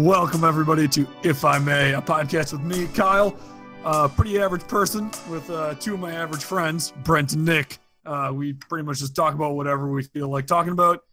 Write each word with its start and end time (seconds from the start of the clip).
Welcome, 0.00 0.44
everybody, 0.44 0.86
to 0.88 1.06
If 1.22 1.42
I 1.42 1.58
May, 1.58 1.94
a 1.94 2.02
podcast 2.02 2.52
with 2.52 2.60
me, 2.60 2.86
Kyle, 2.88 3.34
a 3.82 4.10
pretty 4.10 4.38
average 4.38 4.68
person 4.68 5.10
with 5.30 5.48
uh, 5.48 5.74
two 5.76 5.94
of 5.94 6.00
my 6.00 6.12
average 6.12 6.44
friends, 6.44 6.92
Brent 7.02 7.32
and 7.32 7.46
Nick. 7.46 7.78
Uh, 8.04 8.30
we 8.34 8.52
pretty 8.52 8.84
much 8.84 8.98
just 8.98 9.16
talk 9.16 9.32
about 9.32 9.54
whatever 9.54 9.88
we 9.90 10.02
feel 10.02 10.28
like 10.28 10.46
talking 10.46 10.72
about, 10.72 11.04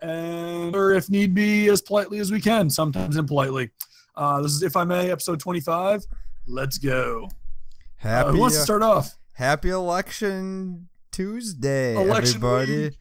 and 0.00 0.76
or 0.76 0.92
if 0.92 1.10
need 1.10 1.34
be, 1.34 1.68
as 1.68 1.82
politely 1.82 2.20
as 2.20 2.30
we 2.30 2.40
can, 2.40 2.70
sometimes 2.70 3.16
impolitely. 3.16 3.70
Uh, 4.14 4.40
this 4.40 4.52
is 4.52 4.62
If 4.62 4.76
I 4.76 4.84
May, 4.84 5.10
episode 5.10 5.40
25. 5.40 6.06
Let's 6.46 6.78
go. 6.78 7.28
Happy, 7.96 8.28
Uh, 8.28 8.32
who 8.34 8.38
wants 8.38 8.56
to 8.56 8.62
start 8.62 8.82
off? 8.84 9.16
happy 9.32 9.70
election 9.70 10.86
Tuesday, 11.10 11.96
Election 11.96 12.36
everybody. 12.36 12.96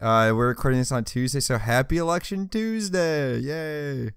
Uh, 0.00 0.30
we're 0.32 0.46
recording 0.46 0.78
this 0.78 0.92
on 0.92 1.02
Tuesday, 1.02 1.40
so 1.40 1.58
happy 1.58 1.96
election 1.96 2.48
Tuesday! 2.48 3.38
Yay! 3.38 4.10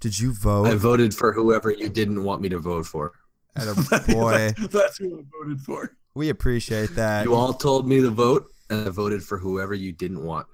Did 0.00 0.18
you 0.18 0.32
vote? 0.32 0.66
I 0.66 0.74
voted 0.74 1.14
for 1.14 1.32
whoever 1.32 1.70
you 1.70 1.88
didn't 1.88 2.22
want 2.22 2.42
me 2.42 2.48
to 2.50 2.58
vote 2.58 2.86
for. 2.86 3.12
At 3.56 3.68
a 3.68 3.74
boy, 4.12 4.52
that's, 4.56 4.66
that's 4.72 4.98
who 4.98 5.18
I 5.18 5.22
voted 5.38 5.60
for. 5.60 5.96
we 6.14 6.28
appreciate 6.28 6.94
that. 6.96 7.24
You 7.24 7.34
all 7.34 7.54
told 7.54 7.88
me 7.88 8.00
to 8.02 8.10
vote, 8.10 8.50
and 8.68 8.86
I 8.86 8.90
voted 8.90 9.22
for 9.22 9.38
whoever 9.38 9.74
you 9.74 9.92
didn't 9.92 10.24
want. 10.24 10.46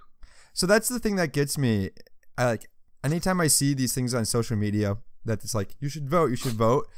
So 0.53 0.67
that's 0.67 0.89
the 0.89 0.99
thing 0.99 1.17
that 1.17 1.33
gets 1.33 1.59
me. 1.59 1.91
I 2.39 2.47
like 2.47 2.69
anytime 3.03 3.41
I 3.41 3.49
see 3.49 3.75
these 3.75 3.95
things 3.95 4.15
on 4.15 4.25
social 4.25 4.57
media 4.57 4.99
that 5.25 5.43
it's 5.43 5.55
like 5.55 5.75
you 5.81 5.89
should 5.89 6.09
vote, 6.09 6.31
you 6.31 6.37
should 6.37 6.53
vote. 6.53 6.89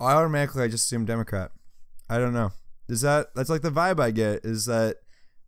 I 0.00 0.12
automatically 0.12 0.62
I 0.62 0.68
just 0.68 0.84
assume 0.84 1.04
Democrat. 1.04 1.50
I 2.08 2.18
don't 2.18 2.32
know. 2.32 2.52
Is 2.88 3.02
that 3.02 3.34
that's 3.34 3.50
like 3.50 3.62
the 3.62 3.70
vibe 3.70 4.00
I 4.00 4.10
get 4.10 4.44
is 4.44 4.66
that 4.66 4.96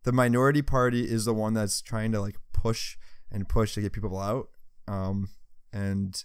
the 0.05 0.13
minority 0.13 0.63
party 0.63 1.05
is 1.05 1.25
the 1.25 1.35
one 1.35 1.55
that's 1.55 1.81
trying 1.81 2.13
to 2.13 2.21
like 2.21 2.37
push 2.53 2.97
and 3.31 3.49
push 3.49 3.75
to 3.75 3.81
get 3.81 3.93
people 3.93 4.19
out. 4.19 4.49
Um, 4.89 5.29
and 5.73 6.23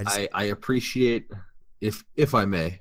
I 0.00 0.04
just 0.04 0.18
I, 0.18 0.28
I 0.32 0.44
appreciate, 0.44 1.30
if 1.80 2.04
if 2.16 2.34
I 2.34 2.44
may, 2.46 2.80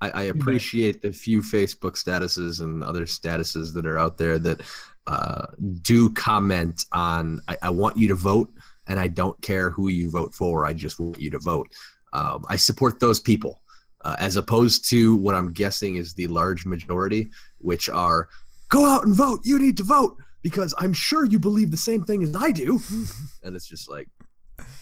I, 0.00 0.10
I 0.10 0.22
appreciate 0.24 1.00
the 1.00 1.12
few 1.12 1.40
Facebook 1.40 1.92
statuses 1.92 2.60
and 2.60 2.82
other 2.82 3.06
statuses 3.06 3.72
that 3.74 3.86
are 3.86 3.98
out 3.98 4.18
there 4.18 4.38
that 4.40 4.62
uh, 5.06 5.46
do 5.82 6.10
comment 6.10 6.84
on. 6.92 7.40
I, 7.46 7.56
I 7.62 7.70
want 7.70 7.96
you 7.96 8.08
to 8.08 8.14
vote, 8.14 8.50
and 8.88 8.98
I 8.98 9.06
don't 9.06 9.40
care 9.42 9.70
who 9.70 9.88
you 9.88 10.10
vote 10.10 10.34
for. 10.34 10.66
I 10.66 10.72
just 10.72 10.98
want 10.98 11.20
you 11.20 11.30
to 11.30 11.38
vote. 11.38 11.68
Um, 12.12 12.44
I 12.48 12.56
support 12.56 12.98
those 12.98 13.20
people, 13.20 13.60
uh, 14.02 14.16
as 14.18 14.36
opposed 14.36 14.88
to 14.90 15.16
what 15.16 15.36
I'm 15.36 15.52
guessing 15.52 15.96
is 15.96 16.14
the 16.14 16.26
large 16.26 16.66
majority, 16.66 17.30
which 17.58 17.88
are 17.88 18.28
go 18.70 18.84
out 18.84 19.04
and 19.04 19.14
vote. 19.14 19.40
You 19.44 19.60
need 19.60 19.76
to 19.76 19.84
vote 19.84 20.16
because 20.42 20.74
I'm 20.78 20.92
sure 20.92 21.24
you 21.24 21.38
believe 21.38 21.70
the 21.70 21.76
same 21.76 22.04
thing 22.04 22.24
as 22.24 22.34
I 22.34 22.50
do. 22.50 22.80
and 23.44 23.54
it's 23.54 23.68
just 23.68 23.88
like, 23.88 24.08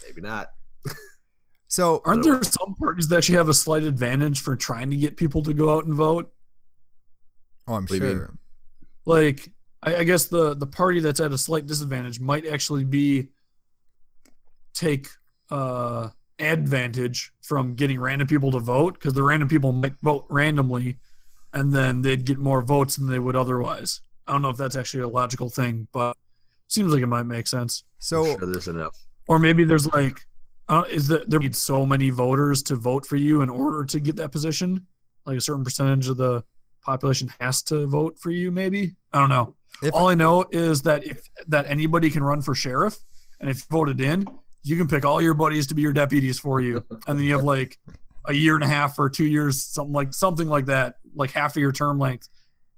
maybe 0.07 0.23
not. 0.23 0.51
so 1.75 2.01
Aren't 2.05 2.23
there 2.25 2.41
some 2.43 2.75
parties 2.77 3.09
that 3.09 3.17
actually 3.19 3.37
have 3.39 3.49
a 3.49 3.55
slight 3.55 3.83
advantage 3.83 4.41
for 4.41 4.55
trying 4.57 4.91
to 4.91 4.97
get 4.97 5.17
people 5.17 5.43
to 5.43 5.53
go 5.55 5.75
out 5.75 5.85
and 5.87 5.95
vote? 5.95 6.33
oh 7.67 7.75
I'm 7.75 7.83
What 7.85 7.89
do 7.89 7.95
you 7.97 8.01
mean? 8.03 8.17
sure. 8.17 8.35
like 9.07 9.51
I, 9.83 9.97
I 9.97 10.05
guess 10.05 10.27
the 10.27 10.55
the 10.55 10.67
party 10.67 11.01
that's 11.01 11.21
at 11.21 11.33
a 11.33 11.39
slight 11.39 11.67
disadvantage 11.67 12.21
might 12.21 12.47
actually 12.47 12.85
be 12.85 13.29
take 14.75 15.09
uh 15.51 16.09
advantage 16.39 17.33
from 17.43 17.75
getting 17.75 18.01
random 18.01 18.27
people 18.27 18.51
to 18.51 18.59
vote 18.59 18.95
because 18.95 19.15
the 19.15 19.23
random 19.23 19.49
people 19.49 19.73
might 19.73 19.95
vote 20.03 20.27
randomly 20.29 20.97
and 21.53 21.73
then 21.73 22.03
they'd 22.03 22.25
get 22.25 22.39
more 22.39 22.61
votes 22.61 22.97
than 22.97 23.09
they 23.09 23.21
would 23.21 23.37
otherwise 23.37 24.01
i 24.27 24.33
don't 24.33 24.43
know 24.43 24.49
if 24.51 24.57
that's 24.57 24.75
actually 24.75 25.03
a 25.03 25.09
logical 25.09 25.49
thing 25.49 25.87
but 25.93 26.17
seems 26.67 26.93
like 26.93 27.03
it 27.03 27.07
might 27.07 27.23
make 27.23 27.47
sense 27.47 27.85
So 28.01 28.25
I'm 28.25 28.39
sure 28.39 28.53
there's 28.53 28.67
enough. 28.69 28.97
or 29.29 29.39
maybe 29.39 29.63
there's 29.65 29.87
like 29.93 30.27
uh, 30.69 30.85
is 30.91 31.09
that 31.09 31.29
there 31.29 31.41
need 31.41 31.57
so 31.57 31.85
many 31.85 32.11
voters 32.11 32.63
to 32.65 32.77
vote 32.77 33.07
for 33.07 33.17
you 33.17 33.43
in 33.43 33.51
order 33.51 33.85
to 33.85 34.01
get 34.01 34.17
that 34.17 34.33
position? 34.33 34.87
Like 35.27 35.39
a 35.39 35.41
certain 35.41 35.65
percentage 35.65 36.09
of 36.09 36.17
the 36.17 36.45
population 36.83 37.33
has 37.41 37.63
to 37.65 37.87
vote 37.87 38.19
for 38.19 38.31
you 38.31 38.51
maybe? 38.51 38.95
I 39.13 39.21
don't 39.21 39.31
know. 39.31 39.55
If- 39.83 39.93
all 39.95 40.09
i 40.09 40.15
know 40.15 40.45
is 40.53 40.83
that 40.83 41.05
if 41.05 41.29
that 41.49 41.67
anybody 41.69 42.09
can 42.09 42.23
run 42.23 42.43
for 42.43 42.55
sheriff 42.55 42.97
and 43.41 43.51
if 43.51 43.59
you 43.59 43.65
voted 43.71 44.01
in 44.01 44.27
you 44.63 44.77
can 44.77 44.89
pick 44.89 45.05
all 45.05 45.21
your 45.21 45.35
buddies 45.35 45.67
to 45.67 45.75
be 45.75 45.83
your 45.83 45.93
deputies 45.93 46.39
for 46.39 46.61
you. 46.61 46.85
And 47.07 47.19
then 47.19 47.27
you 47.27 47.35
have 47.35 47.45
like 47.45 47.79
a 48.27 48.33
year 48.33 48.55
and 48.55 48.65
a 48.65 48.69
half 48.69 48.99
or 48.99 49.11
two 49.11 49.27
years 49.27 49.63
something 49.63 49.93
like 49.93 50.15
something 50.15 50.49
like 50.49 50.67
that 50.67 50.97
like 51.15 51.33
half 51.33 51.57
of 51.57 51.61
your 51.61 51.73
term 51.73 51.99
length 51.99 52.29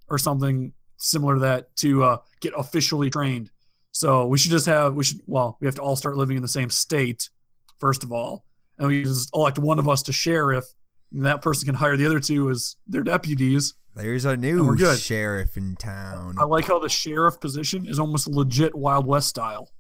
or 0.09 0.19
something 0.19 0.73
similar 0.97 1.35
to 1.35 1.41
that 1.41 1.77
to 1.77 2.03
uh, 2.03 2.17
get 2.41 2.53
officially 2.57 3.11
trained. 3.11 3.51
So 3.93 4.27
we 4.27 4.39
should 4.39 4.51
just 4.51 4.67
have 4.67 4.95
we 4.95 5.05
should 5.05 5.21
well 5.27 5.57
we 5.61 5.67
have 5.67 5.77
to 5.77 5.83
all 5.83 5.97
start 5.97 6.17
living 6.17 6.37
in 6.37 6.43
the 6.43 6.49
same 6.49 6.71
state 6.71 7.31
first 7.79 8.03
of 8.05 8.13
all 8.13 8.45
and 8.79 8.89
we 8.89 9.03
just 9.03 9.31
elect 9.35 9.59
one 9.59 9.79
of 9.79 9.89
us 9.89 10.03
to 10.03 10.13
sheriff 10.13 10.65
and 11.13 11.25
that 11.25 11.41
person 11.43 11.67
can 11.67 11.75
hire 11.75 11.97
the 11.97 12.07
other 12.07 12.21
two 12.21 12.51
as 12.51 12.77
their 12.87 13.03
deputies 13.03 13.75
there's 13.95 14.25
a 14.27 14.31
we're 14.31 14.37
new 14.37 14.77
good. 14.77 14.99
sheriff 14.99 15.57
in 15.57 15.75
town. 15.77 16.35
i 16.39 16.45
like 16.45 16.67
how 16.67 16.79
the 16.79 16.89
sheriff 16.89 17.41
position 17.41 17.87
is 17.87 17.99
almost 17.99 18.27
legit 18.29 18.75
wild 18.75 19.07
west 19.07 19.29
style 19.29 19.71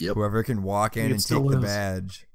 Yep. 0.00 0.16
Whoever 0.16 0.42
can 0.42 0.64
walk 0.64 0.96
in 0.96 1.06
It 1.06 1.10
and 1.12 1.22
still 1.22 1.42
take 1.42 1.52
the 1.52 1.58
badge. 1.60 2.26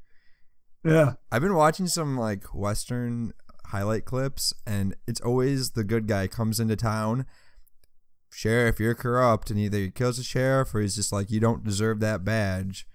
yeah 0.86 1.14
I've 1.30 1.41
been 1.41 1.56
watching 1.56 1.88
some 1.88 2.18
like 2.18 2.46
Western 2.56 3.34
highlight 3.66 4.06
clips, 4.06 4.53
and 4.66 4.96
it's 5.06 5.20
always 5.20 5.72
the 5.72 5.84
good 5.84 6.08
guy 6.08 6.28
comes 6.28 6.62
into 6.62 6.78
town. 6.78 7.26
Sheriff, 8.31 8.80
you're 8.80 8.96
corrupt, 8.96 9.52
and 9.52 9.59
either 9.59 9.78
he 9.78 9.91
kills 9.91 10.16
the 10.18 10.24
sheriff 10.24 10.74
or 10.74 10.80
he's 10.80 10.96
just 10.96 11.12
like, 11.12 11.30
you 11.30 11.41
don't 11.41 11.66
deserve 11.66 12.00
that 12.00 12.24
badge. 12.24 12.88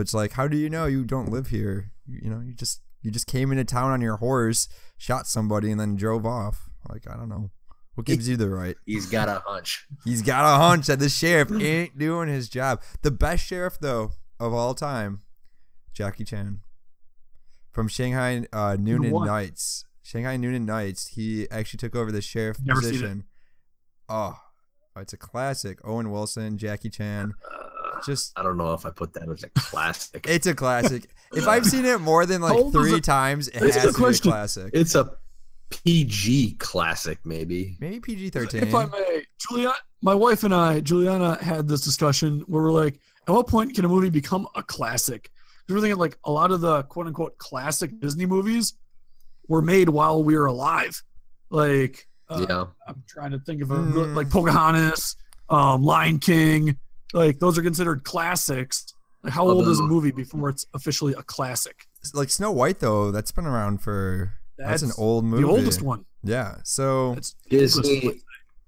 But 0.00 0.04
it's 0.04 0.14
like, 0.14 0.32
how 0.32 0.48
do 0.48 0.56
you 0.56 0.70
know 0.70 0.86
you 0.86 1.04
don't 1.04 1.28
live 1.28 1.48
here? 1.48 1.92
You, 2.06 2.20
you 2.22 2.30
know, 2.30 2.40
you 2.40 2.54
just 2.54 2.80
you 3.02 3.10
just 3.10 3.26
came 3.26 3.52
into 3.52 3.64
town 3.64 3.90
on 3.90 4.00
your 4.00 4.16
horse, 4.16 4.66
shot 4.96 5.26
somebody, 5.26 5.70
and 5.70 5.78
then 5.78 5.94
drove 5.94 6.24
off. 6.24 6.70
Like 6.88 7.02
I 7.06 7.18
don't 7.18 7.28
know, 7.28 7.50
what 7.96 8.06
gives 8.06 8.26
you 8.26 8.38
the 8.38 8.48
right? 8.48 8.76
He's 8.86 9.04
got 9.04 9.28
a 9.28 9.42
hunch. 9.44 9.86
He's 10.06 10.22
got 10.22 10.46
a 10.46 10.56
hunch 10.56 10.86
that 10.86 11.00
the 11.00 11.10
sheriff 11.10 11.52
ain't 11.52 11.98
doing 11.98 12.30
his 12.30 12.48
job. 12.48 12.80
The 13.02 13.10
best 13.10 13.44
sheriff, 13.44 13.76
though, 13.78 14.12
of 14.38 14.54
all 14.54 14.72
time, 14.72 15.20
Jackie 15.92 16.24
Chan. 16.24 16.60
From 17.70 17.86
Shanghai 17.86 18.46
uh, 18.54 18.78
Noonan 18.80 19.10
what? 19.10 19.26
Nights. 19.26 19.84
Shanghai 20.02 20.38
Noon 20.38 20.54
and 20.54 20.64
Nights. 20.64 21.08
He 21.08 21.46
actually 21.50 21.76
took 21.76 21.94
over 21.94 22.10
the 22.10 22.22
sheriff 22.22 22.56
Never 22.64 22.80
seen 22.80 22.88
it. 22.88 22.92
position. 22.92 23.24
Oh, 24.08 24.38
it's 24.96 25.12
a 25.12 25.18
classic. 25.18 25.78
Owen 25.84 26.10
Wilson, 26.10 26.56
Jackie 26.56 26.88
Chan. 26.88 27.34
Uh, 27.44 27.69
Just, 28.04 28.32
I 28.38 28.42
don't 28.42 28.56
know 28.56 28.72
if 28.72 28.84
I 28.86 28.90
put 28.90 29.12
that 29.14 29.28
as 29.28 29.42
a 29.44 29.48
classic. 29.50 30.26
it's 30.28 30.46
a 30.46 30.54
classic. 30.54 31.08
if 31.34 31.46
I've 31.46 31.66
seen 31.66 31.84
it 31.84 32.00
more 32.00 32.26
than 32.26 32.40
like 32.42 32.72
three 32.72 32.94
it? 32.96 33.04
times, 33.04 33.48
it 33.48 33.60
That's 33.60 33.76
a 33.76 33.80
has 33.80 33.96
good 33.96 34.14
to 34.14 34.22
be 34.22 34.28
a 34.28 34.32
classic. 34.32 34.70
it's 34.74 34.94
a 34.94 35.12
PG 35.70 36.52
classic, 36.58 37.18
maybe. 37.24 37.76
Maybe 37.80 38.00
PG 38.00 38.30
thirteen. 38.30 38.62
If 38.64 38.70
13. 38.70 38.92
I 38.92 38.98
may, 38.98 39.22
Juliana, 39.38 39.74
my 40.02 40.14
wife 40.14 40.42
and 40.44 40.54
I, 40.54 40.80
Juliana, 40.80 41.42
had 41.42 41.68
this 41.68 41.80
discussion 41.82 42.40
where 42.46 42.62
we're 42.64 42.72
like, 42.72 42.98
at 43.28 43.32
what 43.32 43.46
point 43.46 43.74
can 43.74 43.84
a 43.84 43.88
movie 43.88 44.10
become 44.10 44.48
a 44.56 44.62
classic? 44.62 45.30
'Cause 45.66 45.74
We're 45.76 45.80
thinking 45.82 45.98
like 45.98 46.18
a 46.24 46.32
lot 46.32 46.50
of 46.50 46.60
the 46.60 46.82
quote 46.84 47.06
unquote 47.06 47.38
classic 47.38 47.98
Disney 48.00 48.26
movies 48.26 48.74
were 49.46 49.62
made 49.62 49.88
while 49.88 50.22
we 50.24 50.36
were 50.36 50.46
alive. 50.46 51.00
Like, 51.50 52.08
uh, 52.28 52.46
yeah. 52.48 52.64
I'm 52.88 53.02
trying 53.08 53.30
to 53.32 53.38
think 53.40 53.62
of 53.62 53.70
a 53.70 53.76
Mm. 53.76 54.14
like 54.16 54.30
Pocahontas, 54.30 55.14
um, 55.48 55.82
Lion 55.84 56.18
King. 56.18 56.76
Like 57.12 57.38
those 57.38 57.58
are 57.58 57.62
considered 57.62 58.04
classics. 58.04 58.94
Like 59.22 59.32
how 59.32 59.48
old 59.48 59.68
is 59.68 59.80
a 59.80 59.82
movie 59.82 60.12
before 60.12 60.48
it's 60.48 60.66
officially 60.74 61.12
a 61.12 61.22
classic? 61.22 61.86
Like 62.14 62.30
Snow 62.30 62.50
White, 62.52 62.80
though, 62.80 63.10
that's 63.10 63.32
been 63.32 63.46
around 63.46 63.82
for. 63.82 64.32
That's, 64.56 64.82
an 64.82 64.92
old 64.98 65.24
movie. 65.24 65.42
The 65.42 65.48
oldest 65.48 65.80
one. 65.80 66.04
Yeah. 66.22 66.56
So 66.64 67.14
That's 67.14 67.34
Disney 67.48 68.20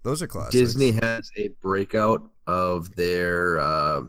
those 0.02 0.22
are 0.22 0.26
classics. 0.26 0.52
Disney 0.52 0.92
has 0.92 1.30
a 1.36 1.48
breakout 1.60 2.28
of 2.46 2.94
their. 2.96 3.60
Uh, 3.60 4.02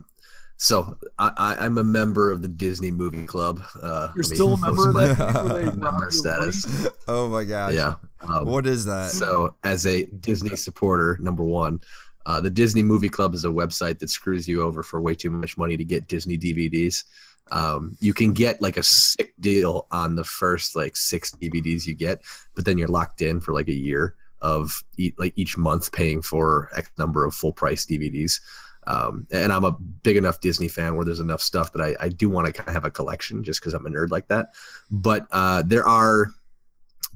so 0.56 0.96
I, 1.18 1.32
I, 1.36 1.56
I'm 1.64 1.78
a 1.78 1.84
member 1.84 2.30
of 2.30 2.42
the 2.42 2.48
Disney 2.48 2.90
Movie 2.90 3.26
Club. 3.26 3.62
Uh, 3.80 4.10
You're 4.14 4.24
still 4.24 4.54
a 4.54 4.58
member 4.58 4.88
of 4.88 4.94
that? 5.16 5.44
Where 5.44 5.66
member 5.66 5.84
rob 5.84 6.00
you 6.00 6.06
of 6.06 6.12
status. 6.12 6.88
Oh 7.06 7.28
my 7.28 7.44
gosh. 7.44 7.74
Yeah. 7.74 7.94
Um, 8.22 8.46
What 8.46 8.66
is 8.66 8.84
that? 8.86 9.10
So, 9.10 9.54
as 9.64 9.86
a 9.86 10.04
Disney 10.04 10.56
supporter, 10.56 11.18
number 11.20 11.44
one, 11.44 11.80
uh, 12.26 12.40
the 12.40 12.50
Disney 12.50 12.82
Movie 12.82 13.08
Club 13.08 13.34
is 13.34 13.44
a 13.44 13.48
website 13.48 13.98
that 13.98 14.10
screws 14.10 14.48
you 14.48 14.62
over 14.62 14.82
for 14.82 15.00
way 15.00 15.14
too 15.14 15.30
much 15.30 15.58
money 15.58 15.76
to 15.76 15.84
get 15.84 16.08
Disney 16.08 16.38
DVDs. 16.38 17.04
Um, 17.50 17.96
you 18.00 18.14
can 18.14 18.32
get 18.32 18.62
like 18.62 18.76
a 18.76 18.82
sick 18.82 19.34
deal 19.40 19.86
on 19.90 20.16
the 20.16 20.24
first 20.24 20.74
like 20.74 20.96
six 20.96 21.30
DVDs 21.32 21.86
you 21.86 21.94
get, 21.94 22.22
but 22.54 22.64
then 22.64 22.78
you're 22.78 22.88
locked 22.88 23.20
in 23.20 23.40
for 23.40 23.52
like 23.52 23.68
a 23.68 23.74
year 23.74 24.14
of 24.40 24.82
e- 24.96 25.12
like 25.18 25.34
each 25.36 25.56
month 25.56 25.92
paying 25.92 26.22
for 26.22 26.70
X 26.74 26.90
number 26.98 27.24
of 27.24 27.34
full 27.34 27.52
price 27.52 27.84
DVDs. 27.84 28.40
Um, 28.86 29.26
and 29.30 29.52
I'm 29.52 29.64
a 29.64 29.72
big 29.72 30.16
enough 30.16 30.40
Disney 30.40 30.68
fan 30.68 30.94
where 30.94 31.04
there's 31.04 31.20
enough 31.20 31.40
stuff 31.40 31.72
that 31.72 31.82
I, 31.82 31.96
I 32.04 32.08
do 32.10 32.28
want 32.28 32.46
to 32.46 32.52
kind 32.52 32.68
of 32.68 32.74
have 32.74 32.84
a 32.84 32.90
collection 32.90 33.42
just 33.42 33.60
because 33.60 33.74
I'm 33.74 33.86
a 33.86 33.90
nerd 33.90 34.10
like 34.10 34.28
that. 34.28 34.54
But 34.90 35.26
uh, 35.30 35.62
there 35.62 35.86
are 35.86 36.28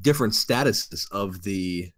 different 0.00 0.32
statuses 0.32 1.10
of 1.10 1.42
the 1.42 1.92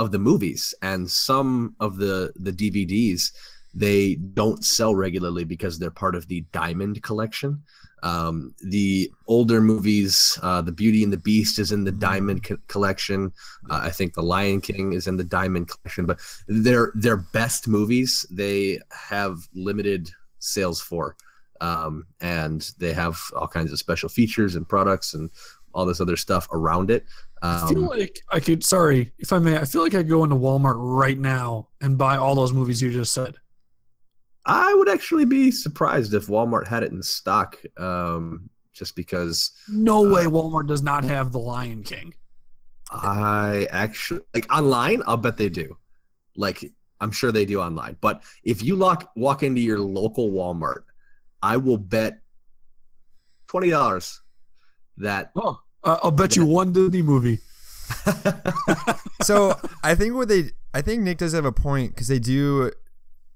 of 0.00 0.10
the 0.10 0.18
movies 0.18 0.74
and 0.80 1.08
some 1.08 1.76
of 1.78 1.98
the 1.98 2.32
the 2.36 2.52
DVDs 2.52 3.32
they 3.74 4.16
don't 4.16 4.64
sell 4.64 4.96
regularly 4.96 5.44
because 5.44 5.78
they're 5.78 5.92
part 5.92 6.16
of 6.16 6.26
the 6.26 6.40
Diamond 6.52 7.02
collection. 7.02 7.62
Um, 8.02 8.54
the 8.64 9.12
older 9.28 9.60
movies, 9.60 10.38
uh, 10.42 10.62
The 10.62 10.72
Beauty 10.72 11.04
and 11.04 11.12
the 11.12 11.18
Beast 11.18 11.58
is 11.58 11.70
in 11.70 11.84
the 11.84 11.92
Diamond 11.92 12.42
co- 12.42 12.56
collection. 12.66 13.30
Uh, 13.68 13.80
I 13.84 13.90
think 13.90 14.14
The 14.14 14.22
Lion 14.22 14.60
King 14.60 14.94
is 14.94 15.06
in 15.06 15.16
the 15.16 15.22
Diamond 15.38 15.68
collection, 15.68 16.06
but 16.06 16.18
their 16.48 16.92
their 16.94 17.18
best 17.18 17.68
movies 17.68 18.26
they 18.30 18.80
have 18.90 19.36
limited 19.54 20.10
sales 20.38 20.80
for, 20.80 21.14
um, 21.60 22.06
and 22.20 22.72
they 22.78 22.94
have 22.94 23.20
all 23.36 23.46
kinds 23.46 23.70
of 23.70 23.78
special 23.78 24.08
features 24.08 24.56
and 24.56 24.66
products 24.66 25.14
and 25.14 25.30
all 25.74 25.86
this 25.86 26.00
other 26.00 26.16
stuff 26.16 26.48
around 26.50 26.90
it. 26.90 27.04
I 27.42 27.68
feel 27.68 27.84
Um, 27.84 27.98
like 27.98 28.20
I 28.30 28.40
could. 28.40 28.62
Sorry, 28.64 29.12
if 29.18 29.32
I 29.32 29.38
may, 29.38 29.56
I 29.58 29.64
feel 29.64 29.82
like 29.82 29.94
I 29.94 29.98
could 29.98 30.08
go 30.08 30.24
into 30.24 30.36
Walmart 30.36 30.74
right 30.76 31.18
now 31.18 31.68
and 31.80 31.96
buy 31.96 32.16
all 32.16 32.34
those 32.34 32.52
movies 32.52 32.82
you 32.82 32.90
just 32.92 33.12
said. 33.12 33.36
I 34.46 34.74
would 34.74 34.88
actually 34.88 35.24
be 35.26 35.50
surprised 35.50 36.14
if 36.14 36.26
Walmart 36.26 36.66
had 36.66 36.82
it 36.82 36.92
in 36.92 37.02
stock, 37.02 37.56
um, 37.78 38.48
just 38.72 38.96
because 38.96 39.52
No 39.68 40.06
Uh, 40.06 40.14
way, 40.14 40.24
Walmart 40.24 40.66
does 40.66 40.82
not 40.82 41.04
have 41.04 41.32
The 41.32 41.38
Lion 41.38 41.82
King. 41.82 42.14
I 42.90 43.68
actually 43.70 44.20
like 44.34 44.52
online. 44.52 45.02
I'll 45.06 45.16
bet 45.16 45.36
they 45.36 45.48
do. 45.48 45.76
Like 46.36 46.64
I'm 47.00 47.12
sure 47.12 47.32
they 47.32 47.44
do 47.46 47.60
online. 47.60 47.96
But 48.00 48.22
if 48.44 48.62
you 48.62 48.76
lock, 48.76 49.10
walk 49.16 49.42
into 49.42 49.60
your 49.60 49.78
local 49.78 50.30
Walmart, 50.30 50.82
I 51.42 51.56
will 51.56 51.78
bet 51.78 52.20
twenty 53.46 53.70
dollars 53.70 54.20
that 54.98 55.30
Oh, 55.36 55.60
uh, 55.84 55.98
I'll 56.02 56.10
bet 56.10 56.36
you 56.36 56.44
one 56.46 56.72
Disney 56.72 57.02
movie. 57.02 57.38
So 59.22 59.54
I 59.84 59.94
think 59.94 60.14
what 60.14 60.28
they, 60.28 60.44
I 60.72 60.80
think 60.80 61.02
Nick 61.02 61.18
does 61.18 61.32
have 61.34 61.44
a 61.44 61.52
point 61.52 61.94
because 61.94 62.08
they 62.08 62.18
do, 62.18 62.70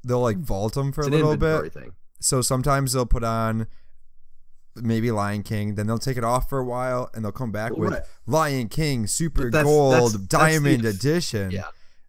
they'll 0.03 0.21
like 0.21 0.39
vault 0.39 0.73
them 0.75 0.93
for 0.93 1.03
it's 1.03 1.09
a 1.09 1.11
little 1.11 1.37
bit. 1.37 1.73
thing. 1.75 1.93
So 2.21 2.41
sometimes 2.41 2.95
they'll 2.95 3.05
put 3.05 3.23
on 3.23 3.67
maybe 4.77 5.11
Lion 5.11 5.43
King, 5.43 5.75
then 5.75 5.87
they'll 5.87 5.99
take 5.99 6.17
it 6.17 6.25
off 6.25 6.49
for 6.49 6.59
a 6.59 6.65
while, 6.65 7.11
and 7.15 7.23
they'll 7.25 7.33
come 7.33 7.53
back 7.53 7.77
with 7.77 7.93
Right. 7.93 8.03
Lion 8.27 8.69
King 8.69 9.07
Super 9.07 9.51
that's- 9.51 9.65
Gold 9.65 9.93
that's- 9.93 10.13
that's 10.13 10.25
Diamond 10.27 10.85
the- 10.85 10.89
Edition. 10.89 11.51
Yeah, 11.51 11.65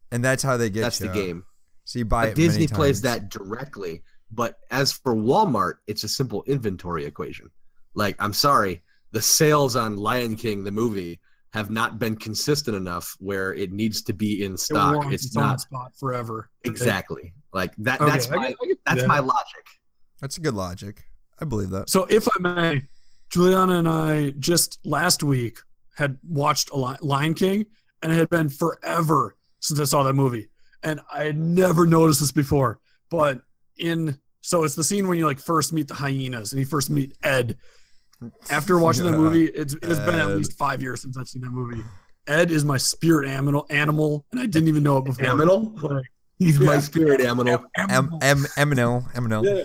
and 0.10 0.24
that's 0.24 0.42
how 0.42 0.56
they 0.56 0.70
get 0.70 0.82
that's 0.84 1.00
the 1.00 1.10
game. 1.10 1.44
So 1.84 2.00
you 2.00 2.06
buy 2.06 2.28
But 2.28 2.30
it. 2.30 2.38
many 2.38 2.48
Disney 2.48 2.68
plays 2.68 3.02
that 3.02 3.30
directly. 3.30 4.04
But 4.32 4.58
as 4.72 4.92
for 4.94 5.14
Walmart, 5.14 5.76
it's 5.86 6.04
a 6.06 6.10
simple 6.10 6.44
inventory 6.48 7.06
equation. 7.06 7.52
Like, 7.94 8.16
I'm 8.20 8.34
sorry, 8.34 8.84
the 9.12 9.22
sales 9.22 9.76
on 9.76 9.98
Lion 9.98 10.36
King, 10.36 10.64
the 10.64 10.72
movie, 10.72 11.20
have 11.54 11.70
not 11.70 12.00
been 12.00 12.18
consistent 12.18 12.76
enough 12.76 13.16
where 13.20 13.54
it 13.54 13.72
needs 13.72 14.02
to 14.02 14.14
be 14.14 14.44
in 14.44 14.58
stock. 14.58 14.96
warrants 14.96 15.16
It's 15.16 15.26
its 15.28 15.36
not 15.36 15.62
spot 15.62 15.94
forever. 15.98 16.50
exactly 16.66 17.34
like 17.54 17.74
that. 17.78 18.02
Okay, 18.02 18.12
that's 18.12 18.30
my 18.30 18.48
get, 18.50 18.78
that's 18.86 19.02
that. 19.02 19.08
my 19.08 19.20
logic. 19.20 19.66
That's 20.20 20.38
a 20.38 20.42
good 20.42 20.54
logic. 20.54 21.04
I 21.40 21.46
believe 21.46 21.70
that. 21.70 21.90
So, 21.90 22.06
if 22.10 22.28
I 22.28 22.40
may, 22.40 22.84
Juliana 23.30 23.80
and 23.80 23.88
I 23.88 24.32
just 24.32 24.80
last 24.84 25.24
week 25.24 25.60
had 25.96 26.18
watched 26.28 26.72
a 26.72 26.76
Lion 26.76 27.34
King, 27.34 27.66
and 28.02 28.12
it 28.12 28.16
had 28.16 28.30
been 28.30 28.50
forever 28.50 29.36
since 29.62 29.80
I 29.80 29.86
saw 29.86 30.04
that 30.04 30.14
movie, 30.14 30.50
and 30.84 31.00
I 31.12 31.24
had 31.24 31.38
never 31.38 31.86
noticed 31.86 32.20
this 32.20 32.34
before. 32.34 32.80
But 33.10 33.42
in 33.78 34.20
so 34.42 34.64
it's 34.64 34.76
the 34.76 34.84
scene 34.84 35.08
when 35.08 35.18
you 35.18 35.26
like 35.26 35.40
first 35.40 35.74
meet 35.74 35.88
the 35.88 35.94
hyenas, 35.94 36.52
and 36.52 36.60
you 36.60 36.66
first 36.66 36.90
meet 36.90 37.18
Ed. 37.24 37.58
After 38.50 38.80
watching 38.80 39.04
that 39.06 39.12
Yeah. 39.14 39.18
movie, 39.18 39.46
it's, 39.46 39.74
it's 39.76 40.00
been 40.00 40.16
at 40.16 40.30
least 40.38 40.54
five 40.58 40.82
years 40.82 41.02
since 41.02 41.18
I've 41.18 41.28
seen 41.28 41.42
that 41.44 41.52
movie. 41.52 41.84
Ed 42.28 42.50
is 42.52 42.66
my 42.66 42.78
spirit 42.78 43.30
animal, 43.30 43.66
animal, 43.70 44.26
and 44.32 44.40
I 44.40 44.46
didn't 44.48 44.68
even 44.68 44.84
know 44.84 44.98
it 44.98 45.06
before. 45.06 45.26
Aminal? 45.26 46.02
He's 46.40 46.60
my 46.60 46.80
spirit 46.80 47.22
animal. 47.22 47.48
M 47.78 48.10
Eminel 48.58 49.12
Eminel. 49.14 49.46
Yeah. 49.46 49.64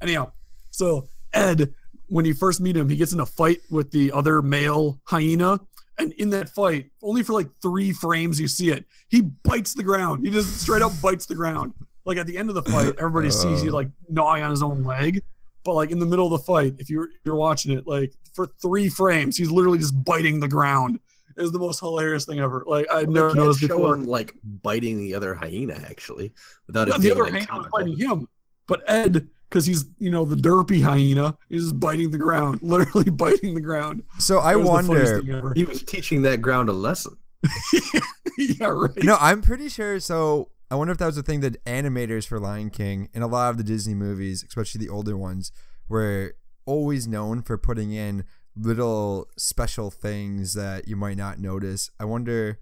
Anyhow, 0.00 0.32
so 0.70 1.08
Ed, 1.32 1.72
when 2.08 2.24
you 2.24 2.34
first 2.34 2.60
meet 2.60 2.76
him, 2.76 2.88
he 2.88 2.96
gets 2.96 3.12
in 3.12 3.20
a 3.20 3.26
fight 3.26 3.60
with 3.70 3.90
the 3.90 4.10
other 4.12 4.42
male 4.42 5.00
hyena. 5.04 5.60
And 5.96 6.12
in 6.14 6.30
that 6.30 6.48
fight, 6.48 6.90
only 7.02 7.22
for 7.22 7.34
like 7.34 7.48
three 7.62 7.92
frames 7.92 8.40
you 8.40 8.48
see 8.48 8.70
it, 8.70 8.84
he 9.08 9.20
bites 9.20 9.74
the 9.74 9.84
ground. 9.84 10.24
He 10.26 10.32
just 10.32 10.60
straight 10.60 10.82
up 10.82 10.90
bites 11.00 11.26
the 11.26 11.36
ground. 11.36 11.72
Like 12.04 12.18
at 12.18 12.26
the 12.26 12.36
end 12.36 12.48
of 12.50 12.54
the 12.54 12.62
fight, 12.62 12.94
everybody 12.98 13.30
sees 13.30 13.62
he 13.62 13.70
like 13.70 13.88
gnawing 14.08 14.42
on 14.42 14.50
his 14.50 14.62
own 14.62 14.84
leg. 14.84 15.22
But 15.64 15.74
like 15.74 15.90
in 15.90 15.98
the 15.98 16.06
middle 16.06 16.26
of 16.26 16.32
the 16.32 16.44
fight, 16.44 16.74
if 16.78 16.90
you're 16.90 17.08
you're 17.24 17.36
watching 17.36 17.76
it, 17.76 17.86
like 17.86 18.12
for 18.34 18.46
three 18.60 18.88
frames, 18.88 19.36
he's 19.36 19.50
literally 19.50 19.78
just 19.78 20.04
biting 20.04 20.40
the 20.40 20.48
ground. 20.48 21.00
It 21.36 21.42
was 21.42 21.52
the 21.52 21.58
most 21.58 21.80
hilarious 21.80 22.26
thing 22.26 22.38
ever. 22.38 22.62
Like 22.66 22.86
I'd 22.92 23.06
Well, 23.06 23.14
never 23.14 23.28
they 23.28 23.34
can't 23.34 23.46
noticed 23.46 23.60
show 23.60 23.68
before. 23.68 23.94
him 23.94 24.04
like 24.06 24.34
biting 24.44 24.98
the 24.98 25.14
other 25.14 25.34
hyena 25.34 25.74
actually, 25.88 26.32
without 26.66 26.86
Yeah, 26.88 26.94
it 26.94 26.98
the 26.98 27.02
being 27.08 27.20
other 27.20 27.30
like, 27.30 27.48
hyena 27.48 27.68
biting 27.72 27.96
him, 27.96 28.28
but 28.66 28.82
Ed, 28.86 29.26
because 29.48 29.64
he's 29.66 29.86
you 29.98 30.10
know 30.10 30.24
the 30.26 30.36
derpy 30.36 30.82
hyena, 30.82 31.36
is 31.48 31.72
biting 31.72 32.10
the 32.10 32.18
ground, 32.18 32.58
literally 32.62 33.10
biting 33.10 33.54
the 33.54 33.60
ground. 33.62 34.02
So 34.18 34.38
I 34.40 34.52
That 34.52 34.58
was 34.60 34.68
the 34.68 34.92
funniest 34.92 35.14
wonder. 35.26 35.52
He 35.54 35.64
was 35.64 35.82
teaching 35.82 36.22
that 36.22 36.42
ground 36.42 36.68
a 36.68 36.72
lesson. 36.72 37.16
yeah, 38.38 38.66
right. 38.66 39.02
No, 39.02 39.16
I'm 39.20 39.42
pretty 39.42 39.68
sure. 39.68 40.00
So 40.00 40.50
I 40.70 40.76
wonder 40.76 40.92
if 40.92 40.98
that 40.98 41.06
was 41.06 41.16
the 41.16 41.22
thing 41.22 41.40
that 41.40 41.62
animators 41.64 42.26
for 42.26 42.40
Lion 42.40 42.70
King 42.70 43.08
and 43.14 43.22
a 43.22 43.26
lot 43.28 43.50
of 43.50 43.58
the 43.58 43.64
Disney 43.64 43.94
movies, 43.94 44.44
especially 44.46 44.84
the 44.84 44.92
older 44.92 45.16
ones, 45.16 45.52
were 45.88 46.34
always 46.66 47.06
known 47.06 47.42
for 47.42 47.58
putting 47.58 47.92
in 47.92 48.24
little 48.56 49.28
special 49.36 49.90
things 49.90 50.54
that 50.54 50.88
you 50.88 50.96
might 50.96 51.16
not 51.16 51.38
notice. 51.38 51.90
I 52.00 52.04
wonder 52.04 52.60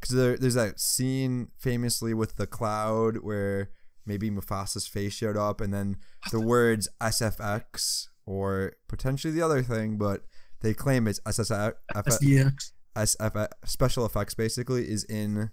because 0.00 0.14
there, 0.14 0.36
there's 0.36 0.54
that 0.54 0.78
scene 0.78 1.48
famously 1.58 2.14
with 2.14 2.36
the 2.36 2.46
cloud 2.46 3.18
where 3.18 3.70
maybe 4.06 4.30
Mufasa's 4.30 4.86
face 4.86 5.12
showed 5.12 5.36
up, 5.36 5.60
and 5.60 5.72
then 5.72 5.96
the 6.30 6.40
words 6.40 6.88
SFX 7.00 8.08
or 8.26 8.74
potentially 8.88 9.32
the 9.32 9.42
other 9.42 9.62
thing, 9.62 9.96
but 9.96 10.22
they 10.60 10.74
claim 10.74 11.06
it's 11.06 11.20
SSX. 11.20 11.74
SDX. 11.94 12.72
SF 12.96 13.48
special 13.64 14.04
effects 14.04 14.34
basically 14.34 14.90
is 14.90 15.04
in 15.04 15.50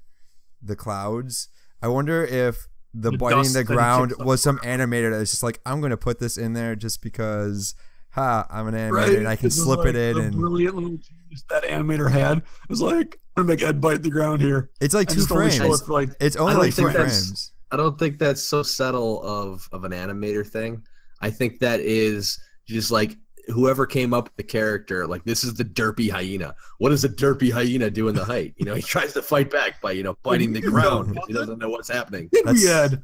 the 0.62 0.76
clouds. 0.76 1.50
I 1.82 1.88
wonder 1.88 2.24
if 2.24 2.68
the 2.94 3.12
The 3.12 3.18
biting 3.18 3.54
the 3.54 3.64
ground 3.64 4.14
was 4.20 4.42
some 4.42 4.58
animator 4.60 5.12
that 5.12 5.20
was 5.20 5.32
just 5.32 5.44
like, 5.44 5.60
I'm 5.66 5.82
gonna 5.82 5.98
put 5.98 6.20
this 6.20 6.38
in 6.38 6.54
there 6.54 6.76
just 6.76 7.02
because, 7.02 7.76
ha, 8.12 8.48
I'm 8.50 8.68
an 8.68 8.74
animator 8.74 8.92
Right. 8.94 9.16
and 9.18 9.28
I 9.28 9.36
can 9.36 9.48
This 9.48 9.62
slip 9.62 9.80
like 9.80 9.90
it 9.90 9.96
in, 9.96 10.16
the 10.16 10.22
and 10.24 10.36
brilliant 10.36 10.76
little 10.76 10.90
genius 10.92 11.44
that 11.50 11.64
animator 11.64 12.10
had. 12.10 12.38
It 12.40 12.44
was 12.70 12.82
like, 12.82 13.20
I'm 13.36 13.44
gonna 13.46 13.56
make 13.56 13.64
Ed 13.64 13.82
bite 13.82 14.02
the 14.02 14.10
ground 14.10 14.42
here. 14.42 14.70
it's 14.80 14.94
like 14.94 15.10
I 15.10 15.14
two 15.14 15.20
just 15.20 15.32
only 15.32 15.52
show 15.52 15.64
frames. 15.66 15.90
like 15.90 16.10
It's 16.22 16.38
only 16.38 16.56
like 16.56 16.74
two 16.76 16.90
frames. 16.90 17.52
I 17.72 17.78
don't 17.78 18.00
think 18.00 18.18
that's 18.20 18.42
so 18.42 18.64
subtle 18.64 19.22
of 19.24 19.68
of 19.74 19.84
an 19.84 19.92
animator 19.92 20.48
thing. 20.48 20.82
I 21.20 21.30
think 21.32 21.60
that 21.60 21.82
is 21.82 22.40
just 22.68 22.92
like 22.92 23.18
whoever 23.48 23.86
came 23.86 24.14
up 24.14 24.26
with 24.26 24.36
the 24.36 24.44
character, 24.44 25.06
like 25.08 25.24
this 25.24 25.44
is 25.44 25.54
the 25.54 25.66
derpy 25.66 26.10
hyena. 26.10 26.56
What 26.80 26.90
does 26.90 27.04
a 27.04 27.10
derpy 27.10 27.52
hyena 27.52 27.90
do 27.90 28.08
in 28.08 28.16
the 28.16 28.26
height? 28.26 28.54
You 28.58 28.66
know, 28.66 28.76
he 28.76 28.82
tries 28.94 29.14
to 29.14 29.22
fight 29.22 29.50
back 29.52 29.82
by 29.82 29.92
you 29.94 30.04
know 30.04 30.18
biting 30.24 30.54
the 30.54 30.62
ground 30.72 31.18
he 31.28 31.34
doesn't 31.34 31.60
know 31.60 31.70
what's 31.70 31.90
happening. 31.90 32.30
That's- 32.32 32.66
Ed? 32.66 33.04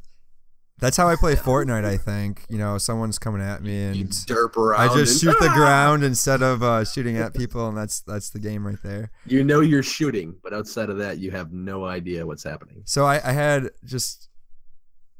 That's 0.79 0.97
how 0.97 1.07
I 1.07 1.15
play 1.15 1.35
Fortnite. 1.35 1.85
I 1.85 1.95
think 1.97 2.43
you 2.49 2.57
know 2.57 2.79
someone's 2.79 3.19
coming 3.19 3.39
at 3.43 3.61
me 3.61 3.73
You 3.93 4.01
and 4.01 4.09
derp 4.09 4.57
around. 4.57 4.81
I 4.81 4.91
just 4.95 5.23
and- 5.23 5.31
shoot 5.31 5.39
the 5.39 5.49
ground 5.53 6.03
instead 6.03 6.41
of 6.41 6.63
uh, 6.63 6.83
shooting 6.85 7.17
at 7.17 7.35
people, 7.35 7.67
and 7.67 7.77
that's 7.77 8.01
that's 8.01 8.31
the 8.31 8.39
game 8.39 8.65
right 8.65 8.81
there. 8.83 9.11
You 9.27 9.43
know 9.43 9.59
you're 9.59 9.83
shooting, 9.83 10.33
but 10.41 10.53
outside 10.53 10.89
of 10.89 10.97
that, 10.97 11.19
you 11.19 11.29
have 11.29 11.53
no 11.53 11.85
idea 11.85 12.25
what's 12.25 12.43
happening. 12.43 12.81
So 12.85 13.05
I, 13.05 13.17
I 13.23 13.31
had 13.31 13.69
just 13.85 14.29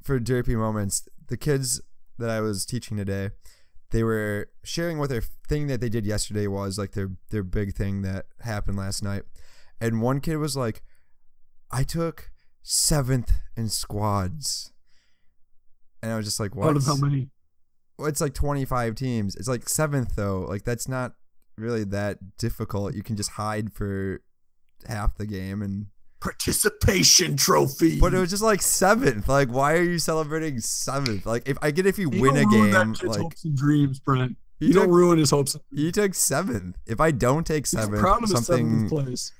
for 0.02 0.20
derpy 0.20 0.56
moments, 0.58 1.08
the 1.28 1.38
kids 1.38 1.80
that 2.18 2.32
I 2.32 2.42
was 2.42 2.66
teaching 2.66 2.98
today, 2.98 3.30
they 3.92 4.04
were 4.04 4.50
sharing 4.64 4.98
what 4.98 5.10
their 5.10 5.22
thing 5.22 5.68
that 5.68 5.82
they 5.82 5.90
did 5.90 6.06
yesterday 6.06 6.48
was 6.48 6.78
like 6.78 6.92
their 6.92 7.12
their 7.30 7.44
big 7.44 7.74
thing 7.74 8.02
that 8.02 8.26
happened 8.42 8.78
last 8.78 9.04
night. 9.04 9.24
And 9.80 10.02
one 10.02 10.22
kid 10.22 10.38
was 10.38 10.56
like, 10.56 10.82
I 11.72 11.84
took 11.84 12.32
seventh 12.64 13.32
in 13.56 13.70
squads. 13.70 14.72
And 16.02 16.12
I 16.12 16.18
was 16.18 16.26
just 16.26 16.40
like, 16.40 16.56
what? 16.56 16.70
Out 16.70 16.78
of 16.78 16.86
how 16.86 16.96
many? 16.96 17.30
Well, 17.98 18.08
it's 18.08 18.22
like 18.22 18.34
25 18.34 18.96
teams. 18.96 19.36
It's 19.36 19.48
like 19.48 19.70
seventh 19.70 20.16
though. 20.16 20.42
Like 20.42 20.64
that's 20.64 20.88
not 20.88 21.14
really 21.58 21.84
that 21.86 22.38
difficult. 22.38 22.96
You 22.96 23.04
can 23.04 23.16
just 23.16 23.32
hide 23.32 23.74
for 23.74 24.22
half 24.88 25.18
the 25.18 25.28
game 25.28 25.62
and 25.62 25.88
Participation 26.22 27.36
trophy. 27.36 28.00
but 28.00 28.14
it 28.14 28.20
was 28.20 28.30
just 28.30 28.44
like 28.44 28.62
seventh. 28.62 29.28
Like, 29.28 29.50
why 29.50 29.74
are 29.74 29.84
you 29.84 30.00
celebrating 30.00 30.60
seventh? 30.60 31.26
Like, 31.26 31.48
if 31.48 31.58
I 31.62 31.72
get 31.72 31.86
if 31.86 31.98
you, 31.98 32.10
You 32.12 32.22
win 32.22 32.38
a 32.38 32.42
don't 32.44 32.52
ruin 32.54 32.72
that 32.72 32.84
game, 32.86 32.94
kid's 32.94 33.04
like 33.10 33.22
hopes 33.22 33.44
and 33.46 33.56
dreams, 33.58 34.00
Brent. 34.00 34.38
you, 34.60 34.68
You 34.70 34.74
don't 34.74 34.84
took, 34.86 34.92
ruin 34.94 35.18
his 35.20 35.30
hopes. 35.32 35.58
you 35.72 35.92
took 35.92 36.14
seventh. 36.14 36.78
If 36.86 37.00
I 37.02 37.12
don't 37.12 37.46
take 37.46 37.66
seventh, 37.66 38.00
proud 38.00 38.24
of 38.24 38.30
something. 38.30 38.88
seventh 38.88 38.90
place. 38.90 39.32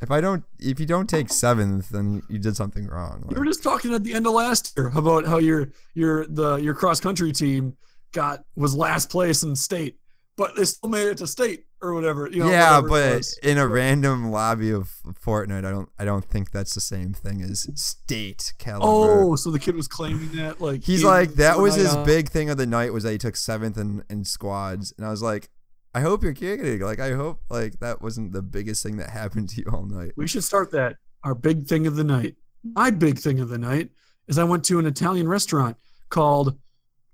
If 0.00 0.10
I 0.10 0.20
don't, 0.20 0.44
if 0.58 0.80
you 0.80 0.86
don't 0.86 1.08
take 1.08 1.30
seventh, 1.30 1.90
then 1.90 2.22
you 2.28 2.38
did 2.38 2.56
something 2.56 2.86
wrong. 2.86 3.24
We 3.28 3.38
were 3.38 3.44
just 3.44 3.62
talking 3.62 3.92
at 3.94 4.02
the 4.02 4.12
end 4.14 4.26
of 4.26 4.32
last 4.32 4.72
year 4.76 4.92
about 4.94 5.26
how 5.26 5.38
your 5.38 5.68
your 5.94 6.26
the 6.26 6.56
your 6.56 6.74
cross 6.74 6.98
country 7.00 7.32
team 7.32 7.76
got 8.12 8.42
was 8.56 8.74
last 8.74 9.10
place 9.10 9.42
in 9.42 9.54
state, 9.54 9.98
but 10.36 10.56
they 10.56 10.64
still 10.64 10.88
made 10.90 11.08
it 11.08 11.18
to 11.18 11.26
state. 11.26 11.65
Or 11.80 11.94
whatever. 11.94 12.28
You 12.28 12.40
know, 12.40 12.50
yeah, 12.50 12.80
whatever 12.80 13.18
but 13.18 13.34
in 13.42 13.58
a 13.58 13.66
random 13.66 14.30
lobby 14.30 14.70
of 14.70 14.90
Fortnite, 15.04 15.64
I 15.64 15.70
don't 15.70 15.88
I 15.98 16.04
don't 16.04 16.24
think 16.24 16.50
that's 16.50 16.74
the 16.74 16.80
same 16.80 17.12
thing 17.12 17.42
as 17.42 17.68
state 17.74 18.54
caliber. 18.58 18.86
oh, 18.86 19.36
so 19.36 19.50
the 19.50 19.58
kid 19.58 19.74
was 19.74 19.88
claiming 19.88 20.32
that 20.36 20.60
like 20.60 20.84
He's 20.84 21.00
he 21.00 21.06
like 21.06 21.34
that 21.34 21.58
was 21.58 21.74
his 21.74 21.96
big 21.98 22.28
thing 22.30 22.50
of 22.50 22.56
the 22.56 22.66
night 22.66 22.92
was 22.92 23.04
that 23.04 23.12
he 23.12 23.18
took 23.18 23.36
seventh 23.36 23.76
in, 23.76 24.04
in 24.08 24.24
squads, 24.24 24.92
and 24.96 25.06
I 25.06 25.10
was 25.10 25.22
like, 25.22 25.48
I 25.94 26.00
hope 26.00 26.22
you're 26.22 26.34
kidding. 26.34 26.80
Like 26.80 27.00
I 27.00 27.12
hope 27.12 27.40
like 27.48 27.78
that 27.80 28.02
wasn't 28.02 28.32
the 28.32 28.42
biggest 28.42 28.82
thing 28.82 28.96
that 28.98 29.10
happened 29.20 29.50
to 29.50 29.62
you 29.62 29.70
all 29.72 29.86
night. 29.86 30.12
We 30.16 30.26
should 30.26 30.44
start 30.44 30.70
that. 30.72 30.96
Our 31.24 31.34
big 31.34 31.66
thing 31.66 31.86
of 31.86 31.96
the 31.96 32.04
night. 32.04 32.36
My 32.62 32.90
big 32.90 33.18
thing 33.18 33.40
of 33.40 33.48
the 33.48 33.58
night 33.58 33.90
is 34.28 34.38
I 34.38 34.44
went 34.44 34.64
to 34.66 34.78
an 34.78 34.86
Italian 34.86 35.28
restaurant 35.28 35.76
called 36.08 36.58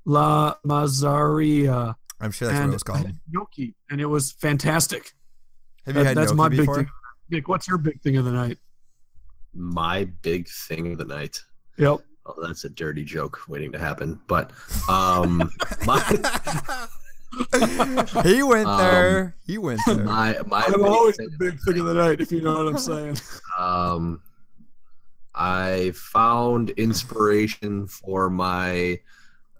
La 0.04 0.54
Mazzaria 0.66 1.95
I'm 2.22 2.30
sure 2.30 2.48
that's 2.48 2.60
what 2.60 2.70
it 2.70 2.72
was 2.72 2.82
called. 2.82 3.06
had 3.06 3.18
gnocchi, 3.30 3.74
and 3.90 4.00
it 4.00 4.06
was 4.06 4.32
fantastic. 4.32 5.12
Have 5.86 5.96
you 5.96 6.02
That- 6.02 6.08
had 6.08 6.16
that's 6.16 6.32
gnocchi 6.32 6.56
my 6.56 6.64
big 6.64 6.74
thing. 6.74 6.90
Nick, 7.30 7.48
what's 7.48 7.68
your 7.68 7.78
big 7.78 8.00
thing 8.02 8.16
of 8.16 8.24
the 8.24 8.32
night? 8.32 8.58
My 9.54 10.04
big 10.22 10.48
thing 10.48 10.92
of 10.92 10.98
the 10.98 11.04
night. 11.04 11.40
Yep. 11.78 12.00
Oh, 12.24 12.34
that's 12.46 12.64
a 12.64 12.70
dirty 12.70 13.04
joke 13.04 13.40
waiting 13.48 13.72
to 13.72 13.78
happen. 13.78 14.20
But 14.28 14.52
um, 14.88 15.50
my 15.86 16.00
he 18.24 18.42
went 18.42 18.68
Um, 18.68 18.78
there. 18.78 19.36
He 19.46 19.58
went 19.58 19.80
there. 19.86 20.04
my 20.04 20.36
my 20.46 20.62
I'm 20.66 20.72
big 20.74 20.82
always 20.82 21.16
thing 21.16 21.28
the 21.30 21.38
big 21.50 21.60
thing 21.60 21.80
of 21.80 21.86
the 21.86 21.94
night, 21.94 22.20
if 22.20 22.30
you 22.30 22.40
know 22.42 22.64
what 22.64 22.68
I'm 22.68 22.78
saying. 22.78 23.16
um, 23.58 24.20
I 25.34 25.92
found 25.96 26.70
inspiration 26.70 27.86
for 27.86 28.28
my 28.30 29.00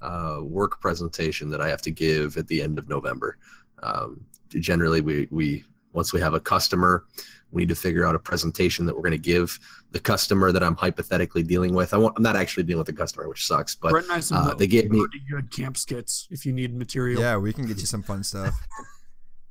uh, 0.03 0.41
work 0.43 0.81
presentation 0.81 1.49
that 1.51 1.61
I 1.61 1.69
have 1.69 1.83
to 1.83 1.91
give 1.91 2.37
at 2.37 2.49
the 2.49 2.61
end 2.61 2.79
of 2.79 2.89
November. 2.89 3.39
Um, 3.83 4.25
generally, 4.49 5.01
we, 5.01 5.29
we 5.31 5.65
once 5.93 6.13
we 6.13 6.21
have 6.21 6.35
a 6.35 6.41
customer, 6.41 7.05
we 7.51 7.63
need 7.63 7.69
to 7.69 7.75
figure 7.75 8.05
out 8.05 8.15
a 8.15 8.19
presentation 8.19 8.87
that 8.87 8.95
we're 8.95 9.03
going 9.03 9.13
to 9.13 9.19
give 9.19 9.59
the 9.91 10.01
customer 10.01 10.53
that 10.53 10.63
I'm 10.63 10.77
hypothetically 10.77 11.43
dealing 11.43 11.75
with. 11.75 11.93
I 11.93 11.99
won't, 11.99 12.17
I'm 12.17 12.23
not 12.23 12.37
actually 12.37 12.63
dealing 12.65 12.79
with 12.79 12.87
the 12.87 12.95
customer, 12.95 13.29
which 13.29 13.47
sucks, 13.47 13.75
but 13.75 13.91
Brett 13.91 14.05
and 14.05 14.13
I 14.13 14.15
have 14.17 14.25
some 14.25 14.39
uh, 14.39 14.55
they 14.55 14.67
gave 14.67 14.91
me 14.91 15.05
good 15.31 15.51
camp 15.51 15.77
skits 15.77 16.29
if 16.31 16.47
you 16.47 16.53
need 16.53 16.75
material. 16.75 17.21
Yeah, 17.21 17.37
we 17.37 17.53
can 17.53 17.67
get 17.67 17.79
you 17.79 17.87
some 17.87 18.03
fun 18.03 18.23
stuff. 18.25 18.55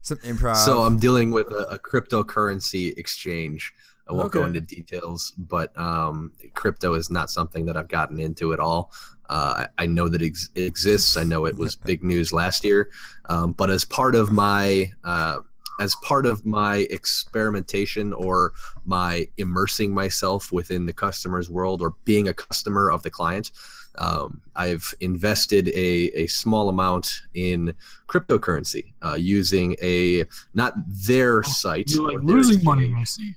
Some 0.03 0.17
improv. 0.19 0.55
So 0.55 0.81
I'm 0.81 0.97
dealing 0.97 1.29
with 1.29 1.51
a, 1.51 1.73
a 1.73 1.77
cryptocurrency 1.77 2.97
exchange. 2.97 3.71
I 4.11 4.13
won't 4.13 4.31
go 4.31 4.45
into 4.45 4.59
details, 4.59 5.33
but 5.37 5.77
um, 5.77 6.33
crypto 6.53 6.95
is 6.95 7.09
not 7.09 7.29
something 7.29 7.65
that 7.65 7.77
I've 7.77 7.87
gotten 7.87 8.19
into 8.19 8.51
at 8.51 8.59
all. 8.59 8.91
Uh, 9.29 9.67
I 9.77 9.85
know 9.85 10.09
that 10.09 10.21
it 10.21 10.27
ex- 10.27 10.49
it 10.53 10.63
exists. 10.63 11.15
I 11.15 11.23
know 11.23 11.45
it 11.45 11.55
was 11.55 11.75
big 11.91 12.03
news 12.03 12.33
last 12.33 12.65
year, 12.65 12.91
um, 13.29 13.53
but 13.53 13.69
as 13.69 13.85
part 13.85 14.15
of 14.15 14.31
my 14.31 14.91
uh, 15.05 15.39
as 15.79 15.95
part 16.03 16.25
of 16.25 16.45
my 16.45 16.87
experimentation 16.89 18.11
or 18.13 18.51
my 18.85 19.27
immersing 19.37 19.93
myself 19.93 20.51
within 20.51 20.85
the 20.85 20.93
customer's 20.93 21.49
world 21.49 21.81
or 21.81 21.95
being 22.03 22.27
a 22.27 22.33
customer 22.33 22.91
of 22.91 23.01
the 23.03 23.09
client, 23.09 23.51
um, 23.97 24.41
I've 24.55 24.93
invested 24.99 25.69
a, 25.69 26.11
a 26.15 26.27
small 26.27 26.69
amount 26.69 27.21
in 27.33 27.73
cryptocurrency 28.07 28.93
uh, 29.01 29.15
using 29.15 29.75
a 29.81 30.25
not 30.53 30.73
their 30.87 31.43
site. 31.43 31.91
You're 31.91 32.11
like 32.11 32.23
losing 32.23 32.63
money. 32.63 32.93
I 32.97 33.03
see. 33.05 33.35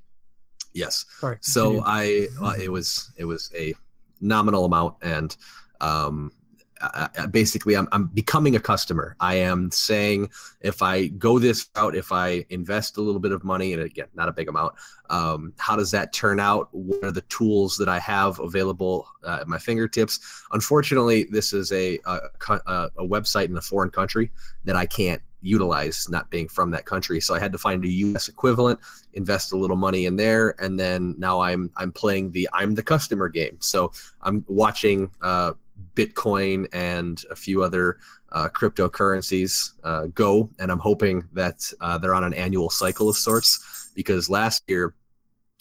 Yes. 0.74 1.06
Sorry. 1.20 1.38
So. 1.40 1.82
I 1.86 2.28
uh, 2.42 2.54
it 2.60 2.70
was 2.70 3.12
it 3.16 3.24
was 3.24 3.50
a 3.56 3.74
nominal 4.20 4.64
amount, 4.64 4.96
and 5.02 5.36
um, 5.80 6.32
I, 6.80 7.08
I- 7.18 7.26
basically 7.26 7.76
I'm 7.76 7.88
I'm 7.92 8.06
becoming 8.08 8.56
a 8.56 8.60
customer. 8.60 9.16
I 9.20 9.36
am 9.36 9.70
saying 9.70 10.30
if 10.60 10.82
I 10.82 11.06
go 11.08 11.38
this 11.38 11.68
route, 11.76 11.94
if 11.94 12.10
I 12.12 12.44
invest 12.50 12.96
a 12.96 13.00
little 13.00 13.20
bit 13.20 13.32
of 13.32 13.44
money, 13.44 13.72
and 13.72 13.82
again 13.82 14.08
not 14.14 14.28
a 14.28 14.32
big 14.32 14.48
amount, 14.48 14.74
um, 15.10 15.52
how 15.58 15.76
does 15.76 15.90
that 15.92 16.12
turn 16.12 16.40
out? 16.40 16.68
What 16.72 17.04
are 17.04 17.12
the 17.12 17.22
tools 17.22 17.76
that 17.76 17.88
I 17.88 18.00
have 18.00 18.40
available 18.40 19.06
uh, 19.22 19.38
at 19.42 19.48
my 19.48 19.58
fingertips? 19.58 20.18
Unfortunately, 20.52 21.24
this 21.30 21.52
is 21.52 21.70
a 21.72 21.98
a, 22.04 22.20
a 22.66 22.90
a 22.98 23.06
website 23.06 23.46
in 23.46 23.56
a 23.56 23.62
foreign 23.62 23.90
country 23.90 24.32
that 24.64 24.74
I 24.76 24.86
can't 24.86 25.22
utilize, 25.44 26.08
not 26.08 26.30
being 26.30 26.48
from 26.48 26.70
that 26.72 26.86
country. 26.86 27.20
So 27.20 27.34
I 27.34 27.38
had 27.38 27.52
to 27.52 27.58
find 27.58 27.84
a 27.84 27.88
U.S. 27.88 28.28
equivalent 28.28 28.80
invest 29.14 29.52
a 29.52 29.56
little 29.56 29.76
money 29.76 30.06
in 30.06 30.16
there 30.16 30.54
and 30.58 30.78
then 30.78 31.14
now 31.18 31.40
i'm 31.40 31.70
i'm 31.76 31.92
playing 31.92 32.32
the 32.32 32.48
i'm 32.52 32.74
the 32.74 32.82
customer 32.82 33.28
game 33.28 33.56
so 33.60 33.92
i'm 34.22 34.44
watching 34.48 35.08
uh, 35.22 35.52
bitcoin 35.94 36.66
and 36.72 37.22
a 37.30 37.36
few 37.36 37.62
other 37.62 37.98
uh, 38.32 38.48
cryptocurrencies 38.48 39.74
uh, 39.84 40.06
go 40.14 40.50
and 40.58 40.72
i'm 40.72 40.80
hoping 40.80 41.22
that 41.32 41.72
uh, 41.80 41.96
they're 41.96 42.14
on 42.14 42.24
an 42.24 42.34
annual 42.34 42.68
cycle 42.68 43.08
of 43.08 43.16
sorts 43.16 43.90
because 43.94 44.28
last 44.28 44.64
year 44.66 44.94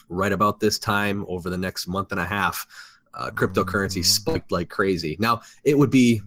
right 0.10 0.32
about 0.32 0.60
this 0.60 0.80
time 0.80 1.24
over 1.28 1.52
the 1.52 1.58
next 1.58 1.88
month 1.88 2.12
and 2.12 2.20
a 2.20 2.26
half 2.26 2.66
uh, 3.14 3.30
cryptocurrency 3.30 4.00
Mhm. 4.02 4.06
spiked 4.06 4.52
like 4.52 4.70
crazy 4.70 5.16
now 5.20 5.42
it 5.64 5.78
would 5.78 5.92
be 5.92 6.22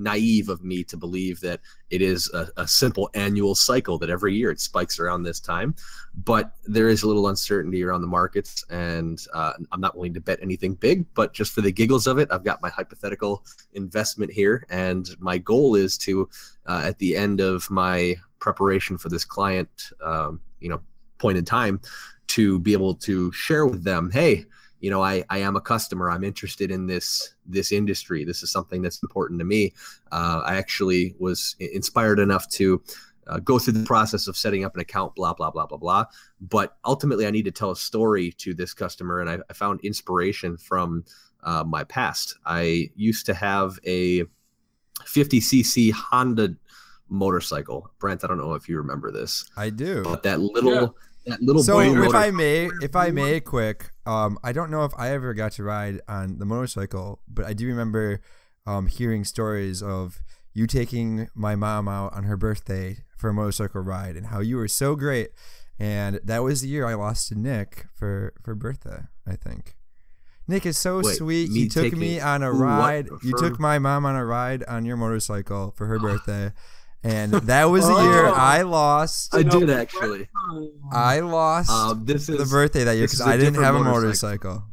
naive 0.00 0.48
of 0.48 0.64
me 0.64 0.82
to 0.84 0.96
believe 0.96 1.40
that 1.40 1.60
it 1.90 2.02
is 2.02 2.30
a, 2.32 2.48
a 2.56 2.66
simple 2.66 3.10
annual 3.14 3.54
cycle 3.54 3.98
that 3.98 4.10
every 4.10 4.34
year 4.34 4.50
it 4.50 4.60
spikes 4.60 4.98
around 4.98 5.22
this 5.22 5.40
time. 5.40 5.74
But 6.24 6.52
there 6.66 6.88
is 6.88 7.02
a 7.02 7.06
little 7.06 7.28
uncertainty 7.28 7.84
around 7.84 8.00
the 8.00 8.06
markets 8.06 8.64
and 8.70 9.24
uh, 9.34 9.52
i'm 9.72 9.80
not 9.80 9.96
willing 9.96 10.14
to 10.14 10.20
bet 10.20 10.38
anything 10.42 10.74
big 10.74 11.04
but 11.14 11.32
just 11.32 11.52
for 11.52 11.60
the 11.60 11.72
giggles 11.72 12.06
of 12.06 12.18
it 12.18 12.28
i've 12.30 12.44
got 12.44 12.62
my 12.62 12.68
hypothetical 12.68 13.44
investment 13.74 14.32
here 14.32 14.64
and 14.70 15.10
my 15.18 15.38
goal 15.38 15.74
is 15.74 15.96
to 15.98 16.28
uh, 16.66 16.82
at 16.84 16.98
the 16.98 17.16
end 17.16 17.40
of 17.40 17.68
my 17.70 18.14
preparation 18.38 18.96
for 18.96 19.08
this 19.08 19.24
client 19.24 19.90
um, 20.04 20.40
you 20.60 20.68
know 20.68 20.80
point 21.18 21.36
in 21.38 21.44
time 21.44 21.80
to 22.26 22.58
be 22.60 22.72
able 22.72 22.94
to 22.94 23.30
share 23.32 23.66
with 23.66 23.84
them 23.84 24.10
hey 24.10 24.44
you 24.80 24.90
know 24.90 25.02
I, 25.02 25.24
I 25.30 25.38
am 25.38 25.56
a 25.56 25.60
customer. 25.60 26.10
I'm 26.10 26.24
interested 26.24 26.70
in 26.70 26.86
this 26.86 27.34
this 27.46 27.72
industry. 27.72 28.24
This 28.24 28.42
is 28.42 28.50
something 28.50 28.82
that's 28.82 29.02
important 29.02 29.38
to 29.40 29.44
me. 29.44 29.72
Uh, 30.10 30.42
i 30.44 30.56
actually 30.56 31.14
was 31.18 31.56
inspired 31.58 32.18
enough 32.18 32.48
to 32.50 32.82
uh, 33.26 33.38
go 33.38 33.58
through 33.58 33.74
the 33.74 33.84
process 33.84 34.26
of 34.26 34.36
setting 34.36 34.64
up 34.64 34.74
an 34.74 34.80
account 34.80 35.14
blah 35.14 35.34
blah 35.34 35.50
blah 35.50 35.66
blah 35.66 35.78
blah. 35.78 36.04
But 36.40 36.76
ultimately 36.84 37.26
i 37.26 37.30
need 37.30 37.44
to 37.44 37.50
tell 37.50 37.70
a 37.70 37.76
story 37.76 38.32
to 38.38 38.54
this 38.54 38.74
customer 38.74 39.20
and 39.20 39.30
i, 39.30 39.38
I 39.48 39.52
found 39.52 39.80
inspiration 39.82 40.56
from 40.56 41.04
uh, 41.42 41.64
my 41.64 41.84
past. 41.84 42.36
I 42.44 42.90
used 42.96 43.26
to 43.26 43.34
have 43.34 43.78
a 43.86 44.24
50cc 45.00 45.92
honda 45.92 46.54
motorcycle. 47.08 47.90
Brent 47.98 48.24
i 48.24 48.26
don't 48.26 48.38
know 48.38 48.54
if 48.54 48.68
you 48.68 48.76
remember 48.78 49.10
this 49.10 49.48
I 49.56 49.70
do. 49.70 50.02
but 50.02 50.22
that 50.22 50.40
little 50.40 50.72
Yeah. 50.72 50.88
That 51.26 51.42
little 51.42 51.62
So 51.62 51.80
if 51.80 51.94
motor- 51.94 52.16
I 52.16 52.30
may, 52.30 52.70
if 52.82 52.96
I 52.96 53.10
may, 53.10 53.40
quick, 53.40 53.90
um, 54.06 54.38
I 54.42 54.52
don't 54.52 54.70
know 54.70 54.84
if 54.84 54.92
I 54.96 55.10
ever 55.10 55.34
got 55.34 55.52
to 55.52 55.62
ride 55.64 56.00
on 56.08 56.38
the 56.38 56.44
motorcycle, 56.46 57.20
but 57.28 57.44
I 57.46 57.52
do 57.52 57.66
remember 57.66 58.20
um, 58.66 58.86
hearing 58.86 59.24
stories 59.24 59.82
of 59.82 60.20
you 60.52 60.66
taking 60.66 61.28
my 61.34 61.54
mom 61.56 61.88
out 61.88 62.12
on 62.14 62.24
her 62.24 62.36
birthday 62.36 62.98
for 63.16 63.30
a 63.30 63.34
motorcycle 63.34 63.80
ride 63.82 64.16
and 64.16 64.26
how 64.26 64.40
you 64.40 64.56
were 64.56 64.68
so 64.68 64.96
great. 64.96 65.30
And 65.78 66.20
that 66.24 66.42
was 66.42 66.62
the 66.62 66.68
year 66.68 66.86
I 66.86 66.94
lost 66.94 67.28
to 67.28 67.34
Nick 67.34 67.86
for 67.94 68.34
for 68.42 68.54
Bertha, 68.54 69.08
I 69.26 69.36
think. 69.36 69.76
Nick 70.48 70.66
is 70.66 70.76
so 70.76 71.00
Wait, 71.00 71.16
sweet. 71.16 71.50
He 71.52 71.68
took 71.68 71.92
me 71.96 72.18
on 72.18 72.42
a 72.42 72.50
Ooh, 72.50 72.58
what? 72.58 72.60
ride. 72.60 73.08
You 73.22 73.34
took 73.38 73.60
my 73.60 73.78
mom 73.78 74.04
on 74.04 74.16
a 74.16 74.24
ride 74.26 74.64
on 74.64 74.84
your 74.84 74.96
motorcycle 74.96 75.72
for 75.76 75.86
her 75.86 75.98
birthday. 76.06 76.52
And 77.02 77.32
that 77.32 77.64
was 77.64 77.86
the 77.86 77.94
Oh. 77.94 78.12
year 78.12 78.26
I 78.26 78.62
lost. 78.62 79.34
i 79.34 79.42
did 79.42 79.70
actually 79.70 80.28
I 80.92 81.20
lost 81.20 81.70
um, 81.70 82.04
this 82.04 82.28
is 82.28 82.36
the 82.38 82.44
birthday 82.44 82.84
that 82.84 82.92
year 82.96 83.06
because 83.06 83.22
I 83.22 83.36
didn't 83.38 83.54
different 83.54 83.64
have 83.64 83.74
a 83.76 83.84
motorcycle. 83.84 84.50
motorcycle. 84.50 84.66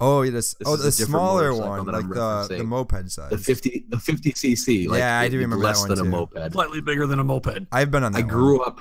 Oh, 0.00 0.22
yes. 0.22 0.54
This 0.58 0.68
Oh, 0.68 0.76
the 0.76 0.92
smaller 0.92 1.52
one, 1.54 1.86
like 1.86 2.08
the 2.08 2.46
the 2.58 2.64
moped 2.64 3.10
size. 3.10 3.30
the 3.30 3.38
50 3.38 3.86
the 3.88 3.98
50 3.98 4.32
cc 4.32 4.88
like 4.88 4.98
Yeah, 4.98 5.18
I 5.20 5.24
it- 5.24 5.30
do 5.30 5.36
it's 5.38 5.42
remember 5.42 5.56
that 5.62 5.68
less 5.68 5.80
one 5.80 5.88
than 5.88 6.00
a 6.00 6.04
moped 6.04 6.52
slightly 6.52 6.80
bigger 6.80 7.06
than 7.06 7.18
a 7.18 7.24
moped. 7.24 7.66
I've 7.72 7.90
been 7.90 8.04
on 8.04 8.12
that. 8.12 8.18
i 8.18 8.22
one. 8.22 8.28
grew 8.28 8.62
up 8.62 8.80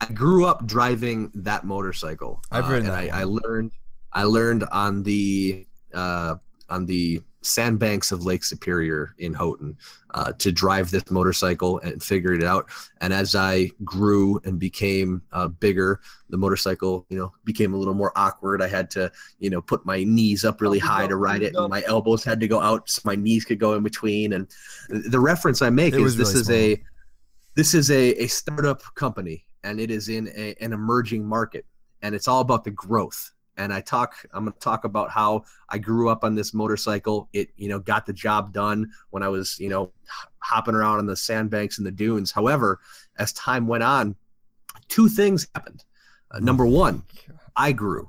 i 0.00 0.06
grew 0.12 0.44
up 0.46 0.66
driving 0.66 1.30
that 1.34 1.64
motorcycle 1.64 2.42
I've 2.50 2.66
uh, 2.66 2.68
ridden 2.68 2.86
and 2.90 2.94
that 3.08 3.14
I, 3.14 3.20
I 3.22 3.24
learned 3.24 3.72
i 4.12 4.24
learned 4.24 4.64
on 4.70 5.02
the 5.04 5.66
uh 5.94 6.34
on 6.68 6.86
the 6.86 7.22
sandbanks 7.42 8.12
of 8.12 8.24
lake 8.24 8.44
superior 8.44 9.14
in 9.18 9.34
houghton 9.34 9.76
uh, 10.14 10.32
to 10.32 10.52
drive 10.52 10.90
this 10.90 11.10
motorcycle 11.10 11.78
and 11.80 12.02
figure 12.02 12.32
it 12.32 12.44
out. 12.44 12.68
And 13.00 13.12
as 13.12 13.34
i 13.34 13.70
grew 13.84 14.40
and 14.44 14.58
became 14.58 15.22
uh, 15.32 15.48
bigger 15.48 16.00
the 16.30 16.36
motorcycle 16.36 17.06
you 17.10 17.18
know 17.18 17.32
became 17.44 17.74
a 17.74 17.76
little 17.76 17.94
more 17.94 18.12
awkward. 18.16 18.62
I 18.62 18.68
had 18.68 18.90
to 18.92 19.10
you 19.38 19.50
know 19.50 19.60
put 19.60 19.84
my 19.84 20.04
knees 20.04 20.44
up 20.44 20.60
really 20.60 20.78
high 20.78 21.06
to 21.06 21.16
ride 21.16 21.42
it 21.42 21.54
and 21.54 21.68
my 21.68 21.82
elbows 21.86 22.24
had 22.24 22.40
to 22.40 22.48
go 22.48 22.60
out 22.60 22.88
so 22.88 23.02
my 23.04 23.16
knees 23.16 23.44
could 23.44 23.58
go 23.58 23.74
in 23.74 23.82
between. 23.82 24.32
And 24.32 24.48
the 24.88 25.20
reference 25.20 25.62
i 25.62 25.70
make 25.70 25.94
It 25.94 26.00
is 26.00 26.16
this 26.16 26.28
really 26.28 26.40
is 26.40 26.46
small. 26.46 26.58
a 26.58 26.82
this 27.54 27.74
is 27.74 27.90
a, 27.90 28.22
a 28.22 28.26
startup 28.28 28.82
company 28.94 29.44
and 29.64 29.80
it 29.80 29.90
is 29.90 30.08
in 30.08 30.28
a, 30.34 30.54
an 30.60 30.72
emerging 30.72 31.26
market. 31.26 31.66
And 32.02 32.14
it's 32.14 32.26
all 32.26 32.40
about 32.40 32.64
the 32.64 32.70
growth 32.70 33.30
and 33.58 33.72
i 33.72 33.80
talk 33.80 34.14
i'm 34.32 34.44
going 34.44 34.52
to 34.52 34.58
talk 34.58 34.84
about 34.84 35.10
how 35.10 35.44
i 35.68 35.76
grew 35.78 36.08
up 36.08 36.24
on 36.24 36.34
this 36.34 36.54
motorcycle 36.54 37.28
it 37.32 37.50
you 37.56 37.68
know 37.68 37.78
got 37.78 38.06
the 38.06 38.12
job 38.12 38.52
done 38.52 38.90
when 39.10 39.22
i 39.22 39.28
was 39.28 39.58
you 39.60 39.68
know 39.68 39.92
hopping 40.38 40.74
around 40.74 40.98
on 40.98 41.06
the 41.06 41.16
sandbanks 41.16 41.78
and 41.78 41.86
the 41.86 41.90
dunes 41.90 42.30
however 42.30 42.80
as 43.18 43.32
time 43.34 43.66
went 43.66 43.82
on 43.82 44.16
two 44.88 45.08
things 45.08 45.46
happened. 45.54 45.84
Uh, 46.30 46.38
number 46.38 46.66
one, 46.66 47.02
I 47.56 47.72
grew. 47.72 48.08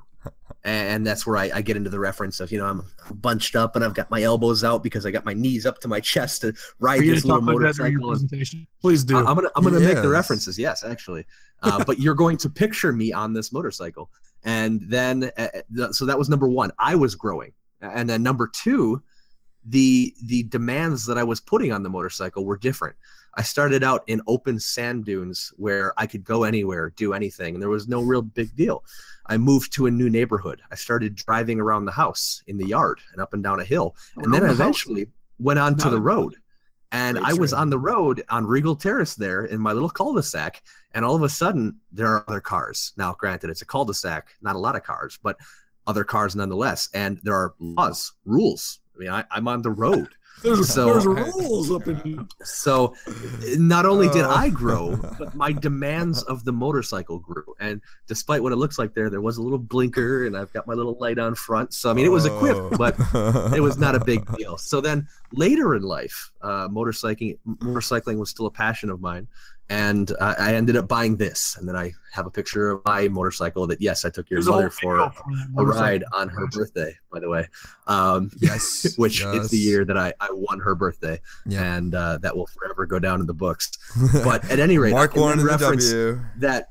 And 0.65 1.05
that's 1.05 1.27
where 1.27 1.35
I, 1.35 1.51
I 1.55 1.62
get 1.62 1.75
into 1.75 1.89
the 1.89 2.00
reference 2.00 2.39
of, 2.39 2.51
you 2.51 2.57
know, 2.57 2.65
I'm 2.65 2.83
bunched 3.15 3.55
up 3.57 3.75
and 3.75 3.83
I've 3.83 3.93
got 3.93 4.09
my 4.09 4.21
elbows 4.23 4.63
out 4.63 4.81
because 4.81 5.05
I 5.05 5.12
got 5.12 5.25
my 5.25 5.33
knees 5.33 5.65
up 5.65 5.79
to 5.81 5.89
my 5.89 6.00
chest 6.00 6.41
to 6.41 6.53
ride 6.79 7.01
this 7.01 7.23
gonna 7.23 7.41
little 7.41 7.47
talk 7.47 7.55
about 7.55 7.67
that 7.67 7.75
during 7.75 7.91
your 7.93 8.01
motorcycle. 8.01 8.21
and- 8.21 8.67
Please 8.81 9.03
do. 9.03 9.17
I- 9.17 9.19
I'm 9.29 9.35
gonna 9.35 9.50
I'm 9.57 9.63
gonna 9.63 9.79
make 9.81 10.01
the 10.01 10.07
references. 10.09 10.57
Yes, 10.57 10.85
actually, 10.85 11.25
uh, 11.63 11.83
but 11.83 12.00
you're 12.00 12.15
going 12.15 12.38
to 12.38 12.50
picture 12.50 12.93
me 12.93 13.12
on 13.12 13.33
this 13.33 13.51
motorcycle, 13.51 14.09
and 14.43 14.81
then 14.88 15.31
uh, 15.38 15.47
uh, 15.79 15.91
so 15.91 16.05
that 16.05 16.17
was 16.17 16.29
number 16.29 16.47
one. 16.47 16.71
I 16.79 16.95
was 16.95 17.15
growing, 17.15 17.53
and 17.81 18.09
then 18.09 18.23
number 18.23 18.47
two, 18.47 19.01
the 19.65 20.13
the 20.23 20.43
demands 20.43 21.05
that 21.05 21.17
I 21.17 21.23
was 21.23 21.39
putting 21.39 21.71
on 21.71 21.83
the 21.83 21.89
motorcycle 21.89 22.45
were 22.45 22.57
different. 22.57 22.95
I 23.35 23.41
started 23.41 23.83
out 23.83 24.03
in 24.07 24.21
open 24.27 24.59
sand 24.59 25.05
dunes 25.05 25.51
where 25.57 25.93
I 25.97 26.05
could 26.05 26.23
go 26.23 26.43
anywhere, 26.43 26.91
do 26.91 27.13
anything, 27.13 27.55
and 27.55 27.62
there 27.62 27.69
was 27.69 27.88
no 27.88 28.01
real 28.01 28.21
big 28.21 28.55
deal. 28.55 28.83
I 29.25 29.38
moved 29.38 29.73
to 29.73 29.88
a 29.88 29.91
new 29.91 30.09
neighborhood. 30.09 30.62
I 30.71 30.75
started 30.75 31.15
driving 31.15 31.59
around 31.59 31.85
the 31.85 31.91
house 31.91 32.43
in 32.47 32.57
the 32.57 32.67
yard 32.67 33.00
and 33.12 33.21
up 33.21 33.33
and 33.33 33.43
down 33.43 33.59
a 33.59 33.63
hill, 33.63 33.95
and 34.17 34.33
then 34.33 34.43
house? 34.43 34.51
eventually 34.51 35.07
went 35.39 35.59
on 35.59 35.77
to 35.77 35.89
the 35.89 36.01
road. 36.01 36.35
And 36.93 37.17
Great 37.17 37.29
I 37.29 37.33
was 37.33 37.53
on 37.53 37.69
the 37.69 37.79
road 37.79 38.23
on 38.29 38.45
Regal 38.45 38.75
Terrace 38.75 39.15
there 39.15 39.45
in 39.45 39.59
my 39.59 39.73
little 39.73 39.89
cul-de-sac, 39.89 40.62
and 40.93 41.03
all 41.03 41.15
of 41.15 41.23
a 41.23 41.29
sudden 41.29 41.79
there 41.91 42.07
are 42.07 42.23
other 42.27 42.39
cars. 42.39 42.93
Now, 42.97 43.15
granted, 43.17 43.50
it's 43.50 43.63
a 43.63 43.65
cul-de-sac, 43.65 44.29
not 44.41 44.55
a 44.55 44.59
lot 44.59 44.75
of 44.75 44.83
cars, 44.83 45.17
but 45.21 45.38
other 45.88 46.03
cars 46.03 46.35
nonetheless. 46.35 46.89
And 46.93 47.19
there 47.23 47.33
are 47.35 47.55
laws, 47.59 48.13
rules. 48.25 48.79
I 48.95 49.00
mean, 49.00 49.09
I, 49.09 49.25
I'm 49.31 49.47
on 49.47 49.63
the 49.63 49.71
road. 49.71 50.09
There's, 50.41 50.67
so- 50.73 50.85
there's 50.85 51.05
rules 51.05 51.71
up 51.71 51.87
in 51.87 51.95
here. 51.97 52.25
So 52.43 52.95
not 53.57 53.85
only 53.85 54.07
did 54.09 54.25
Oh. 54.25 54.29
I 54.29 54.49
grow, 54.49 54.95
but 55.19 55.35
my 55.35 55.51
demands 55.51 56.23
of 56.23 56.43
the 56.45 56.51
motorcycle 56.51 57.19
grew. 57.19 57.43
And 57.59 57.81
despite 58.07 58.41
what 58.43 58.51
it 58.51 58.55
looks 58.57 58.77
like 58.79 58.93
there, 58.93 59.09
there 59.09 59.21
was 59.21 59.37
a 59.37 59.41
little 59.41 59.57
blinker 59.59 60.25
and 60.25 60.35
I've 60.37 60.51
got 60.53 60.65
my 60.67 60.73
little 60.73 60.97
light 60.99 61.19
on 61.19 61.35
front. 61.35 61.73
So 61.73 61.89
I 61.89 61.93
mean 61.93 62.05
it 62.05 62.09
was 62.09 62.25
equipped, 62.25 62.77
but 62.77 62.95
it 63.55 63.61
was 63.61 63.77
not 63.77 63.95
a 63.95 64.03
big 64.03 64.25
deal. 64.37 64.57
So 64.57 64.81
then 64.81 65.07
later 65.31 65.75
in 65.75 65.83
life, 65.83 66.31
uh, 66.41 66.67
motorcycling 66.67 67.37
motorcycling 67.59 68.17
was 68.17 68.29
still 68.29 68.45
a 68.47 68.51
passion 68.51 68.89
of 68.89 68.99
mine, 69.01 69.27
and 69.70 70.12
uh, 70.20 70.36
I 70.38 70.53
ended 70.55 70.75
up 70.75 70.88
buying 70.88 71.17
this. 71.17 71.55
And 71.58 71.67
then 71.67 71.75
I 71.75 71.93
have 72.13 72.25
a 72.25 72.29
picture 72.32 72.70
of 72.72 72.82
my 72.86 73.08
motorcycle 73.08 73.65
that 73.67 73.82
yes, 73.82 74.05
I 74.05 74.10
took 74.10 74.29
your 74.29 74.38
There's 74.39 74.48
a 74.48 74.51
mother 74.51 74.70
for 74.70 74.96
video 74.98 75.05
a 75.08 75.12
from 75.12 75.36
that 75.38 75.48
motorcycle. 75.51 75.82
ride 75.86 76.03
on 76.13 76.29
her 76.29 76.48
birthday, 76.48 76.96
by 77.12 77.20
the 77.20 77.29
way. 77.29 77.48
Um, 77.88 78.29
yes, 78.39 78.93
which 78.98 79.24
is 79.24 79.50
the 79.50 79.58
year 79.58 79.86
that 79.86 79.98
I, 79.98 80.13
I 80.20 80.29
won 80.32 80.60
her 80.60 80.75
birthday, 80.75 81.20
Yeah. 81.46 81.75
and 81.75 81.96
uh, 81.96 82.17
that 82.22 82.36
will 82.36 82.48
forever 82.48 82.86
go 82.86 83.00
down 83.00 83.20
in 83.22 83.25
the 83.27 83.34
books. 83.34 83.72
But 84.24 84.50
at 84.51 84.60
any 84.60 84.77
rate, 84.77 84.91
Mark 84.91 85.12
I 85.12 85.13
can 85.13 85.22
one 85.22 85.38
the 85.39 85.46
reference 85.46 85.89
W. 85.89 86.20
that 86.38 86.70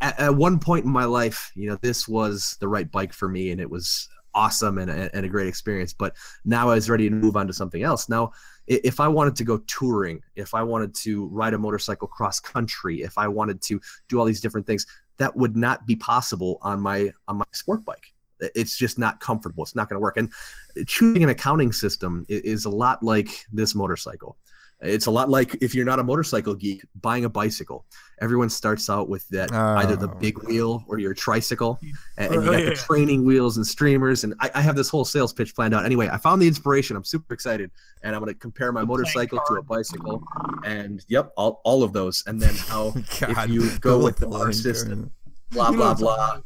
at, 0.00 0.18
at 0.20 0.34
one 0.36 0.58
point 0.58 0.84
in 0.84 0.90
my 0.90 1.04
life, 1.04 1.50
you 1.54 1.68
know, 1.68 1.78
this 1.82 2.06
was 2.08 2.56
the 2.60 2.68
right 2.68 2.90
bike 2.90 3.12
for 3.12 3.28
me, 3.28 3.50
and 3.50 3.60
it 3.60 3.70
was 3.70 4.08
awesome 4.32 4.78
and, 4.78 4.90
and 4.90 5.26
a 5.26 5.28
great 5.28 5.48
experience. 5.48 5.92
But 5.92 6.14
now 6.44 6.70
I 6.70 6.74
was 6.74 6.88
ready 6.88 7.08
to 7.08 7.14
move 7.14 7.36
on 7.36 7.46
to 7.48 7.52
something 7.52 7.82
else. 7.82 8.08
Now, 8.08 8.26
i- 8.26 8.30
if 8.70 9.00
I 9.00 9.08
wanted 9.08 9.34
to 9.36 9.44
go 9.44 9.58
touring, 9.66 10.22
if 10.36 10.54
I 10.54 10.62
wanted 10.62 10.94
to 10.96 11.26
ride 11.26 11.54
a 11.54 11.58
motorcycle 11.58 12.06
cross 12.06 12.38
country, 12.38 13.02
if 13.02 13.18
I 13.18 13.26
wanted 13.26 13.60
to 13.62 13.80
do 14.08 14.18
all 14.18 14.24
these 14.24 14.40
different 14.40 14.66
things, 14.66 14.86
that 15.18 15.36
would 15.36 15.56
not 15.56 15.86
be 15.86 15.96
possible 15.96 16.58
on 16.62 16.80
my 16.80 17.12
on 17.26 17.38
my 17.38 17.44
sport 17.52 17.84
bike. 17.84 18.12
It's 18.54 18.78
just 18.78 18.98
not 18.98 19.20
comfortable. 19.20 19.64
It's 19.64 19.74
not 19.74 19.88
going 19.88 19.96
to 19.96 20.00
work. 20.00 20.16
And 20.16 20.32
uh, 20.78 20.84
choosing 20.86 21.22
an 21.22 21.28
accounting 21.28 21.72
system 21.72 22.24
is 22.28 22.64
a 22.64 22.70
lot 22.70 23.02
like 23.02 23.44
this 23.52 23.74
motorcycle. 23.74 24.38
It's 24.82 25.06
a 25.06 25.10
lot 25.10 25.28
like 25.28 25.56
if 25.60 25.74
you're 25.74 25.84
not 25.84 25.98
a 25.98 26.02
motorcycle 26.02 26.54
geek, 26.54 26.82
buying 27.00 27.24
a 27.26 27.28
bicycle. 27.28 27.84
Everyone 28.20 28.48
starts 28.48 28.88
out 28.88 29.08
with 29.08 29.26
that 29.28 29.50
either 29.52 29.96
the 29.96 30.08
Oh, 30.08 30.14
big 30.14 30.38
wheel 30.44 30.84
or 30.88 30.98
your 30.98 31.14
tricycle, 31.14 31.78
and, 32.16 32.34
and 32.34 32.48
Oh, 32.48 32.52
you 32.52 32.64
got 32.64 32.70
the 32.70 32.74
training 32.76 33.24
wheels 33.24 33.56
and 33.56 33.66
streamers. 33.66 34.24
And 34.24 34.34
I, 34.40 34.50
I 34.54 34.60
have 34.60 34.76
this 34.76 34.88
whole 34.88 35.04
sales 35.04 35.32
pitch 35.32 35.54
planned 35.54 35.74
out. 35.74 35.84
Anyway, 35.84 36.08
I 36.10 36.16
found 36.18 36.40
the 36.40 36.48
inspiration. 36.48 36.96
I'm 36.96 37.04
super 37.04 37.32
excited, 37.34 37.70
and 38.02 38.14
I'm 38.14 38.22
going 38.22 38.32
to 38.32 38.38
compare 38.38 38.72
my 38.72 38.84
motorcycle 38.84 39.40
to 39.48 39.54
a 39.54 39.62
bicycle, 39.62 40.22
and 40.64 41.04
yep, 41.08 41.32
all, 41.36 41.60
all 41.64 41.82
of 41.82 41.92
those, 41.92 42.22
and 42.26 42.40
then 42.40 42.54
how 42.54 42.94
God, 43.20 43.50
you 43.50 43.70
go 43.78 44.02
with 44.02 44.16
the 44.16 44.52
system, 44.52 45.10
blah 45.50 45.70
blah 45.72 45.78
what 45.78 45.90
I'm 45.90 45.96
talking 45.96 46.04
blah. 46.04 46.40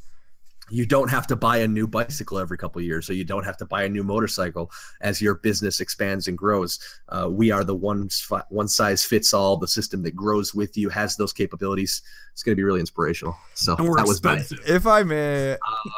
You 0.70 0.86
don't 0.86 1.10
have 1.10 1.26
to 1.26 1.36
buy 1.36 1.58
a 1.58 1.68
new 1.68 1.86
bicycle 1.86 2.38
every 2.38 2.56
couple 2.56 2.80
of 2.80 2.86
years 2.86 3.06
so 3.06 3.12
you 3.12 3.24
don't 3.24 3.44
have 3.44 3.56
to 3.58 3.66
buy 3.66 3.84
a 3.84 3.88
new 3.88 4.02
motorcycle 4.02 4.70
as 5.00 5.20
your 5.20 5.34
business 5.34 5.80
expands 5.80 6.26
and 6.28 6.38
grows. 6.38 6.78
Uh, 7.10 7.28
we 7.30 7.50
are 7.50 7.64
the 7.64 7.74
one 7.74 8.08
one 8.48 8.68
size 8.68 9.04
fits 9.04 9.34
all. 9.34 9.56
The 9.56 9.68
system 9.68 10.02
that 10.04 10.16
grows 10.16 10.54
with 10.54 10.76
you 10.76 10.88
has 10.88 11.16
those 11.16 11.32
capabilities. 11.32 12.02
It's 12.32 12.42
going 12.42 12.52
to 12.52 12.56
be 12.56 12.64
really 12.64 12.80
inspirational. 12.80 13.36
So 13.54 13.76
that 13.76 14.06
was 14.06 14.22
my. 14.22 14.42
If 14.66 14.86
I 14.86 15.02
may, 15.02 15.56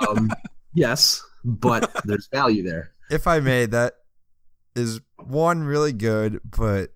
um, 0.09 0.31
yes 0.75 1.23
but 1.47 1.91
there's 2.05 2.27
value 2.27 2.63
there. 2.63 2.93
If 3.09 3.27
I 3.27 3.41
may, 3.41 3.67
that 3.67 3.95
is 4.75 5.01
one 5.17 5.63
really 5.63 5.93
good, 5.93 6.41
but 6.45 6.91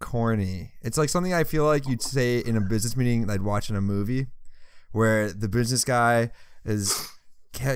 corny. 0.00 0.72
It's 0.82 0.98
like 0.98 1.08
something 1.08 1.32
I 1.32 1.44
feel 1.44 1.64
like 1.64 1.88
you'd 1.88 2.02
say 2.02 2.38
in 2.38 2.56
a 2.56 2.60
business 2.60 2.96
meeting, 2.96 3.26
like 3.26 3.42
watching 3.42 3.76
a 3.76 3.80
movie, 3.80 4.26
where 4.92 5.32
the 5.32 5.48
business 5.48 5.84
guy 5.84 6.30
is, 6.64 7.08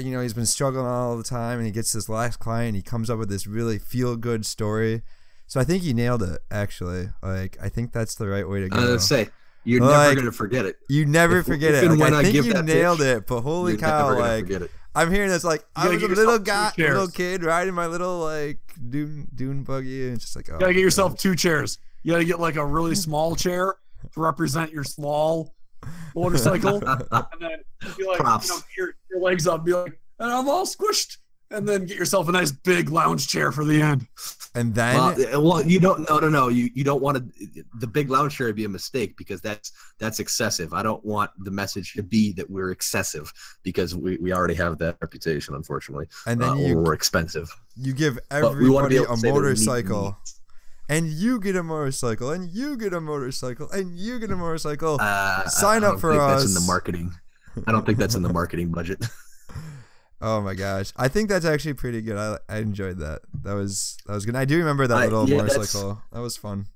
you 0.01 0.11
know, 0.11 0.21
he's 0.21 0.35
been 0.35 0.47
struggling 0.47 0.87
all 0.87 1.17
the 1.17 1.23
time, 1.25 1.59
and 1.59 1.67
he 1.67 1.73
gets 1.73 1.93
this 1.93 2.09
last 2.09 2.39
client, 2.39 2.69
and 2.69 2.77
he 2.77 2.83
comes 2.83 3.11
up 3.11 3.19
with 3.19 3.29
this 3.29 3.47
really 3.47 3.79
feel 3.79 4.17
good 4.17 4.45
story. 4.47 5.03
So 5.47 5.61
I 5.61 5.65
think 5.65 5.83
he 5.83 5.95
nailed 5.95 6.23
it. 6.23 6.41
Actually, 6.51 7.11
like 7.23 7.57
I 7.63 7.69
think 7.69 7.93
that's 7.93 8.15
the 8.17 8.29
right 8.29 8.47
way 8.49 8.61
to 8.61 8.69
go 8.69 8.77
i 8.77 8.81
go. 8.85 8.93
was 8.93 9.09
gonna 9.09 9.25
say 9.25 9.31
you're 9.65 9.81
Like, 9.81 9.91
never 10.09 10.15
going 10.15 10.25
to 10.27 10.33
forget 10.33 10.65
it 10.67 10.77
you 10.89 11.05
never 11.07 11.39
if- 11.41 11.47
forget 11.47 11.75
if 11.75 11.83
it. 11.83 11.91
and 11.91 11.99
Like, 11.99 12.11
when 12.11 12.15
I 12.15 12.21
I 12.21 12.23
think 12.23 12.33
give 12.35 12.47
you 12.47 12.53
that 12.55 12.65
nailed 12.65 12.99
pitch, 12.99 13.07
it. 13.19 13.27
But 13.27 13.41
holy 13.43 13.77
cow! 13.77 14.19
Like 14.19 14.51
I'm 14.95 15.11
hearing 15.13 15.29
this 15.31 15.45
like 15.45 15.65
I 15.77 15.85
gotta 15.85 16.07
was 16.07 16.19
a 16.19 16.23
little 16.23 16.39
guy, 16.39 16.71
chairs. 16.71 16.91
little 16.95 17.09
kid 17.09 17.45
riding 17.45 17.75
my 17.75 17.87
little 17.87 18.19
like 18.21 18.59
dune 18.91 19.29
dune 19.35 19.63
buggy, 19.65 20.07
and 20.09 20.17
it's 20.17 20.25
just 20.25 20.37
like 20.37 20.49
oh, 20.51 20.55
You 20.55 20.59
gotta 20.61 20.71
oh, 20.71 20.75
get 20.75 20.81
yourself 20.81 21.13
God. 21.13 21.19
two 21.19 21.35
chairs. 21.37 21.79
You 22.03 22.13
gotta 22.13 22.25
get 22.25 22.41
like 22.41 22.57
a 22.57 22.65
really 22.67 22.95
small 22.95 23.35
chair 23.37 23.75
to 24.13 24.21
represent 24.21 24.71
your 24.73 24.85
small 24.85 25.55
motorcycle, 26.15 26.83
and 26.87 27.27
then 27.41 27.59
be 27.97 28.05
like, 28.05 28.19
Props. 28.19 28.49
you 28.49 28.55
know, 28.55 28.61
your, 28.77 28.95
your 29.11 29.21
legs 29.21 29.47
up, 29.47 29.65
be 29.65 29.73
like, 29.73 29.99
and 30.19 30.31
I'm 30.33 30.49
all 30.49 30.67
squished, 30.67 31.19
and 31.51 31.67
then 31.69 31.87
get 31.87 31.97
yourself 31.97 32.29
a 32.29 32.33
nice 32.33 32.51
big 32.53 32.91
lounge 32.91 33.29
chair 33.29 33.53
for 33.53 33.65
the 33.65 33.81
end. 33.81 34.07
and 34.55 34.75
then 34.75 34.97
well, 34.97 35.43
well, 35.43 35.67
you 35.67 35.79
don't. 35.81 36.09
No, 36.09 36.19
no, 36.19 36.29
no. 36.29 36.49
You 36.49 36.69
you 36.75 36.85
don't 36.85 37.01
want 37.01 37.17
to. 37.19 37.65
The 37.79 37.87
big 37.87 38.11
lounge 38.11 38.37
chair 38.37 38.49
would 38.49 38.57
be 38.57 38.65
a 38.65 38.69
mistake 38.69 39.17
because 39.17 39.41
that's 39.41 39.73
that's 39.99 40.19
excessive. 40.21 40.73
I 40.75 40.83
don't 40.83 41.03
want 41.05 41.31
the 41.39 41.51
message 41.51 41.93
to 41.95 42.03
be 42.03 42.33
that 42.33 42.51
we're 42.51 42.71
excessive 42.71 43.33
because 43.63 43.95
we, 43.95 44.17
we 44.19 44.33
already 44.33 44.55
have 44.55 44.77
that 44.79 44.97
reputation, 45.01 45.55
unfortunately. 45.55 46.07
and 46.27 46.41
then 46.41 46.49
uh, 46.51 46.55
or 46.55 46.59
you 46.69 46.77
we're 46.79 46.93
expensive. 46.95 47.49
you 47.77 47.93
give 47.93 48.19
But 48.31 48.57
we 48.57 48.69
want 48.69 48.91
to 48.91 48.97
everybody 48.97 49.23
be 49.23 49.29
a 49.29 49.33
motorcycle. 49.33 50.05
say 50.11 50.33
that 50.33 50.38
and 50.89 51.07
you 51.09 51.41
get 51.41 51.57
a 51.57 51.63
motorcycle, 51.63 52.31
and 52.31 52.51
you 52.51 52.77
get 52.77 52.93
a 52.93 53.01
motorcycle, 53.01 53.71
and 53.71 53.97
you 53.99 54.19
get 54.19 54.31
a 54.31 54.37
motorcycle. 54.37 54.99
Uh, 55.01 55.47
Sign 55.49 55.85
I 55.85 55.89
up 55.89 56.01
for 56.01 56.13
think 56.13 56.23
That's 56.23 56.47
in 56.47 56.55
the 56.55 56.67
marketing. 56.67 57.13
I 57.67 57.73
don't 57.73 57.85
think 57.85 57.99
that's 57.99 58.15
in 58.15 58.23
the 58.23 58.33
marketing 58.33 58.71
budget. 58.71 59.05
Oh 60.21 60.41
my 60.41 60.55
gosh, 60.55 60.93
I 60.97 61.07
think 61.07 61.29
that's 61.29 61.45
actually 61.45 61.75
pretty 61.75 62.03
good. 62.03 62.17
I, 62.17 62.39
I 62.53 62.59
enjoyed 62.59 62.99
that. 62.99 63.21
That 63.43 63.53
was 63.53 63.97
that 64.07 64.15
was 64.15 64.27
good. 64.27 64.35
I 64.35 64.45
do 64.45 64.59
remember 64.59 64.89
that 64.89 64.97
I- 64.97 65.05
little 65.05 65.29
yeah, 65.31 65.37
motorcycle. 65.37 66.03
That 66.13 66.21
was 66.21 66.37
fun. 66.37 66.67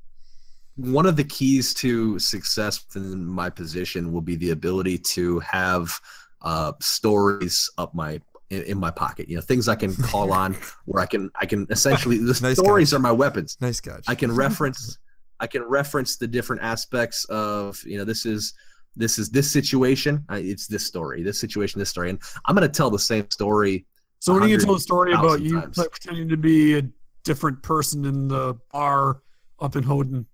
One 0.76 1.06
of 1.06 1.16
the 1.16 1.24
keys 1.24 1.74
to 1.74 2.18
success 2.20 2.84
in 2.94 3.26
my 3.26 3.50
position 3.50 4.12
will 4.12 4.20
be 4.20 4.36
the 4.36 4.50
ability 4.50 4.98
to 4.98 5.40
have 5.40 6.00
uh, 6.42 6.72
stories 6.80 7.68
up 7.78 7.94
my 7.94 8.20
in, 8.52 8.62
in 8.62 8.78
my 8.78 8.90
pocket. 8.90 9.28
You 9.28 9.36
know, 9.36 9.42
things 9.42 9.68
I 9.68 9.74
can 9.74 9.94
call 9.96 10.32
on 10.42 10.56
where 10.84 11.02
I 11.02 11.06
can 11.06 11.30
I 11.40 11.46
can 11.46 11.66
essentially 11.70 12.18
the 12.18 12.38
Nice 12.42 12.58
stories 12.58 12.92
are 12.94 12.98
my 12.98 13.12
weapons. 13.12 13.56
Nice 13.60 13.80
catch. 13.80 14.04
I 14.08 14.14
can 14.14 14.34
reference 14.34 14.98
I 15.40 15.46
can 15.46 15.62
reference 15.62 16.16
the 16.16 16.28
different 16.28 16.62
aspects 16.62 17.24
of 17.26 17.82
you 17.84 17.98
know 17.98 18.04
this 18.04 18.26
is 18.26 18.54
this 18.94 19.18
is 19.18 19.30
this 19.30 19.50
situation 19.50 20.24
it's 20.30 20.66
this 20.66 20.86
story 20.86 21.22
this 21.22 21.40
situation 21.40 21.78
this 21.78 21.88
story 21.88 22.10
and 22.10 22.20
I'm 22.44 22.54
gonna 22.54 22.68
tell 22.68 22.90
the 22.90 22.98
same 22.98 23.28
story 23.30 23.86
So 24.20 24.34
when 24.34 24.48
you 24.48 24.58
tell 24.58 24.74
a 24.74 24.80
story 24.80 25.12
about 25.12 25.40
you 25.40 25.60
times. 25.60 25.78
pretending 25.78 26.28
to 26.28 26.36
be 26.36 26.78
a 26.78 26.82
different 27.24 27.62
person 27.62 28.04
in 28.04 28.28
the 28.28 28.54
bar 28.70 29.22
up 29.60 29.76
in 29.76 29.82
Houghton, 29.82 30.26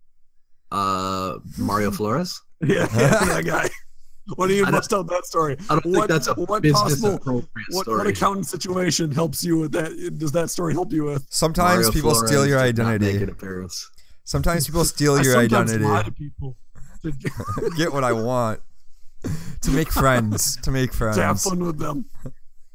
uh 0.73 1.39
Mario 1.57 1.91
Flores 1.91 2.43
yeah, 2.67 2.87
that 2.87 3.45
guy. 3.47 3.69
Why 4.37 4.47
don't 4.49 4.57
you 4.57 4.63
must 4.67 4.91
don't- 4.91 5.07
bust 5.07 5.11
out 5.11 5.17
that 5.17 5.27
story? 5.27 5.57
I 5.71 5.75
don't 5.75 5.83
think 5.83 5.97
What- 5.97 6.09
that's 6.09 6.27
a 6.29 6.35
what 6.35 6.63
business 6.63 6.83
possible- 6.83 7.15
appropriate 7.15 7.67
What, 7.71 7.83
story 7.85 7.99
what 7.99 8.07
accounting 8.07 8.45
situation 8.45 9.11
helps 9.11 9.43
you 9.45 9.59
with 9.59 9.73
that? 9.73 10.19
Does 10.19 10.33
that 10.33 10.51
story 10.51 10.75
help 10.75 10.93
you 10.93 11.05
with? 11.05 11.27
Sometimes 11.31 11.77
Mario 11.87 11.93
people 11.93 12.11
Flores 12.13 12.29
steal 12.31 12.47
your 12.47 12.63
did 12.63 12.79
not 12.79 13.01
make 13.01 13.17
identity. 13.17 13.69
Sometimes 14.25 14.67
people 14.67 14.85
steal 14.97 15.15
I 15.15 15.23
your 15.23 15.33
sometimes 15.35 15.71
identity. 15.73 15.85
lie 15.91 16.03
to 16.03 16.13
people 16.13 16.57
to, 17.03 17.13
Get 17.77 17.93
what 17.97 18.05
I 18.05 18.13
want. 18.13 18.61
To 19.63 19.71
make 19.71 19.91
friends. 19.91 20.57
To 20.63 20.71
make 20.71 20.93
to 20.99 21.05
have 21.07 21.15
friends. 21.15 21.45
fun 21.45 21.65
with 21.65 21.79
them. 21.79 22.05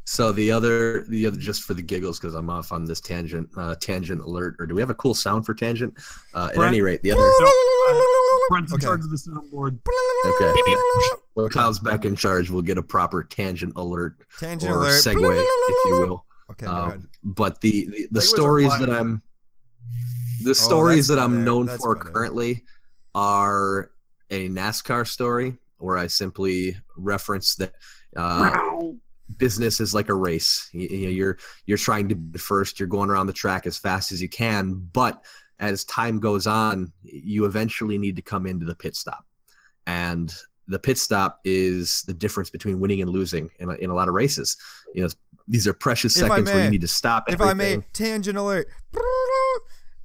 So 0.05 0.33
the 0.33 0.51
other, 0.51 1.03
the 1.07 1.27
other, 1.27 1.37
just 1.37 1.63
for 1.63 1.73
the 1.73 1.81
giggles, 1.81 2.19
because 2.19 2.33
I'm 2.35 2.49
off 2.49 2.73
on 2.73 2.83
this 2.83 2.99
tangent, 2.99 3.47
uh, 3.55 3.75
tangent 3.75 4.19
alert. 4.21 4.57
Or 4.59 4.65
do 4.65 4.75
we 4.75 4.81
have 4.81 4.89
a 4.89 4.95
cool 4.95 5.13
sound 5.13 5.45
for 5.45 5.53
tangent? 5.53 5.93
Uh, 6.33 6.47
at 6.49 6.55
Brent? 6.55 6.67
any 6.73 6.81
rate, 6.81 7.01
the 7.03 7.11
other, 7.11 7.21
Brent's 8.49 8.71
in 8.71 8.75
Okay. 8.77 8.85
charge 8.85 9.01
of 9.01 9.09
the 9.09 9.17
soundboard. 9.17 9.79
Okay. 10.25 10.53
When 11.33 11.49
Kyle's 11.49 11.79
back 11.79 12.05
in 12.05 12.15
charge, 12.15 12.49
we'll 12.49 12.61
get 12.61 12.77
a 12.77 12.83
proper 12.83 13.23
tangent 13.23 13.73
alert 13.75 14.17
Tangent 14.39 14.71
or 14.71 14.77
alert. 14.79 15.01
segue, 15.03 15.41
if 15.41 15.85
you 15.85 15.99
will. 15.99 16.25
Okay. 16.51 16.65
Um, 16.65 17.09
but 17.23 17.61
the 17.61 17.87
the, 17.87 18.07
the 18.11 18.21
stories 18.21 18.77
that 18.79 18.89
I'm 18.89 19.21
the 20.43 20.53
stories 20.55 21.07
that 21.07 21.17
I'm 21.19 21.31
better. 21.33 21.43
known 21.43 21.65
That's 21.67 21.81
for 21.81 21.95
better. 21.95 22.09
currently 22.11 22.63
are 23.15 23.91
a 24.29 24.49
NASCAR 24.49 25.07
story 25.07 25.57
where 25.77 25.97
I 25.97 26.07
simply 26.07 26.75
reference 26.97 27.55
that 27.55 27.73
uh, 28.15 28.51
business 29.37 29.79
is 29.79 29.93
like 29.93 30.09
a 30.09 30.13
race. 30.13 30.69
You, 30.73 30.87
you 30.87 31.05
know, 31.05 31.11
you're 31.11 31.37
you're 31.65 31.77
trying 31.77 32.09
to 32.09 32.15
be 32.15 32.37
first. 32.39 32.79
You're 32.79 32.87
going 32.87 33.09
around 33.09 33.27
the 33.27 33.33
track 33.33 33.65
as 33.65 33.77
fast 33.77 34.11
as 34.11 34.21
you 34.21 34.29
can, 34.29 34.73
but 34.93 35.23
as 35.59 35.83
time 35.85 36.19
goes 36.19 36.47
on, 36.47 36.91
you 37.03 37.45
eventually 37.45 37.97
need 37.97 38.15
to 38.15 38.21
come 38.21 38.45
into 38.45 38.65
the 38.65 38.75
pit 38.75 38.95
stop, 38.95 39.25
and 39.87 40.33
the 40.67 40.79
pit 40.79 40.97
stop 40.97 41.39
is 41.43 42.03
the 42.07 42.13
difference 42.13 42.49
between 42.49 42.79
winning 42.79 43.01
and 43.01 43.09
losing 43.09 43.49
in 43.59 43.69
a, 43.69 43.73
in 43.73 43.89
a 43.89 43.93
lot 43.93 44.07
of 44.07 44.13
races. 44.13 44.57
You 44.93 45.03
know, 45.03 45.09
these 45.47 45.67
are 45.67 45.73
precious 45.73 46.15
If 46.17 46.23
I 46.23 46.27
seconds 46.29 46.51
where 46.51 46.63
you 46.63 46.71
need 46.71 46.81
to 46.81 46.87
stop. 46.87 47.29
If 47.31 47.41
I 47.41 47.53
may, 47.53 47.77
tangent 47.93 48.37
alert. 48.37 48.67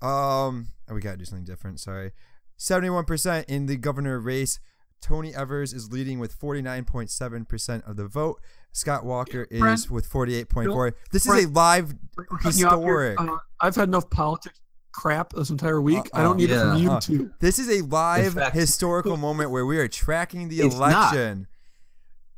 Um, 0.03 0.69
oh, 0.89 0.95
we 0.95 1.01
gotta 1.01 1.17
do 1.17 1.25
something 1.25 1.45
different. 1.45 1.81
Sorry. 1.81 2.13
Seventy-one 2.57 3.05
percent 3.05 3.49
in 3.49 3.67
the 3.67 3.77
governor 3.77 4.19
race. 4.19 4.59
Tony 5.01 5.33
Evers 5.33 5.73
is 5.73 5.93
leading 5.93 6.19
with 6.19 6.33
forty-nine 6.33 6.85
point 6.85 7.09
seven 7.09 7.45
percent 7.45 7.85
of 7.87 7.97
the 7.97 8.09
vote. 8.09 8.41
Scott 8.73 9.05
Walker 9.05 9.47
is 9.51 9.61
Brent, 9.61 9.91
with 9.91 10.07
forty-eight 10.07 10.49
point 10.49 10.71
four. 10.71 10.95
This 11.13 11.25
is 11.25 11.45
a 11.45 11.49
live. 11.49 11.95
We're 12.17 12.25
cutting 12.25 12.59
you 12.59 12.67
off 12.67 12.83
here. 12.83 13.11
Historic. 13.11 13.21
Uh, 13.21 13.37
I've 13.61 13.77
had 13.77 13.89
enough 13.89 14.11
politics 14.11 14.59
crap 14.93 15.33
this 15.33 15.51
entire 15.51 15.81
week. 15.81 16.09
I 16.13 16.23
don't 16.23 16.37
need 16.37 16.51
it 16.51 16.55
Uh-uh. 16.57 16.73
from 16.75 16.83
you 16.83 17.01
too. 17.01 17.31
This 17.41 17.59
is 17.59 17.69
a 17.69 17.85
live 17.87 18.35
fact- 18.35 18.55
historical 18.55 19.17
moment 19.17 19.51
where 19.51 19.67
we 19.67 19.79
are 19.79 19.89
tracking 19.89 20.49
the 20.49 20.61
It's 20.61 20.77
not. 20.77 21.13
election. 21.15 21.47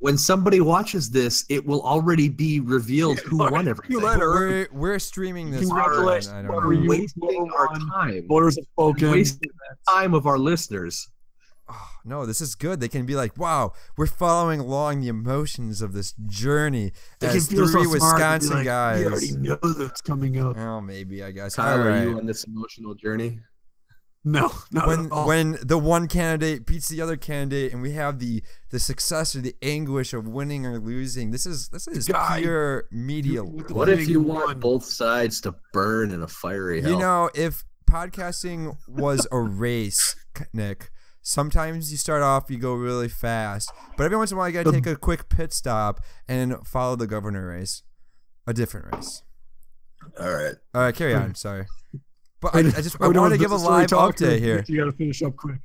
when 0.03 0.17
somebody 0.17 0.63
watches 0.63 1.11
this, 1.11 1.45
it 1.51 1.67
will 1.67 1.83
already 1.83 2.29
be 2.31 2.59
revealed 2.61 3.19
who 3.21 3.37
won 3.51 3.69
everything. 3.69 3.93
You 3.93 4.01
let 4.01 4.19
her- 4.19 4.31
We're 4.33 4.69
we're 4.73 4.99
streaming 4.99 5.51
this. 5.51 5.61
Congratulations, 5.61 6.29
I 6.29 6.41
whoever 6.43 6.63
don't 6.73 6.87
We're 6.87 6.89
wasting 6.89 7.51
our 7.59 7.69
time. 7.93 8.27
Voters 8.27 8.57
have 8.57 8.65
spoken. 8.73 9.11
Wasting 9.11 9.51
time 9.89 10.15
of 10.15 10.27
our 10.27 10.39
listeners. 10.39 11.07
Oh, 11.73 11.89
no, 12.05 12.27
this 12.27 12.41
is 12.41 12.55
good. 12.55 12.81
They 12.81 12.89
can 12.89 13.07
be 13.07 13.15
like, 13.15 13.37
"Wow, 13.39 13.73
we're 13.97 14.07
following 14.07 14.59
along 14.61 15.01
the 15.01 15.09
emotions 15.09 15.81
of 15.83 15.93
this 15.93 16.13
journey 16.27 16.93
They 17.21 17.29
as 17.29 17.47
can 17.49 17.57
three 17.59 17.67
so 17.67 17.73
smart 17.73 17.85
and 17.85 17.85
be 17.85 17.93
Wisconsin 17.93 18.57
like, 18.57 18.65
guys." 18.65 18.99
We 19.01 19.07
already 19.07 19.33
know 19.37 19.59
that's 19.75 20.01
coming 20.01 20.39
up. 20.41 20.57
Oh, 20.59 20.81
maybe 20.81 21.23
I 21.23 21.31
guess. 21.31 21.55
Kyle, 21.57 21.81
All 21.81 21.87
are 21.87 22.03
you 22.03 22.19
on 22.19 22.27
this 22.27 22.45
emotional 22.45 22.95
journey? 22.95 23.41
No, 24.23 24.53
not 24.71 24.87
when 24.87 25.07
at 25.07 25.13
all. 25.13 25.27
when 25.27 25.57
the 25.63 25.79
one 25.79 26.07
candidate 26.07 26.67
beats 26.67 26.89
the 26.89 27.01
other 27.01 27.17
candidate, 27.17 27.73
and 27.73 27.81
we 27.81 27.93
have 27.93 28.19
the 28.19 28.43
the 28.69 28.79
success 28.79 29.35
or 29.35 29.41
the 29.41 29.55
anguish 29.63 30.13
of 30.13 30.29
winning 30.29 30.67
or 30.67 30.79
losing. 30.79 31.31
This 31.31 31.47
is 31.47 31.69
this 31.71 31.89
is 31.89 32.07
Guy, 32.07 32.41
pure 32.43 32.85
media. 32.91 33.43
with 33.43 33.71
What 33.71 33.89
if 33.89 34.01
winning 34.01 34.11
you 34.11 34.21
one. 34.21 34.41
want 34.47 34.61
both 34.61 34.85
sides 34.85 35.41
to 35.43 35.55
burn 35.73 36.11
in 36.11 36.21
a 36.21 36.29
fiery 36.29 36.83
hell? 36.83 36.91
You 36.91 36.99
know, 36.99 37.31
if 37.35 37.65
podcasting 37.91 38.77
was 38.87 39.27
a 39.33 39.41
race, 39.41 40.15
Nick, 40.53 40.91
sometimes 41.31 41.93
you 41.93 41.97
start 41.97 42.23
off, 42.23 42.51
you 42.51 42.59
go 42.59 42.75
really 42.75 43.09
fast, 43.09 43.71
but 43.97 44.05
every 44.05 44.16
once 44.16 44.33
in 44.33 44.37
a 44.37 44.38
while, 44.38 44.49
you 44.49 44.55
gotta 44.55 44.73
take 44.73 44.87
a 44.87 44.97
quick 44.97 45.29
pit 45.29 45.53
stop 45.53 46.01
and 46.27 46.66
follow 46.66 46.97
the 46.97 47.07
governor 47.07 47.49
race, 47.49 47.83
a 48.47 48.53
different 48.53 48.93
race. 48.93 49.23
All 50.19 50.33
right. 50.33 50.55
All 50.75 50.83
right, 50.83 50.95
carry 50.95 51.14
on. 51.14 51.35
Sorry, 51.35 51.66
but 52.40 52.55
I, 52.55 52.59
I 52.59 52.62
just 52.62 53.01
I 53.01 53.07
We're 53.07 53.21
want 53.21 53.33
to 53.33 53.38
give 53.38 53.53
a 53.53 53.55
business 53.55 53.71
live 53.71 53.88
talk, 53.88 54.16
update 54.16 54.40
here. 54.40 54.64
You 54.66 54.79
got 54.79 54.87
to 54.87 54.93
finish 54.93 55.23
up 55.23 55.37
quick. 55.37 55.61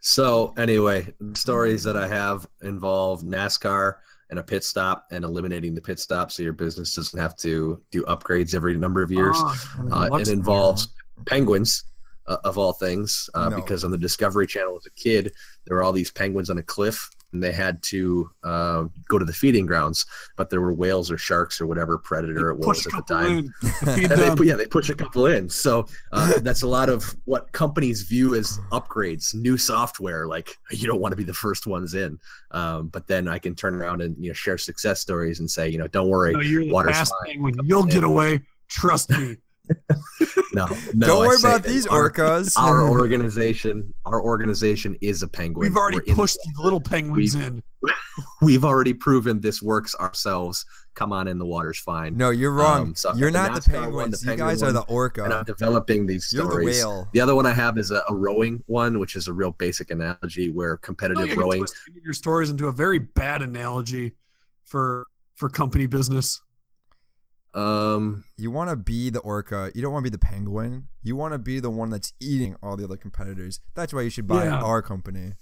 So 0.00 0.54
anyway, 0.56 1.12
stories 1.34 1.82
that 1.82 1.96
I 1.96 2.06
have 2.08 2.46
involve 2.62 3.22
NASCAR 3.22 3.96
and 4.30 4.38
a 4.38 4.42
pit 4.42 4.64
stop 4.64 5.06
and 5.10 5.24
eliminating 5.24 5.74
the 5.74 5.80
pit 5.80 5.98
stop 5.98 6.30
so 6.30 6.42
your 6.42 6.52
business 6.52 6.94
doesn't 6.94 7.18
have 7.18 7.36
to 7.38 7.82
do 7.90 8.04
upgrades 8.04 8.54
every 8.54 8.76
number 8.76 9.02
of 9.02 9.10
years. 9.10 9.36
Ah, 9.38 9.66
Uh, 9.92 10.16
it 10.16 10.28
involves 10.28 10.88
penguins, 11.26 11.84
uh, 12.28 12.36
of 12.44 12.56
all 12.58 12.72
things, 12.72 13.28
uh, 13.34 13.48
No. 13.48 13.56
because 13.56 13.82
on 13.84 13.90
the 13.90 13.98
Discovery 13.98 14.46
Channel 14.46 14.76
as 14.76 14.86
a 14.86 14.90
kid, 14.90 15.32
there 15.64 15.76
were 15.76 15.82
all 15.82 15.92
these 15.92 16.10
penguins 16.10 16.50
on 16.50 16.58
a 16.58 16.62
cliff, 16.62 17.10
and 17.32 17.42
they 17.42 17.52
had 17.52 17.82
to 17.82 18.30
uh, 18.42 18.84
go 19.08 19.18
to 19.18 19.24
the 19.24 19.32
feeding 19.32 19.66
grounds, 19.66 20.06
but 20.36 20.48
there 20.48 20.62
were 20.62 20.72
whales 20.72 21.10
or 21.10 21.18
sharks 21.18 21.60
or 21.60 21.66
whatever 21.66 21.98
predator 21.98 22.48
it 22.50 22.58
was 22.58 22.86
at 22.86 22.92
the 22.92 23.02
time. 23.02 23.52
And 23.86 24.10
they, 24.38 24.44
yeah, 24.46 24.54
they 24.54 24.66
push 24.66 24.88
a 24.88 24.94
couple 24.94 25.26
in. 25.26 25.48
So 25.48 25.86
uh, 26.12 26.38
that's 26.42 26.62
a 26.62 26.66
lot 26.66 26.88
of 26.88 27.14
what 27.26 27.52
companies 27.52 28.02
view 28.02 28.34
as 28.34 28.58
upgrades, 28.72 29.34
new 29.34 29.58
software. 29.58 30.26
Like 30.26 30.56
you 30.70 30.86
don't 30.86 31.00
want 31.00 31.12
to 31.12 31.16
be 31.16 31.24
the 31.24 31.34
first 31.34 31.66
ones 31.66 31.94
in, 31.94 32.18
um, 32.52 32.88
but 32.88 33.06
then 33.06 33.28
I 33.28 33.38
can 33.38 33.54
turn 33.54 33.74
around 33.74 34.00
and 34.00 34.16
you 34.18 34.28
know 34.30 34.34
share 34.34 34.56
success 34.56 35.00
stories 35.00 35.40
and 35.40 35.50
say, 35.50 35.68
you 35.68 35.76
know, 35.78 35.86
don't 35.88 36.08
worry, 36.08 36.32
No, 36.32 36.40
you're 36.40 36.64
the 36.64 36.72
water's 36.72 36.96
fast. 36.96 37.12
You'll 37.64 37.84
get 37.84 38.04
away. 38.04 38.40
Trust 38.68 39.10
me. 39.10 39.36
No, 40.52 40.66
no. 40.94 41.06
Don't 41.06 41.26
worry 41.26 41.36
about 41.38 41.62
that 41.62 41.68
these 41.68 41.86
our- 41.86 42.10
orcas. 42.10 42.56
Our 42.58 42.88
organization, 42.90 43.92
our 44.04 44.22
organization 44.22 44.96
is 45.00 45.22
a 45.22 45.28
penguin. 45.28 45.68
We've 45.68 45.76
already 45.76 45.98
We're 46.06 46.14
pushed 46.14 46.38
these 46.44 46.58
little 46.58 46.80
penguins 46.80 47.34
in. 47.34 47.62
we've 48.42 48.64
already 48.64 48.94
proven 48.94 49.40
this 49.40 49.62
works 49.62 49.94
ourselves. 49.94 50.64
Come 50.94 51.12
on 51.12 51.28
in, 51.28 51.38
the 51.38 51.46
water's 51.46 51.78
fine. 51.78 52.16
no, 52.16 52.30
you're 52.30 52.50
wrong. 52.52 52.88
Um, 52.88 52.94
so 52.96 53.14
you're 53.14 53.30
not 53.30 53.54
the 53.54 53.60
NASCAR 53.70 53.72
one, 53.72 53.82
penguins. 53.84 54.20
the 54.20 54.24
you 54.24 54.30
penguin 54.30 54.48
guys 54.48 54.62
are 54.64 54.72
the 54.72 55.24
and 55.24 55.32
I'm 55.32 55.44
developing 55.44 56.06
these 56.06 56.32
You're 56.32 56.48
the 56.48 56.64
whale. 56.64 57.08
The 57.12 57.20
other 57.20 57.36
one 57.36 57.46
I 57.46 57.52
have 57.52 57.78
is 57.78 57.92
a, 57.92 58.02
a 58.08 58.14
rowing 58.14 58.64
one, 58.66 58.98
which 58.98 59.14
is 59.14 59.28
a 59.28 59.32
real 59.32 59.52
basic 59.52 59.92
analogy 59.92 60.50
where 60.50 60.76
competitive 60.78 61.22
like 61.22 61.34
you're 61.34 61.44
rowing. 61.44 61.60
twisting 61.60 61.94
your 62.02 62.14
stories 62.14 62.50
into 62.50 62.66
a 62.66 62.72
very 62.72 62.98
bad 62.98 63.42
analogy 63.42 64.14
for 64.64 65.06
for 65.36 65.48
company 65.48 65.86
business. 65.86 66.40
Um, 67.54 68.24
You 68.36 68.50
want 68.50 68.70
to 68.70 68.76
be 68.76 69.10
the 69.10 69.20
orca. 69.20 69.70
You 69.74 69.82
don't 69.82 69.92
want 69.92 70.04
to 70.04 70.10
be 70.10 70.14
the 70.14 70.18
penguin. 70.24 70.88
You 71.02 71.16
want 71.16 71.32
to 71.32 71.38
be 71.38 71.60
the 71.60 71.70
one 71.70 71.90
that's 71.90 72.12
eating 72.20 72.56
all 72.62 72.76
the 72.76 72.84
other 72.84 72.96
competitors. 72.96 73.60
That's 73.74 73.92
why 73.92 74.02
you 74.02 74.10
should 74.10 74.26
buy 74.26 74.44
Yeah. 74.44 74.60
our 74.60 74.82
company. 74.82 75.32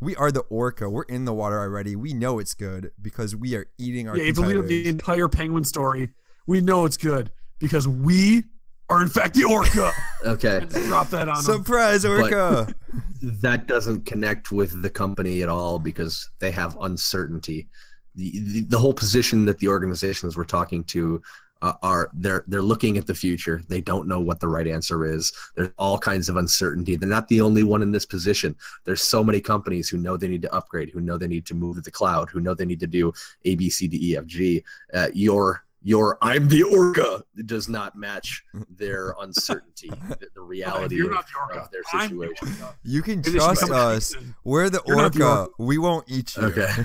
We 0.00 0.16
are 0.16 0.32
the 0.32 0.40
orca. 0.40 0.90
We're 0.90 1.02
in 1.02 1.24
the 1.24 1.32
water 1.32 1.58
already. 1.60 1.96
We 1.96 2.12
know 2.14 2.38
it's 2.38 2.54
good 2.54 2.90
because 3.00 3.36
we 3.36 3.54
are 3.54 3.66
eating 3.78 4.08
our 4.08 4.16
Yeah, 4.16 4.24
if 4.24 4.36
you 4.36 4.42
leave 4.44 4.56
competitors. 4.56 4.68
the 4.84 4.88
entire 4.88 5.28
penguin 5.28 5.64
story, 5.64 6.10
we 6.46 6.60
know 6.60 6.84
it's 6.84 6.96
good 6.96 7.30
because 7.58 7.86
we 7.86 8.44
are 8.90 9.00
in 9.02 9.08
fact 9.08 9.34
the 9.34 9.44
orca. 9.44 9.92
okay, 10.26 10.66
drop 10.88 11.08
that 11.10 11.28
on 11.28 11.36
them. 11.42 11.44
Surprise, 11.44 12.04
orca! 12.04 12.74
that 13.22 13.66
doesn't 13.66 14.04
connect 14.04 14.52
with 14.52 14.82
the 14.82 14.90
company 14.90 15.42
at 15.42 15.48
all 15.48 15.78
because 15.78 16.28
they 16.38 16.50
have 16.50 16.76
uncertainty. 16.80 17.68
The, 18.16 18.30
the, 18.40 18.60
the 18.62 18.78
whole 18.78 18.94
position 18.94 19.44
that 19.46 19.58
the 19.58 19.68
organizations 19.68 20.36
we're 20.36 20.44
talking 20.44 20.84
to 20.84 21.22
uh, 21.62 21.72
are 21.82 22.10
they're 22.12 22.44
they're 22.46 22.60
looking 22.62 22.98
at 22.98 23.06
the 23.06 23.14
future. 23.14 23.62
They 23.68 23.80
don't 23.80 24.06
know 24.06 24.20
what 24.20 24.38
the 24.38 24.48
right 24.48 24.66
answer 24.68 25.06
is. 25.06 25.32
There's 25.54 25.70
all 25.78 25.98
kinds 25.98 26.28
of 26.28 26.36
uncertainty. 26.36 26.96
They're 26.96 27.08
not 27.08 27.26
the 27.28 27.40
only 27.40 27.62
one 27.62 27.80
in 27.80 27.90
this 27.90 28.04
position. 28.04 28.54
There's 28.84 29.02
so 29.02 29.24
many 29.24 29.40
companies 29.40 29.88
who 29.88 29.96
know 29.96 30.16
they 30.18 30.28
need 30.28 30.42
to 30.42 30.52
upgrade, 30.54 30.90
who 30.90 31.00
know 31.00 31.16
they 31.16 31.26
need 31.26 31.46
to 31.46 31.54
move 31.54 31.76
to 31.76 31.80
the 31.82 31.90
cloud, 31.90 32.28
who 32.28 32.40
know 32.40 32.52
they 32.54 32.66
need 32.66 32.80
to 32.80 32.86
do 32.86 33.12
A 33.46 33.54
B 33.54 33.70
C 33.70 33.88
D 33.88 34.10
E 34.10 34.16
F 34.16 34.26
G. 34.26 34.62
Uh, 34.92 35.08
your 35.14 35.64
your 35.82 36.18
I'm 36.20 36.48
the 36.48 36.64
orca 36.64 37.22
does 37.46 37.68
not 37.68 37.96
match 37.96 38.44
their 38.76 39.14
uncertainty, 39.20 39.90
the, 40.08 40.28
the 40.34 40.40
reality 40.42 40.96
You're 40.96 41.06
of, 41.06 41.12
not 41.12 41.26
the 41.28 41.40
orca. 41.40 41.60
of 41.60 41.70
their 41.70 41.82
I'm 41.94 42.00
the 42.18 42.26
situation. 42.26 42.62
orca. 42.62 42.74
You 42.82 43.00
can 43.02 43.16
Maybe 43.16 43.30
they 43.30 43.38
should 43.38 43.56
trust 43.58 43.70
us. 43.70 44.14
We're 44.44 44.68
the 44.70 44.82
You're 44.86 44.96
not 44.96 45.12
the 45.14 45.24
orca. 45.24 45.40
orca. 45.40 45.52
We 45.58 45.78
won't 45.78 46.04
eat 46.08 46.36
you. 46.36 46.42
Okay. 46.44 46.68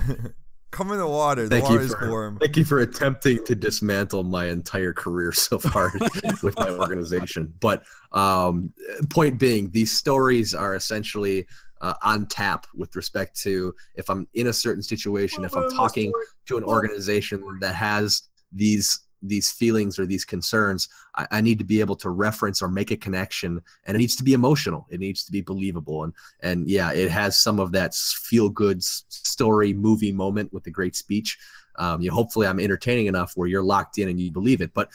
Come 0.71 0.91
in 0.91 0.99
the 0.99 1.07
water. 1.07 1.43
The 1.43 1.49
Thank 1.49 1.69
you 1.69 1.75
water's 1.75 1.95
for 1.95 2.09
warm. 2.09 2.37
thank 2.39 2.55
you 2.55 2.63
for 2.63 2.79
attempting 2.79 3.43
to 3.45 3.55
dismantle 3.55 4.23
my 4.23 4.45
entire 4.47 4.93
career 4.93 5.31
so 5.31 5.57
far 5.57 5.91
with 6.43 6.57
my 6.57 6.69
organization. 6.69 7.53
But 7.59 7.83
um, 8.11 8.71
point 9.09 9.39
being, 9.39 9.71
these 9.71 9.91
stories 9.91 10.53
are 10.53 10.75
essentially 10.75 11.47
uh, 11.81 11.93
on 12.03 12.27
tap 12.27 12.67
with 12.75 12.95
respect 12.95 13.39
to 13.41 13.73
if 13.95 14.09
I'm 14.09 14.27
in 14.33 14.47
a 14.47 14.53
certain 14.53 14.83
situation, 14.83 15.43
if 15.43 15.55
I'm 15.55 15.69
talking 15.71 16.11
to 16.47 16.57
an 16.57 16.63
organization 16.63 17.43
that 17.61 17.73
has 17.75 18.23
these 18.51 19.01
these 19.21 19.51
feelings 19.51 19.99
or 19.99 20.05
these 20.05 20.25
concerns, 20.25 20.89
I, 21.15 21.27
I 21.31 21.41
need 21.41 21.59
to 21.59 21.65
be 21.65 21.79
able 21.79 21.95
to 21.97 22.09
reference 22.09 22.61
or 22.61 22.67
make 22.67 22.91
a 22.91 22.97
connection, 22.97 23.61
and 23.85 23.95
it 23.95 23.99
needs 23.99 24.15
to 24.17 24.23
be 24.23 24.33
emotional. 24.33 24.87
It 24.89 24.99
needs 24.99 25.23
to 25.25 25.31
be 25.31 25.41
believable, 25.41 26.03
and 26.03 26.13
and 26.41 26.67
yeah, 26.67 26.91
it 26.91 27.09
has 27.11 27.37
some 27.37 27.59
of 27.59 27.71
that 27.73 27.93
feel 27.95 28.49
good 28.49 28.83
story 28.83 29.73
movie 29.73 30.11
moment 30.11 30.53
with 30.53 30.63
the 30.63 30.71
great 30.71 30.95
speech. 30.95 31.37
Um, 31.77 32.01
you 32.01 32.11
hopefully 32.11 32.47
I'm 32.47 32.59
entertaining 32.59 33.07
enough 33.07 33.33
where 33.35 33.47
you're 33.47 33.63
locked 33.63 33.97
in 33.97 34.09
and 34.09 34.19
you 34.19 34.31
believe 34.31 34.61
it, 34.61 34.73
but 34.73 34.89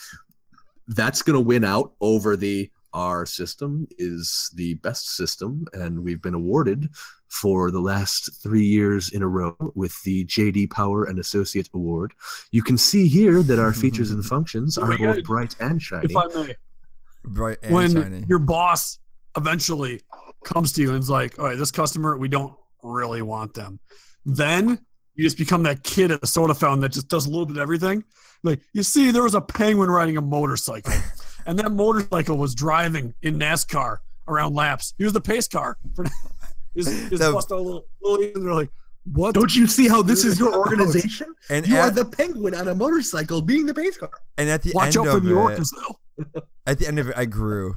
that's 0.88 1.22
going 1.22 1.34
to 1.34 1.40
win 1.40 1.64
out 1.64 1.92
over 2.00 2.36
the 2.36 2.70
our 2.92 3.26
system 3.26 3.88
is 3.98 4.50
the 4.54 4.74
best 4.74 5.16
system, 5.16 5.66
and 5.72 6.02
we've 6.02 6.22
been 6.22 6.34
awarded 6.34 6.88
for 7.40 7.72
the 7.72 7.80
last 7.80 8.30
three 8.42 8.64
years 8.64 9.10
in 9.10 9.20
a 9.20 9.26
row 9.26 9.56
with 9.74 10.00
the 10.04 10.24
JD 10.26 10.70
Power 10.70 11.04
and 11.04 11.18
Associate 11.18 11.68
Award. 11.74 12.12
You 12.52 12.62
can 12.62 12.78
see 12.78 13.08
here 13.08 13.42
that 13.42 13.58
our 13.58 13.72
features 13.72 14.12
and 14.12 14.24
functions 14.34 14.78
oh 14.78 14.84
are 14.84 14.96
both 14.96 15.24
bright 15.24 15.56
and 15.58 15.82
shiny. 15.82 16.06
If 16.10 16.16
I 16.16 16.26
may, 16.28 16.54
Bright 17.24 17.58
and 17.62 17.74
when 17.74 17.92
shiny. 17.92 18.24
your 18.28 18.38
boss 18.38 18.98
eventually 19.36 20.00
comes 20.44 20.72
to 20.74 20.82
you 20.82 20.90
and 20.90 21.00
is 21.00 21.10
like, 21.10 21.38
all 21.38 21.46
right, 21.46 21.58
this 21.58 21.72
customer, 21.72 22.16
we 22.16 22.28
don't 22.28 22.54
really 22.84 23.22
want 23.22 23.54
them. 23.54 23.80
Then 24.24 24.78
you 25.14 25.24
just 25.24 25.38
become 25.38 25.64
that 25.64 25.82
kid 25.82 26.12
at 26.12 26.20
the 26.20 26.26
soda 26.28 26.54
fountain 26.54 26.80
that 26.82 26.92
just 26.92 27.08
does 27.08 27.26
a 27.26 27.30
little 27.30 27.46
bit 27.46 27.56
of 27.56 27.62
everything. 27.62 28.04
Like, 28.44 28.60
you 28.74 28.84
see, 28.84 29.10
there 29.10 29.22
was 29.22 29.34
a 29.34 29.40
penguin 29.40 29.90
riding 29.90 30.16
a 30.18 30.20
motorcycle, 30.20 30.92
and 31.46 31.58
that 31.58 31.72
motorcycle 31.72 32.36
was 32.36 32.54
driving 32.54 33.14
in 33.22 33.38
NASCAR 33.38 33.98
around 34.28 34.54
laps. 34.54 34.94
He 34.98 35.04
was 35.04 35.12
the 35.12 35.20
pace 35.20 35.48
car. 35.48 35.78
For, 35.96 36.04
just 36.76 36.90
just 37.10 37.22
The- 37.22 37.32
bust 37.32 37.50
a 37.50 37.56
little, 37.56 37.86
little, 38.02 38.24
and 38.34 38.44
they're 38.46 38.54
like, 38.54 38.70
what? 39.12 39.34
Don't 39.34 39.54
you 39.54 39.66
see 39.66 39.86
how 39.88 40.00
this 40.02 40.24
is 40.24 40.38
your 40.38 40.56
organization? 40.66 41.34
And 41.50 41.66
You 41.66 41.76
are 41.78 41.90
the 41.90 42.04
penguin 42.06 42.54
on 42.54 42.68
a 42.68 42.74
motorcycle 42.74 43.42
being 43.42 43.66
the 43.66 43.74
base 43.74 43.96
car. 43.98 44.10
and 44.38 44.48
at 44.48 44.62
the 44.62 44.72
Watch 44.74 44.96
end 44.96 45.06
out 45.06 45.10
for 45.12 45.16
of 45.18 45.24
the 45.24 45.30
it, 45.30 45.34
orcas, 45.58 45.70
though. 45.76 46.42
at 46.66 46.78
the 46.78 46.86
end 46.88 46.98
of 46.98 47.08
it, 47.08 47.14
I 47.16 47.24
grew 47.26 47.74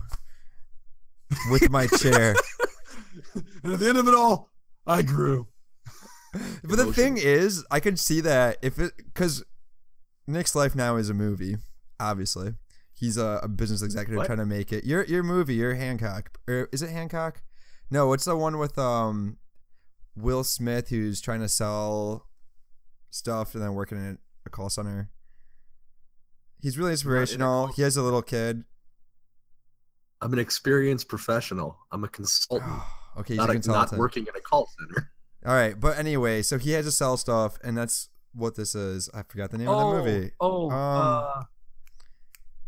with 1.52 1.70
my 1.70 1.88
chair. 1.88 2.36
And 3.64 3.74
at 3.74 3.80
the 3.80 3.90
end 3.90 3.98
of 3.98 4.08
it 4.08 4.16
all, 4.16 4.50
I 4.88 5.02
grew. 5.02 5.48
But 6.64 6.78
the 6.78 6.92
thing 6.94 7.18
is, 7.18 7.64
I 7.70 7.80
could 7.80 8.00
see 8.00 8.22
that 8.22 8.58
if 8.62 8.80
it 8.80 8.94
because 8.98 9.44
Nick's 10.28 10.56
life 10.56 10.76
now 10.76 10.96
is 10.96 11.10
a 11.10 11.14
movie. 11.14 11.58
Obviously, 12.00 12.54
he's 12.96 13.18
a, 13.18 13.42
a 13.44 13.48
business 13.48 13.82
executive 13.82 14.18
What? 14.18 14.26
trying 14.28 14.38
to 14.40 14.46
make 14.46 14.72
it. 14.72 14.86
Your 14.86 15.04
your 15.06 15.24
movie, 15.24 15.56
your 15.56 15.76
Hancock, 15.76 16.38
or 16.48 16.70
is 16.72 16.82
it 16.82 16.90
Hancock? 16.90 17.42
No, 17.90 18.08
what's 18.08 18.26
the 18.26 18.36
one 18.36 18.58
with 18.58 18.78
um 18.78 19.38
Will 20.16 20.44
Smith 20.44 20.90
who's 20.90 21.22
trying 21.22 21.42
to 21.42 21.50
sell 21.50 22.28
stuff 23.12 23.54
and 23.54 23.64
then 23.64 23.74
working 23.74 23.98
in 23.98 24.18
a 24.46 24.50
call 24.50 24.70
center. 24.70 25.10
He's 26.62 26.78
really 26.78 26.92
inspirational. 26.92 27.68
He 27.68 27.84
has 27.84 27.98
a 27.98 28.02
little 28.02 28.22
kid. 28.22 28.64
I'm 30.22 30.34
an 30.34 30.40
experienced 30.40 31.08
professional. 31.08 31.78
I'm 31.92 32.04
a 32.04 32.08
consultant, 32.08 32.82
okay, 33.20 33.36
he's 33.36 33.38
not, 33.38 33.50
a 33.50 33.54
a, 33.54 33.68
not 33.68 33.92
working 33.98 34.24
in 34.24 34.36
a 34.36 34.42
call 34.42 34.68
center. 34.80 35.12
All 35.46 35.54
right, 35.54 35.80
but 35.80 35.98
anyway, 35.98 36.42
so 36.42 36.58
he 36.58 36.72
has 36.72 36.86
to 36.86 36.92
sell 36.92 37.16
stuff, 37.16 37.60
and 37.64 37.78
that's 37.78 38.10
what 38.34 38.56
this 38.56 38.74
is. 38.74 39.10
I 39.14 39.22
forgot 39.22 39.52
the 39.52 39.60
name 39.60 39.70
of 39.70 39.80
the 39.80 40.04
movie. 40.04 40.32
Oh, 40.40 40.72
Um, 40.72 40.74
uh, 40.74 41.44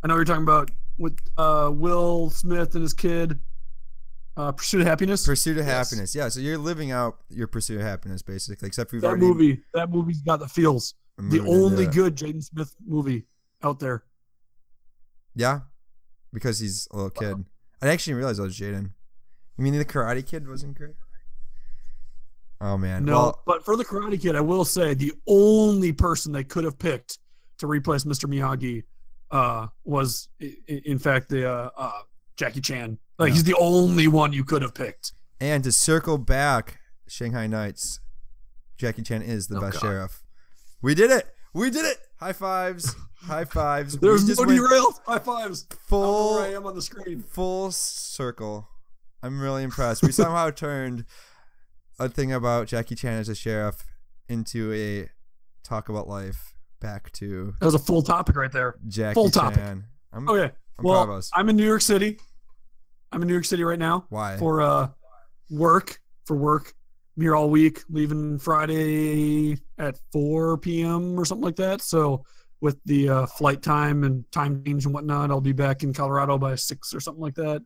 I 0.03 0.07
know 0.07 0.15
you're 0.15 0.23
talking 0.23 0.43
about 0.43 0.69
with 0.99 1.17
uh, 1.37 1.71
Will 1.73 2.29
Smith 2.29 2.75
and 2.75 2.83
his 2.83 2.93
kid. 2.93 3.39
Uh, 4.39 4.53
Pursuit 4.53 4.79
of 4.81 4.87
Happiness. 4.87 5.25
Pursuit 5.25 5.57
of 5.57 5.65
Yes. 5.65 5.89
Happiness. 5.89 6.15
Yeah, 6.15 6.29
so 6.29 6.39
you're 6.39 6.57
living 6.57 6.91
out 6.91 7.17
your 7.29 7.47
pursuit 7.47 7.75
of 7.75 7.81
happiness, 7.85 8.21
basically, 8.21 8.67
except 8.69 8.89
for 8.89 8.95
you've 8.95 9.01
that 9.01 9.09
already 9.09 9.25
movie. 9.27 9.61
That 9.73 9.89
movie's 9.89 10.21
got 10.21 10.39
the 10.39 10.47
feels. 10.47 10.93
The 11.17 11.41
only 11.41 11.83
it. 11.83 11.91
good 11.91 12.15
Jaden 12.15 12.41
Smith 12.41 12.73
movie 12.87 13.25
out 13.61 13.79
there. 13.79 14.03
Yeah, 15.35 15.59
because 16.31 16.59
he's 16.59 16.87
a 16.91 16.95
little 16.95 17.09
kid. 17.09 17.43
I 17.81 17.89
actually 17.89 18.11
didn't 18.11 18.17
realize 18.19 18.37
that 18.37 18.43
was 18.43 18.57
Jaden. 18.57 18.91
You 19.57 19.63
mean 19.65 19.77
the 19.77 19.83
Karate 19.83 20.25
Kid 20.25 20.47
wasn't 20.47 20.77
great? 20.77 20.95
Oh 22.61 22.77
man. 22.77 23.03
No, 23.03 23.13
Well, 23.13 23.41
but 23.45 23.65
for 23.65 23.75
the 23.75 23.83
Karate 23.83 24.21
Kid, 24.21 24.37
I 24.37 24.41
will 24.41 24.63
say 24.63 24.93
the 24.93 25.11
only 25.27 25.91
person 25.91 26.31
they 26.31 26.45
could 26.45 26.63
have 26.63 26.79
picked 26.79 27.19
to 27.57 27.67
replace 27.67 28.05
Mr. 28.05 28.25
Miyagi 28.29 28.83
uh, 29.31 29.67
was, 29.83 30.29
i- 30.41 30.55
i- 30.69 30.81
in 30.85 30.97
fact, 30.97 31.27
the 31.27 31.49
uh, 31.49 31.69
uh, 31.75 31.91
Jackie 32.37 32.61
Chan. 32.61 32.97
Like 33.19 33.29
Yeah. 33.29 33.33
he's 33.35 33.43
the 33.43 33.55
only 33.59 34.07
one 34.07 34.33
you 34.33 34.43
could 34.43 34.61
have 34.63 34.73
picked. 34.73 35.11
and 35.41 35.63
to 35.63 35.71
circle 35.71 36.17
back, 36.17 36.79
Shanghai 37.07 37.45
Nights, 37.47 37.99
Jackie 38.77 39.01
Chan 39.03 39.21
is 39.21 39.47
the 39.47 39.57
Oh, 39.57 39.61
best 39.61 39.73
God. 39.75 39.81
sheriff. 39.81 40.23
We 40.81 40.95
did 40.95 41.11
it. 41.11 41.29
We 41.53 41.69
did 41.69 41.85
it. 41.85 41.97
High 42.19 42.33
fives. 42.33 42.95
High 43.21 43.45
fives. 43.59 43.97
There's 43.97 44.27
no 44.37 44.45
derail. 44.45 44.93
High 45.05 45.19
fives. 45.19 45.65
Full 45.87 46.35
where 46.35 46.45
I 46.45 46.53
am 46.53 46.65
on 46.65 46.75
the 46.75 46.81
screen. 46.81 47.23
full 47.23 47.71
circle. 47.71 48.67
I'm 49.21 49.39
really 49.41 49.63
impressed. 49.63 50.01
We 50.03 50.11
somehow 50.13 50.49
turned 50.65 51.05
a 51.99 52.07
thing 52.09 52.31
about 52.31 52.67
Jackie 52.67 52.95
Chan 52.95 53.13
as 53.19 53.27
a 53.29 53.35
sheriff 53.35 53.85
into 54.29 54.71
a 54.73 55.09
talk 55.67 55.89
about 55.89 56.07
life 56.07 56.53
back 56.79 57.11
to 57.13 57.53
That 57.59 57.65
was 57.65 57.75
a 57.75 57.79
full 57.79 58.01
topic 58.01 58.35
right 58.37 58.51
there. 58.51 58.75
Jackie 58.87 59.15
Full 59.15 59.29
topic. 59.29 59.59
Chan. 59.59 59.83
I'm, 60.13 60.29
Okay. 60.29 60.53
I'm 60.77 60.83
Well, 60.85 61.11
us. 61.13 61.29
I'm 61.33 61.49
in 61.49 61.55
New 61.57 61.65
York 61.65 61.81
City. 61.81 62.19
I'm 63.11 63.21
in 63.21 63.27
New 63.27 63.33
York 63.33 63.45
City 63.45 63.63
right 63.63 63.79
now 63.79 64.05
Why? 64.09 64.37
for 64.37 64.61
uh 64.61 64.89
work. 65.49 65.99
For 66.25 66.35
work. 66.35 66.73
I'm 67.17 67.23
here 67.23 67.35
all 67.35 67.49
week, 67.49 67.83
leaving 67.89 68.39
Friday 68.39 69.57
at 69.77 69.97
4 70.13 70.57
p.m. 70.59 71.19
or 71.19 71.25
something 71.25 71.43
like 71.43 71.57
that. 71.57 71.81
So 71.81 72.23
with 72.61 72.79
the 72.85 73.09
uh, 73.09 73.25
flight 73.25 73.61
time 73.61 74.03
and 74.03 74.29
time 74.31 74.63
change 74.63 74.85
and 74.85 74.93
whatnot, 74.93 75.31
I'll 75.31 75.41
be 75.41 75.51
back 75.51 75.83
in 75.83 75.93
Colorado 75.93 76.37
by 76.37 76.55
six 76.55 76.93
or 76.93 76.99
something 76.99 77.21
like 77.21 77.35
that. 77.35 77.63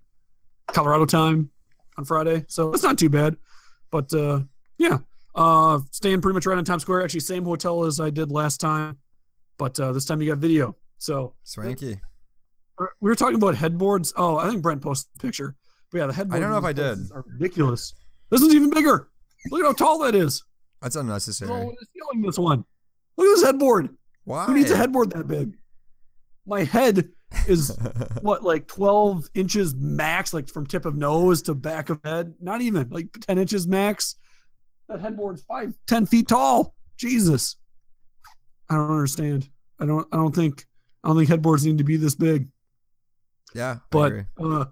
Colorado 0.68 1.06
time 1.06 1.52
on 1.98 2.06
Friday. 2.06 2.46
So 2.48 2.74
it's 2.74 2.84
not 2.84 2.98
too 2.98 3.10
bad. 3.10 3.36
But 3.92 4.14
uh, 4.14 4.42
yeah, 4.78 5.00
uh, 5.36 5.80
staying 5.92 6.22
pretty 6.22 6.34
much 6.34 6.46
right 6.46 6.58
on 6.58 6.66
Times 6.66 6.84
Square. 6.84 7.04
Actually, 7.04 7.20
same 7.20 7.44
hotel 7.44 7.84
as 7.84 8.00
I 8.00 8.10
did 8.10 8.32
last 8.32 8.60
time, 8.60 8.98
but 9.58 9.80
uh, 9.80 9.92
this 9.92 10.06
time 10.06 10.22
you 10.22 10.30
got 10.30 10.40
video. 10.40 10.76
So 10.98 11.36
Swanky. 11.44 12.00
We 12.80 13.10
were 13.10 13.16
talking 13.16 13.36
about 13.36 13.56
headboards. 13.56 14.14
Oh, 14.16 14.38
I 14.38 14.50
think 14.50 14.62
Brent 14.62 14.82
posted 14.82 15.12
a 15.16 15.20
picture. 15.20 15.56
But 15.92 16.00
yeah, 16.00 16.08
the 16.08 16.14
headboards. 16.14 16.38
I 16.38 16.40
don't 16.40 16.52
know 16.52 16.58
if 16.58 16.64
I 16.64 16.74
did. 16.74 17.12
Are 17.12 17.24
ridiculous. 17.28 17.94
This 18.30 18.42
one's 18.42 18.56
even 18.56 18.70
bigger. 18.70 19.10
Look 19.52 19.62
at 19.62 19.66
how 19.66 19.74
tall 19.74 20.00
that 20.00 20.16
is. 20.16 20.44
That's 20.82 20.96
unnecessary. 20.96 21.50
the 21.50 21.88
ceiling. 21.94 22.26
This 22.26 22.40
one. 22.40 22.66
Look 23.18 23.28
at 23.28 23.36
this 23.36 23.44
headboard. 23.44 23.90
Why? 24.24 24.46
Who 24.46 24.54
needs 24.54 24.72
a 24.72 24.78
headboard 24.78 25.12
that 25.12 25.28
big? 25.28 25.56
My 26.46 26.64
head 26.64 27.10
is 27.48 27.78
what, 28.22 28.44
like 28.44 28.68
12 28.68 29.30
inches 29.36 29.76
max, 29.76 30.34
like 30.34 30.50
from 30.50 30.66
tip 30.66 30.86
of 30.86 30.96
nose 30.96 31.42
to 31.44 31.54
back 31.54 31.90
of 31.90 32.00
head. 32.04 32.34
Not 32.42 32.62
even 32.62 32.90
like 32.90 33.08
10 33.22 33.38
inches 33.38 33.68
max. 33.68 34.16
That 34.90 35.00
headboard's 35.00 35.44
five, 35.44 35.74
10 35.88 36.06
feet 36.06 36.28
tall. 36.28 36.76
Jesus. 36.98 37.58
I 38.70 38.76
don't 38.76 38.92
understand. 38.92 39.50
I 39.80 39.86
don't. 39.86 40.08
I 40.12 40.18
don't 40.18 40.34
think. 40.34 40.66
I 41.04 41.10
don't 41.10 41.18
think 41.18 41.30
headboards 41.30 41.66
need 41.66 41.78
to 41.78 41.84
be 41.84 41.98
this 41.98 42.16
big. 42.16 42.48
Yeah, 43.54 43.78
but 43.90 44.14
uh 44.42 44.66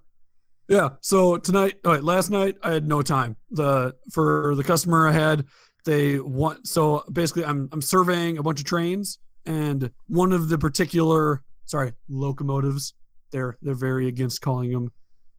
yeah 0.67 0.89
so 1.01 1.37
tonight 1.37 1.75
all 1.85 1.91
right 1.91 2.03
last 2.03 2.29
night 2.29 2.55
i 2.63 2.71
had 2.71 2.87
no 2.87 3.01
time. 3.01 3.35
The 3.51 3.95
for 4.11 4.55
the 4.55 4.63
customer 4.63 5.07
i 5.07 5.11
had 5.11 5.45
they 5.85 6.19
want 6.19 6.67
so 6.67 7.03
basically 7.11 7.45
i'm 7.45 7.67
i'm 7.71 7.81
surveying 7.81 8.37
a 8.37 8.43
bunch 8.43 8.59
of 8.59 8.65
trains 8.65 9.19
and 9.45 9.89
one 10.07 10.31
of 10.31 10.49
the 10.49 10.57
particular 10.57 11.43
sorry 11.65 11.93
locomotives 12.09 12.93
they're 13.31 13.57
they're 13.61 13.73
very 13.73 14.07
against 14.07 14.41
calling 14.41 14.71
them 14.71 14.91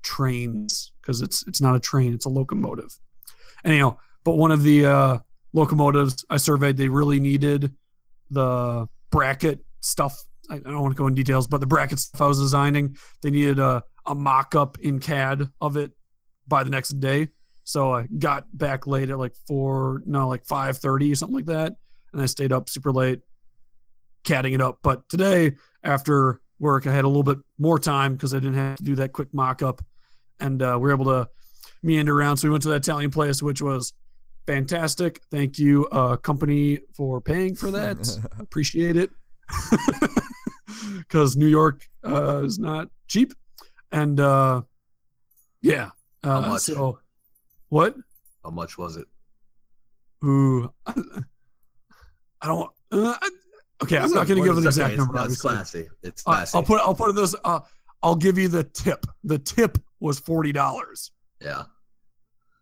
trains 0.03 0.93
because 1.01 1.23
it's 1.23 1.47
it's 1.47 1.61
not 1.61 1.77
a 1.77 1.81
train 1.81 2.13
it's 2.13 2.27
a 2.27 2.29
locomotive. 2.29 2.99
Anyhow 3.65 3.97
but 4.25 4.37
one 4.37 4.51
of 4.51 4.63
the 4.63 4.87
uh 4.87 5.19
locomotives 5.53 6.25
i 6.31 6.37
surveyed 6.37 6.77
they 6.77 6.89
really 6.89 7.21
needed 7.21 7.73
the 8.31 8.89
bracket 9.11 9.65
stuff 9.81 10.25
i 10.51 10.59
don't 10.59 10.81
want 10.81 10.93
to 10.93 10.99
go 10.99 11.07
in 11.07 11.15
details 11.15 11.47
but 11.47 11.61
the 11.61 11.67
bracket 11.67 11.99
stuff 11.99 12.21
i 12.21 12.27
was 12.27 12.39
designing 12.39 12.97
they 13.23 13.31
needed 13.31 13.59
a, 13.59 13.83
a 14.07 14.15
mock-up 14.15 14.79
in 14.81 14.99
cad 14.99 15.49
of 15.61 15.77
it 15.77 15.93
by 16.47 16.65
the 16.65 16.71
next 16.71 17.01
day. 17.01 17.29
So 17.65 17.95
i 17.95 18.07
got 18.19 18.47
back 18.57 18.87
late 18.87 19.11
at 19.11 19.19
like 19.19 19.35
four 19.47 20.03
no 20.05 20.29
like 20.29 20.45
5.30 20.45 21.13
or 21.13 21.15
something 21.15 21.37
like 21.37 21.47
that 21.47 21.75
and 22.13 22.21
i 22.21 22.27
stayed 22.27 22.53
up 22.53 22.69
super 22.69 22.93
late 22.93 23.21
catting 24.25 24.53
it 24.53 24.61
up. 24.61 24.79
But 24.83 25.09
today 25.09 25.53
after 25.83 26.41
work 26.59 26.87
i 26.87 26.93
had 26.93 27.05
a 27.05 27.09
little 27.09 27.23
bit 27.23 27.39
more 27.59 27.79
time 27.79 28.15
because 28.15 28.35
i 28.35 28.39
didn't 28.39 28.55
have 28.55 28.79
to 28.79 28.85
do 28.85 28.97
that 28.97 29.13
quick 29.13 29.33
mock-up 29.33 29.83
and 30.41 30.61
uh, 30.63 30.77
we 30.81 30.89
were 30.89 30.93
able 30.93 31.05
to 31.07 31.29
meander 31.83 32.17
around. 32.17 32.37
So 32.37 32.49
we 32.49 32.53
went 32.53 32.63
to 32.65 32.71
that 32.71 32.77
italian 32.77 33.11
place 33.11 33.43
which 33.43 33.63
was 33.63 33.93
fantastic. 34.47 35.21
Thank 35.31 35.59
you 35.59 35.87
uh, 35.93 36.17
company 36.17 36.81
for 36.97 37.21
paying 37.21 37.55
for 37.55 37.71
that. 37.71 38.19
Appreciate 38.41 38.97
it 38.97 39.11
because 40.99 41.37
New 41.37 41.47
York 41.49 41.87
uh, 42.05 42.43
is 42.45 42.59
not 42.59 42.89
cheap, 43.09 43.33
and 43.91 44.19
uh, 44.21 44.63
yeah. 45.61 45.91
Uh, 46.25 46.41
How 46.41 46.49
much? 46.51 46.63
So, 46.63 46.99
what? 47.69 47.97
How 48.45 48.51
much 48.51 48.79
was 48.79 48.97
it? 48.97 49.07
Ooh, 50.25 50.73
I, 50.87 50.95
don't. 52.47 52.71
Uh, 52.93 53.15
I- 53.21 53.31
okay, 53.83 53.99
I'm 53.99 54.11
not 54.13 54.27
going 54.29 54.41
to 54.41 54.47
give 54.49 54.57
an 54.57 54.65
exact 54.67 54.89
okay, 54.93 54.97
number. 54.97 55.17
It's, 55.25 55.33
it's 55.35 55.45
obviously. 55.45 55.83
classy. 55.83 55.89
It's 56.03 56.23
Uh, 56.27 56.31
classy. 56.31 56.57
I'll 56.57 56.63
put. 56.63 56.81
I'll 56.81 56.95
put 56.95 57.11
it 57.11 57.17
this. 57.17 57.35
Uh, 57.45 57.61
I'll 58.03 58.17
give 58.17 58.39
you 58.39 58.49
the 58.49 58.65
tip. 58.65 59.05
The 59.25 59.39
tip 59.39 59.79
was 60.01 60.19
forty 60.19 60.53
dollars. 60.53 61.11
yeah. 61.41 61.65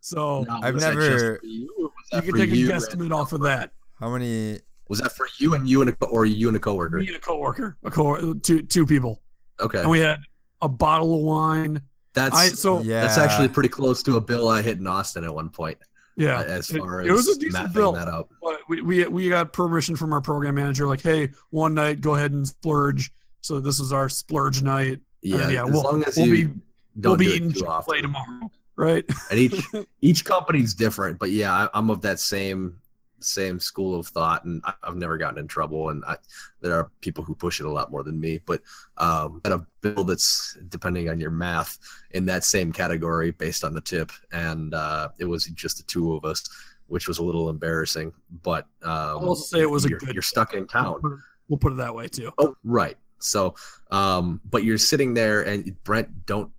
So 0.03 0.45
Now, 0.49 0.61
I've 0.63 0.77
never- 0.77 1.39
you, 1.43 1.69
you 1.75 1.91
can 2.23 2.23
for 2.31 2.37
take 2.39 2.51
a 2.51 2.57
you 2.57 2.69
guesstimate 2.71 3.01
and- 3.03 3.13
off 3.13 3.35
of 3.35 3.43
that. 3.43 3.73
How 3.99 4.11
many? 4.11 4.59
Was 4.91 4.99
that 4.99 5.13
for 5.13 5.29
you 5.39 5.55
and 5.55 5.69
you 5.69 5.83
and 5.83 5.91
a 5.91 6.05
or 6.07 6.27
you 6.27 6.49
and 6.49 6.57
a 6.57 6.61
coworker? 6.61 6.99
Me 6.99 7.07
and 7.07 7.17
a 7.17 7.21
coworker, 7.21 7.77
a 7.85 7.91
co 7.93 8.35
two 8.35 8.61
two 8.63 8.85
people, 8.85 9.23
Okay, 9.61 9.79
and 9.81 9.89
we 9.89 10.01
had 10.01 10.19
a 10.63 10.69
bottle 10.69 11.15
of 11.15 11.21
wine. 11.23 11.81
that's 12.13 12.37
I 12.37 12.49
so 12.49 12.81
Yeah, 12.83 13.03
that's 13.03 13.17
actually 13.17 13.49
pretty 13.49 13.69
close 13.69 14.03
to 14.03 14.17
a 14.17 14.21
bill 14.21 14.49
I 14.49 14.63
hit 14.63 14.79
in 14.79 14.87
Austin 14.89 15.23
at 15.23 15.33
one 15.33 15.49
point. 15.49 15.79
yeah. 16.17 16.41
uh, 16.41 16.43
as 16.43 16.69
it- 16.71 16.79
far 16.79 17.03
it 17.03 17.13
was 17.13 17.29
a 17.29 17.31
as 17.31 17.39
decent 17.39 17.53
mapping 17.53 17.73
bill. 17.73 17.93
that 17.93 18.09
out. 18.09 18.29
But 18.43 18.59
we, 18.69 18.83
we 18.83 19.07
we 19.07 19.29
got 19.29 19.53
permission 19.53 19.95
from 19.95 20.13
our 20.13 20.21
program 20.21 20.57
manager, 20.57 20.89
like, 20.89 21.03
hey, 21.03 21.31
one 21.51 21.73
night, 21.73 22.01
go 22.01 22.17
ahead 22.17 22.33
and 22.33 22.47
splurge. 22.47 23.13
So 23.43 23.61
this 23.61 23.79
is 23.79 23.93
our 23.93 24.09
splurge 24.09 24.61
night. 24.61 24.99
Yeah, 25.23 25.37
then, 25.37 25.51
yeah, 25.53 25.65
as 25.67 25.71
we'll, 25.71 25.83
long 25.85 26.03
as 26.03 26.17
we'll 26.17 26.27
you 26.27 26.49
be 26.49 26.55
don't 26.99 27.11
we'll 27.13 27.17
be 27.17 27.27
do 27.27 27.33
eating 27.35 27.51
it 27.51 27.55
too 27.55 27.61
Chick-fil-A 27.61 27.77
often. 27.77 28.03
tomorrow 28.03 28.51
right? 28.75 29.05
and 29.31 29.39
each 29.39 29.65
each 30.01 30.25
company's 30.25 30.75
different 30.75 31.19
but 31.19 31.31
yeah 31.31 31.53
I, 31.53 31.69
i'm 31.75 31.89
of 31.91 32.01
that 32.03 32.19
same 32.19 32.75
same 33.21 33.61
school 33.61 33.99
of 33.99 34.07
thought 34.09 34.45
and 34.45 34.61
I, 34.65 34.73
i've 34.83 34.97
never 34.97 35.17
gotten 35.19 35.39
in 35.39 35.47
trouble 35.49 35.91
and 35.91 36.05
I, 36.05 36.17
there 36.61 36.75
are 36.75 36.91
people 37.01 37.23
who 37.25 37.35
push 37.35 37.61
it 37.61 37.67
a 37.67 37.71
lot 37.71 37.91
more 37.91 38.03
than 38.03 38.19
me 38.21 38.41
but 38.47 38.61
um 38.97 39.41
at 39.45 39.53
a 39.53 39.65
bill 39.81 40.05
that's 40.05 40.57
depending 40.69 41.09
on 41.09 41.21
your 41.21 41.31
math 41.31 41.79
in 42.13 42.27
that 42.27 42.45
same 42.45 42.73
category 42.73 43.31
based 43.31 43.65
on 43.65 43.75
the 43.75 43.81
tip 43.81 44.11
and 44.33 44.75
uh 44.75 45.09
it 45.19 45.25
was 45.25 45.45
just 45.47 45.77
the 45.79 45.83
two 45.85 46.15
of 46.15 46.25
us 46.25 46.49
which 46.89 47.07
was 47.07 47.19
a 47.19 47.23
little 47.23 47.49
embarrassing 47.51 48.13
but 48.43 48.67
um 48.83 49.19
I'll 49.25 49.35
say 49.35 49.61
it 49.61 49.71
was 49.71 49.85
a 49.85 49.91
you're, 49.91 49.99
good- 49.99 50.15
you're 50.15 50.23
stuck 50.23 50.55
in 50.55 50.67
town 50.67 51.23
We'll 51.49 51.59
put 51.59 51.73
it 51.73 51.79
that 51.79 51.93
way 51.93 52.07
too. 52.07 52.31
Oh, 52.39 52.55
right. 52.63 52.97
So, 53.19 53.57
um, 53.91 54.41
but 54.49 54.63
you're 54.63 54.79
sitting 54.79 55.15
there, 55.15 55.43
and 55.43 55.77
Brent, 55.83 56.25
don't 56.25 56.53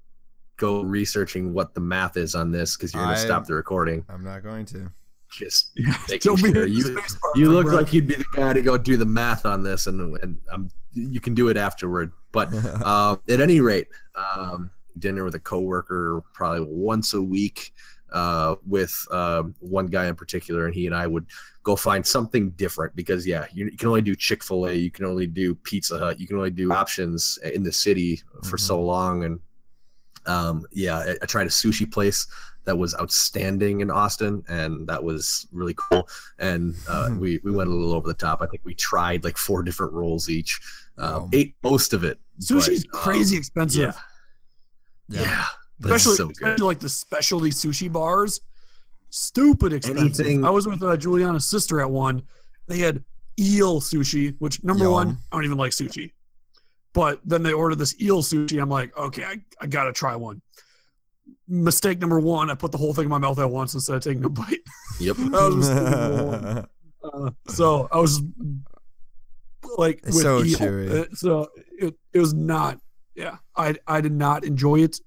go 0.58 0.82
researching 0.82 1.54
what 1.54 1.74
the 1.74 1.80
math 1.80 2.18
is 2.18 2.36
on 2.36 2.52
this 2.52 2.76
because 2.76 2.94
you're 2.94 3.02
going 3.02 3.16
to 3.16 3.22
stop 3.22 3.46
the 3.46 3.54
recording. 3.54 4.04
I'm 4.10 4.22
not 4.24 4.44
going 4.44 4.66
to. 4.66 4.92
Just 5.32 5.72
don't 6.22 6.42
be 6.42 6.52
sure 6.52 6.66
you. 6.66 7.02
You 7.36 7.52
look 7.52 7.66
Brett. 7.66 7.78
like 7.78 7.94
you'd 7.94 8.08
be 8.08 8.16
the 8.16 8.26
guy 8.34 8.54
to 8.54 8.62
go 8.62 8.78
do 8.78 8.98
the 8.98 9.06
math 9.06 9.46
on 9.46 9.64
this, 9.64 9.88
and 9.88 10.18
and 10.22 10.38
um, 10.52 10.70
you 10.94 11.20
can 11.20 11.34
do 11.34 11.50
it 11.50 11.58
afterward. 11.58 12.12
But 12.32 12.50
uh, 12.84 13.18
at 13.30 13.40
any 13.40 13.62
rate, 13.62 13.88
um, 14.16 14.72
dinner 15.00 15.24
with 15.24 15.36
a 15.36 15.40
coworker 15.40 16.24
probably 16.34 16.66
once 16.70 17.14
a 17.14 17.22
week 17.22 17.74
uh, 18.12 18.56
with 18.68 18.94
um, 19.12 19.56
one 19.60 19.88
guy 19.88 20.08
in 20.08 20.16
particular, 20.16 20.66
and 20.66 20.76
he 20.76 20.86
and 20.86 20.96
I 20.96 21.08
would 21.08 21.26
go 21.64 21.76
find 21.76 22.06
something 22.06 22.50
different 22.52 22.96
because 22.96 23.26
yeah, 23.26 23.46
you, 23.54 23.66
you 23.66 23.78
can 23.78 23.88
only 23.88 24.02
do 24.02 24.16
Chick 24.16 24.44
Fil 24.44 24.68
A, 24.68 24.74
you 24.74 24.92
can 24.92 25.06
only 25.06 25.28
do 25.28 25.56
Pizza 25.56 25.98
Hut, 25.98 26.20
you 26.20 26.28
can 26.28 26.38
only 26.38 26.50
do 26.50 26.72
options 26.74 27.40
in 27.54 27.64
the 27.64 27.72
city 27.72 28.22
for 28.44 28.58
so 28.58 28.82
long, 28.82 29.24
and 29.24 29.40
um, 30.26 30.66
yeah, 30.72 30.98
I, 30.98 31.16
I 31.22 31.26
tried 31.26 31.48
a 31.48 31.52
sushi 31.52 31.90
place 31.92 32.28
that 32.66 32.78
was 32.78 32.94
outstanding 32.96 33.82
in 33.82 33.90
Austin, 33.90 34.44
and 34.48 34.88
that 34.88 35.04
was 35.04 35.48
really 35.52 35.74
cool. 35.76 36.08
And 36.40 36.76
uh, 36.88 37.08
Mhm. 37.10 37.20
we 37.20 37.40
we 37.44 37.52
went 37.52 37.70
a 37.70 37.74
little 37.74 37.94
over 37.94 38.08
the 38.08 38.14
top. 38.14 38.42
I 38.42 38.46
think 38.48 38.62
we 38.64 38.76
tried 38.76 39.24
like 39.24 39.38
four 39.38 39.64
different 39.64 39.94
rolls 39.94 40.30
each. 40.30 40.60
Wow. 40.98 41.30
Ate 41.34 41.56
most 41.64 41.94
of 41.94 42.04
it. 42.04 42.20
Sushi's 42.40 42.86
but, 42.86 42.98
um, 42.98 43.04
crazy 43.04 43.38
expensive. 43.38 43.96
yeah, 45.10 45.22
yeah. 45.22 45.46
but 45.80 45.92
it's 45.94 46.06
especially, 46.06 46.16
so 46.18 46.30
especially 46.32 46.66
like 46.66 46.80
the 46.80 46.90
specialty 46.90 47.50
sushi 47.50 47.92
bars. 47.92 48.42
Stupid 49.10 49.74
expensive. 49.74 50.26
Anything- 50.26 50.46
I 50.46 50.50
was 50.50 50.68
with 50.68 50.82
uh, 50.84 50.96
Juliana's 50.98 51.50
sister 51.50 51.82
at 51.82 51.90
one. 51.90 52.22
They 52.68 52.78
had 52.80 53.04
eel 53.40 53.82
sushi, 53.82 54.36
which 54.40 54.64
number 54.64 54.86
Yum. 54.86 54.94
one, 54.94 55.18
I 55.32 55.36
don't 55.36 55.46
even 55.46 55.58
like 55.58 55.72
sushi. 55.72 56.12
But 56.94 57.20
then 57.26 57.42
they 57.44 57.54
ordered 57.54 57.76
this 57.80 58.00
eel 58.02 58.22
sushi. 58.22 58.62
I'm 58.62 58.70
like, 58.70 58.96
okay, 58.98 59.24
I, 59.24 59.38
I 59.60 59.68
gotta 59.68 59.92
try 59.94 60.16
one. 60.16 60.42
Mistake 61.48 62.00
number 62.00 62.20
one, 62.20 62.50
I 62.50 62.56
put 62.56 62.72
the 62.72 62.78
whole 62.78 62.94
thing 62.94 63.06
in 63.06 63.10
my 63.10 63.18
mouth 63.18 63.40
at 63.40 63.50
once 63.50 63.74
instead 63.74 63.98
of 63.98 64.04
taking 64.04 64.24
a 64.24 64.30
bite. 64.30 64.60
Yep. 65.00 65.18
That 65.18 65.32
was 65.32 65.56
mistake 65.56 65.84
number 65.84 66.24
one. 66.24 66.68
Uh, 67.04 67.32
so 67.48 67.90
I 67.92 67.98
was 67.98 68.22
like 69.78 70.02
with 70.06 70.16
so 70.16 70.44
eel. 70.44 70.58
chewy. 70.58 70.92
Uh, 70.92 71.16
so 71.16 71.50
it, 71.80 71.96
it 72.14 72.20
was 72.20 72.34
not 72.34 72.80
yeah 73.16 73.38
I 73.56 73.76
I 73.88 74.02
did 74.02 74.12
not 74.12 74.44
enjoy 74.44 74.80
it 74.80 75.00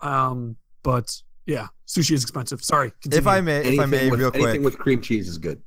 um 0.00 0.56
but 0.82 1.22
yeah 1.46 1.68
sushi 1.86 2.12
is 2.12 2.22
expensive 2.22 2.62
sorry 2.62 2.92
if. 3.10 3.26
I 3.26 3.40
may, 3.40 3.58
if 3.64 3.80
I 3.80 3.86
may, 3.86 4.10
with, 4.10 4.20
real 4.20 4.30
quick. 4.30 4.42
anything 4.42 4.62
with 4.62 4.78
cream 4.78 5.00
cheese 5.00 5.28
is 5.28 5.38
good. 5.38 5.62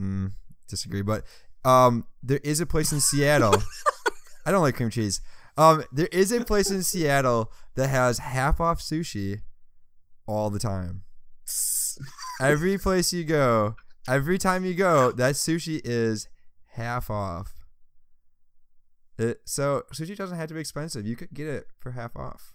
Mm, 0.00 0.32
disagree, 0.68 1.02
but 1.02 1.24
um, 1.64 2.06
there 2.22 2.40
is 2.42 2.60
a 2.60 2.66
place 2.66 2.92
in 2.92 3.00
Seattle. 3.00 3.54
I 4.46 4.50
don't 4.50 4.62
like 4.62 4.76
cream 4.76 4.90
cheese. 4.90 5.20
Um, 5.56 5.84
there 5.92 6.08
is 6.10 6.32
a 6.32 6.44
place 6.44 6.70
in 6.70 6.82
Seattle 6.82 7.52
that 7.76 7.88
has 7.88 8.18
half 8.18 8.60
off 8.60 8.80
sushi 8.80 9.42
all 10.26 10.50
the 10.50 10.58
time. 10.58 11.02
Every 12.40 12.78
place 12.78 13.12
you 13.12 13.24
go, 13.24 13.76
every 14.08 14.38
time 14.38 14.64
you 14.64 14.74
go, 14.74 15.12
that 15.12 15.34
sushi 15.34 15.80
is 15.84 16.28
half 16.72 17.10
off. 17.10 17.52
It, 19.16 19.40
so 19.44 19.84
sushi 19.92 20.16
doesn't 20.16 20.36
have 20.36 20.48
to 20.48 20.54
be 20.54 20.60
expensive. 20.60 21.06
You 21.06 21.14
could 21.14 21.32
get 21.32 21.46
it 21.46 21.66
for 21.78 21.92
half 21.92 22.16
off. 22.16 22.52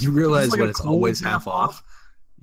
You 0.00 0.10
realize 0.10 0.50
like 0.50 0.60
when 0.60 0.68
it's 0.68 0.80
always 0.80 1.20
half 1.20 1.44
half 1.44 1.48
off? 1.48 1.70
off. 1.70 1.82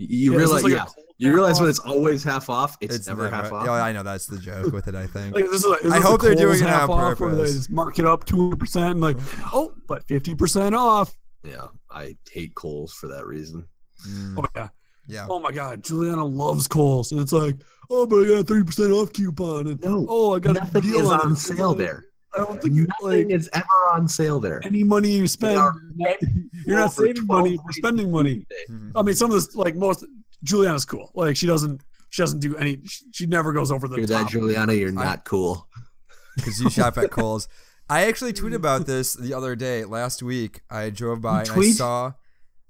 You 0.09 0.31
Yeah, 0.33 0.37
realize, 0.39 0.63
like 0.63 0.73
yeah. 0.73 0.85
You 1.17 1.27
half 1.27 1.35
realize 1.35 1.59
when 1.59 1.69
it's 1.69 1.79
always 1.79 2.23
half 2.23 2.49
off. 2.49 2.77
It's, 2.81 3.07
never, 3.07 3.29
half 3.29 3.51
off. 3.51 3.65
Yeah, 3.65 3.73
I 3.73 3.91
know 3.91 4.01
that's 4.03 4.25
the 4.25 4.39
joke 4.39 4.73
with 4.73 4.87
it. 4.87 4.95
I 4.95 5.05
think. 5.05 5.35
like, 5.35 5.45
this 5.45 5.63
is 5.63 5.67
like, 5.67 5.81
is 5.83 5.91
I 5.91 5.97
this 5.97 6.05
a 6.05 6.07
hope 6.07 6.21
they're 6.21 6.33
doing 6.35 6.59
Kohl's 6.59 6.61
it 6.61 6.67
on 6.67 6.69
half 6.71 6.89
off 6.89 7.19
where 7.19 7.35
they 7.35 7.43
just 7.45 7.69
mark 7.69 7.99
it 7.99 8.05
up 8.05 8.25
200% 8.25 8.91
and 8.91 9.01
like 9.01 9.17
oh 9.53 9.73
but 9.87 10.05
50% 10.07 10.75
off 10.77 11.13
Yeah, 11.43 11.67
I 11.91 12.15
hate 12.31 12.55
Kohl's 12.55 12.93
for 12.93 13.07
that 13.07 13.25
reason. 13.27 13.67
Mm, 14.07 14.39
oh 14.39 14.45
yeah 14.55 14.69
yeah. 15.07 15.27
oh 15.29 15.39
my 15.39 15.51
god 15.51 15.83
Juliana 15.83 16.25
loves 16.25 16.67
Kohl's 16.67 17.11
and 17.11 17.21
it's 17.21 17.33
like 17.33 17.55
oh 17.91 18.07
but 18.07 18.17
I 18.17 18.27
got 18.27 18.39
a 18.39 18.43
3% 18.43 18.95
off 18.99 19.13
coupon 19.13 19.67
and 19.67 19.79
No, 19.83 20.07
oh 20.09 20.35
I 20.35 20.39
got 20.39 20.57
a 20.57 20.59
nothing 20.61 20.81
deal 20.81 21.01
is 21.01 21.07
on, 21.11 21.19
on 21.21 21.31
it. 21.33 21.35
sale 21.35 21.73
there. 21.75 22.05
I 22.33 22.37
don't 22.39 22.61
think 22.61 22.75
you 22.75 22.87
Nothing 23.01 23.27
like 23.29 23.35
is 23.35 23.49
ever 23.53 23.65
on 23.91 24.07
sale 24.07 24.39
there. 24.39 24.61
any 24.65 24.83
money 24.83 25.11
you 25.11 25.27
spend 25.27 25.57
are 25.57 25.75
you're 26.65 26.79
not 26.79 26.93
saving 26.93 27.25
money 27.25 27.57
12 27.57 27.65
you're 27.65 27.71
spending 27.73 28.11
money 28.11 28.45
Mhm. 28.69 28.91
I 28.95 29.01
mean, 29.01 29.15
some 29.15 29.29
of 29.31 29.35
this, 29.35 29.53
like 29.55 29.75
most, 29.75 30.05
Juliana's 30.43 30.85
cool. 30.85 31.11
Like 31.13 31.35
she 31.35 31.45
doesn't, 31.47 31.81
she 32.09 32.21
doesn't 32.21 32.39
do 32.39 32.55
any. 32.57 32.79
She, 32.85 33.05
she 33.11 33.25
never 33.25 33.51
goes 33.53 33.71
over 33.71 33.87
the 33.87 33.97
Hear 33.97 34.05
that, 34.07 34.21
top. 34.23 34.31
Juliana? 34.31 34.73
You're 34.73 34.91
not 34.91 35.23
cool. 35.25 35.67
because 36.35 36.59
you 36.61 36.69
shop 36.69 36.97
at 36.97 37.11
Kohl's. 37.17 37.47
I 37.89 38.05
actually 38.05 38.31
tweeted 38.33 38.55
about 38.55 38.85
this 38.85 39.13
the 39.13 39.33
other 39.33 39.55
day, 39.55 39.83
last 39.85 40.23
week. 40.23 40.61
I 40.69 40.89
drove 40.89 41.19
by 41.21 41.41
and 41.41 41.51
I 41.51 41.71
saw 41.71 42.13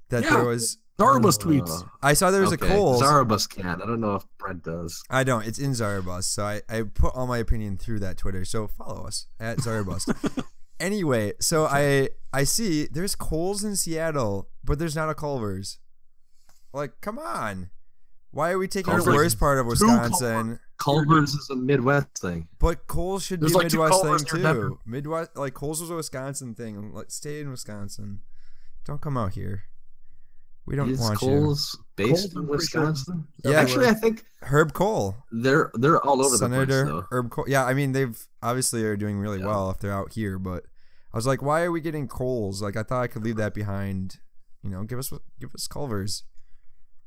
that 0.10 0.24
Yeah. 0.24 0.30
there 0.38 0.46
was. 0.46 0.78
Zarbus 1.02 1.40
Uh, 1.42 1.46
tweets. 1.48 1.90
I 2.02 2.14
saw 2.14 2.32
there 2.32 2.42
was 2.42 2.54
okay. 2.54 2.66
a 2.66 2.70
Kohl's. 2.70 3.02
Zarabus 3.02 3.50
can. 3.50 3.82
I 3.82 3.86
don't 3.86 4.00
know 4.02 4.16
if 4.16 4.24
Brent 4.38 4.64
does. 4.64 5.04
I 5.10 5.24
don't. 5.24 5.46
It's 5.46 5.60
in 5.60 5.72
Zarabus, 5.72 6.24
so 6.24 6.44
I, 6.44 6.62
I 6.70 6.84
put 6.84 7.14
all 7.16 7.28
my 7.28 7.38
opinion 7.40 7.78
through 7.78 8.00
that 8.00 8.18
Twitter. 8.18 8.46
So 8.46 8.68
follow 8.68 9.06
us 9.08 9.28
at 9.40 9.58
Zarabus. 9.58 10.44
anyway, 10.80 11.34
so 11.40 11.66
I 11.66 12.10
I 12.34 12.44
see 12.44 12.88
there's 12.92 13.16
Kohl's 13.16 13.64
in 13.64 13.76
Seattle, 13.76 14.50
but 14.64 14.80
there's 14.80 14.96
not 14.96 15.10
a 15.10 15.16
Culver's. 15.16 15.80
Like, 16.74 17.02
come 17.02 17.20
on. 17.20 17.70
Why 18.34 18.52
are 18.52 18.58
we 18.58 18.68
taking 18.70 18.94
the 18.94 19.00
Culver's 19.00 19.16
worst 19.16 19.40
part 19.40 19.60
of 19.60 19.66
Wisconsin? 19.66 20.60
Culver's 20.78 21.34
is 21.34 21.50
a 21.50 21.56
Midwest 21.56 22.18
thing. 22.20 22.48
But 22.60 22.88
Kohl's 22.88 23.26
should 23.26 23.42
There's 23.42 23.52
be 23.52 23.56
a 23.56 23.58
like 23.64 23.70
two 23.70 23.80
Midwest 23.80 24.32
thing 24.32 24.42
Denver. 24.42 24.70
too. 24.70 24.80
Midwest, 24.86 25.36
like 25.36 25.54
Kohl's 25.54 25.82
was 25.82 25.90
a 25.90 25.96
Wisconsin 25.96 26.56
thing. 26.56 26.94
Like, 26.94 27.12
stay 27.12 27.42
in 27.42 27.52
Wisconsin. 27.52 28.22
Don't 28.86 29.02
come 29.02 29.18
out 29.18 29.34
here. 29.34 29.64
We 30.66 30.76
don't 30.76 30.90
Is 30.90 31.00
want 31.00 31.18
Kohl's 31.18 31.78
based 31.96 32.34
Kohl's, 32.34 32.36
I'm 32.36 32.42
in 32.44 32.48
pretty 32.48 32.66
sure. 32.68 32.82
Wisconsin? 32.82 33.28
Yeah. 33.44 33.52
Actually, 33.60 33.88
I 33.88 33.94
think. 33.94 34.24
Herb 34.44 34.74
Kohl, 34.74 35.16
they're 35.32 35.72
they're 35.74 36.02
all 36.06 36.24
over 36.24 36.38
Senator 36.38 36.66
the 36.66 36.92
place 36.92 36.92
though. 36.94 37.08
Herb 37.12 37.30
Kohl. 37.32 37.46
Yeah, 37.48 37.66
I 37.66 37.74
mean 37.74 37.92
they've 37.92 38.18
obviously 38.42 38.84
are 38.84 38.96
doing 38.96 39.18
really 39.18 39.40
Yeah. 39.40 39.48
well 39.48 39.70
if 39.72 39.80
they're 39.80 39.92
out 39.94 40.14
here. 40.14 40.38
But 40.40 40.64
I 41.14 41.18
was 41.18 41.26
like, 41.28 41.42
why 41.42 41.64
are 41.64 41.72
we 41.72 41.82
getting 41.82 42.08
Kohl's? 42.08 42.62
Like 42.62 42.76
I 42.78 42.84
thought 42.84 43.02
I 43.02 43.08
could 43.08 43.24
leave 43.24 43.38
that 43.38 43.54
behind. 43.54 44.18
You 44.64 44.70
know, 44.70 44.84
give 44.84 45.00
us 45.00 45.12
give 45.40 45.54
us 45.56 45.68
Culver's. 45.68 46.24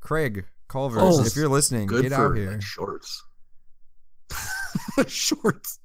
Craig 0.01 0.45
Culver's, 0.67 0.99
Kohl's. 1.01 1.27
if 1.27 1.35
you're 1.35 1.49
listening, 1.49 1.87
Good 1.87 2.03
get 2.03 2.11
for 2.11 2.31
out 2.31 2.37
here. 2.37 2.51
like, 2.51 2.61
shorts. 2.61 3.23
shorts. 5.07 5.79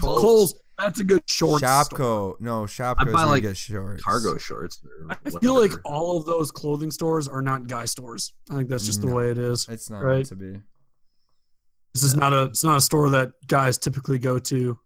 Kohl's. 0.00 0.20
Coles. 0.20 0.54
That's 0.78 1.00
a 1.00 1.04
good 1.04 1.22
short. 1.26 1.58
store. 1.60 1.68
Shopko, 1.68 2.40
no 2.40 2.62
Shopko's 2.62 3.08
I 3.08 3.12
buy, 3.12 3.24
like, 3.24 3.42
get 3.42 3.56
shorts. 3.56 4.02
Cargo 4.02 4.38
shorts. 4.38 4.80
I 5.10 5.30
feel 5.40 5.58
like 5.60 5.72
all 5.84 6.16
of 6.18 6.24
those 6.24 6.50
clothing 6.52 6.90
stores 6.92 7.26
are 7.26 7.42
not 7.42 7.66
guy 7.66 7.84
stores. 7.84 8.32
I 8.50 8.54
think 8.56 8.68
that's 8.68 8.86
just 8.86 9.00
the 9.00 9.12
way 9.12 9.30
it 9.30 9.38
is. 9.38 9.66
It's 9.68 9.90
not 9.90 10.02
Right. 10.04 10.16
meant 10.16 10.26
to 10.28 10.36
be. 10.36 10.60
This 11.94 12.04
is 12.04 12.14
not 12.14 12.32
a. 12.32 12.44
It's 12.44 12.62
not 12.62 12.76
a 12.76 12.80
store 12.80 13.10
that 13.10 13.32
guys 13.48 13.76
typically 13.78 14.18
go 14.18 14.38
to 14.38 14.78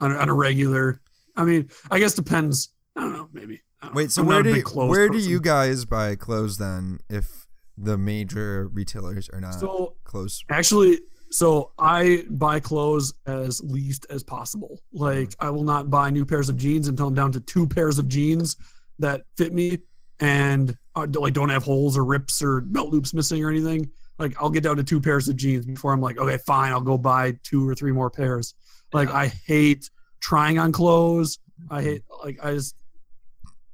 on 0.00 0.12
a, 0.12 0.16
on 0.16 0.28
a 0.28 0.34
regular. 0.34 1.00
I 1.36 1.44
mean, 1.44 1.68
I 1.90 1.98
guess 1.98 2.14
depends. 2.14 2.70
I 2.96 3.00
don't 3.02 3.12
know. 3.12 3.28
Maybe. 3.32 3.60
I 3.82 3.86
don't 3.86 3.94
Wait, 3.96 4.12
so 4.12 4.22
I'm 4.22 4.28
where 4.28 4.42
do 4.42 4.54
you, 4.54 4.62
clothes 4.62 4.88
where 4.88 5.08
do 5.10 5.18
you 5.18 5.40
guys 5.40 5.84
buy 5.84 6.14
clothes 6.14 6.56
then? 6.58 7.00
If 7.10 7.46
the 7.76 7.98
major 7.98 8.68
retailers 8.68 9.28
are 9.28 9.40
not 9.40 9.54
So 9.54 9.96
close, 10.04 10.42
Actually, 10.48 11.00
so 11.34 11.72
I 11.78 12.24
buy 12.30 12.60
clothes 12.60 13.12
as 13.26 13.60
least 13.62 14.06
as 14.10 14.22
possible. 14.22 14.80
Like. 14.92 15.34
I 15.40 15.50
will 15.50 15.64
not 15.64 15.90
buy 15.90 16.10
new 16.10 16.24
pairs 16.24 16.48
of 16.48 16.56
jeans 16.56 16.86
until 16.88 17.08
I'm 17.08 17.14
down 17.14 17.32
to 17.32 17.40
two 17.40 17.66
pairs 17.66 17.98
of 17.98 18.06
jeans 18.08 18.56
that 19.00 19.22
fit 19.36 19.52
me 19.52 19.78
and 20.20 20.76
uh, 20.94 21.06
don't- 21.06 21.22
like 21.24 21.34
don't 21.34 21.48
have 21.50 21.64
holes 21.64 21.96
or 21.98 22.04
rips 22.04 22.40
or 22.40 22.60
belt 22.60 22.90
loops 22.90 23.12
missing 23.12 23.44
or 23.44 23.50
anything. 23.50 23.90
Like 24.18 24.32
I'll 24.40 24.48
get 24.50 24.62
down 24.62 24.76
to 24.76 24.84
two 24.84 25.00
pairs 25.00 25.28
of 25.28 25.34
jeans 25.36 25.66
before 25.66 25.92
I'm 25.92 26.00
like, 26.00 26.18
okay, 26.18 26.38
fine, 26.46 26.70
I'll 26.72 26.80
go 26.80 26.96
buy 26.96 27.36
two 27.42 27.68
or 27.68 27.74
three 27.74 27.90
more 27.90 28.10
pairs. 28.10 28.54
Like 28.92 29.08
Yeah. 29.08 29.16
I 29.16 29.26
hate 29.26 29.90
trying 30.20 30.58
on 30.60 30.70
clothes. 30.70 31.38
I 31.68 31.82
hate 31.82 32.02
like 32.22 32.38
I 32.44 32.52
just 32.54 32.76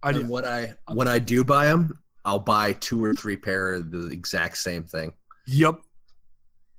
I 0.02 0.10
And 0.10 0.28
what 0.30 0.46
I 0.46 0.72
when 0.92 1.08
I 1.08 1.18
do 1.18 1.44
buy 1.44 1.66
them, 1.66 1.98
I'll 2.24 2.38
buy 2.38 2.72
two 2.74 3.04
or 3.04 3.12
three 3.14 3.36
pair 3.36 3.74
of 3.74 3.90
the 3.90 4.06
exact 4.06 4.56
same 4.56 4.84
thing. 4.84 5.12
Yep. 5.46 5.80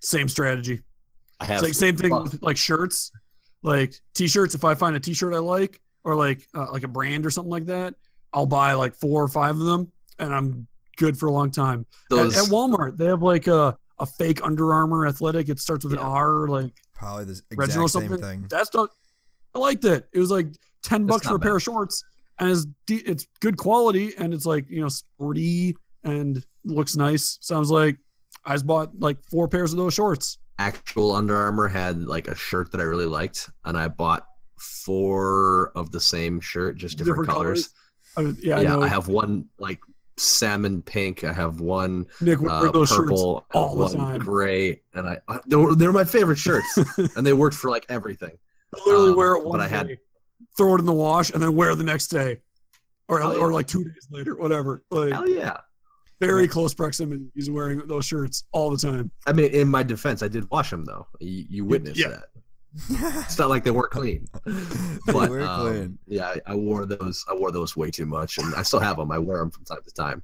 Same 0.01 0.27
strategy. 0.27 0.81
I 1.39 1.45
have 1.45 1.57
It's 1.57 1.63
like 1.63 1.73
same 1.73 1.95
thing 1.97 2.11
with 2.13 2.41
like 2.41 2.57
shirts, 2.57 3.11
like 3.63 3.93
t-shirts. 4.13 4.53
If 4.55 4.63
I 4.63 4.75
find 4.75 4.95
a 4.95 4.99
t-shirt 4.99 5.33
I 5.33 5.39
like, 5.39 5.79
or 6.03 6.15
like 6.15 6.45
uh, 6.55 6.71
like 6.71 6.83
a 6.83 6.87
brand 6.87 7.25
or 7.25 7.29
something 7.31 7.51
like 7.51 7.65
that, 7.67 7.95
I'll 8.33 8.45
buy 8.45 8.73
like 8.73 8.93
four 8.95 9.23
or 9.23 9.27
five 9.27 9.55
of 9.59 9.65
them, 9.65 9.91
and 10.19 10.33
I'm 10.33 10.67
good 10.97 11.17
for 11.17 11.27
a 11.27 11.31
long 11.31 11.49
time. 11.51 11.85
At, 12.11 12.15
Those 12.15 12.37
at 12.37 12.45
Walmart, 12.51 12.97
they 12.97 13.05
have 13.05 13.21
like 13.23 13.47
a, 13.47 13.77
a 13.99 14.05
fake 14.05 14.43
Under 14.43 14.73
Armour 14.73 15.07
athletic. 15.07 15.49
It 15.49 15.59
starts 15.59 15.83
with 15.83 15.93
an 15.93 15.99
Yeah. 15.99 16.05
R. 16.05 16.47
Like 16.47 16.73
Probably 16.93 17.25
the 17.25 17.41
Reginald 17.55 17.91
same 17.91 18.07
something. 18.09 18.21
thing. 18.21 18.45
that's 18.49 18.73
not. 18.73 18.89
I 19.55 19.59
liked 19.59 19.83
it. 19.85 20.07
It 20.13 20.19
was 20.19 20.31
like 20.31 20.47
ten 20.83 21.05
That's 21.05 21.15
bucks 21.17 21.27
for 21.27 21.33
not 21.33 21.35
a 21.37 21.39
pair 21.39 21.55
of 21.55 21.63
shorts, 21.63 22.03
and 22.39 22.49
it's 22.49 22.65
de- 22.85 23.09
it's 23.09 23.27
good 23.39 23.57
quality, 23.57 24.13
and 24.17 24.33
it's 24.33 24.45
like 24.45 24.69
you 24.69 24.81
know 24.81 24.89
sporty 24.89 25.75
and 26.03 26.43
looks 26.63 26.95
nice. 26.95 27.37
Sounds 27.41 27.69
like 27.71 27.97
I 28.45 28.53
just 28.53 28.65
bought 28.67 28.99
like 28.99 29.17
four 29.29 29.47
pairs 29.47 29.71
of 29.71 29.77
those 29.77 29.93
shorts. 29.93 30.37
actual 30.59 31.11
Under 31.13 31.35
Armour 31.35 31.67
had 31.67 32.01
like 32.03 32.27
a 32.27 32.35
shirt 32.35 32.71
that 32.71 32.81
I 32.81 32.83
really 32.85 33.05
liked, 33.05 33.49
and 33.65 33.77
I 33.77 33.87
bought 33.87 34.25
four 34.57 35.71
of 35.75 35.91
the 35.91 35.99
same 35.99 36.39
shirt, 36.39 36.77
just 36.77 36.97
different, 36.97 37.27
Different 37.27 37.29
colors. 37.29 37.69
I, 38.17 38.21
yeah, 38.41 38.57
I 38.57 38.61
yeah, 38.61 38.69
know. 38.69 38.81
I 38.81 38.87
have 38.87 39.07
one 39.07 39.45
like 39.59 39.79
salmon 40.17 40.81
pink. 40.81 41.23
I 41.23 41.31
have 41.33 41.61
one 41.61 42.05
Nick 42.19 42.39
uh, 42.47 42.69
those 42.71 42.91
purple, 42.91 43.45
all 43.53 43.75
the 43.75 43.83
one 43.83 43.95
time. 43.95 44.19
gray, 44.19 44.81
and 44.93 45.07
I, 45.07 45.19
I 45.27 45.39
they 45.47 45.57
they're 45.77 45.93
my 45.93 46.03
favorite 46.03 46.37
shirts, 46.37 46.77
and 47.15 47.25
they 47.25 47.33
worked 47.33 47.55
for 47.55 47.69
like 47.69 47.85
everything. 47.89 48.37
I 48.75 48.79
literally 48.85 49.11
Um, 49.11 49.15
wear 49.17 49.33
it 49.35 49.43
but 49.43 49.47
one 49.49 49.61
I 49.61 49.67
had- 49.67 49.97
throw 50.57 50.75
it 50.75 50.79
in 50.79 50.85
the 50.85 50.93
wash, 50.93 51.29
and 51.31 51.41
then 51.41 51.55
wear 51.55 51.71
it 51.71 51.75
the 51.77 51.83
next 51.83 52.07
day, 52.07 52.39
or 53.07 53.21
Oh, 53.23 53.31
yeah. 53.33 53.39
or 53.39 53.53
like 53.53 53.67
two 53.67 53.83
days 53.85 54.07
later, 54.11 54.35
whatever. 54.35 54.83
Like 54.91 55.13
Hell 55.13 55.29
yeah! 55.29 55.57
Very 56.21 56.47
close 56.47 56.73
proximity. 56.73 57.25
He's 57.35 57.49
wearing 57.49 57.85
those 57.87 58.05
shirts 58.05 58.45
all 58.53 58.69
the 58.69 58.77
time. 58.77 59.11
I 59.27 59.33
mean, 59.33 59.51
in 59.51 59.67
my 59.67 59.83
defense, 59.83 60.21
I 60.23 60.27
did 60.29 60.49
wash 60.51 60.69
them 60.69 60.85
though. 60.85 61.07
You, 61.19 61.45
you 61.49 61.65
witnessed 61.65 61.99
Yeah. 61.99 62.09
that. 62.09 62.23
It's 63.25 63.37
not 63.37 63.49
like 63.49 63.65
they 63.65 63.71
weren't 63.71 63.91
clean. 63.91 64.27
They 64.45 65.13
but 65.13 65.29
were 65.29 65.41
um, 65.41 65.59
clean. 65.61 65.99
yeah, 66.07 66.35
I, 66.47 66.53
I 66.53 66.55
wore 66.55 66.85
those. 66.85 67.25
I 67.29 67.33
wore 67.33 67.51
those 67.51 67.75
way 67.75 67.91
too 67.91 68.05
much, 68.05 68.37
and 68.37 68.53
I 68.55 68.61
still 68.61 68.79
have 68.79 68.95
them. 68.97 69.11
I 69.11 69.17
wear 69.17 69.39
them 69.39 69.51
from 69.51 69.65
time 69.65 69.81
to 69.83 69.93
time, 69.93 70.23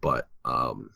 but 0.00 0.28
um, 0.44 0.90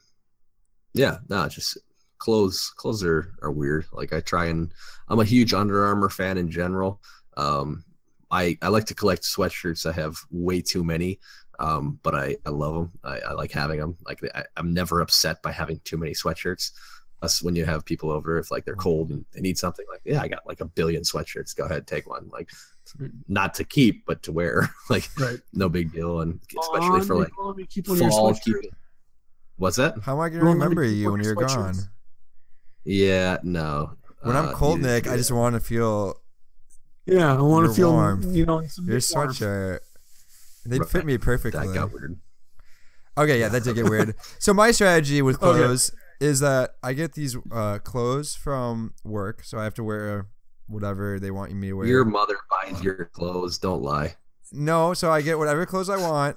yeah, 0.95 1.19
no, 1.29 1.49
just 1.49 1.79
clothes. 2.19 2.73
Clothes 2.77 3.03
are 3.03 3.33
are 3.43 3.51
weird. 3.51 3.87
Like 3.93 4.13
I 4.13 4.21
try 4.21 4.47
and 4.47 4.73
I'm 5.09 5.19
a 5.19 5.25
huge 5.25 5.53
Under 5.55 5.85
Armour 5.87 6.11
fan 6.11 6.39
in 6.39 6.51
general. 6.51 7.01
Um, 7.37 7.85
I 8.31 8.57
I 8.63 8.69
like 8.69 8.85
to 8.87 8.95
collect 8.95 9.23
sweatshirts. 9.25 9.87
I 9.87 9.93
have 9.93 10.17
way 10.31 10.61
too 10.61 10.85
many, 10.85 11.19
um, 11.59 11.99
but 12.03 12.15
I 12.15 12.37
I 12.47 12.51
love 12.51 12.75
them. 12.75 12.93
I, 13.05 13.19
I 13.21 13.33
like 13.33 13.51
having 13.53 13.81
them. 13.81 13.97
Like 14.05 14.21
I, 14.35 14.45
I'm 14.57 14.73
never 14.75 15.01
upset 15.01 15.43
by 15.43 15.53
having 15.53 15.81
too 15.85 15.97
many 15.97 16.13
sweatshirts. 16.13 16.73
Us 17.23 17.43
when 17.43 17.57
you 17.57 17.65
have 17.65 17.85
people 17.85 18.11
over, 18.11 18.37
if 18.39 18.51
like 18.51 18.67
they're 18.67 18.75
cold 18.77 19.11
and 19.11 19.25
they 19.33 19.41
need 19.41 19.57
something, 19.57 19.87
like 19.91 20.03
yeah, 20.05 20.21
I 20.21 20.29
got 20.29 20.47
like 20.47 20.61
a 20.61 20.67
billion 20.67 21.03
sweatshirts. 21.03 21.57
Go 21.57 21.65
ahead, 21.65 21.87
take 21.87 22.07
one. 22.09 22.29
Like 22.31 22.51
not 23.27 23.55
to 23.55 23.65
keep, 23.65 24.05
but 24.07 24.23
to 24.25 24.33
wear. 24.33 24.69
like 24.91 25.09
Right. 25.19 25.39
no 25.55 25.69
big 25.71 25.93
deal, 25.93 26.21
and 26.21 26.39
especially 26.61 27.01
for 27.07 27.17
like 27.17 27.57
me 27.57 27.65
keep 27.67 27.89
one 27.89 27.97
of 27.97 28.03
your 28.03 28.11
fall. 28.11 28.33
sweatshirts. 28.35 28.61
Keep, 28.63 28.75
what's 29.57 29.77
that? 29.77 29.95
How 30.03 30.13
am 30.13 30.21
I 30.21 30.29
gonna 30.29 30.41
Don't 30.45 30.49
let 30.49 30.55
me 30.71 30.77
remember 30.77 30.85
keep 30.85 30.97
you 30.97 31.11
when 31.13 31.23
you're 31.25 31.35
gone? 31.35 31.75
Yeah, 32.85 33.39
no. 33.43 33.93
When 34.23 34.37
I'm 34.37 34.49
Uh, 34.51 34.53
cold, 34.53 34.79
you- 34.79 34.85
Nick, 34.87 35.07
I 35.09 35.17
just 35.17 35.33
want 35.33 35.55
to 35.55 35.61
feel 35.61 36.21
Yeah, 37.07 37.33
I 37.37 37.41
want 37.41 37.67
to 37.67 37.73
feel 37.75 37.93
warmth. 37.93 38.27
you 38.27 38.45
know 38.47 38.65
some 38.67 38.87
your 38.87 38.99
big 39.01 39.05
warmth. 39.15 39.33
sweatshirt. 39.39 39.79
Right. 40.71 40.89
fit 40.89 41.05
me 41.07 41.15
that 41.15 41.23
perfectly. 41.23 41.75
got 41.75 41.93
weird. 41.93 42.19
Okay, 43.19 43.41
yeah, 43.41 43.49
that 43.49 43.65
did 43.65 43.75
get 43.77 43.89
weird. 43.89 44.15
So 44.39 44.53
my 44.53 44.71
strategy 44.73 45.23
with 45.23 45.37
Okay. 45.43 45.59
clothes 45.59 45.91
is 46.21 46.41
that 46.41 46.77
I 46.83 46.93
get 46.93 47.15
these 47.15 47.37
uh, 47.53 47.79
clothes 47.79 48.35
from 48.35 48.95
work, 49.05 49.43
so 49.45 49.59
I 49.59 49.65
have 49.65 49.75
to 49.75 49.85
wear 49.85 50.27
whatever 50.67 51.19
they 51.21 51.31
want 51.31 51.53
me 51.53 51.69
to 51.69 51.75
wear. 51.75 51.87
Your 51.87 52.05
mother 52.05 52.37
buys 52.51 52.83
your 52.83 53.07
clothes. 53.07 53.59
Don't 53.59 53.83
lie. 53.83 54.17
no, 54.53 54.93
so 54.95 55.11
I 55.11 55.23
get 55.23 55.39
whatever 55.39 55.65
clothes 55.67 55.89
I 55.89 55.97
want 55.97 56.37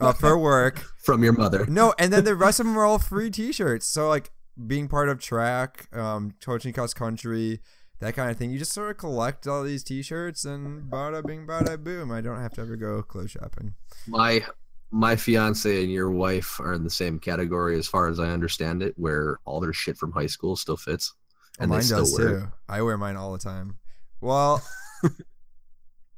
uh, 0.00 0.12
for 0.12 0.36
work. 0.50 0.84
From 1.02 1.22
your 1.24 1.32
mother. 1.32 1.66
No, 1.66 1.94
and 1.98 2.12
then 2.12 2.24
the 2.24 2.34
rest 2.36 2.60
of 2.60 2.66
them 2.66 2.78
are 2.78 2.84
all 2.84 2.98
free 2.98 3.30
T-shirts. 3.30 3.86
So 3.86 4.08
like 4.08 4.30
being 4.66 4.86
part 4.88 5.08
of 5.08 5.18
track, 5.20 5.88
um, 5.96 6.34
coaching 6.44 6.72
cross 6.72 6.92
country, 6.94 7.60
that 8.00 8.14
kind 8.14 8.30
of 8.30 8.36
thing. 8.36 8.50
You 8.50 8.58
just 8.58 8.72
sort 8.72 8.90
of 8.90 8.96
collect 8.98 9.46
all 9.46 9.62
these 9.62 9.84
T-shirts 9.84 10.44
and 10.44 10.90
bada 10.90 11.24
bing 11.24 11.46
bada 11.46 11.82
boom. 11.82 12.10
I 12.10 12.20
don't 12.20 12.40
have 12.40 12.52
to 12.54 12.60
ever 12.62 12.76
go 12.76 13.02
clothes 13.02 13.30
shopping. 13.32 13.74
My 14.06 14.44
my 14.90 15.14
fiance 15.16 15.82
and 15.82 15.92
your 15.92 16.10
wife 16.10 16.58
are 16.58 16.72
in 16.72 16.82
the 16.82 16.90
same 16.90 17.18
category 17.20 17.78
as 17.78 17.86
far 17.86 18.08
as 18.08 18.18
I 18.18 18.28
understand 18.30 18.82
it, 18.82 18.94
where 18.96 19.38
all 19.44 19.60
their 19.60 19.72
shit 19.72 19.96
from 19.96 20.12
high 20.12 20.26
school 20.26 20.56
still 20.56 20.76
fits. 20.76 21.14
Oh, 21.14 21.62
And 21.62 21.70
they 21.70 21.76
mine 21.76 21.82
still 21.84 21.98
does 22.00 22.18
wear 22.18 22.28
it. 22.28 22.40
too. 22.40 22.52
I 22.68 22.82
wear 22.82 22.98
mine 22.98 23.16
all 23.16 23.32
the 23.32 23.38
time. 23.38 23.78
Well, 24.20 24.62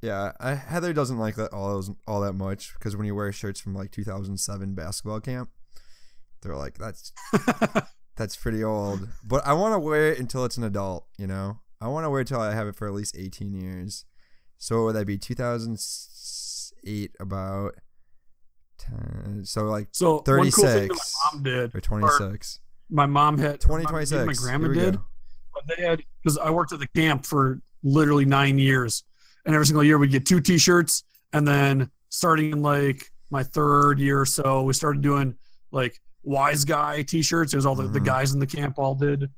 yeah, 0.00 0.32
I, 0.40 0.54
Heather 0.54 0.92
doesn't 0.92 1.18
like 1.18 1.36
that 1.36 1.52
all 1.52 1.68
those, 1.74 1.90
all 2.06 2.20
that 2.22 2.32
much 2.32 2.72
because 2.74 2.96
when 2.96 3.06
you 3.06 3.14
wear 3.14 3.30
shirts 3.32 3.60
from 3.60 3.74
like 3.74 3.90
2007 3.92 4.74
basketball 4.74 5.20
camp, 5.20 5.50
they're 6.40 6.56
like 6.56 6.78
that's 6.78 7.12
that's 8.16 8.36
pretty 8.36 8.64
old. 8.64 9.08
But 9.24 9.46
I 9.46 9.52
want 9.52 9.74
to 9.74 9.78
wear 9.78 10.12
it 10.12 10.18
until 10.18 10.44
it's 10.44 10.56
an 10.56 10.64
adult. 10.64 11.06
You 11.18 11.26
know, 11.28 11.60
I 11.82 11.88
want 11.88 12.04
to 12.04 12.10
wear 12.10 12.20
it 12.20 12.28
till 12.28 12.40
I 12.40 12.54
have 12.54 12.68
it 12.68 12.76
for 12.76 12.86
at 12.86 12.94
least 12.94 13.16
18 13.18 13.52
years. 13.54 14.04
So 14.58 14.84
would 14.84 14.94
that 14.94 15.06
be 15.06 15.18
2008 15.18 17.10
about 17.18 17.74
10, 18.78 19.42
so 19.44 19.64
like 19.64 19.88
So 19.92 20.22
one 20.26 20.50
cool 20.50 20.64
thing 20.64 20.88
36. 20.88 21.14
my 21.24 21.30
mom 21.32 21.42
did, 21.42 21.74
or 21.74 21.80
26 21.80 22.60
my 22.90 23.06
mom 23.06 23.38
had, 23.38 23.44
my- 23.68 23.76
me 23.78 23.82
and 23.84 23.88
2026 23.88 24.26
my 24.26 24.32
grandma 24.34 24.68
did. 24.68 24.94
go. 24.94 25.04
But 25.54 25.76
they 25.76 25.82
had 25.82 26.02
because 26.22 26.38
I 26.38 26.50
worked 26.50 26.72
at 26.72 26.78
the 26.78 26.86
camp 26.88 27.26
for 27.26 27.60
literally 27.82 28.24
nine 28.24 28.58
years, 28.58 29.02
and 29.44 29.54
every 29.54 29.66
single 29.66 29.84
year 29.84 29.98
we'd 29.98 30.10
get 30.10 30.24
two 30.26 30.40
T-shirts, 30.40 31.02
and 31.32 31.46
then 31.46 31.90
starting 32.10 32.52
in 32.52 32.62
like 32.62 33.10
my 33.30 33.42
third 33.42 33.98
year 33.98 34.20
or 34.20 34.26
so, 34.26 34.62
we 34.62 34.72
started 34.72 35.02
doing 35.02 35.34
like 35.72 36.00
wise 36.22 36.64
guy 36.64 37.02
T-shirts. 37.02 37.52
It 37.52 37.56
was 37.56 37.66
all 37.66 37.74
the, 37.74 37.88
the 37.88 37.98
Mhm. 38.00 38.04
guys 38.04 38.32
in 38.34 38.40
the 38.40 38.46
camp 38.46 38.78
all 38.78 38.94
did, 38.94 39.28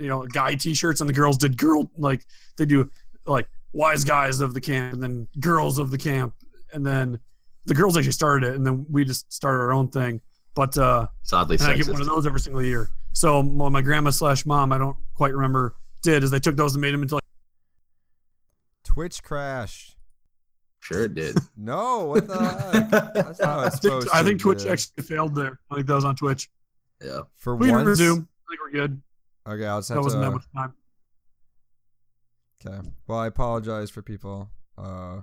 you 0.00 0.08
know, 0.08 0.26
guy 0.26 0.54
T-shirts, 0.54 1.00
and 1.00 1.08
the 1.08 1.14
girls 1.14 1.36
did 1.36 1.56
girl 1.56 1.90
like 1.98 2.24
they 2.56 2.64
do 2.66 2.90
like 3.26 3.48
wise 3.72 4.02
guys 4.04 4.40
of 4.40 4.54
the 4.54 4.60
camp, 4.60 4.94
and 4.94 5.02
then 5.02 5.28
girls 5.38 5.78
of 5.78 5.90
the 5.90 5.98
camp, 5.98 6.34
and 6.72 6.84
then 6.84 7.18
the 7.66 7.74
girls 7.74 7.96
actually 7.96 8.12
started 8.12 8.48
it, 8.48 8.56
and 8.56 8.66
then 8.66 8.86
we 8.90 9.04
just 9.04 9.30
started 9.32 9.58
our 9.62 9.72
own 9.72 9.88
thing. 9.88 10.20
But 10.54 10.76
uh, 10.78 11.06
It's 11.22 11.32
oddly 11.32 11.56
and 11.60 11.66
I 11.68 11.76
get 11.76 11.88
one 11.88 12.00
of 12.00 12.06
those 12.06 12.26
every 12.26 12.40
single 12.40 12.62
year. 12.64 12.90
So 13.12 13.40
what 13.42 13.70
my 13.70 13.82
grandma 13.82 14.10
slash 14.10 14.44
mom, 14.46 14.72
I 14.72 14.78
don't 14.78 14.96
quite 15.14 15.32
remember, 15.32 15.76
did 16.02 16.24
is 16.24 16.30
they 16.30 16.40
took 16.40 16.56
those 16.56 16.74
and 16.74 16.80
made 16.82 16.92
them 16.94 17.02
into 17.02 17.16
like 17.16 17.24
Twitch 18.84 19.22
crash 19.22 19.96
Sure 20.82 21.04
it 21.04 21.14
did. 21.14 21.36
No, 21.56 22.06
what 22.06 22.26
the 22.26 22.38
heck? 22.72 22.90
That's 23.14 23.38
not 23.38 23.48
how 23.48 23.58
I 23.60 23.66
it's 23.66 23.78
think, 23.78 23.82
supposed 23.82 24.08
I 24.14 24.18
to 24.22 24.24
think 24.28 24.40
Twitch 24.40 24.64
be. 24.64 24.70
actually 24.70 25.02
failed 25.04 25.34
there. 25.34 25.60
I 25.70 25.74
think 25.74 25.86
that 25.86 25.94
was 25.94 26.04
on 26.06 26.16
Twitch. 26.16 26.48
yeah. 27.04 27.20
For 27.36 27.54
We 27.54 27.66
can 27.66 27.76
once. 27.76 27.86
resume. 27.88 28.12
I 28.20 28.50
think 28.50 28.60
we're 28.64 28.70
good. 28.72 29.02
Okay, 29.48 29.66
I'll 29.66 29.78
just 29.78 29.88
That 29.88 29.94
have 29.96 30.04
wasn't 30.04 30.22
that 30.22 30.28
to. 30.28 30.34
much 30.34 30.44
time. 30.54 30.74
Okay. 32.66 32.88
Well, 33.06 33.18
I 33.18 33.26
apologize 33.26 33.90
for 33.90 34.02
people. 34.02 34.50
Uh, 34.76 35.22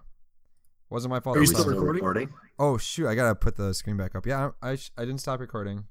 wasn't 0.90 1.12
my 1.12 1.20
fault. 1.20 1.38
Are 1.38 1.40
you 1.42 1.46
still 1.46 1.64
stopped. 1.64 1.78
recording? 1.78 2.30
Oh 2.60 2.78
shoot! 2.78 3.08
I 3.08 3.16
gotta 3.16 3.36
put 3.36 3.56
the 3.58 3.74
screen 3.74 3.98
back 3.98 4.16
up. 4.16 4.26
Yeah, 4.26 4.52
I 4.62 4.72
I, 4.72 4.76
sh- 4.76 4.92
I 4.98 5.02
didn't 5.06 5.20
stop 5.20 5.40
recording. 5.40 5.86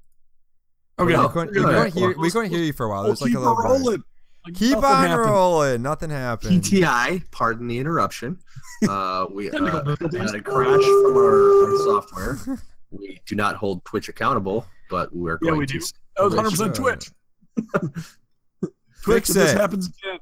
Okay. 0.99 1.07
we 1.07 1.15
Oh, 1.15 1.29
couldn't, 1.29 1.53
good. 1.53 1.57
we 1.59 1.61
couldn't 1.63 1.75
Alright, 1.75 1.93
hear 1.93 2.17
we 2.17 2.31
couldn't 2.31 2.49
hear 2.49 2.59
you 2.63 2.73
for 2.73 2.87
a 2.87 2.89
while. 2.89 3.03
We'll 3.03 3.11
There's 3.15 3.21
like 3.21 3.31
a 3.33 3.37
it 3.37 3.39
little 3.39 3.55
break. 3.55 3.67
rolling. 3.69 4.03
Like 4.45 4.55
Keep 4.55 4.71
nothing 4.79 4.85
on 4.89 5.07
happened. 5.07 5.29
rolling. 5.29 5.81
Nothing 5.81 6.09
happened. 6.09 6.63
PTI, 6.63 7.23
pardon 7.31 7.67
the 7.67 7.77
interruption. 7.79 8.39
Uh, 8.87 9.25
we 9.33 9.49
uh, 9.49 9.53
had 9.73 9.87
a 9.87 10.41
crash 10.41 10.83
from 10.83 11.17
our, 11.17 11.63
our 11.65 11.77
software. 11.79 12.37
We 12.91 13.19
do 13.25 13.35
not 13.35 13.55
hold 13.55 13.83
Twitch 13.85 14.07
accountable, 14.07 14.65
but 14.89 15.13
we're 15.15 15.39
Yeah, 15.41 15.47
going 15.49 15.59
we 15.59 15.65
to. 15.65 15.79
do. 15.79 15.85
That 16.15 16.23
was 16.25 16.33
100% 16.35 16.55
should. 16.57 16.75
Twitch. 16.75 17.09
Twitch, 19.03 19.25
Fix 19.25 19.29
if 19.29 19.35
this 19.35 19.53
happens 19.53 19.87
again, 19.87 20.19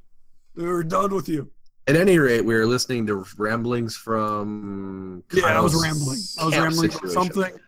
we're 0.56 0.84
done 0.84 1.14
with 1.14 1.28
you. 1.28 1.52
At 1.88 1.96
any 1.96 2.18
rate, 2.18 2.42
we 2.44 2.56
were 2.56 2.66
listening 2.66 3.06
to 3.08 3.26
ramblings 3.38 3.96
from. 3.96 5.24
Yeah, 5.32 5.46
I 5.46 5.60
was 5.60 5.76
rambling. 5.82 6.18
I 6.40 6.46
was 6.46 6.58
rambling 6.58 6.90
about 6.90 7.10
situation. 7.10 7.10
something, 7.10 7.60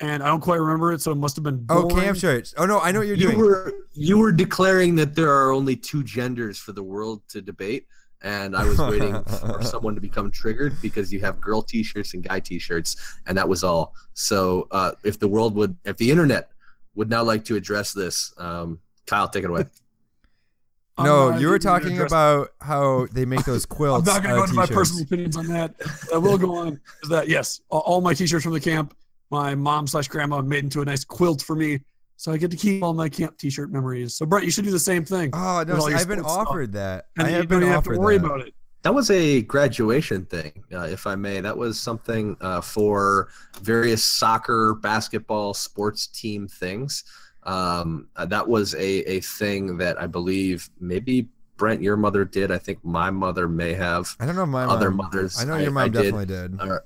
and 0.00 0.22
I 0.22 0.26
don't 0.26 0.40
quite 0.40 0.58
remember 0.60 0.92
it, 0.92 1.00
so 1.00 1.12
it 1.12 1.16
must 1.16 1.36
have 1.36 1.44
been. 1.44 1.64
Oh, 1.68 1.88
boring. 1.88 2.04
camp 2.04 2.18
shirts. 2.18 2.54
Oh 2.56 2.66
no, 2.66 2.80
I 2.80 2.90
know 2.90 2.98
what 3.00 3.08
you're 3.08 3.16
You 3.16 3.30
doing. 3.32 3.38
were 3.38 3.72
you 3.92 4.18
were 4.18 4.32
declaring 4.32 4.96
that 4.96 5.14
there 5.14 5.30
are 5.30 5.52
only 5.52 5.76
two 5.76 6.02
genders 6.02 6.58
for 6.58 6.72
the 6.72 6.82
world 6.82 7.22
to 7.28 7.40
debate, 7.40 7.86
and 8.22 8.56
I 8.56 8.64
was 8.64 8.78
waiting 8.78 9.22
for 9.24 9.62
someone 9.62 9.94
to 9.94 10.00
become 10.00 10.32
triggered 10.32 10.80
because 10.82 11.12
you 11.12 11.20
have 11.20 11.40
girl 11.40 11.62
T-shirts 11.62 12.14
and 12.14 12.26
guy 12.28 12.40
T-shirts, 12.40 12.96
and 13.26 13.38
that 13.38 13.48
was 13.48 13.62
all. 13.62 13.94
So, 14.14 14.66
uh, 14.72 14.92
if 15.04 15.20
the 15.20 15.28
world 15.28 15.54
would, 15.54 15.76
if 15.84 15.96
the 15.96 16.10
internet 16.10 16.50
would 16.96 17.08
now 17.10 17.22
like 17.22 17.44
to 17.44 17.56
address 17.56 17.92
this, 17.92 18.32
um, 18.38 18.80
Kyle, 19.06 19.28
take 19.28 19.44
it 19.44 19.50
away. 19.50 19.64
No, 20.96 21.30
not 21.30 21.40
you 21.40 21.48
were 21.48 21.58
talking 21.58 21.94
address- 21.94 22.12
about 22.12 22.50
how 22.60 23.06
they 23.10 23.24
make 23.24 23.44
those 23.44 23.66
quilts. 23.66 24.08
I'm 24.08 24.14
not 24.14 24.22
going 24.22 24.32
to 24.36 24.40
out 24.42 24.44
go 24.44 24.44
into 24.44 24.54
my 24.54 24.62
t-shirts. 24.66 24.78
personal 24.78 25.02
opinions 25.04 25.36
on 25.36 25.46
that. 25.48 25.74
I 26.14 26.18
will 26.18 26.38
go 26.38 26.54
on. 26.54 26.80
Is 27.02 27.08
that 27.08 27.26
yes? 27.28 27.60
All, 27.68 27.80
all 27.80 28.00
my 28.00 28.14
T-shirts 28.14 28.44
from 28.44 28.52
the 28.52 28.60
camp, 28.60 28.94
my 29.30 29.56
mom 29.56 29.88
slash 29.88 30.06
grandma 30.06 30.40
made 30.40 30.62
into 30.62 30.82
a 30.82 30.84
nice 30.84 31.02
quilt 31.04 31.42
for 31.42 31.56
me, 31.56 31.80
so 32.16 32.30
I 32.30 32.36
get 32.36 32.52
to 32.52 32.56
keep 32.56 32.80
all 32.80 32.94
my 32.94 33.08
camp 33.08 33.36
T-shirt 33.38 33.72
memories. 33.72 34.14
So 34.14 34.24
Brett, 34.24 34.44
you 34.44 34.52
should 34.52 34.64
do 34.66 34.70
the 34.70 34.78
same 34.78 35.04
thing, 35.04 35.30
Oh 35.32 35.64
no, 35.66 35.74
with 35.74 35.80
all 35.80 35.86
see, 35.86 35.90
your 35.90 35.98
I've 35.98 36.06
been 36.06 36.18
sports 36.20 36.32
stuff. 36.34 36.46
offered 36.48 36.72
that. 36.74 37.06
and 37.18 37.26
I 37.26 37.30
then 37.30 37.32
you 37.32 37.36
have 37.38 37.48
don't 37.48 37.58
been 37.58 37.62
even 37.66 37.74
have 37.74 37.84
to 37.84 37.98
worry 37.98 38.18
that. 38.18 38.24
about 38.26 38.40
it. 38.46 38.54
That 38.82 38.94
was 38.94 39.10
a 39.10 39.42
graduation 39.42 40.26
thing, 40.26 40.62
uh, 40.72 40.82
if 40.82 41.08
I 41.08 41.16
may. 41.16 41.40
That 41.40 41.56
was 41.58 41.80
something 41.80 42.36
uh, 42.40 42.60
for 42.60 43.30
various 43.62 44.04
soccer, 44.04 44.74
basketball, 44.74 45.54
sports 45.54 46.06
team 46.06 46.46
things. 46.46 47.02
Um, 47.44 48.08
uh, 48.16 48.26
that 48.26 48.48
was 48.48 48.74
a, 48.74 49.10
a 49.10 49.20
thing 49.20 49.76
that 49.78 50.00
I 50.00 50.06
believe 50.06 50.70
maybe 50.80 51.28
Brent, 51.56 51.82
your 51.82 51.96
mother 51.96 52.24
did. 52.24 52.50
I 52.50 52.58
think 52.58 52.84
my 52.84 53.10
mother 53.10 53.48
may 53.48 53.74
have. 53.74 54.16
I 54.18 54.26
don't 54.26 54.36
know 54.36 54.46
my 54.46 54.64
Other 54.64 54.90
mom. 54.90 55.06
mothers, 55.06 55.40
I 55.40 55.44
know 55.44 55.56
your 55.56 55.70
mom 55.70 55.84
I 55.84 55.88
did. 55.88 56.02
definitely 56.12 56.26
did. 56.26 56.60
Or 56.60 56.84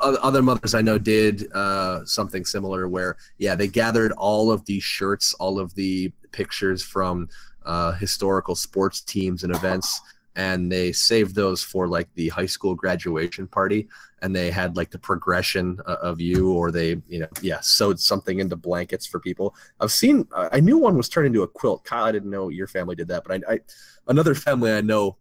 other 0.00 0.42
mothers 0.42 0.74
I 0.74 0.82
know 0.82 0.98
did 0.98 1.50
uh, 1.52 2.04
something 2.04 2.44
similar 2.44 2.88
where, 2.88 3.16
yeah, 3.38 3.54
they 3.54 3.68
gathered 3.68 4.12
all 4.12 4.50
of 4.50 4.64
these 4.66 4.82
shirts, 4.82 5.34
all 5.34 5.58
of 5.58 5.74
the 5.74 6.12
pictures 6.32 6.82
from 6.82 7.28
uh, 7.64 7.92
historical 7.92 8.54
sports 8.54 9.00
teams 9.00 9.44
and 9.44 9.54
events, 9.54 10.00
and 10.36 10.70
they 10.70 10.92
saved 10.92 11.34
those 11.34 11.62
for 11.62 11.86
like 11.86 12.08
the 12.14 12.28
high 12.28 12.46
school 12.46 12.74
graduation 12.74 13.46
party. 13.46 13.88
And 14.22 14.34
they 14.34 14.50
had 14.50 14.76
like 14.76 14.90
the 14.90 14.98
progression 14.98 15.80
uh, 15.86 15.96
of 16.00 16.20
you, 16.20 16.52
or 16.52 16.70
they, 16.70 17.00
you 17.08 17.18
know, 17.18 17.28
yeah, 17.42 17.60
sewed 17.60 18.00
something 18.00 18.40
into 18.40 18.56
blankets 18.56 19.06
for 19.06 19.20
people. 19.20 19.54
I've 19.80 19.92
seen, 19.92 20.26
I 20.34 20.48
I 20.52 20.60
knew 20.60 20.78
one 20.78 20.96
was 20.96 21.10
turned 21.10 21.26
into 21.26 21.42
a 21.42 21.48
quilt. 21.48 21.84
Kyle, 21.84 22.04
I 22.04 22.12
didn't 22.12 22.30
know 22.30 22.48
your 22.48 22.66
family 22.66 22.94
did 22.94 23.08
that, 23.08 23.22
but 23.22 23.42
I, 23.46 23.52
I 23.52 23.60
another 24.08 24.34
family 24.34 24.72
I 24.72 24.80
know 24.80 25.18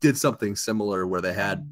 did 0.00 0.18
something 0.18 0.56
similar 0.56 1.06
where 1.06 1.22
they 1.22 1.32
had 1.32 1.66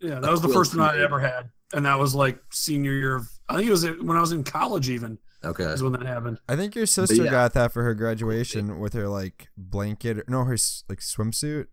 Yeah, 0.00 0.18
that 0.20 0.30
was 0.30 0.42
the 0.42 0.48
first 0.48 0.76
one 0.76 0.88
I 0.88 1.02
ever 1.02 1.20
had, 1.20 1.50
and 1.72 1.86
that 1.86 1.98
was 1.98 2.14
like 2.14 2.38
senior 2.50 2.92
year. 2.92 3.16
Of, 3.16 3.28
I 3.48 3.56
think 3.56 3.68
it 3.68 3.70
was 3.70 3.84
when 3.84 4.16
I 4.16 4.20
was 4.20 4.32
in 4.32 4.44
college. 4.44 4.90
Even 4.90 5.18
okay 5.44 5.64
is 5.64 5.82
when 5.82 5.92
that 5.92 6.04
happened. 6.04 6.38
I 6.48 6.56
think 6.56 6.74
your 6.74 6.86
sister 6.86 7.24
yeah. 7.24 7.30
got 7.30 7.54
that 7.54 7.72
for 7.72 7.82
her 7.84 7.94
graduation 7.94 8.80
with 8.80 8.92
her 8.92 9.08
like 9.08 9.48
blanket. 9.56 10.28
No, 10.28 10.44
her 10.44 10.56
like 10.88 11.00
swimsuit. 11.00 11.66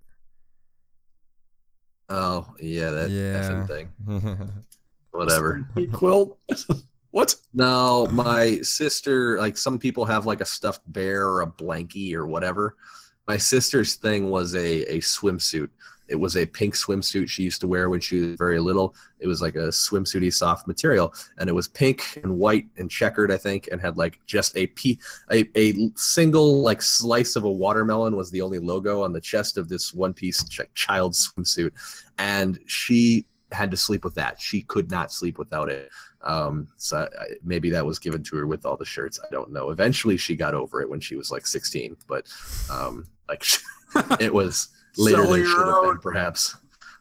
Oh 2.09 2.53
yeah, 2.59 2.91
that 2.91 3.09
Yeah. 3.09 3.41
effing 3.41 3.67
thing. 3.67 3.89
Whatever. 5.11 5.67
quilt. 5.91 6.37
what? 7.11 7.35
No, 7.53 8.07
my 8.11 8.57
sister, 8.61 9.37
like 9.37 9.57
some 9.57 9.77
people 9.77 10.05
have 10.05 10.25
like 10.25 10.41
a 10.41 10.45
stuffed 10.45 10.81
bear 10.91 11.27
or 11.27 11.41
a 11.41 11.47
blankie 11.47 12.13
or 12.15 12.25
whatever. 12.25 12.75
My 13.27 13.37
sister's 13.37 13.95
thing 13.95 14.29
was 14.29 14.55
a, 14.55 14.83
a 14.93 14.97
swimsuit. 14.99 15.69
It 16.09 16.15
was 16.15 16.35
a 16.35 16.45
pink 16.45 16.75
swimsuit 16.75 17.29
she 17.29 17.43
used 17.43 17.61
to 17.61 17.67
wear 17.67 17.89
when 17.89 18.01
she 18.01 18.19
was 18.19 18.35
very 18.37 18.59
little. 18.59 18.93
It 19.19 19.27
was 19.27 19.41
like 19.41 19.55
a 19.55 19.69
swimsuity 19.69 20.33
soft 20.33 20.67
material, 20.67 21.13
and 21.37 21.49
it 21.49 21.53
was 21.53 21.69
pink 21.69 22.19
and 22.21 22.37
white 22.37 22.67
and 22.77 22.91
checkered, 22.91 23.31
I 23.31 23.37
think, 23.37 23.69
and 23.71 23.79
had 23.79 23.97
like 23.97 24.19
just 24.25 24.57
a 24.57 24.67
pe- 24.67 24.97
a, 25.31 25.49
a 25.57 25.89
single 25.95 26.61
like 26.61 26.81
slice 26.81 27.37
of 27.37 27.45
a 27.45 27.51
watermelon 27.51 28.17
was 28.17 28.29
the 28.31 28.41
only 28.41 28.59
logo 28.59 29.01
on 29.01 29.13
the 29.13 29.21
chest 29.21 29.57
of 29.57 29.69
this 29.69 29.93
one 29.93 30.13
piece 30.13 30.43
ch- 30.49 30.61
child 30.75 31.13
swimsuit, 31.13 31.71
and 32.17 32.59
she 32.65 33.25
had 33.53 33.71
to 33.71 33.77
sleep 33.77 34.03
with 34.03 34.15
that. 34.15 34.41
She 34.41 34.63
could 34.63 34.91
not 34.91 35.11
sleep 35.11 35.37
without 35.37 35.69
it. 35.69 35.89
Um, 36.23 36.67
so 36.77 37.07
I, 37.19 37.25
maybe 37.43 37.69
that 37.71 37.85
was 37.85 37.99
given 37.99 38.23
to 38.23 38.35
her 38.37 38.47
with 38.47 38.65
all 38.65 38.77
the 38.77 38.85
shirts. 38.85 39.19
I 39.23 39.27
don't 39.31 39.51
know. 39.51 39.69
Eventually, 39.71 40.17
she 40.17 40.35
got 40.35 40.53
over 40.53 40.81
it 40.81 40.89
when 40.89 40.99
she 40.99 41.15
was 41.15 41.31
like 41.31 41.45
16, 41.45 41.97
but 42.07 42.27
um, 42.71 43.05
like 43.27 43.43
it 44.19 44.33
was 44.39 44.69
later 44.97 45.25
than 45.25 45.45
should 45.45 45.67
have 45.67 45.83
been, 45.83 45.97
perhaps. 45.99 46.55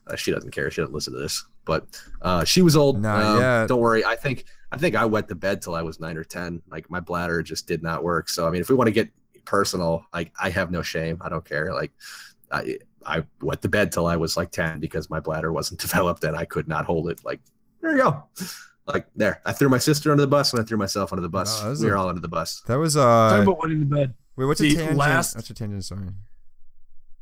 Uh, 0.06 0.16
she 0.16 0.32
doesn't 0.32 0.50
care. 0.50 0.70
She 0.70 0.80
doesn't 0.80 0.94
listen 0.94 1.12
to 1.12 1.20
this, 1.20 1.44
but 1.64 1.86
uh, 2.22 2.44
she 2.44 2.62
was 2.62 2.74
old. 2.76 3.00
Not 3.00 3.22
Um, 3.22 3.40
yet. 3.40 3.68
Don't 3.68 3.80
worry. 3.80 4.04
I 4.04 4.16
think 4.16 4.44
I 4.72 4.76
think 4.76 4.96
I 4.96 5.04
went 5.04 5.28
to 5.28 5.36
bed 5.36 5.62
till 5.62 5.76
I 5.76 5.82
was 5.82 6.00
nine 6.00 6.16
or 6.16 6.24
ten. 6.24 6.60
Like 6.68 6.90
my 6.90 6.98
bladder 6.98 7.40
just 7.42 7.68
did 7.68 7.82
not 7.84 8.02
work. 8.02 8.28
So 8.28 8.46
I 8.48 8.50
mean, 8.50 8.60
if 8.60 8.68
we 8.68 8.74
want 8.74 8.88
to 8.88 8.92
get 8.92 9.08
personal, 9.44 10.04
like 10.12 10.32
I 10.40 10.50
have 10.50 10.72
no 10.72 10.82
shame. 10.82 11.18
I 11.20 11.28
don't 11.28 11.44
care. 11.44 11.72
Like 11.72 11.92
I 12.50 12.78
I 13.06 13.22
went 13.40 13.62
to 13.62 13.68
bed 13.68 13.92
till 13.92 14.06
I 14.06 14.16
was 14.16 14.36
like 14.36 14.50
ten 14.50 14.80
because 14.80 15.08
my 15.08 15.20
bladder 15.20 15.52
wasn't 15.52 15.80
developed 15.86 16.24
and 16.24 16.36
I 16.36 16.44
could 16.46 16.66
not 16.66 16.84
hold 16.84 17.08
it. 17.08 17.24
Like 17.24 17.40
there 17.80 17.92
you 17.92 18.02
go. 18.02 18.24
Like 18.86 19.06
there, 19.14 19.40
I 19.46 19.52
threw 19.52 19.68
my 19.68 19.78
sister 19.78 20.10
under 20.10 20.22
the 20.22 20.26
bus 20.26 20.52
and 20.52 20.60
I 20.60 20.64
threw 20.64 20.76
myself 20.76 21.12
under 21.12 21.22
the 21.22 21.28
bus. 21.28 21.58
Wow, 21.58 21.64
that 21.64 21.70
was 21.70 21.80
we 21.82 21.86
a- 21.88 21.90
were 21.92 21.96
all 21.96 22.08
under 22.08 22.20
the 22.20 22.28
bus. 22.28 22.62
that 22.66 22.74
was 22.76 22.94
Talking 22.94 23.38
uh. 23.38 23.42
about 23.42 23.58
went 23.60 23.72
into 23.72 23.86
bed. 23.86 24.14
Wait, 24.36 24.44
what's 24.46 24.60
the 24.60 24.72
a 24.74 24.76
tangent? 24.76 24.96
last- 24.98 25.36
What's 25.36 25.50
a 25.50 25.54
tangent? 25.54 25.84
Sorry, 25.84 26.08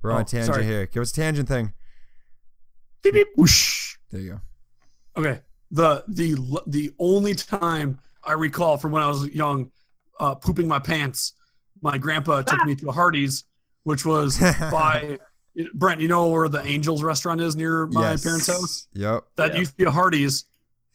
we're 0.02 0.12
on 0.12 0.18
Oh, 0.18 0.20
a 0.20 0.24
tangent 0.24 0.54
sorry. 0.54 0.64
here. 0.64 0.86
Give 0.86 1.02
us 1.02 1.10
a 1.10 1.14
tangent 1.14 1.48
thing. 1.48 1.72
Beep, 3.02 3.14
beep, 3.14 3.28
whoosh. 3.36 3.96
There 4.10 4.20
you 4.20 4.30
go. 4.30 4.40
Okay. 5.20 5.40
The 5.70 6.04
the 6.08 6.60
the 6.66 6.92
only 6.98 7.34
time 7.34 7.98
I 8.24 8.32
recall 8.32 8.76
from 8.76 8.92
when 8.92 9.02
I 9.02 9.08
was 9.08 9.26
young, 9.28 9.70
uh, 10.18 10.34
pooping 10.34 10.66
my 10.68 10.78
pants, 10.78 11.34
my 11.82 11.96
grandpa 11.98 12.42
took 12.42 12.64
me 12.64 12.74
to 12.76 12.88
a 12.88 12.92
Hardee's, 12.92 13.44
which 13.84 14.04
was 14.04 14.38
by 14.70 15.18
Brent. 15.74 16.00
You 16.00 16.08
know 16.08 16.28
where 16.28 16.48
the 16.48 16.64
Angels 16.66 17.02
restaurant 17.02 17.40
is 17.40 17.54
near 17.56 17.86
my 17.86 18.10
Yes. 18.12 18.24
parents' 18.24 18.46
house? 18.46 18.88
Yep. 18.94 19.24
That 19.36 19.52
Yeah. 19.52 19.58
used 19.60 19.70
to 19.72 19.76
be 19.76 19.84
a 19.84 19.90
Hardee's, 19.90 20.44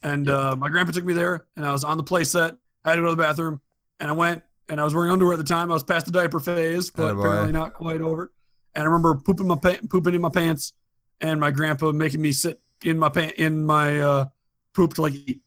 and 0.02 0.26
Yep. 0.26 0.36
uh, 0.36 0.56
my 0.56 0.68
grandpa 0.68 0.92
took 0.92 1.04
me 1.04 1.14
there, 1.14 1.46
and 1.56 1.64
I 1.66 1.72
was 1.72 1.84
on 1.84 1.96
the 1.96 2.02
play 2.02 2.24
set. 2.24 2.56
I 2.84 2.90
had 2.90 2.96
to 2.96 3.02
go 3.02 3.08
to 3.08 3.14
the 3.16 3.22
bathroom, 3.22 3.60
and 4.00 4.10
I 4.10 4.12
went, 4.12 4.42
and 4.68 4.80
I 4.80 4.84
was 4.84 4.94
wearing 4.94 5.10
underwear 5.12 5.34
at 5.34 5.38
the 5.38 5.44
time. 5.44 5.70
I 5.70 5.74
was 5.74 5.82
past 5.84 6.06
the 6.06 6.12
diaper 6.12 6.40
phase, 6.40 6.90
but 6.90 7.14
Attaboy. 7.14 7.20
apparently 7.20 7.52
not 7.52 7.74
quite 7.74 8.00
over. 8.00 8.32
And 8.74 8.82
I 8.82 8.86
remember 8.86 9.14
pooping 9.14 9.46
my 9.46 9.56
pa- 9.56 9.78
pooping 9.88 10.14
in 10.14 10.20
my 10.20 10.28
pants, 10.28 10.72
and 11.20 11.40
my 11.40 11.50
grandpa 11.50 11.92
making 11.92 12.20
me 12.20 12.32
sit 12.32 12.60
in 12.84 12.98
my 12.98 13.08
pant 13.08 13.32
in 13.36 13.64
my 13.64 14.00
uh, 14.00 14.24
poop 14.74 14.94
to 14.94 15.02
like 15.02 15.14
eat. 15.14 15.40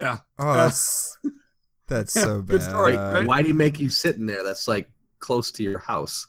Oh, 0.00 0.18
that's 0.38 1.16
that's 1.86 2.12
so 2.20 2.38
bad. 2.42 2.48
Good 2.48 2.62
story, 2.62 2.96
right? 2.96 3.26
Why 3.26 3.42
do 3.42 3.48
you 3.48 3.54
make 3.54 3.78
you 3.80 3.88
sit 3.90 4.16
in 4.16 4.26
there? 4.26 4.42
That's 4.42 4.66
like 4.68 4.88
close 5.18 5.50
to 5.52 5.62
your 5.62 5.78
house. 5.78 6.26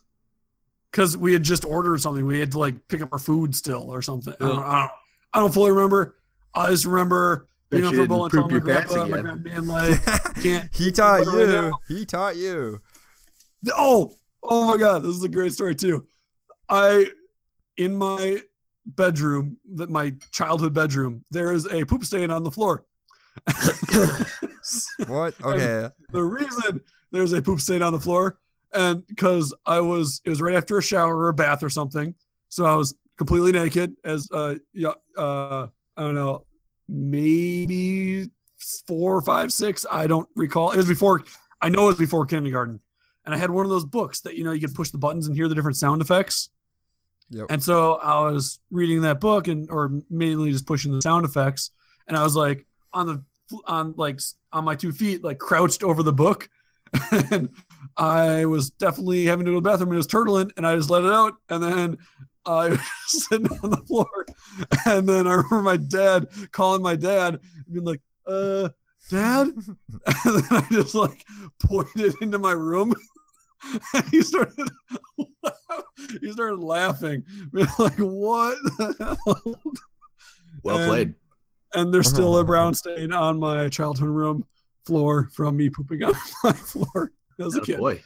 because 0.92 1.18
we 1.18 1.34
had 1.34 1.44
just 1.44 1.66
ordered 1.66 2.00
something. 2.02 2.26
We 2.26 2.40
had 2.40 2.52
to 2.54 2.60
like 2.60 2.88
pick 2.88 3.02
up 3.02 3.10
our 3.12 3.20
food 3.20 3.56
still 3.56 3.90
or 3.92 4.02
something. 4.02 4.34
I, 4.40 4.46
don't, 4.48 4.60
I, 4.60 4.80
don't, 4.82 4.92
I 5.34 5.40
don't 5.40 5.54
fully 5.54 5.72
remember. 5.72 6.16
I 6.56 6.70
just 6.70 6.86
remember 6.86 7.48
being 7.70 7.84
you 7.84 7.90
uncomfortable 7.90 8.24
and 8.26 8.32
didn't 8.32 8.50
telling 8.50 8.66
my 8.66 8.72
your 8.72 8.80
pants 8.80 8.94
grandpa, 8.94 9.10
my 9.10 9.18
again. 9.20 9.24
grandpa 9.24 9.50
being 9.50 9.68
like, 9.68 10.36
can't. 10.44 10.70
he 10.76 10.92
taught 10.92 11.20
What 11.26 11.36
right 11.36 11.48
you. 11.48 11.74
He 11.88 12.06
taught 12.06 12.36
you. 12.38 12.82
Oh, 13.76 14.14
oh 14.44 14.66
my 14.72 14.78
God, 14.78 15.04
this 15.04 15.16
is 15.16 15.24
a 15.24 15.30
great 15.30 15.54
story 15.54 15.76
too. 15.76 16.08
I, 16.70 17.08
in 17.78 17.96
my 17.96 18.42
bedroom, 18.86 19.58
that 19.76 19.90
my 19.90 20.14
childhood 20.32 20.74
bedroom, 20.74 21.26
there 21.32 21.52
is 21.52 21.66
a 21.72 21.86
poop 21.86 22.06
stain 22.06 22.32
on 22.32 22.44
the 22.44 22.52
floor. 22.52 22.86
What? 25.08 25.36
Okay. 25.44 25.90
the 26.12 26.24
reason 26.24 26.82
there's 27.12 27.34
a 27.34 27.42
poop 27.42 27.60
stain 27.62 27.82
on 27.84 27.94
the 27.94 28.00
floor 28.00 28.40
and 28.74 29.06
because 29.08 29.54
i 29.66 29.80
was 29.80 30.22
it 30.26 30.30
was 30.30 30.42
right 30.42 30.56
after 30.56 30.78
a 30.78 30.82
shower 30.82 31.16
or 31.16 31.30
a 31.30 31.34
bath 31.34 31.62
or 31.62 31.70
something 31.70 32.16
so 32.50 32.66
i 32.66 32.74
was 32.76 32.96
completely 33.18 33.52
naked 33.52 33.96
as 34.04 34.28
uh 34.32 34.56
yeah 34.74 34.94
uh 35.18 35.68
i 35.98 36.02
don't 36.02 36.16
know 36.16 36.46
maybe 36.88 38.30
four 38.88 39.22
five 39.22 39.52
six 39.52 39.86
i 39.92 40.08
don't 40.08 40.28
recall 40.36 40.72
it 40.72 40.78
was 40.78 40.88
before 40.88 41.24
i 41.62 41.70
know 41.70 41.84
it 41.84 41.88
was 41.88 41.98
before 41.98 42.26
kindergarten 42.26 42.80
and 43.26 43.34
i 43.34 43.38
had 43.38 43.50
one 43.50 43.66
of 43.66 43.70
those 43.70 43.86
books 43.86 44.22
that 44.22 44.36
you 44.36 44.44
know 44.44 44.52
you 44.52 44.62
could 44.62 44.76
push 44.76 44.90
the 44.92 44.98
buttons 44.98 45.28
and 45.28 45.36
hear 45.36 45.48
the 45.48 45.56
different 45.56 45.78
sound 45.78 46.02
effects 46.02 46.50
Yep. 47.32 47.48
and 47.50 47.64
so 47.64 47.96
i 47.96 48.22
was 48.30 48.60
reading 48.70 49.02
that 49.02 49.20
book 49.20 49.48
and 49.48 49.70
or 49.72 49.92
mainly 50.12 50.52
just 50.52 50.68
pushing 50.68 50.92
the 50.92 51.02
sound 51.02 51.26
effects 51.26 51.72
and 52.08 52.16
i 52.16 52.24
was 52.24 52.36
like 52.36 52.68
on 52.94 53.08
the 53.08 53.24
on 53.66 53.94
like 53.98 54.20
on 54.52 54.64
my 54.64 54.76
two 54.76 54.92
feet, 54.92 55.24
like 55.24 55.38
crouched 55.38 55.84
over 55.84 56.04
the 56.04 56.14
book. 56.14 56.50
and 57.32 57.50
I 57.98 58.46
was 58.46 58.70
definitely 58.70 59.26
having 59.26 59.46
to 59.46 59.52
go 59.52 59.56
to 59.56 59.62
the 59.62 59.70
bathroom 59.70 59.90
and 59.90 59.96
it 59.96 59.98
was 59.98 60.08
turtling 60.08 60.52
and 60.56 60.66
I 60.66 60.76
just 60.76 60.90
let 60.90 61.04
it 61.04 61.12
out. 61.12 61.34
And 61.50 61.62
then 61.62 61.98
I 62.46 62.70
was 62.70 62.80
sitting 63.08 63.48
on 63.64 63.70
the 63.72 63.78
floor. 63.88 64.26
And 64.86 65.08
then 65.08 65.28
I 65.28 65.34
remember 65.36 65.62
my 65.62 65.78
dad 65.78 66.28
calling 66.52 66.82
my 66.82 66.96
dad, 66.96 67.40
being 67.72 67.86
like, 67.86 68.02
uh, 68.28 68.70
dad? 69.10 69.48
And 70.26 70.44
then 70.44 70.46
I 70.52 70.68
just 70.72 70.96
like 70.96 71.26
pointed 71.64 72.14
into 72.22 72.38
my 72.40 72.52
room. 72.54 72.94
And 73.96 74.04
he 74.10 74.22
started 74.22 74.70
he 76.22 76.32
started 76.32 76.60
laughing. 76.60 77.24
Being 77.52 77.66
like, 77.80 77.98
what? 77.98 78.58
Well 80.64 80.78
And- 80.78 80.88
played. 80.90 81.14
and 81.74 81.94
there's 81.94 82.08
still 82.10 82.38
a 82.38 82.44
brown 82.44 82.74
stain 82.76 83.12
on 83.12 83.40
my 83.40 83.70
childhood 83.70 84.10
room 84.10 84.46
floor 84.86 85.30
from 85.34 85.58
me 85.58 85.70
pooping 85.70 86.04
on 86.04 86.14
my 86.44 86.54
floor 86.54 87.12
as 87.40 87.56
a 87.56 87.62
Oh, 87.62 87.64
kid. 87.64 87.78
boy. 87.80 88.04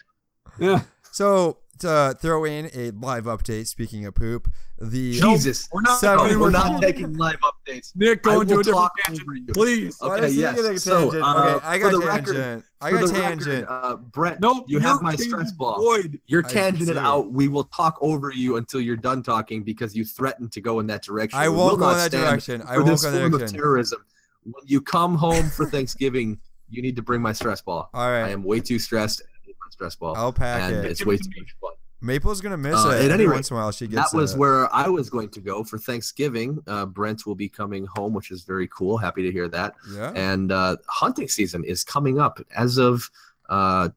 Yeah, 0.59 0.83
So 1.11 1.57
to 1.79 2.15
throw 2.21 2.45
in 2.45 2.69
a 2.73 2.91
live 2.91 3.25
update. 3.25 3.67
Speaking 3.67 4.05
of 4.05 4.15
poop, 4.15 4.49
the 4.79 5.19
Jesus. 5.19 5.67
we're 5.71 5.81
not. 5.81 5.99
Seven- 5.99 6.25
I 6.25 6.29
we're 6.31 6.39
we're 6.39 6.49
not 6.51 6.73
not. 6.73 6.81
taking 6.81 7.13
live 7.17 7.37
updates. 7.41 7.91
Nick, 7.95 8.19
I 8.27 8.35
go 8.35 8.41
into 8.41 8.53
will 8.55 8.59
a 8.61 8.63
different 8.63 8.81
talk 8.81 8.91
tangent, 9.05 9.27
over 9.29 9.53
please. 9.53 9.95
Why 9.99 10.17
Okay, 10.17 10.29
yes. 10.29 10.83
So, 10.83 10.97
uh, 10.97 11.55
okay, 11.55 11.65
I 11.65 11.79
for 11.79 11.91
got 11.91 11.91
the 11.99 12.05
tangent. 12.07 12.37
record- 12.37 12.63
I 12.81 12.89
For 12.91 12.97
got 12.99 13.07
the 13.07 13.13
tangent. 13.13 13.47
record, 13.47 13.67
uh, 13.69 13.95
Brett, 13.97 14.39
Nope, 14.39 14.65
you 14.67 14.79
have 14.79 15.01
my 15.01 15.15
stress 15.15 15.51
ball. 15.51 15.77
Void. 15.81 16.19
You're 16.27 16.45
I 16.45 16.49
tangent 16.49 16.89
it 16.89 16.97
out. 16.97 17.31
We 17.31 17.47
will 17.47 17.65
talk 17.65 17.97
over 18.01 18.31
you 18.31 18.55
until 18.57 18.79
you're 18.81 18.95
done 18.95 19.21
talking 19.23 19.63
because 19.63 19.95
you 19.95 20.05
threatened 20.05 20.51
to 20.53 20.61
go 20.61 20.79
in 20.79 20.87
that 20.87 21.03
direction. 21.03 21.39
I 21.39 21.49
won't 21.49 21.71
will 21.71 21.77
go 21.77 21.89
in 21.89 21.97
that 21.97 22.11
stand 22.11 22.25
direction. 22.25 22.61
I 22.61 22.75
for 22.75 22.83
won't 22.83 22.87
this 22.87 23.01
go 23.01 23.07
in 23.09 23.13
that 23.15 23.19
form 23.21 23.33
of 23.33 23.39
direction. 23.39 23.57
terrorism. 23.59 24.05
When 24.43 24.63
you 24.65 24.79
come 24.81 25.15
home 25.15 25.49
for 25.49 25.65
Thanksgiving, 25.65 26.39
you 26.69 26.81
need 26.81 26.95
to 26.95 27.01
bring 27.01 27.21
my 27.21 27.33
stress 27.33 27.61
ball. 27.61 27.89
All 27.93 28.07
I 28.07 28.29
am 28.29 28.43
way 28.43 28.61
too 28.61 28.79
stressed. 28.79 29.23
Need 29.69 29.73
stress 29.73 29.95
ball, 29.95 30.15
I'll 30.15 30.33
pack 30.33 30.61
and 30.71 30.85
it. 30.85 30.91
it's 30.91 31.05
way 31.05 31.17
too 31.17 31.29
much 31.37 31.55
fun. 31.61 31.71
Maple's 32.01 32.39
gonna 32.39 32.55
miss 32.57 32.75
Uh, 32.85 32.89
it 32.89 33.05
at 33.05 33.11
any 33.11 33.25
rate, 33.27 33.35
once 33.35 33.51
in 33.51 33.57
a 33.57 33.59
while. 33.59 33.71
She 33.71 33.85
gets 33.87 34.11
that 34.11 34.17
was 34.17 34.33
it. 34.33 34.39
where 34.39 34.73
I 34.73 34.87
was 34.87 35.09
going 35.09 35.29
to 35.29 35.41
go 35.41 35.63
for 35.65 35.77
Thanksgiving. 35.77 36.59
Uh, 36.65 36.85
Brent 36.85 37.25
will 37.25 37.35
be 37.35 37.49
coming 37.49 37.85
home, 37.85 38.13
which 38.13 38.31
is 38.31 38.43
very 38.43 38.67
cool. 38.69 38.97
Happy 38.97 39.21
to 39.23 39.31
hear 39.31 39.47
that. 39.49 39.75
yeah. 39.91 40.11
And 40.15 40.51
uh, 40.51 40.77
hunting 40.87 41.27
season 41.27 41.63
is 41.65 41.83
coming 41.83 42.17
up 42.19 42.39
as 42.55 42.77
of 42.77 43.09
uh, 43.49 43.89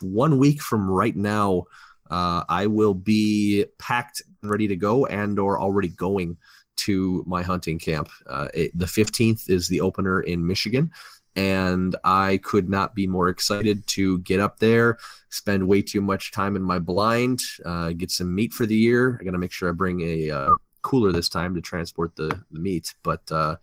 one 0.00 0.38
week 0.38 0.60
from 0.60 0.90
right 0.90 1.14
now. 1.16 1.64
Uh, 2.10 2.44
I 2.48 2.66
will 2.66 2.94
be 2.94 3.64
packed 3.78 4.22
and 4.42 4.50
ready 4.50 4.68
to 4.68 4.76
go, 4.76 5.06
and 5.06 5.38
or 5.38 5.58
already 5.60 5.88
going 5.88 6.36
to 6.76 7.22
my 7.26 7.42
hunting 7.42 7.78
camp. 7.78 8.08
Uh, 8.26 8.48
it, 8.52 8.76
the 8.76 8.86
15th 8.86 9.48
is 9.48 9.68
the 9.68 9.80
opener 9.80 10.20
in 10.20 10.44
Michigan, 10.46 10.90
and 11.36 11.96
I 12.04 12.38
could 12.42 12.68
not 12.68 12.94
be 12.94 13.06
more 13.06 13.28
excited 13.28 13.86
to 13.88 14.18
get 14.20 14.40
up 14.40 14.58
there, 14.58 14.98
spend 15.30 15.66
way 15.66 15.82
too 15.82 16.00
much 16.00 16.32
time 16.32 16.56
in 16.56 16.62
my 16.62 16.78
blind, 16.78 17.40
uh, 17.64 17.90
get 17.90 18.10
some 18.10 18.34
meat 18.34 18.52
for 18.52 18.66
the 18.66 18.76
year. 18.76 19.18
I 19.20 19.24
got 19.24 19.32
to 19.32 19.38
make 19.38 19.52
sure 19.52 19.68
I 19.68 19.72
bring 19.72 20.00
a 20.00 20.30
uh, 20.30 20.54
cooler 20.82 21.12
this 21.12 21.28
time 21.28 21.54
to 21.54 21.60
transport 21.60 22.16
the, 22.16 22.40
the 22.50 22.60
meat, 22.60 22.94
but. 23.02 23.30
Uh, 23.30 23.56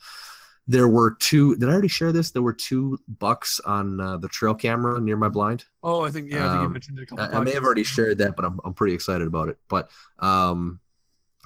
there 0.67 0.88
were 0.88 1.15
two. 1.19 1.55
Did 1.57 1.67
I 1.67 1.72
already 1.72 1.88
share 1.88 2.11
this? 2.11 2.32
There 2.32 2.43
were 2.43 2.53
two 2.53 2.99
bucks 3.19 3.59
on 3.61 3.99
uh, 3.99 4.17
the 4.17 4.28
trail 4.30 4.53
camera 4.53 5.01
near 5.01 5.17
my 5.17 5.28
blind. 5.28 5.65
Oh, 5.84 6.01
I 6.01 6.11
think 6.11 6.32
yeah, 6.32 6.45
I 6.45 6.49
think 6.49 6.59
you 6.61 6.65
Um, 6.67 6.74
mentioned 6.74 6.99
it 6.99 7.01
a 7.01 7.05
couple 7.07 7.26
I, 7.26 7.39
I 7.39 7.43
may 7.43 7.51
have 7.51 7.63
already 7.63 7.84
shared 7.84 8.19
that, 8.19 8.36
but 8.36 8.45
I'm, 8.45 8.59
I'm 8.63 8.74
pretty 8.74 8.93
excited 8.93 9.28
about 9.28 9.49
it. 9.49 9.57
But 9.67 9.89
um, 10.19 10.80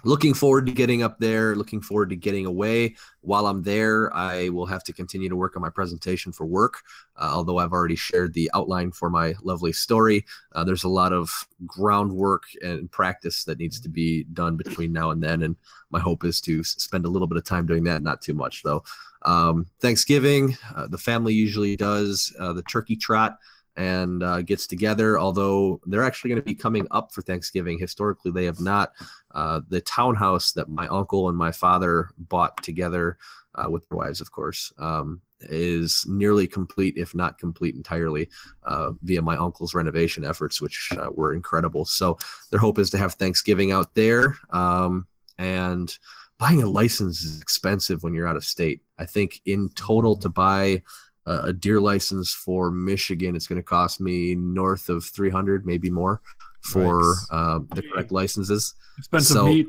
looking 0.06 0.34
forward 0.34 0.66
to 0.68 0.72
getting 0.72 1.04
up 1.04 1.20
there. 1.20 1.56
Looking 1.56 1.82
forward 1.82 2.10
to 2.12 2.16
getting 2.16 2.46
away. 2.46 2.96
While 3.22 3.48
I'm 3.48 3.64
there, 3.64 4.16
I 4.16 4.50
will 4.50 4.68
have 4.68 4.84
to 4.86 4.94
continue 4.94 5.28
to 5.28 5.36
work 5.36 5.56
on 5.56 5.62
my 5.62 5.70
presentation 5.70 6.32
for 6.32 6.46
work. 6.46 6.84
Uh, 7.18 7.32
although 7.34 7.58
I've 7.58 7.74
already 7.74 7.96
shared 7.96 8.34
the 8.34 8.50
outline 8.54 8.92
for 8.92 9.10
my 9.10 9.34
lovely 9.42 9.74
story, 9.74 10.26
uh, 10.54 10.64
there's 10.64 10.84
a 10.84 10.90
lot 10.90 11.12
of 11.12 11.48
groundwork 11.66 12.44
and 12.62 12.90
practice 12.90 13.44
that 13.46 13.60
needs 13.60 13.80
to 13.82 13.90
be 13.90 14.24
done 14.26 14.56
between 14.56 14.94
now 14.94 15.10
and 15.10 15.22
then. 15.22 15.42
And 15.42 15.56
my 15.90 16.00
hope 16.00 16.24
is 16.24 16.40
to 16.42 16.64
spend 16.64 17.06
a 17.06 17.10
little 17.10 17.28
bit 17.28 17.38
of 17.38 17.44
time 17.44 17.66
doing 17.66 17.84
that. 17.86 18.04
Not 18.04 18.22
too 18.22 18.36
much 18.36 18.64
though. 18.64 18.84
Um, 19.24 19.66
Thanksgiving, 19.80 20.56
uh, 20.76 20.86
the 20.88 21.00
family 21.00 21.34
usually 21.34 21.76
does 21.76 22.32
uh, 22.40 22.54
the 22.54 22.62
turkey 22.64 22.96
trot 22.96 23.40
and 23.78 24.24
uh, 24.24 24.42
gets 24.42 24.68
together. 24.68 25.20
Although 25.20 25.82
they're 25.86 26.04
actually 26.04 26.30
going 26.30 26.42
to 26.42 26.46
be 26.46 26.56
coming 26.56 26.88
up 26.92 27.12
for 27.12 27.22
Thanksgiving. 27.22 27.80
Historically, 27.80 28.32
they 28.32 28.46
have 28.46 28.60
not. 28.60 28.94
Uh, 29.32 29.62
the 29.68 29.82
townhouse 29.82 30.54
that 30.54 30.70
my 30.70 30.88
uncle 30.88 31.30
and 31.30 31.38
my 31.38 31.52
father 31.52 32.10
bought 32.18 32.62
together 32.64 33.18
uh, 33.56 33.70
with 33.70 33.88
their 33.88 33.98
wives, 33.98 34.22
of 34.22 34.32
course, 34.32 34.72
um, 34.78 35.22
is 35.42 36.06
nearly 36.08 36.48
complete, 36.48 36.98
if 36.98 37.14
not 37.14 37.38
complete 37.38 37.76
entirely, 37.76 38.30
uh, 38.64 38.92
via 39.04 39.22
my 39.22 39.38
uncle's 39.38 39.74
renovation 39.74 40.24
efforts, 40.24 40.62
which 40.62 40.90
uh, 40.98 41.10
were 41.12 41.34
incredible. 41.34 41.86
So 41.86 42.18
their 42.52 42.60
hope 42.60 42.80
is 42.80 42.90
to 42.92 42.98
have 42.98 43.14
Thanksgiving 43.14 43.72
out 43.72 43.94
there. 43.94 44.38
Um, 44.52 45.08
and 45.38 45.98
buying 46.38 46.64
a 46.64 46.68
license 46.68 47.24
is 47.24 47.42
expensive 47.42 48.04
when 48.04 48.14
you're 48.14 48.28
out 48.28 48.36
of 48.36 48.46
state. 48.46 48.82
I 48.98 49.06
think 49.06 49.42
in 49.46 49.70
total 49.70 50.16
to 50.18 50.30
buy 50.30 50.84
a, 51.26 51.38
a 51.46 51.54
deer 51.54 51.80
license 51.80 52.32
for 52.34 52.72
Michigan, 52.72 53.36
it's 53.36 53.48
going 53.48 53.62
to 53.62 53.64
cost 53.64 54.00
me 54.00 54.36
north 54.36 54.90
of 54.90 55.06
300, 55.06 55.66
maybe 55.66 55.90
more 55.90 56.22
for 56.62 57.02
Yikes. 57.02 57.26
uh, 57.32 57.60
the 57.76 57.82
correct 57.84 58.12
licenses. 58.12 58.74
expensive 58.98 59.36
so- 59.36 59.46
meat. 59.48 59.68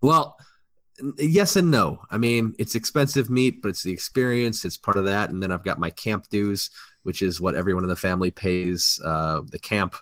Well, 0.00 0.36
yes 1.18 1.56
and 1.56 1.70
no. 1.70 2.00
I 2.10 2.18
mean, 2.18 2.54
it's 2.58 2.74
expensive 2.74 3.30
meat, 3.30 3.62
but 3.62 3.68
it's 3.68 3.82
the 3.82 3.92
experience. 3.92 4.64
It's 4.64 4.76
part 4.76 4.96
of 4.96 5.04
that. 5.04 5.30
And 5.30 5.42
then 5.42 5.52
I've 5.52 5.64
got 5.64 5.78
my 5.78 5.90
camp 5.90 6.28
dues, 6.28 6.70
which 7.04 7.22
is 7.22 7.40
what 7.40 7.54
everyone 7.54 7.84
in 7.84 7.88
the 7.88 7.96
family 7.96 8.30
pays 8.30 9.00
uh, 9.04 9.42
the 9.46 9.58
camp 9.58 9.94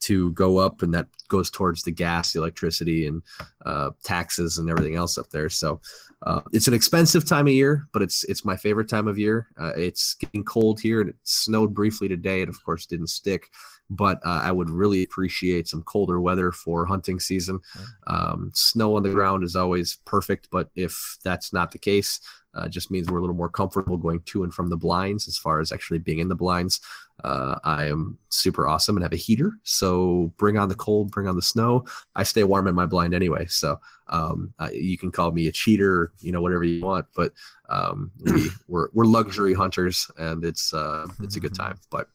to 0.00 0.32
go 0.32 0.58
up, 0.58 0.82
and 0.82 0.92
that 0.94 1.06
goes 1.28 1.50
towards 1.50 1.82
the 1.82 1.90
gas, 1.90 2.32
the 2.32 2.40
electricity, 2.40 3.06
and 3.06 3.22
uh, 3.66 3.90
taxes 4.02 4.58
and 4.58 4.70
everything 4.70 4.96
else 4.96 5.18
up 5.18 5.30
there. 5.30 5.48
So 5.48 5.80
uh, 6.22 6.40
it's 6.52 6.68
an 6.68 6.74
expensive 6.74 7.24
time 7.24 7.46
of 7.46 7.52
year, 7.52 7.86
but 7.92 8.02
it's 8.02 8.24
it's 8.24 8.44
my 8.44 8.56
favorite 8.56 8.88
time 8.88 9.08
of 9.08 9.18
year. 9.18 9.48
Uh, 9.60 9.72
it's 9.76 10.14
getting 10.14 10.44
cold 10.44 10.80
here, 10.80 11.00
and 11.00 11.10
it 11.10 11.16
snowed 11.24 11.74
briefly 11.74 12.08
today. 12.08 12.42
It 12.42 12.48
of 12.48 12.62
course 12.64 12.86
didn't 12.86 13.08
stick, 13.08 13.48
but 13.90 14.18
uh, 14.24 14.40
I 14.42 14.52
would 14.52 14.70
really 14.70 15.02
appreciate 15.02 15.68
some 15.68 15.82
colder 15.82 16.20
weather 16.20 16.50
for 16.50 16.84
hunting 16.84 17.20
season. 17.20 17.60
Um, 18.06 18.50
snow 18.54 18.96
on 18.96 19.02
the 19.02 19.10
ground 19.10 19.44
is 19.44 19.56
always 19.56 19.98
perfect, 20.04 20.48
but 20.50 20.70
if 20.74 21.18
that's 21.24 21.52
not 21.52 21.70
the 21.70 21.78
case, 21.78 22.20
uh, 22.54 22.68
just 22.68 22.90
means 22.90 23.08
we're 23.08 23.18
a 23.18 23.20
little 23.20 23.36
more 23.36 23.48
comfortable 23.48 23.96
going 23.96 24.20
to 24.20 24.42
and 24.42 24.52
from 24.52 24.68
the 24.68 24.76
blinds 24.76 25.28
as 25.28 25.38
far 25.38 25.60
as 25.60 25.70
actually 25.70 25.98
being 25.98 26.18
in 26.18 26.28
the 26.28 26.34
blinds. 26.34 26.80
Uh, 27.24 27.58
I 27.64 27.86
am 27.86 28.16
super 28.28 28.68
awesome 28.68 28.96
and 28.96 29.02
have 29.02 29.12
a 29.12 29.16
heater, 29.16 29.52
so 29.64 30.32
bring 30.36 30.56
on 30.56 30.68
the 30.68 30.74
cold, 30.74 31.10
bring 31.10 31.26
on 31.26 31.36
the 31.36 31.42
snow. 31.42 31.84
I 32.14 32.22
stay 32.22 32.44
warm 32.44 32.68
in 32.68 32.74
my 32.74 32.86
blind 32.86 33.14
anyway, 33.14 33.46
so 33.46 33.80
um, 34.08 34.54
uh, 34.58 34.70
you 34.72 34.96
can 34.96 35.10
call 35.10 35.32
me 35.32 35.48
a 35.48 35.52
cheater, 35.52 36.12
you 36.20 36.32
know, 36.32 36.40
whatever 36.40 36.64
you 36.64 36.80
want, 36.84 37.06
but 37.14 37.32
um, 37.68 38.10
we, 38.24 38.50
we're 38.68 38.88
we're 38.92 39.04
luxury 39.04 39.54
hunters, 39.54 40.10
and 40.16 40.44
it's 40.44 40.72
uh, 40.72 41.06
it's 41.20 41.36
a 41.36 41.40
good 41.40 41.54
time. 41.54 41.78
But 41.90 42.08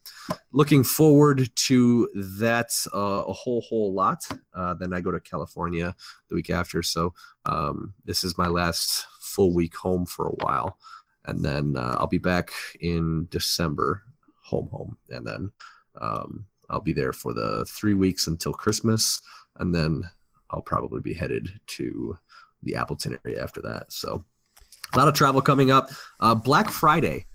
looking 0.52 0.82
forward 0.82 1.50
to 1.54 2.08
that 2.14 2.70
uh, 2.94 3.24
a 3.26 3.32
whole 3.32 3.60
whole 3.62 3.92
lot. 3.92 4.26
Uh, 4.54 4.74
then 4.74 4.92
I 4.92 5.00
go 5.00 5.10
to 5.10 5.20
California 5.20 5.94
the 6.28 6.34
week 6.34 6.50
after, 6.50 6.82
so 6.82 7.14
um, 7.46 7.94
this 8.04 8.24
is 8.24 8.38
my 8.38 8.48
last 8.48 9.06
full 9.20 9.52
week 9.52 9.76
home 9.76 10.06
for 10.06 10.28
a 10.28 10.44
while, 10.44 10.78
and 11.26 11.44
then 11.44 11.76
uh, 11.76 11.96
I'll 11.98 12.06
be 12.06 12.18
back 12.18 12.50
in 12.80 13.26
December, 13.30 14.02
home 14.44 14.68
home, 14.70 14.96
and 15.10 15.26
then 15.26 15.50
um, 16.00 16.44
I'll 16.70 16.80
be 16.80 16.92
there 16.92 17.12
for 17.12 17.32
the 17.34 17.64
three 17.66 17.94
weeks 17.94 18.26
until 18.26 18.52
Christmas, 18.52 19.20
and 19.58 19.74
then 19.74 20.02
I'll 20.50 20.62
probably 20.62 21.00
be 21.00 21.14
headed 21.14 21.48
to 21.68 22.16
the 22.62 22.76
Appleton 22.76 23.18
area 23.24 23.42
after 23.42 23.60
that. 23.62 23.92
So 23.92 24.24
a 24.94 24.98
lot 24.98 25.08
of 25.08 25.14
travel 25.14 25.40
coming 25.42 25.70
up. 25.70 25.90
Uh, 26.20 26.34
Black 26.34 26.70
Friday. 26.70 27.26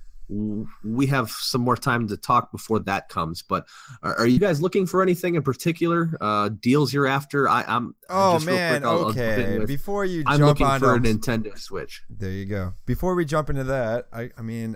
We 0.83 1.07
have 1.07 1.31
some 1.31 1.61
more 1.61 1.75
time 1.75 2.07
to 2.09 2.15
talk 2.15 2.51
before 2.51 2.77
that 2.81 3.09
comes, 3.09 3.41
but 3.41 3.65
are, 4.03 4.13
are 4.19 4.27
you 4.27 4.37
guys 4.37 4.61
looking 4.61 4.85
for 4.85 5.01
anything 5.01 5.33
in 5.33 5.41
particular? 5.41 6.15
Uh, 6.21 6.49
deals 6.49 6.93
you're 6.93 7.07
after? 7.07 7.49
I, 7.49 7.63
I'm. 7.67 7.95
Oh 8.09 8.33
just 8.35 8.45
man, 8.45 8.81
quick, 8.81 8.83
I'll- 8.87 8.99
I'll 8.99 9.09
okay. 9.09 9.57
with- 9.57 9.67
Before 9.67 10.05
you 10.05 10.21
I'm 10.27 10.37
jump 10.37 10.49
looking 10.49 10.67
on 10.67 10.79
for 10.79 10.93
a 10.93 10.99
Nintendo 10.99 11.57
Switch. 11.57 12.03
There 12.11 12.29
you 12.29 12.45
go. 12.45 12.75
Before 12.85 13.15
we 13.15 13.25
jump 13.25 13.49
into 13.49 13.63
that, 13.63 14.05
I 14.13 14.29
I 14.37 14.43
mean, 14.43 14.75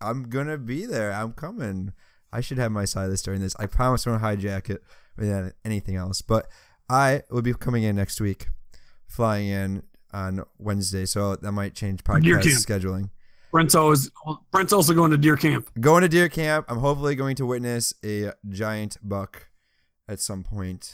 I'm 0.00 0.24
gonna 0.28 0.58
be 0.58 0.86
there. 0.86 1.12
I'm 1.12 1.32
coming. 1.32 1.92
I 2.32 2.40
should 2.40 2.58
have 2.58 2.72
my 2.72 2.84
side 2.84 3.04
of 3.04 3.10
this 3.10 3.22
during 3.22 3.40
this. 3.40 3.56
I 3.58 3.66
promise 3.66 4.06
I 4.06 4.10
won't 4.10 4.22
hijack 4.22 4.70
it 4.70 4.82
or 5.18 5.52
anything 5.64 5.96
else. 5.96 6.22
But 6.22 6.48
I 6.88 7.22
will 7.30 7.42
be 7.42 7.52
coming 7.54 7.82
in 7.82 7.96
next 7.96 8.20
week, 8.20 8.48
flying 9.06 9.48
in 9.48 9.82
on 10.12 10.42
Wednesday, 10.58 11.06
so 11.06 11.36
that 11.36 11.52
might 11.52 11.74
change 11.74 12.04
podcast 12.04 12.42
scheduling. 12.64 13.10
Brent's 13.52 13.74
always 13.74 14.10
Brent's 14.52 14.72
also 14.72 14.94
going 14.94 15.10
to 15.10 15.16
deer 15.18 15.36
camp. 15.36 15.68
Going 15.80 16.02
to 16.02 16.08
deer 16.08 16.28
camp. 16.28 16.66
I'm 16.68 16.78
hopefully 16.78 17.16
going 17.16 17.34
to 17.36 17.46
witness 17.46 17.92
a 18.04 18.32
giant 18.48 18.96
buck 19.02 19.48
at 20.08 20.20
some 20.20 20.44
point 20.44 20.92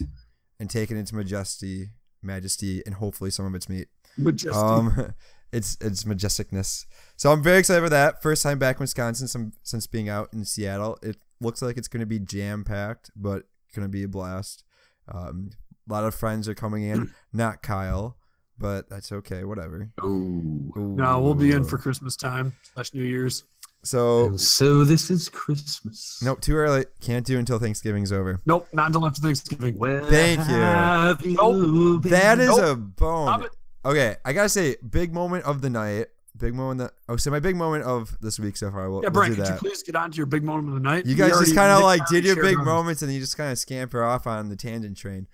and 0.58 0.70
take 0.70 0.90
it 0.90 0.96
into 0.96 1.14
majesty, 1.14 1.90
majesty, 2.22 2.82
and 2.86 2.94
hopefully 2.94 3.30
some 3.30 3.44
of 3.44 3.54
its 3.54 3.68
meat. 3.68 3.88
Just 4.34 4.56
Um, 4.58 5.12
it's 5.52 5.76
it's 5.80 6.04
majesticness. 6.04 6.86
So 7.16 7.32
I'm 7.32 7.42
very 7.42 7.58
excited 7.58 7.82
for 7.82 7.88
that. 7.90 8.22
First 8.22 8.42
time 8.42 8.58
back 8.58 8.76
in 8.76 8.80
Wisconsin 8.80 9.28
some, 9.28 9.52
since 9.62 9.86
being 9.86 10.08
out 10.08 10.28
in 10.32 10.44
Seattle. 10.44 10.98
It 11.02 11.16
looks 11.40 11.62
like 11.62 11.76
it's 11.76 11.88
going 11.88 12.00
to 12.00 12.06
be 12.06 12.18
jam 12.18 12.64
packed, 12.64 13.10
but 13.16 13.44
going 13.74 13.86
to 13.86 13.92
be 13.92 14.02
a 14.02 14.08
blast. 14.08 14.64
Um, 15.12 15.50
a 15.88 15.92
lot 15.92 16.04
of 16.04 16.14
friends 16.14 16.48
are 16.48 16.54
coming 16.54 16.82
in. 16.82 17.12
Not 17.32 17.62
Kyle, 17.62 18.16
but 18.58 18.88
that's 18.90 19.12
okay. 19.12 19.44
Whatever. 19.44 19.90
Ooh. 20.04 20.72
no, 20.76 21.20
we'll 21.20 21.34
be 21.34 21.52
in 21.52 21.64
for 21.64 21.78
Christmas 21.78 22.16
time 22.16 22.54
slash 22.74 22.92
New 22.92 23.04
Year's. 23.04 23.44
So 23.84 24.26
And 24.26 24.40
so 24.40 24.82
this 24.82 25.10
is 25.10 25.28
Christmas. 25.28 26.20
nope, 26.20 26.40
too 26.40 26.56
early. 26.56 26.86
Can't 27.00 27.24
do 27.24 27.38
until 27.38 27.60
Thanksgiving's 27.60 28.10
over. 28.10 28.40
Nope, 28.44 28.66
not 28.72 28.86
until 28.88 29.06
after 29.06 29.20
Thanksgiving. 29.20 29.78
Well, 29.78 30.04
Thank 30.06 30.40
you. 30.48 31.34
Nope. 31.36 32.02
That 32.04 32.40
is 32.40 32.48
Nope. 32.48 32.60
a 32.60 32.74
bone. 32.74 33.46
Okay, 33.86 34.16
I 34.24 34.32
gotta 34.32 34.48
say, 34.48 34.76
big 34.88 35.14
moment 35.14 35.44
of 35.44 35.62
the 35.62 35.70
night. 35.70 36.06
Big 36.36 36.54
moment. 36.54 36.80
That, 36.80 36.90
oh, 37.08 37.16
so 37.16 37.30
my 37.30 37.38
big 37.38 37.54
moment 37.54 37.84
of 37.84 38.18
this 38.20 38.38
week 38.38 38.56
so 38.56 38.70
far. 38.70 38.90
We'll, 38.90 39.00
Yeah, 39.02 39.08
we'll 39.08 39.12
Brent, 39.12 39.36
do 39.36 39.42
could 39.42 39.50
you 39.52 39.58
please 39.58 39.82
get 39.84 39.94
on 39.94 40.10
to 40.10 40.16
your 40.16 40.26
big 40.26 40.42
moment 40.42 40.68
of 40.68 40.74
the 40.74 40.80
night? 40.80 41.06
You 41.06 41.14
guys 41.14 41.30
already- 41.30 41.46
just 41.46 41.56
kind 41.56 41.72
of 41.72 41.82
like 41.82 42.04
did 42.08 42.24
your 42.24 42.42
big 42.42 42.58
moments 42.58 43.00
and 43.02 43.08
then 43.08 43.14
you 43.14 43.20
just 43.20 43.36
kind 43.36 43.52
of 43.52 43.58
scamper 43.58 44.02
off 44.02 44.26
on 44.26 44.48
the 44.48 44.56
tangent 44.56 44.96
train. 44.98 45.28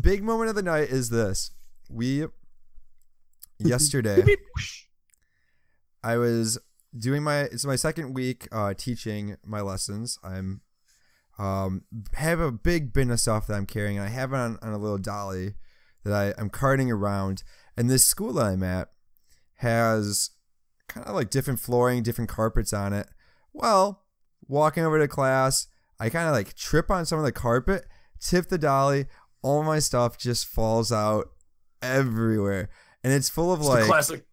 Big 0.00 0.22
moment 0.22 0.48
of 0.48 0.54
the 0.54 0.62
night 0.62 0.90
is 0.90 1.10
this. 1.10 1.50
We 1.90 2.26
yesterday 3.58 4.16
Beep, 4.16 4.26
beep, 4.26 4.40
whoosh. 4.54 4.84
I 6.02 6.16
was 6.18 6.58
doing 6.96 7.22
my 7.24 7.40
it's 7.40 7.64
my 7.64 7.76
second 7.76 8.14
week 8.14 8.46
uh 8.52 8.74
teaching 8.74 9.36
my 9.44 9.60
lessons. 9.60 10.18
I'm 10.22 10.60
um 11.38 11.82
have 12.14 12.38
a 12.40 12.52
big 12.52 12.92
bin 12.92 13.10
of 13.10 13.18
stuff 13.20 13.48
that 13.48 13.54
I'm 13.54 13.66
carrying. 13.66 13.98
And 13.98 14.06
I 14.06 14.10
have 14.10 14.32
it 14.32 14.36
on, 14.36 14.58
on 14.62 14.72
a 14.72 14.78
little 14.78 14.98
dolly 14.98 15.54
that 16.04 16.12
I, 16.14 16.40
I'm 16.40 16.48
carting 16.48 16.90
around. 16.90 17.42
And 17.78 17.88
this 17.88 18.04
school 18.04 18.32
that 18.32 18.46
I'm 18.46 18.64
at 18.64 18.88
has 19.58 20.30
kind 20.88 21.06
of 21.06 21.14
like 21.14 21.30
different 21.30 21.60
flooring, 21.60 22.02
different 22.02 22.28
carpets 22.28 22.72
on 22.72 22.92
it. 22.92 23.06
Well, 23.52 24.02
walking 24.48 24.82
over 24.82 24.98
to 24.98 25.06
class, 25.06 25.68
I 26.00 26.08
kind 26.10 26.26
of 26.26 26.32
like 26.34 26.54
trip 26.54 26.90
on 26.90 27.06
some 27.06 27.20
of 27.20 27.24
the 27.24 27.30
carpet, 27.30 27.86
tip 28.20 28.48
the 28.48 28.58
dolly, 28.58 29.06
all 29.42 29.62
my 29.62 29.78
stuff 29.78 30.18
just 30.18 30.46
falls 30.46 30.90
out 30.90 31.28
everywhere, 31.80 32.68
and 33.04 33.12
it's 33.12 33.28
full 33.28 33.52
of 33.52 33.60
It's 33.60 33.68
like 33.68 33.84
classic. 33.84 34.26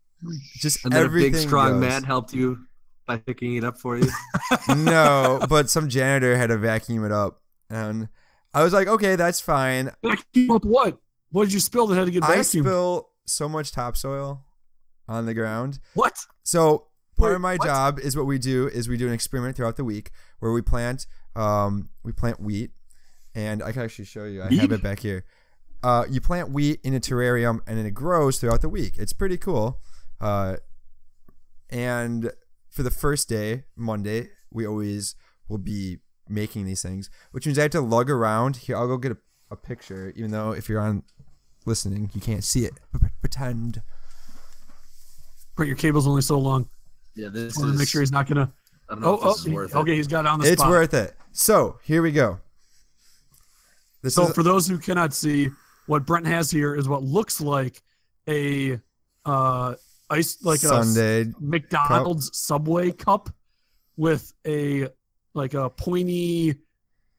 just 0.56 0.84
And 0.84 0.92
then 0.94 1.04
a 1.04 1.06
everything. 1.06 1.34
big 1.34 1.42
strong 1.42 1.74
goes. 1.74 1.82
man 1.82 2.04
helped 2.04 2.34
you 2.34 2.66
by 3.06 3.18
picking 3.18 3.58
it 3.58 3.64
up 3.64 3.78
for 3.78 3.96
you. 3.96 4.10
no, 4.76 5.40
but 5.48 5.70
some 5.70 5.88
janitor 5.88 6.36
had 6.36 6.48
to 6.48 6.58
vacuum 6.58 7.06
it 7.06 7.12
up, 7.12 7.44
and 7.70 8.10
I 8.56 8.64
was 8.64 8.74
like, 8.74 8.88
okay, 8.88 9.16
that's 9.16 9.40
fine. 9.40 9.92
Vacuum 10.04 10.50
up 10.50 10.66
what? 10.66 10.98
What 11.30 11.44
did 11.44 11.54
you 11.54 11.60
spill 11.60 11.86
that 11.88 11.96
had 11.96 12.06
to 12.06 12.12
get 12.12 12.24
vacuumed? 12.24 12.30
I 12.30 12.38
vacuumed? 12.38 12.46
spill 12.64 13.10
so 13.26 13.50
much 13.50 13.72
topsoil 13.72 14.44
on 15.08 15.26
the 15.26 15.34
ground. 15.34 15.80
what? 15.94 16.18
So 16.44 16.88
part 17.18 17.32
Wait, 17.32 17.36
of 17.36 17.42
my 17.42 17.56
what? 17.56 17.66
job 17.66 18.00
is 18.00 18.16
what 18.16 18.26
we 18.26 18.38
do 18.38 18.68
is 18.68 18.90
we 18.90 18.98
do 18.98 19.08
an 19.08 19.14
experiment 19.14 19.56
throughout 19.56 19.78
the 19.78 19.84
week 19.86 20.12
where 20.40 20.52
we 20.52 20.62
plant 20.62 21.08
um 21.36 21.90
we 22.04 22.12
plant 22.12 22.40
wheat 22.40 22.72
and 23.34 23.62
I 23.62 23.72
can 23.72 23.82
actually 23.82 24.06
show 24.06 24.24
you. 24.26 24.42
I 24.44 24.54
have 24.54 24.72
it 24.72 24.82
back 24.82 25.00
here. 25.00 25.26
Uh, 25.84 26.06
you 26.10 26.22
plant 26.22 26.50
wheat 26.50 26.80
in 26.84 26.94
a 26.96 27.00
terrarium 27.00 27.60
and 27.68 27.78
then 27.78 27.86
it 27.86 27.92
grows 27.94 28.40
throughout 28.40 28.62
the 28.62 28.70
week. 28.70 28.96
It's 28.98 29.14
pretty 29.14 29.38
cool. 29.38 29.82
Uh, 30.20 30.56
and 31.70 32.32
for 32.70 32.82
the 32.82 32.90
first 32.90 33.30
day, 33.30 33.66
Monday, 33.76 34.30
we 34.52 34.66
always 34.66 35.16
will 35.48 35.58
be 35.58 36.00
making 36.28 36.66
these 36.66 36.82
things, 36.82 37.10
which 37.32 37.46
means 37.46 37.60
I 37.60 37.64
have 37.64 37.72
to 37.72 37.82
lug 37.82 38.10
around. 38.10 38.56
Here, 38.58 38.76
I'll 38.76 38.88
go 38.88 38.98
get 38.98 39.12
a, 39.12 39.18
a 39.52 39.56
picture, 39.56 40.12
even 40.16 40.32
though 40.32 40.52
if 40.52 40.70
you're 40.70 40.82
on 40.82 41.04
listening, 41.66 42.10
you 42.14 42.22
can't 42.22 42.44
see 42.44 42.66
it. 42.66 42.74
Pretend. 43.22 43.82
But 45.58 45.68
your 45.68 45.76
cable's 45.76 46.08
only 46.08 46.22
so 46.22 46.38
long. 46.38 46.70
Yeah, 47.16 47.30
this 47.30 47.58
I 47.58 47.62
want 47.62 47.70
is. 47.72 47.76
to 47.76 47.80
make 47.80 47.88
sure 47.88 48.02
he's 48.02 48.12
not 48.12 48.28
gonna. 48.28 48.52
I 48.90 48.94
don't 48.94 49.02
know 49.02 49.12
Oh, 49.12 49.14
if 49.16 49.22
oh, 49.24 49.30
this 49.30 49.40
is 49.40 49.46
he- 49.46 49.52
it. 49.56 49.76
okay, 49.76 49.96
he's 49.96 50.08
got 50.08 50.26
it 50.26 50.28
on 50.28 50.40
the 50.40 50.52
It's 50.52 50.62
spot. 50.62 50.70
worth 50.70 50.94
it. 50.94 51.16
So 51.32 51.80
here 51.84 52.02
we 52.02 52.12
go. 52.12 52.40
This 54.02 54.16
So 54.16 54.28
is 54.28 54.34
for 54.36 54.44
those 54.44 54.68
who 54.68 54.78
cannot 54.78 55.14
see, 55.14 55.50
what 55.88 56.06
Brent 56.06 56.28
has 56.28 56.52
here 56.52 56.76
is 56.76 56.88
what 56.88 57.04
looks 57.04 57.42
like 57.42 57.82
a 58.28 58.80
uh 59.26 59.76
ice 60.10 60.38
like 60.44 60.62
a 60.64 60.68
Sunday. 60.68 61.32
McDonald's 61.40 62.38
Subway 62.38 62.92
cup 62.92 63.30
with 63.98 64.34
a 64.46 64.90
like 65.34 65.54
a 65.54 65.70
pointy 65.70 66.56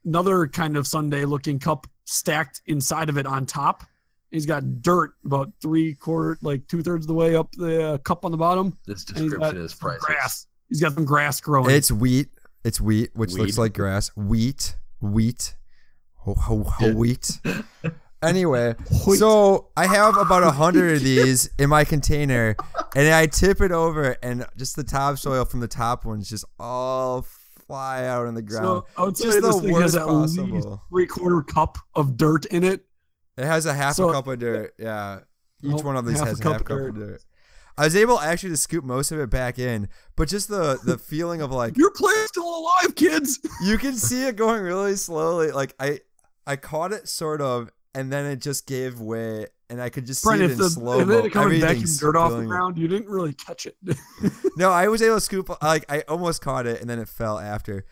another 0.05 0.47
kind 0.47 0.77
of 0.77 0.87
Sunday 0.87 1.25
looking 1.25 1.59
cup 1.59 1.85
stacked 2.05 2.61
inside 2.67 3.09
of 3.09 3.17
it 3.17 3.25
on 3.25 3.45
top. 3.45 3.83
He's 4.31 4.45
got 4.45 4.81
dirt 4.81 5.11
about 5.25 5.51
three 5.61 5.93
quarter 5.93 6.37
like 6.41 6.67
two 6.67 6.83
thirds 6.83 7.05
of 7.05 7.07
the 7.07 7.13
way 7.13 7.35
up 7.35 7.51
the 7.53 7.93
uh, 7.93 7.97
cup 7.99 8.25
on 8.25 8.31
the 8.31 8.37
bottom. 8.37 8.77
This 8.85 9.05
And 9.09 9.17
he's 9.17 9.33
got 9.33 9.39
description 9.53 9.65
is 9.65 9.73
priceless. 9.75 10.03
grass. 10.05 10.47
He's 10.69 10.81
got 10.81 10.93
some 10.93 11.05
grass 11.05 11.39
growing. 11.39 11.71
It's 11.73 11.91
wheat. 11.91 12.29
It's 12.63 12.81
wheat, 12.81 13.11
which 13.13 13.33
looks 13.33 13.57
like 13.57 13.73
grass. 13.73 14.09
Wheat. 14.17 14.75
Wheat. 15.01 15.55
Ho, 16.15 16.33
ho, 16.33 16.63
ho, 16.63 16.93
wheat. 16.93 17.39
Anyway, 18.23 18.73
Wheat. 19.05 19.19
so 19.19 19.67
I 19.77 19.85
have 19.85 20.17
about 20.17 20.41
a 20.41 20.49
hundred 20.49 20.95
of 20.95 21.03
these 21.03 21.51
in 21.59 21.69
my 21.69 21.83
container, 21.83 22.55
and 22.95 23.13
I 23.13 23.27
tip 23.27 23.61
it 23.61 23.71
over, 23.71 24.17
and 24.23 24.43
just 24.57 24.75
the 24.75 24.83
topsoil 24.83 25.45
from 25.45 25.59
the 25.59 25.67
top 25.67 26.03
ones 26.03 26.27
just 26.27 26.43
all 26.59 27.21
fly 27.67 28.05
out 28.05 28.25
on 28.25 28.33
the 28.33 28.41
ground. 28.41 28.65
so 28.65 28.85
I 28.97 29.03
would 29.03 29.17
say 29.17 29.25
Just 29.25 29.41
this 29.43 29.55
the 29.57 29.61
thing 29.61 29.75
has 29.81 29.95
worst 29.95 30.39
at 30.39 30.45
least 30.51 30.67
three 30.89 31.05
quarter 31.05 31.43
cup 31.43 31.77
of 31.93 32.17
dirt 32.17 32.45
in 32.47 32.63
it. 32.63 32.85
It 33.37 33.45
has 33.45 33.65
a 33.65 33.73
half 33.73 33.95
So- 33.95 34.09
a 34.09 34.13
cup 34.13 34.27
of 34.27 34.39
dirt. 34.39 34.73
Yeah. 34.77 35.19
Each 35.63 35.71
Nope, 35.71 35.83
one 35.85 35.97
of 35.97 36.05
these 36.05 36.19
has 36.19 36.39
a 36.39 36.43
half 36.43 36.61
of 36.61 36.65
cup 36.65 36.79
of 36.79 36.95
dirt. 36.95 37.21
I 37.79 37.83
was 37.83 37.95
able 37.95 38.19
actually 38.19 38.49
to 38.49 38.57
scoop 38.57 38.83
most 38.83 39.11
of 39.11 39.19
it 39.19 39.29
back 39.29 39.59
in, 39.59 39.87
but 40.15 40.27
just 40.27 40.47
the 40.49 40.79
the 40.83 40.97
feeling 41.11 41.41
of 41.41 41.51
like 41.51 41.77
Your 41.77 41.91
player's 41.91 42.27
still 42.29 42.43
alive, 42.59 42.95
kids. 42.95 43.39
you 43.63 43.77
can 43.77 43.93
see 43.95 44.27
it 44.27 44.35
going 44.35 44.61
really 44.63 44.95
slowly. 44.95 45.51
Like 45.51 45.73
I 45.79 45.99
I 46.45 46.55
caught 46.55 46.91
it 46.93 47.07
sort 47.07 47.41
of, 47.41 47.69
and 47.93 48.11
then 48.11 48.25
it 48.25 48.37
just 48.41 48.65
gave 48.67 48.99
way, 48.99 49.47
and 49.69 49.79
I 49.81 49.89
could 49.89 50.05
just 50.07 50.21
see 50.23 50.29
Brent, 50.29 50.41
it 50.43 50.51
in 50.51 50.57
the 50.57 50.69
slow 50.69 51.05
mo. 51.05 51.17
it 51.25 51.31
coming 51.31 51.59
vacuum 51.59 51.63
Everything's 51.63 51.99
dirt 51.99 52.15
off 52.15 52.31
the 52.31 52.45
ground, 52.45 52.77
you 52.77 52.87
didn't 52.87 53.09
really 53.09 53.33
catch 53.33 53.65
it. 53.67 53.75
No, 54.57 54.71
I 54.71 54.87
was 54.87 55.03
able 55.03 55.15
to 55.17 55.21
scoop. 55.21 55.49
Like 55.61 55.85
I 55.87 56.01
almost 56.07 56.41
caught 56.41 56.65
it, 56.65 56.81
and 56.81 56.89
then 56.89 56.97
it 56.97 57.07
fell 57.09 57.37
after. 57.37 57.85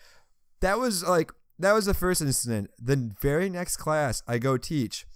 That 0.60 0.78
was 0.80 1.04
like 1.04 1.30
that 1.60 1.72
was 1.72 1.84
the 1.86 1.94
first 1.94 2.20
incident. 2.20 2.70
The 2.78 3.12
very 3.20 3.48
next 3.48 3.76
class 3.76 4.22
I 4.26 4.38
go 4.38 4.56
teach. 4.56 5.06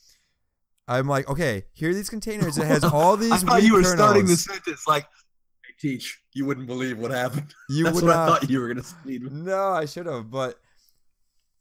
I'm 0.90 1.06
like, 1.06 1.28
okay, 1.30 1.66
here 1.72 1.90
are 1.90 1.94
these 1.94 2.10
containers. 2.10 2.58
It 2.58 2.66
has 2.66 2.82
all 2.92 3.16
these. 3.16 3.30
I 3.30 3.36
thought 3.36 3.62
you 3.62 3.74
were 3.74 3.84
starting 3.84 4.26
the 4.26 4.36
sentence 4.36 4.88
like, 4.88 5.04
"I 5.04 5.70
teach." 5.80 6.20
You 6.34 6.46
wouldn't 6.46 6.66
believe 6.66 6.98
what 6.98 7.12
happened. 7.12 7.54
You 7.68 7.84
That's 7.86 7.94
would 7.94 8.04
what 8.04 8.10
not. 8.10 8.28
I 8.28 8.38
thought 8.40 8.50
you 8.50 8.60
were 8.60 8.68
gonna 8.68 8.82
say. 8.82 9.20
No, 9.30 9.68
I 9.68 9.84
should 9.84 10.06
have, 10.06 10.30
but 10.32 10.56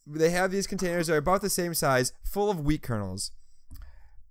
they 0.07 0.31
have 0.31 0.49
these 0.49 0.65
containers 0.65 1.07
that 1.07 1.13
are 1.13 1.17
about 1.17 1.41
the 1.41 1.49
same 1.49 1.75
size, 1.75 2.11
full 2.23 2.49
of 2.49 2.59
wheat 2.59 2.81
kernels. 2.81 3.31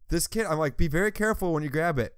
This 0.09 0.27
kid, 0.27 0.47
I'm 0.47 0.59
like, 0.59 0.77
be 0.77 0.89
very 0.89 1.13
careful 1.13 1.53
when 1.53 1.63
you 1.63 1.69
grab 1.69 1.99
it. 1.99 2.17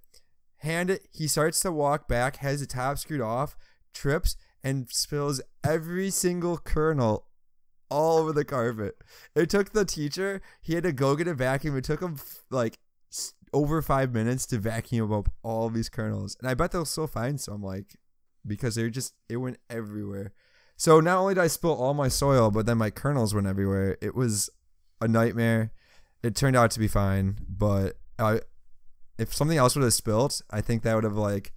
Hand 0.59 0.89
it. 0.89 1.07
He 1.13 1.27
starts 1.27 1.61
to 1.61 1.73
walk 1.73 2.09
back, 2.09 2.37
has 2.37 2.61
the 2.61 2.67
top 2.67 2.97
screwed 2.99 3.21
off, 3.21 3.57
trips, 3.93 4.37
and 4.65 4.89
spills 4.91 5.43
every 5.63 6.11
single 6.11 6.57
kernel 6.57 7.27
all 7.91 8.19
over 8.19 8.33
the 8.33 8.45
carpet. 8.45 8.97
It 9.35 9.51
took 9.51 9.73
the 9.73 9.85
teacher, 9.85 10.41
he 10.63 10.75
had 10.75 10.85
to 10.85 10.93
go 10.93 11.17
get 11.17 11.29
a 11.29 11.35
vacuum. 11.35 11.77
It 11.77 11.85
took 11.85 12.01
him 12.01 12.19
like 12.51 12.79
over 13.53 13.83
five 13.83 14.13
minutes 14.13 14.47
to 14.47 14.59
vacuum 14.59 15.13
up 15.13 15.29
all 15.43 15.69
these 15.69 15.89
kernels. 15.89 16.37
And 16.41 16.49
I 16.49 16.55
bet 16.55 16.73
they'll 16.73 16.85
still 16.85 17.07
find 17.07 17.41
some, 17.41 17.63
like, 17.63 17.97
because 18.47 18.75
they're 18.75 18.91
just, 18.91 19.15
it 19.29 19.37
went 19.39 19.59
everywhere. 19.69 20.33
So 20.77 21.01
not 21.01 21.19
only 21.19 21.35
did 21.35 21.43
I 21.43 21.49
spill 21.49 21.75
all 21.75 21.93
my 21.93 22.09
soil, 22.09 22.51
but 22.51 22.65
then 22.65 22.79
my 22.79 22.91
kernels 22.91 23.35
went 23.35 23.47
everywhere. 23.47 23.99
It 24.01 24.15
was 24.15 24.49
a 25.01 25.09
nightmare. 25.09 25.73
It 26.23 26.35
turned 26.35 26.57
out 26.57 26.71
to 26.73 26.79
be 26.79 26.89
fine, 26.89 27.39
but 27.49 27.99
I, 28.19 28.41
if 29.19 29.35
something 29.35 29.59
else 29.59 29.75
would 29.77 29.83
have 29.83 29.93
spilt, 29.95 30.41
I 30.51 30.61
think 30.61 30.83
that 30.83 30.95
would 30.95 31.05
have 31.05 31.17
like, 31.17 31.53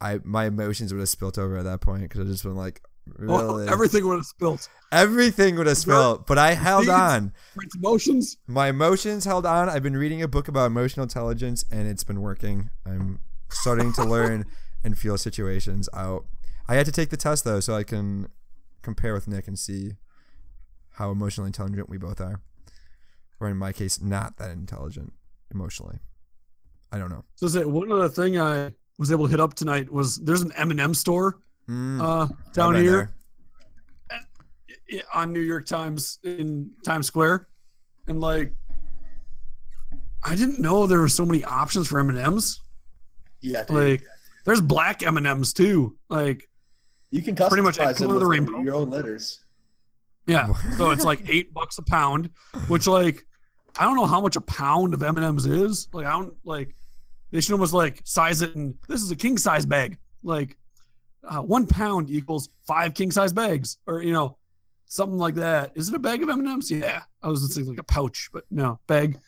I 0.00 0.20
my 0.24 0.46
emotions 0.46 0.92
would 0.92 1.00
have 1.00 1.08
spilt 1.08 1.38
over 1.38 1.58
at 1.58 1.64
that 1.64 1.80
point 1.80 2.02
because 2.02 2.20
I 2.20 2.24
just 2.24 2.42
been 2.42 2.56
like, 2.56 2.82
Oh, 3.28 3.58
everything 3.58 4.06
would 4.06 4.16
have 4.16 4.26
spilled. 4.26 4.68
everything 4.92 5.56
would 5.56 5.66
have 5.66 5.76
spilled, 5.78 6.26
But 6.26 6.38
I 6.38 6.54
held 6.54 6.88
on. 6.88 7.32
Brent's 7.54 7.76
emotions. 7.76 8.36
My 8.46 8.68
emotions 8.68 9.24
held 9.24 9.46
on. 9.46 9.68
I've 9.68 9.82
been 9.82 9.96
reading 9.96 10.22
a 10.22 10.28
book 10.28 10.48
about 10.48 10.66
emotional 10.66 11.04
intelligence, 11.04 11.64
and 11.70 11.86
it's 11.88 12.04
been 12.04 12.20
working. 12.20 12.70
I'm 12.86 13.20
starting 13.50 13.92
to 13.94 14.04
learn 14.04 14.46
and 14.84 14.96
feel 14.98 15.18
situations 15.18 15.88
out. 15.94 16.24
I 16.68 16.74
had 16.74 16.86
to 16.86 16.92
take 16.92 17.10
the 17.10 17.16
test 17.16 17.44
though, 17.44 17.60
so 17.60 17.74
I 17.74 17.82
can 17.82 18.28
compare 18.82 19.12
with 19.12 19.28
Nick 19.28 19.46
and 19.48 19.58
see 19.58 19.92
how 20.94 21.10
emotionally 21.10 21.48
intelligent 21.48 21.88
we 21.90 21.98
both 21.98 22.20
are. 22.20 22.40
Or 23.40 23.48
in 23.48 23.56
my 23.56 23.72
case, 23.72 24.00
not 24.00 24.36
that 24.36 24.50
intelligent 24.50 25.12
emotionally. 25.50 25.98
I 26.92 26.98
don't 26.98 27.10
know. 27.10 27.24
So 27.36 27.46
say 27.48 27.64
one 27.64 27.90
other 27.90 28.08
thing 28.08 28.38
I 28.40 28.72
was 28.98 29.10
able 29.10 29.24
to 29.26 29.30
hit 29.30 29.40
up 29.40 29.54
tonight 29.54 29.90
was 29.90 30.16
there's 30.18 30.42
an 30.42 30.52
M&M 30.56 30.92
store 30.94 31.38
Mm, 31.70 32.00
uh, 32.02 32.26
down 32.52 32.74
here 32.74 33.12
there. 34.08 35.02
on 35.14 35.32
New 35.32 35.40
York 35.40 35.66
Times 35.66 36.18
in 36.24 36.70
Times 36.84 37.06
Square, 37.06 37.46
and 38.08 38.20
like 38.20 38.52
I 40.24 40.34
didn't 40.34 40.58
know 40.58 40.88
there 40.88 40.98
were 40.98 41.08
so 41.08 41.24
many 41.24 41.44
options 41.44 41.86
for 41.86 42.00
M&Ms. 42.00 42.58
Yeah, 43.40 43.64
Like 43.68 44.02
there's 44.44 44.60
black 44.60 45.04
M&Ms 45.04 45.52
too. 45.52 45.96
Like 46.08 46.48
you 47.12 47.22
can 47.22 47.36
pretty 47.36 47.62
much 47.62 47.78
any 47.78 47.94
color 47.94 48.14
of 48.14 48.20
the 48.20 48.26
rainbow. 48.26 48.60
your 48.62 48.74
own 48.74 48.90
letters. 48.90 49.44
yeah, 50.26 50.52
so 50.76 50.90
it's 50.90 51.04
like 51.04 51.22
eight 51.28 51.54
bucks 51.54 51.78
a 51.78 51.82
pound, 51.82 52.30
which 52.66 52.88
like 52.88 53.24
I 53.78 53.84
don't 53.84 53.94
know 53.94 54.06
how 54.06 54.20
much 54.20 54.34
a 54.34 54.40
pound 54.40 54.92
of 54.92 55.04
M&Ms 55.04 55.46
is. 55.46 55.88
Like 55.92 56.06
I 56.06 56.10
don't 56.10 56.34
like 56.44 56.74
they 57.30 57.40
should 57.40 57.52
almost 57.52 57.72
like 57.74 58.00
size 58.02 58.42
it 58.42 58.56
and 58.56 58.74
this 58.88 59.02
is 59.02 59.12
a 59.12 59.16
king 59.16 59.38
size 59.38 59.64
bag. 59.64 59.98
Like 60.24 60.56
uh, 61.24 61.42
one 61.42 61.66
pound 61.66 62.10
equals 62.10 62.48
five 62.66 62.94
king 62.94 63.10
size 63.10 63.32
bags, 63.32 63.78
or 63.86 64.02
you 64.02 64.12
know, 64.12 64.36
something 64.86 65.18
like 65.18 65.34
that. 65.36 65.72
Is 65.74 65.88
it 65.88 65.94
a 65.94 65.98
bag 65.98 66.22
of 66.22 66.28
M 66.28 66.40
and 66.40 66.48
M's? 66.48 66.70
Yeah, 66.70 67.02
I 67.22 67.28
was 67.28 67.42
just 67.42 67.54
thinking 67.54 67.72
like 67.72 67.80
a 67.80 67.84
pouch, 67.84 68.28
but 68.32 68.44
no 68.50 68.80
bag. 68.86 69.18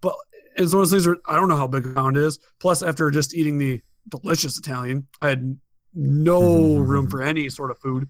But 0.00 0.14
it's 0.56 0.72
one 0.72 0.82
of 0.82 0.90
those 0.90 0.92
things 0.92 1.06
where 1.06 1.16
I 1.26 1.36
don't 1.36 1.48
know 1.48 1.56
how 1.56 1.66
big 1.66 1.86
a 1.86 1.94
pound 1.94 2.16
is. 2.16 2.38
Plus, 2.58 2.82
after 2.82 3.10
just 3.10 3.34
eating 3.34 3.58
the 3.58 3.80
delicious 4.08 4.58
Italian, 4.58 5.06
I 5.20 5.28
had 5.28 5.58
no 5.94 6.76
room 6.78 7.08
for 7.08 7.22
any 7.22 7.48
sort 7.48 7.70
of 7.70 7.78
food. 7.78 8.08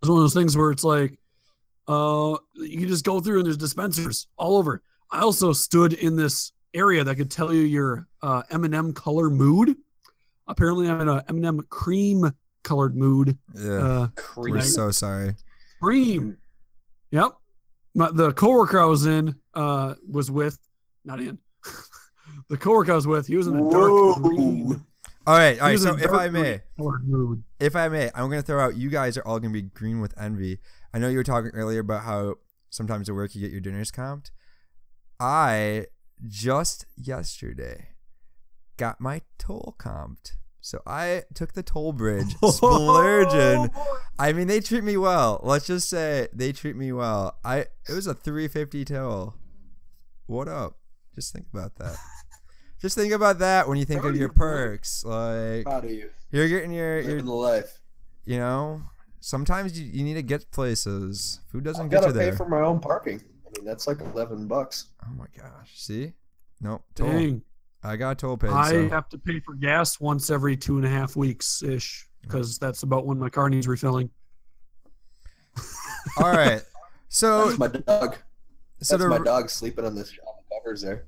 It's 0.00 0.08
one 0.08 0.18
of 0.18 0.22
those 0.22 0.34
things 0.34 0.56
where 0.56 0.70
it's 0.70 0.84
like, 0.84 1.18
uh, 1.88 2.36
you 2.54 2.78
can 2.78 2.88
just 2.88 3.04
go 3.04 3.20
through 3.20 3.38
and 3.38 3.46
there's 3.46 3.56
dispensers 3.56 4.26
all 4.36 4.56
over. 4.56 4.82
I 5.10 5.20
also 5.20 5.52
stood 5.52 5.92
in 5.92 6.16
this 6.16 6.52
area 6.74 7.04
that 7.04 7.16
could 7.16 7.30
tell 7.30 7.52
you 7.52 7.62
your 7.62 8.06
uh, 8.22 8.42
M&M 8.50 8.92
color 8.92 9.30
mood. 9.30 9.76
Apparently, 10.48 10.88
I'm 10.88 11.00
in 11.00 11.08
a 11.08 11.24
M&M 11.28 11.60
cream 11.68 12.30
colored 12.62 12.96
mood. 12.96 13.38
Yeah. 13.54 13.72
Uh, 13.72 14.08
We're 14.36 14.60
so 14.60 14.90
sorry. 14.90 15.34
cream. 15.80 16.36
Yep. 17.10 17.32
My, 17.94 18.10
the 18.10 18.32
coworker 18.32 18.80
I 18.80 18.84
was 18.84 19.06
in 19.06 19.34
uh, 19.54 19.94
was 20.08 20.30
with, 20.30 20.58
not 21.04 21.20
in. 21.20 21.38
the 22.48 22.56
coworker 22.56 22.92
I 22.92 22.96
was 22.96 23.06
with, 23.06 23.26
he 23.26 23.36
was 23.36 23.46
in 23.46 23.56
a 23.56 23.70
dark 23.70 24.22
green 24.22 24.84
All 25.26 25.36
right, 25.36 25.58
all 25.60 25.68
right. 25.68 25.78
So 25.78 25.96
if 25.96 26.12
I 26.12 26.28
may, 26.28 26.60
mood. 26.76 27.42
if 27.58 27.74
I 27.74 27.88
may, 27.88 28.10
I'm 28.14 28.28
gonna 28.28 28.42
throw 28.42 28.62
out. 28.62 28.76
You 28.76 28.90
guys 28.90 29.16
are 29.16 29.26
all 29.26 29.40
gonna 29.40 29.52
be 29.52 29.62
green 29.62 30.00
with 30.00 30.14
envy. 30.20 30.58
I 30.92 30.98
know 30.98 31.08
you 31.08 31.16
were 31.16 31.24
talking 31.24 31.50
earlier 31.54 31.80
about 31.80 32.02
how 32.02 32.36
sometimes 32.70 33.08
at 33.08 33.14
work 33.14 33.34
you 33.34 33.40
get 33.40 33.50
your 33.50 33.60
dinners 33.60 33.90
comped. 33.90 34.30
I 35.18 35.86
just 36.28 36.86
yesterday 36.96 37.88
got 38.76 39.00
my 39.00 39.22
toll 39.38 39.74
comped. 39.78 40.32
So 40.60 40.82
I 40.84 41.22
took 41.34 41.52
the 41.52 41.62
toll 41.62 41.92
bridge, 41.92 42.34
splurging. 42.44 43.70
I 44.18 44.32
mean, 44.32 44.48
they 44.48 44.58
treat 44.60 44.82
me 44.82 44.96
well. 44.96 45.40
Let's 45.44 45.66
just 45.66 45.88
say 45.88 46.26
they 46.32 46.52
treat 46.52 46.74
me 46.74 46.90
well. 46.92 47.38
I 47.44 47.58
it 47.58 47.92
was 47.94 48.06
a 48.08 48.14
350 48.14 48.84
toll. 48.84 49.34
What 50.26 50.48
up? 50.48 50.78
Just 51.14 51.32
think 51.32 51.46
about 51.52 51.76
that. 51.76 51.96
just 52.82 52.96
think 52.96 53.12
about 53.12 53.38
that 53.38 53.68
when 53.68 53.78
you 53.78 53.84
think 53.84 54.00
Proud 54.00 54.08
of 54.10 54.14
of 54.16 54.20
your 54.20 54.28
you, 54.28 54.34
perks. 54.34 55.04
Like 55.04 55.64
Proud 55.64 55.84
of 55.84 55.90
you. 55.92 56.10
you're 56.32 56.48
getting 56.48 56.72
your, 56.72 57.00
your 57.00 57.22
the 57.22 57.30
life. 57.32 57.78
you 58.24 58.38
know, 58.38 58.82
sometimes 59.20 59.78
you, 59.78 59.86
you 59.86 60.02
need 60.02 60.14
to 60.14 60.22
get 60.22 60.50
places. 60.50 61.38
Food 61.52 61.62
doesn't 61.62 61.84
I've 61.84 61.90
get 61.92 62.00
got 62.00 62.06
you 62.08 62.12
to 62.14 62.18
pay 62.18 62.32
for 62.32 62.48
my 62.48 62.60
own 62.60 62.80
parking. 62.80 63.22
I 63.46 63.50
mean, 63.56 63.64
that's 63.64 63.86
like 63.86 64.00
eleven 64.00 64.48
bucks. 64.48 64.86
oh 65.04 65.14
my 65.16 65.26
gosh. 65.36 65.70
See? 65.74 66.12
Nope. 66.60 66.82
Toll. 66.96 67.08
Dang. 67.12 67.42
I 67.86 67.96
got 67.96 68.18
toll 68.18 68.36
paid. 68.36 68.50
I 68.50 68.70
so. 68.70 68.88
have 68.88 69.08
to 69.10 69.18
pay 69.18 69.40
for 69.40 69.54
gas 69.54 70.00
once 70.00 70.30
every 70.30 70.56
two 70.56 70.76
and 70.76 70.84
a 70.84 70.88
half 70.88 71.14
weeks 71.16 71.62
ish 71.62 72.06
because 72.22 72.58
that's 72.58 72.82
about 72.82 73.06
when 73.06 73.18
my 73.18 73.28
car 73.28 73.48
needs 73.48 73.68
refilling. 73.68 74.10
All 76.18 76.30
right. 76.32 76.62
So 77.08 77.46
That's 77.46 77.58
my 77.58 77.68
dog. 77.68 78.16
so 78.82 78.96
That's 78.98 79.02
the, 79.04 79.08
my 79.08 79.24
dog 79.24 79.48
sleeping 79.48 79.84
on 79.86 79.94
this 79.94 80.10
on 80.26 80.34
the 80.36 80.56
covers 80.56 80.82
there. 80.82 81.06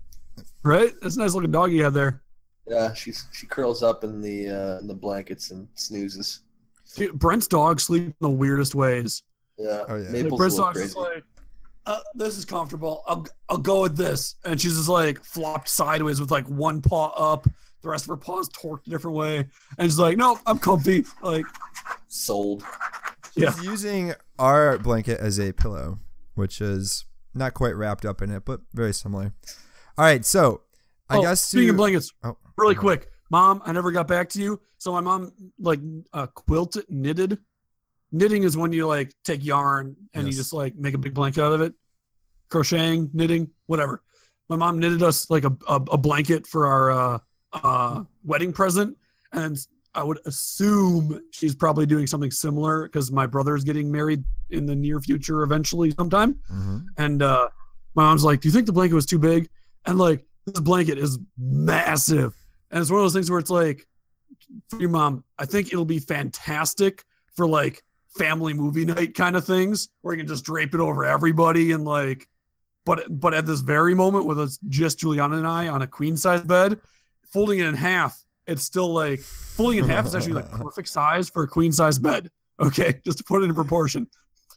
Right? 0.63 0.95
That's 1.03 1.17
a 1.17 1.19
nice 1.19 1.35
looking 1.35 1.51
dog 1.51 1.73
you 1.73 1.83
have 1.83 1.93
there. 1.93 2.23
Yeah, 2.69 2.95
she's 2.95 3.27
she 3.33 3.47
curls 3.47 3.83
up 3.83 4.05
in 4.05 4.23
the 4.23 4.49
uh, 4.49 4.79
in 4.79 4.87
the 4.87 4.95
blankets 4.95 5.51
and 5.51 5.67
snoozes. 5.75 6.43
Dude, 6.95 7.19
Brent's 7.19 7.49
dog 7.49 7.81
sleep 7.81 8.05
in 8.05 8.15
the 8.21 8.31
weirdest 8.31 8.75
ways. 8.77 9.25
Yeah, 9.59 9.83
Oh, 9.89 9.97
yeah. 9.97 10.09
Maple's 10.09 10.39
Brent's 10.39 10.57
a 10.57 10.63
little 10.63 10.73
dog's 10.73 10.95
crazy. 10.95 10.99
like, 11.17 11.25
uh, 11.89 12.01
this 12.15 12.37
is 12.37 12.45
comfortable. 12.45 13.03
I'll 13.07 13.27
I'll 13.49 13.59
go 13.59 13.83
with 13.83 13.97
this, 13.97 14.37
and 14.45 14.61
she's 14.61 14.77
just 14.77 14.91
like 14.91 15.25
flopped 15.25 15.69
sideways 15.69 16.21
with 16.21 16.31
like 16.31 16.47
one 16.47 16.83
paw 16.83 17.09
up, 17.17 17.49
the 17.83 17.89
rest 17.89 18.05
of 18.05 18.11
her 18.11 18.17
paws 18.17 18.51
torqued 18.51 18.87
a 18.87 18.91
different 18.91 19.17
way, 19.17 19.39
and 19.79 19.89
she's 19.89 19.99
like, 19.99 20.19
no, 20.19 20.39
I'm 20.47 20.59
comfy. 20.59 21.07
Like, 21.23 21.47
Sold. 22.09 22.63
Yeah. 23.35 23.55
Using 23.63 24.13
our 24.39 24.79
blanket 24.79 25.19
as 25.19 25.41
a 25.41 25.53
pillow, 25.53 25.99
which 26.35 26.61
is 26.61 27.07
not 27.35 27.55
quite 27.55 27.75
wrapped 27.75 28.05
up 28.05 28.21
in 28.21 28.31
it, 28.31 28.45
but 28.45 28.61
very 28.75 28.93
similar. 28.93 29.33
All 29.97 30.05
right, 30.05 30.25
so 30.25 30.63
I 31.09 31.17
oh, 31.17 31.23
guess 31.23 31.43
speaking 31.43 31.69
to 31.69 31.71
of 31.71 31.77
blankets, 31.79 32.13
oh, 32.23 32.37
really 32.59 32.75
quick, 32.75 33.11
mom, 33.31 33.63
I 33.65 33.73
never 33.73 33.93
got 33.93 34.07
back 34.07 34.29
to 34.31 34.43
you. 34.43 34.61
So 34.77 34.93
my 34.93 35.01
mom 35.01 35.33
like 35.59 35.81
uh, 36.13 36.27
quilted, 36.27 36.85
knitted. 36.91 37.39
Knitting 38.11 38.43
is 38.43 38.57
when 38.57 38.73
you 38.73 38.87
like 38.87 39.13
take 39.25 39.45
yarn 39.45 39.95
and 40.15 40.27
you 40.27 40.33
just 40.33 40.53
like 40.53 40.75
make 40.77 40.95
a 40.95 40.99
big 40.99 41.15
blanket 41.15 41.43
out 41.43 41.53
of 41.53 41.61
it. 41.61 41.75
Crocheting, 42.49 43.11
knitting, 43.13 43.51
whatever. 43.67 44.03
My 44.49 44.57
mom 44.57 44.79
knitted 44.79 45.03
us 45.03 45.29
like 45.29 45.45
a, 45.45 45.55
a, 45.69 45.75
a 45.75 45.99
blanket 45.99 46.47
for 46.47 46.67
our 46.67 46.91
uh, 46.91 47.19
uh, 47.53 48.05
wedding 48.25 48.53
present, 48.53 48.97
and 49.33 49.59
I 49.95 50.03
would 50.03 50.21
assume 50.25 51.21
she's 51.33 51.55
probably 51.55 51.85
doing 51.85 52.07
something 52.07 52.31
similar 52.31 52.85
because 52.85 53.13
my 53.13 53.27
brother's 53.27 53.65
getting 53.65 53.93
married 53.93 54.25
in 54.49 54.65
the 54.65 54.75
near 54.75 55.01
future, 55.01 55.43
eventually, 55.43 55.91
sometime. 55.91 56.37
Mhm. 56.51 56.87
And 56.97 57.23
uh, 57.23 57.49
my 57.95 58.05
mom's 58.05 58.25
like, 58.25 58.41
"Do 58.41 58.49
you 58.49 58.53
think 58.53 58.65
the 58.65 58.73
blanket 58.73 58.95
was 58.95 59.05
too 59.05 59.19
big?" 59.19 59.51
And 59.85 59.99
like, 59.99 60.25
this 60.47 60.61
blanket 60.61 60.97
is 60.97 61.19
massive, 61.37 62.35
and 62.71 62.81
it's 62.81 62.91
one 62.91 63.01
of 63.01 63.05
those 63.05 63.13
things 63.13 63.31
where 63.31 63.41
it's 63.41 63.51
like, 63.51 63.87
for 64.71 64.81
your 64.81 64.89
mom, 64.91 65.25
I 65.39 65.45
think 65.45 65.69
it'll 65.69 65.85
be 65.85 65.99
fantastic 65.99 67.05
for 67.37 67.47
like 67.47 67.83
family 68.17 68.55
movie 68.55 68.85
night 68.87 69.15
kind 69.15 69.37
of 69.37 69.45
things, 69.45 69.89
where 70.03 70.15
you 70.15 70.21
can 70.21 70.29
just 70.29 70.45
drape 70.45 70.75
it 70.75 70.81
over 70.81 71.05
everybody 71.05 71.73
and 71.73 71.85
like, 71.85 72.29
but 72.85 73.05
but 73.09 73.35
at 73.35 73.47
this 73.47 73.61
very 73.61 73.95
moment, 73.95 74.27
with 74.27 74.39
us 74.41 74.59
just 74.69 74.99
Juliana 74.99 75.37
and 75.37 75.47
I 75.47 75.69
on 75.69 75.83
a 75.83 75.87
queen 75.87 76.17
size 76.17 76.43
bed, 76.43 76.81
folding 77.33 77.59
it 77.59 77.67
in 77.67 77.75
half, 77.75 78.23
it's 78.47 78.63
still 78.63 78.93
like 78.93 79.21
folding 79.21 79.81
it 79.81 79.85
in 79.85 79.91
half 79.91 80.07
is 80.07 80.15
actually 80.15 80.35
like 80.35 80.51
perfect 80.53 80.89
size 80.89 81.29
for 81.29 81.43
a 81.43 81.49
queen 81.49 81.73
size 81.73 81.99
bed. 81.99 82.31
Okay, 82.61 83.01
just 83.05 83.19
to 83.19 83.23
put 83.23 83.41
it 83.41 83.45
in 83.45 83.55
proportion, 83.55 84.09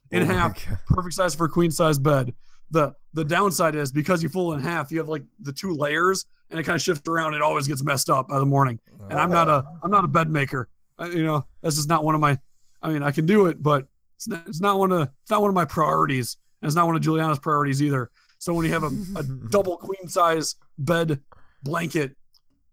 in 0.09 0.23
Oh 0.23 0.25
half 0.25 0.65
perfect 0.87 1.13
size 1.13 1.35
for 1.35 1.45
a 1.45 1.49
queen 1.49 1.69
size 1.69 1.99
bed. 1.99 2.33
The 2.71 2.95
the 3.13 3.23
downside 3.23 3.75
is 3.75 3.91
because 3.91 4.23
you 4.23 4.29
fold 4.29 4.55
it 4.55 4.57
in 4.57 4.63
half, 4.63 4.91
you 4.91 4.97
have 4.97 5.07
like 5.07 5.21
the 5.39 5.53
two 5.53 5.75
layers 5.75 6.25
and 6.51 6.59
it 6.59 6.63
kind 6.63 6.75
of 6.75 6.81
shifts 6.81 7.07
around. 7.07 7.33
It 7.33 7.41
always 7.41 7.67
gets 7.67 7.83
messed 7.83 8.09
up 8.09 8.27
by 8.27 8.39
the 8.39 8.45
morning. 8.45 8.79
And 9.09 9.19
I'm 9.19 9.31
not 9.31 9.47
a 9.47 9.65
oh. 9.67 9.79
I'm 9.83 9.91
not 9.91 10.05
a 10.05 10.07
bed 10.07 10.29
maker. 10.29 10.69
I, 10.99 11.07
you 11.07 11.23
know, 11.23 11.45
that's 11.61 11.75
just 11.77 11.89
not 11.89 12.03
one 12.03 12.13
of 12.15 12.21
my. 12.21 12.37
I 12.81 12.89
mean, 12.89 13.03
I 13.03 13.11
can 13.11 13.25
do 13.25 13.47
it, 13.47 13.61
but 13.61 13.87
it's 14.15 14.27
not, 14.27 14.47
it's 14.47 14.61
not 14.61 14.79
one 14.79 14.91
of 14.91 15.09
it's 15.21 15.31
not 15.31 15.41
one 15.41 15.49
of 15.49 15.55
my 15.55 15.65
priorities. 15.65 16.37
And 16.61 16.67
it's 16.67 16.75
not 16.75 16.85
one 16.85 16.95
of 16.95 17.01
Juliana's 17.01 17.39
priorities 17.39 17.81
either. 17.81 18.11
So 18.37 18.53
when 18.53 18.65
you 18.65 18.71
have 18.71 18.83
a, 18.83 18.91
a 19.15 19.23
double 19.49 19.77
queen 19.77 20.07
size 20.07 20.55
bed 20.77 21.19
blanket 21.63 22.15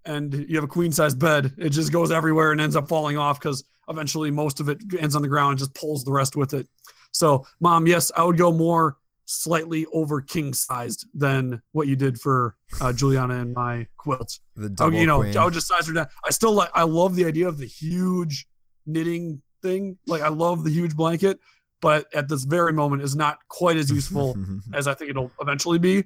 and 0.04 0.32
you 0.48 0.56
have 0.56 0.64
a 0.64 0.68
queen 0.68 0.92
size 0.92 1.14
bed, 1.14 1.54
it 1.58 1.70
just 1.70 1.92
goes 1.92 2.10
everywhere 2.10 2.52
and 2.52 2.60
ends 2.60 2.76
up 2.76 2.88
falling 2.88 3.16
off 3.16 3.40
because 3.40 3.64
eventually 3.88 4.30
most 4.30 4.60
of 4.60 4.68
it 4.68 4.78
ends 4.98 5.16
on 5.16 5.22
the 5.22 5.28
ground 5.28 5.52
and 5.52 5.58
just 5.58 5.74
pulls 5.74 6.04
the 6.04 6.12
rest 6.12 6.36
with 6.36 6.54
it. 6.54 6.68
So, 7.12 7.46
mom, 7.60 7.86
yes, 7.86 8.12
I 8.16 8.24
would 8.24 8.36
go 8.36 8.52
more 8.52 8.96
slightly 9.24 9.86
over 9.92 10.22
king 10.22 10.54
sized 10.54 11.06
than 11.14 11.60
what 11.72 11.86
you 11.86 11.96
did 11.96 12.18
for 12.20 12.56
uh, 12.80 12.92
Juliana 12.92 13.40
and 13.40 13.54
my 13.54 13.86
quilts. 13.96 14.40
the 14.56 14.70
double 14.70 14.98
you 14.98 15.06
know, 15.06 15.20
queen. 15.20 15.36
I 15.36 15.44
would 15.44 15.54
just 15.54 15.68
size 15.68 15.86
her 15.86 15.92
down. 15.92 16.06
I 16.24 16.30
still 16.30 16.52
like. 16.52 16.70
I 16.74 16.82
love 16.82 17.14
the 17.14 17.24
idea 17.26 17.48
of 17.48 17.58
the 17.58 17.66
huge 17.66 18.46
knitting 18.86 19.42
thing. 19.62 19.98
Like, 20.06 20.22
I 20.22 20.28
love 20.28 20.64
the 20.64 20.70
huge 20.70 20.96
blanket, 20.96 21.38
but 21.80 22.06
at 22.14 22.28
this 22.28 22.44
very 22.44 22.72
moment, 22.72 23.02
is 23.02 23.16
not 23.16 23.38
quite 23.48 23.76
as 23.76 23.90
useful 23.90 24.36
as 24.74 24.86
I 24.86 24.94
think 24.94 25.10
it'll 25.10 25.30
eventually 25.40 25.78
be. 25.78 26.04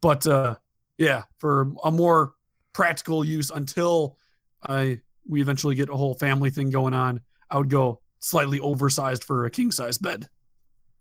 But 0.00 0.26
uh, 0.26 0.56
yeah, 0.98 1.24
for 1.38 1.72
a 1.84 1.90
more 1.90 2.34
practical 2.72 3.24
use 3.24 3.50
until 3.50 4.16
I 4.62 5.00
we 5.28 5.40
eventually 5.40 5.74
get 5.74 5.88
a 5.88 5.94
whole 5.94 6.14
family 6.14 6.50
thing 6.50 6.70
going 6.70 6.94
on, 6.94 7.20
I 7.50 7.58
would 7.58 7.70
go 7.70 8.00
slightly 8.20 8.60
oversized 8.60 9.24
for 9.24 9.46
a 9.46 9.50
king 9.50 9.70
size 9.70 9.98
bed, 9.98 10.28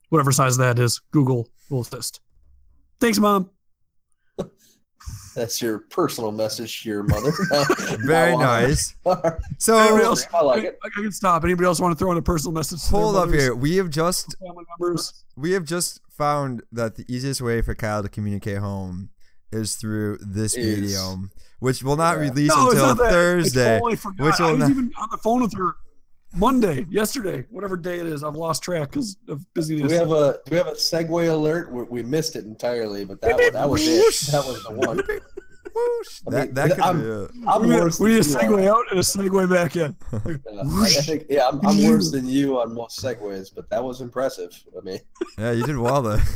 whatever 0.10 0.32
size 0.32 0.58
that 0.58 0.80
is. 0.80 1.02
Google 1.12 1.50
will 1.70 1.82
assist. 1.82 2.22
Thanks, 3.00 3.20
mom. 3.20 3.50
That's 5.36 5.62
your 5.62 5.80
personal 5.80 6.32
message 6.32 6.84
to 6.84 6.90
your 6.90 7.04
mother. 7.04 7.32
Very 8.06 8.34
Now, 8.34 8.40
nice. 8.42 8.96
Anybody 9.06 9.36
So 9.58 9.78
else? 9.78 10.26
I 10.34 10.42
like 10.42 10.64
it. 10.64 10.80
I 10.84 10.90
can 10.90 11.12
stop. 11.12 11.44
Anybody 11.44 11.66
else 11.66 11.80
want 11.80 11.98
to 11.98 12.00
throw 12.00 12.12
in 12.12 12.18
a 12.18 12.22
personal 12.22 12.54
message? 12.54 12.82
hold 12.88 13.16
up 13.16 13.30
here. 13.30 13.56
We 13.56 13.78
have 13.78 13.90
just 13.90 14.36
Family 14.40 14.66
members. 14.80 15.24
we 15.36 15.52
have 15.52 15.64
just 15.66 16.02
found 16.10 16.64
that 16.72 16.96
the 16.96 17.06
easiest 17.14 17.42
way 17.42 17.62
for 17.62 17.74
Kyle 17.76 18.04
to 18.04 18.10
communicate 18.10 18.58
home 18.58 19.10
is 19.52 19.76
through 19.76 20.18
this 20.22 20.56
Is- 20.56 20.82
medium, 20.82 21.32
which 21.60 21.82
will 21.84 21.96
not 21.96 22.18
Yeah. 22.18 22.24
release 22.30 22.50
No, 22.50 22.70
until 22.70 22.86
not 22.88 22.98
that. 22.98 23.08
I 23.08 23.12
Thursday. 23.12 23.80
totally 23.80 23.96
forgot. 23.96 24.26
which 24.26 24.40
I 24.40 24.44
will 24.44 24.52
was 24.52 24.60
not- 24.60 24.70
even 24.72 24.92
on 24.98 25.08
the 25.12 25.18
phone 25.18 25.42
with 25.42 25.54
her 25.58 25.76
Monday, 26.36 26.86
yesterday, 26.90 27.46
whatever 27.50 27.76
day 27.76 28.00
it 28.00 28.06
is. 28.06 28.24
I've 28.24 28.36
lost 28.36 28.62
track 28.64 28.92
because 28.92 29.18
of 29.28 29.40
Do 29.40 29.46
busyness. 29.56 29.92
we 29.92 29.98
have 29.98 30.12
a 30.12 30.40
do 30.46 30.52
we 30.52 30.58
have 30.58 30.68
a 30.68 30.72
segue 30.74 31.32
alert? 31.32 31.72
We, 31.72 31.84
we 31.84 32.04
missed 32.04 32.36
it 32.36 32.46
entirely, 32.46 33.04
but 33.04 33.20
that 33.22 33.36
was, 33.36 33.52
that 33.54 33.70
was 33.70 33.88
it. 33.88 34.32
That 34.32 34.46
was 34.46 34.64
the 34.64 34.72
one. 34.74 34.98
Whoosh. 35.76 36.22
I 36.28 36.32
That 36.32 36.46
mean, 36.46 36.54
that 36.56 36.70
could 36.72 36.80
I'm- 36.82 37.02
be 37.02 37.08
it. 37.08 37.32
I'm 37.48 37.62
we 37.64 37.68
need, 37.70 37.80
worse. 37.80 38.00
we 38.00 38.10
need 38.12 38.20
a 38.20 38.24
than 38.24 38.32
you 38.52 38.58
segue 38.58 38.68
out 38.68 38.86
and 38.92 39.00
a 39.00 39.04
segue 39.04 39.50
back 39.50 39.76
in. 39.76 39.96
Yeah, 40.14 40.62
I, 40.64 40.84
I 40.84 40.88
think 41.02 41.24
yeah, 41.30 41.48
I'm, 41.48 41.66
I'm 41.66 41.84
worse 41.84 42.12
than 42.12 42.28
you 42.28 42.60
on 42.60 42.74
most 42.76 43.00
segues, 43.02 43.54
but 43.54 43.70
that 43.72 43.84
was 43.84 44.02
impressive. 44.02 44.52
I 44.78 44.82
mean, 44.84 45.00
Yeah, 45.38 45.52
you 45.52 45.64
did 45.66 45.78
well 45.78 46.02
though. 46.02 46.20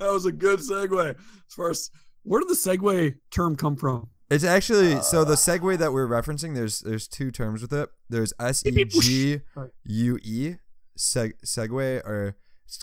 That 0.00 0.10
was 0.12 0.26
a 0.26 0.32
good 0.32 0.58
segue. 0.58 1.10
As 1.10 1.54
far 1.54 1.70
as 1.70 1.90
where 2.24 2.40
did 2.40 2.48
the 2.48 2.54
segue 2.54 3.14
term 3.30 3.54
come 3.54 3.76
from? 3.76 4.08
It's 4.30 4.44
actually 4.44 5.00
so 5.02 5.20
Uh, 5.20 5.24
the 5.24 5.34
segue 5.34 5.78
that 5.78 5.92
we're 5.92 6.08
referencing. 6.08 6.54
There's 6.54 6.80
there's 6.80 7.06
two 7.06 7.30
terms 7.30 7.62
with 7.62 7.72
it. 7.72 7.88
There's 8.08 8.32
S 8.40 8.64
E 8.66 8.84
G 8.84 9.40
U 9.84 10.18
E 10.22 10.54
segue 10.98 12.04
or 12.04 12.36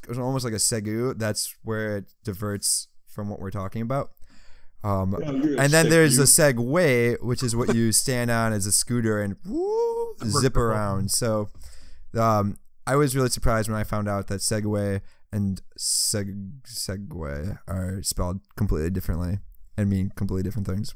it's 0.07 0.17
almost 0.17 0.45
like 0.45 0.53
a 0.53 0.59
segu. 0.59 1.13
That's 1.13 1.55
where 1.63 1.97
it 1.97 2.13
diverts 2.23 2.87
from 3.07 3.29
what 3.29 3.39
we're 3.39 3.51
talking 3.51 3.81
about. 3.81 4.11
Um, 4.83 5.13
and 5.15 5.71
then 5.71 5.89
there's 5.89 6.17
a 6.19 6.23
Segway, 6.23 7.21
which 7.21 7.41
is 7.41 7.55
what 7.55 7.73
you 7.73 7.91
stand 7.93 8.29
on 8.29 8.51
as 8.51 8.65
a 8.65 8.71
scooter 8.71 9.21
and 9.21 9.37
woo, 9.45 10.15
zip 10.25 10.57
around. 10.57 11.09
So, 11.11 11.49
um, 12.17 12.57
I 12.85 12.97
was 12.97 13.15
really 13.15 13.29
surprised 13.29 13.69
when 13.69 13.77
I 13.79 13.85
found 13.85 14.09
out 14.09 14.27
that 14.27 14.41
Segway 14.41 14.99
and 15.31 15.61
seg- 15.79 16.63
Segway 16.67 17.57
are 17.65 18.03
spelled 18.03 18.41
completely 18.57 18.89
differently 18.89 19.39
and 19.77 19.89
mean 19.89 20.11
completely 20.17 20.43
different 20.43 20.67
things. 20.67 20.93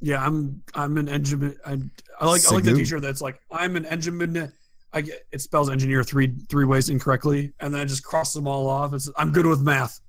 Yeah, 0.00 0.24
I'm 0.24 0.62
I'm 0.74 0.98
an 0.98 1.08
engineer. 1.08 1.56
I, 1.64 1.72
I 2.20 2.26
like 2.26 2.42
I 2.46 2.54
like 2.54 2.64
the 2.64 2.70
Segu? 2.70 2.76
T-shirt 2.76 3.02
that's 3.02 3.20
like 3.20 3.40
I'm 3.50 3.76
an 3.76 3.86
engineer. 3.86 4.52
I 4.92 5.00
get 5.00 5.26
it 5.32 5.40
spells 5.40 5.70
engineer 5.70 6.04
three 6.04 6.34
three 6.48 6.64
ways 6.64 6.88
incorrectly, 6.90 7.52
and 7.60 7.74
then 7.74 7.80
I 7.80 7.84
just 7.84 8.04
cross 8.04 8.32
them 8.32 8.46
all 8.46 8.68
off. 8.68 8.92
It's 8.94 9.10
I'm 9.16 9.32
good 9.32 9.46
with 9.46 9.60
math. 9.60 10.00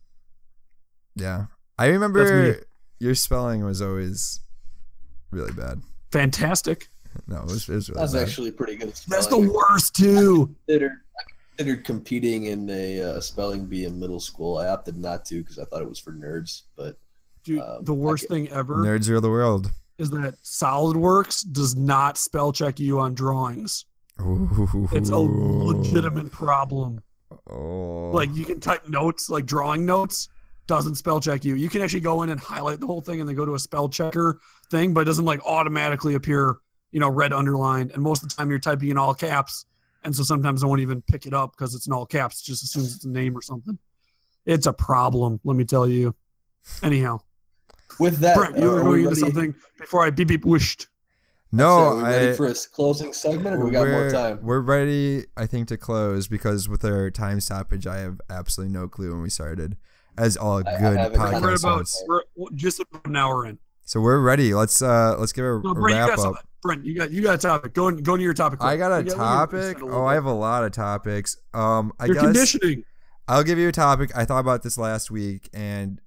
Yeah, 1.15 1.45
I 1.77 1.87
remember 1.87 2.61
your 2.99 3.15
spelling 3.15 3.63
was 3.63 3.81
always 3.81 4.41
really 5.31 5.53
bad. 5.53 5.81
Fantastic. 6.11 6.89
No, 7.27 7.37
it 7.37 7.45
was, 7.45 7.67
it 7.67 7.73
was 7.75 7.89
really 7.89 8.01
That's 8.01 8.13
bad. 8.13 8.23
actually 8.27 8.51
pretty 8.51 8.75
good. 8.75 8.93
That's 9.07 9.27
the 9.27 9.39
worst 9.39 9.95
too. 9.95 10.55
Considered- 10.67 10.99
considered 11.57 11.83
competing 11.85 12.45
in 12.45 12.69
a 12.69 13.01
uh, 13.01 13.19
spelling 13.19 13.65
bee 13.65 13.85
in 13.85 13.99
middle 13.99 14.19
school. 14.19 14.59
I 14.59 14.67
opted 14.67 14.95
not 14.97 15.25
to 15.25 15.41
because 15.41 15.57
I 15.57 15.65
thought 15.65 15.81
it 15.81 15.89
was 15.89 15.97
for 15.97 16.11
nerds. 16.11 16.63
But 16.75 16.97
Dude, 17.47 17.59
Um, 17.61 17.83
the 17.83 17.93
worst 17.93 18.23
get- 18.23 18.29
thing 18.29 18.49
ever 18.49 18.75
Nerds 18.77 19.09
rule 19.09 19.21
the 19.21 19.29
world. 19.29 19.71
is 19.97 20.09
that 20.11 20.35
SolidWorks 20.43 21.49
does 21.51 21.75
not 21.75 22.17
spell 22.17 22.51
check 22.51 22.79
you 22.79 22.99
on 22.99 23.13
drawings. 23.13 23.85
It's 24.91 25.09
a 25.09 25.17
legitimate 25.17 26.31
problem. 26.31 27.01
Oh. 27.49 28.11
Like 28.13 28.33
you 28.35 28.45
can 28.45 28.59
type 28.59 28.87
notes, 28.89 29.29
like 29.29 29.45
drawing 29.45 29.85
notes, 29.85 30.27
doesn't 30.67 30.95
spell 30.95 31.19
check 31.21 31.45
you. 31.45 31.55
You 31.55 31.69
can 31.69 31.81
actually 31.81 32.01
go 32.01 32.23
in 32.23 32.29
and 32.29 32.39
highlight 32.39 32.79
the 32.81 32.87
whole 32.87 32.99
thing 33.01 33.19
and 33.21 33.29
then 33.29 33.35
go 33.35 33.45
to 33.45 33.55
a 33.55 33.59
spell 33.59 33.87
checker 33.87 34.39
thing, 34.69 34.93
but 34.93 35.01
it 35.01 35.05
doesn't 35.05 35.23
like 35.25 35.39
automatically 35.45 36.15
appear, 36.15 36.57
you 36.91 36.99
know, 36.99 37.09
red 37.09 37.31
underlined. 37.31 37.91
And 37.91 38.03
most 38.03 38.23
of 38.23 38.29
the 38.29 38.35
time 38.35 38.49
you're 38.49 38.59
typing 38.59 38.89
in 38.89 38.97
all 38.97 39.13
caps. 39.13 39.65
And 40.03 40.13
so 40.15 40.23
sometimes 40.23 40.63
I 40.63 40.67
won't 40.67 40.81
even 40.81 41.01
pick 41.03 41.25
it 41.25 41.33
up 41.33 41.51
because 41.51 41.73
it's 41.75 41.87
in 41.87 41.93
all 41.93 42.05
caps, 42.05 42.41
just 42.41 42.63
as 42.63 42.71
soon 42.71 42.83
as 42.83 42.95
it's 42.95 43.05
a 43.05 43.09
name 43.09 43.35
or 43.37 43.41
something. 43.41 43.77
It's 44.45 44.65
a 44.67 44.73
problem, 44.73 45.39
let 45.43 45.55
me 45.55 45.63
tell 45.65 45.87
you. 45.87 46.15
Anyhow, 46.83 47.19
with 47.99 48.17
that, 48.19 48.35
Brent, 48.37 48.57
you 48.57 48.63
uh, 48.69 48.73
were 48.73 48.79
are 48.79 48.83
going 48.83 48.93
we 49.01 49.03
into 49.03 49.15
something 49.15 49.55
before 49.79 50.05
I 50.05 50.09
beep 50.09 50.27
beep 50.27 50.45
wished. 50.45 50.87
no, 51.51 51.63
so 51.65 51.79
are 51.79 51.95
we 51.97 52.03
ready 52.03 52.29
I. 52.31 52.33
for 52.33 52.47
a 52.47 52.53
closing 52.73 53.13
segment, 53.13 53.55
or 53.55 53.59
do 53.59 53.65
we 53.65 53.71
got 53.71 53.87
more 53.87 54.09
time? 54.09 54.39
We're 54.41 54.59
ready, 54.59 55.25
I 55.35 55.45
think, 55.45 55.67
to 55.69 55.77
close 55.77 56.27
because 56.27 56.67
with 56.67 56.83
our 56.85 57.09
time 57.11 57.39
stoppage, 57.39 57.87
I 57.87 57.97
have 57.99 58.19
absolutely 58.29 58.73
no 58.73 58.87
clue 58.87 59.11
when 59.11 59.21
we 59.21 59.29
started. 59.29 59.77
As 60.17 60.35
all 60.35 60.57
I- 60.57 60.71
I 60.75 60.79
good 60.79 60.97
have 60.97 61.13
it 61.13 61.17
podcast 61.17 61.41
We're 61.41 61.53
about 61.55 61.77
hosts. 61.77 62.03
we're 62.07 62.49
just 62.55 62.79
about 62.79 63.05
an 63.05 63.15
hour 63.15 63.45
in. 63.45 63.59
So 63.83 64.01
we're 64.01 64.19
ready. 64.19 64.53
Let's 64.53 64.81
uh 64.81 65.15
let's 65.17 65.31
give 65.31 65.45
a, 65.45 65.61
So 65.63 65.69
a 65.69 65.73
Brent, 65.75 65.77
you 65.77 65.95
wrap 65.95 66.07
got 66.09 66.13
up. 66.13 66.19
something. 66.19 66.43
Brent, 66.63 66.85
you 66.85 66.95
got 66.97 67.11
you 67.11 67.21
got 67.21 67.35
a 67.35 67.37
topic. 67.37 67.73
Go 67.73 67.87
and 67.87 68.03
go 68.03 68.15
into 68.15 68.23
your 68.23 68.33
topic. 68.33 68.61
I 68.61 68.75
got 68.75 68.91
a 68.91 68.97
We 68.97 69.03
we 69.05 69.09
topic. 69.11 69.61
spent 69.63 69.81
a 69.81 69.85
little 69.85 70.01
Oh, 70.01 70.05
I 70.05 70.15
have 70.15 70.25
a 70.25 70.33
lot 70.33 70.63
of 70.65 70.71
topics. 70.73 71.37
Um, 71.53 71.93
I 71.99 72.05
Your 72.07 72.15
guess 72.15 72.23
conditioning. 72.23 72.83
I'll 73.29 73.43
give 73.43 73.57
you 73.59 73.67
a 73.69 73.71
topic. 73.71 74.11
I 74.15 74.25
thought 74.25 74.39
about 74.39 74.63
this 74.63 74.77
last 74.77 75.11
week, 75.11 75.49
and 75.53 76.01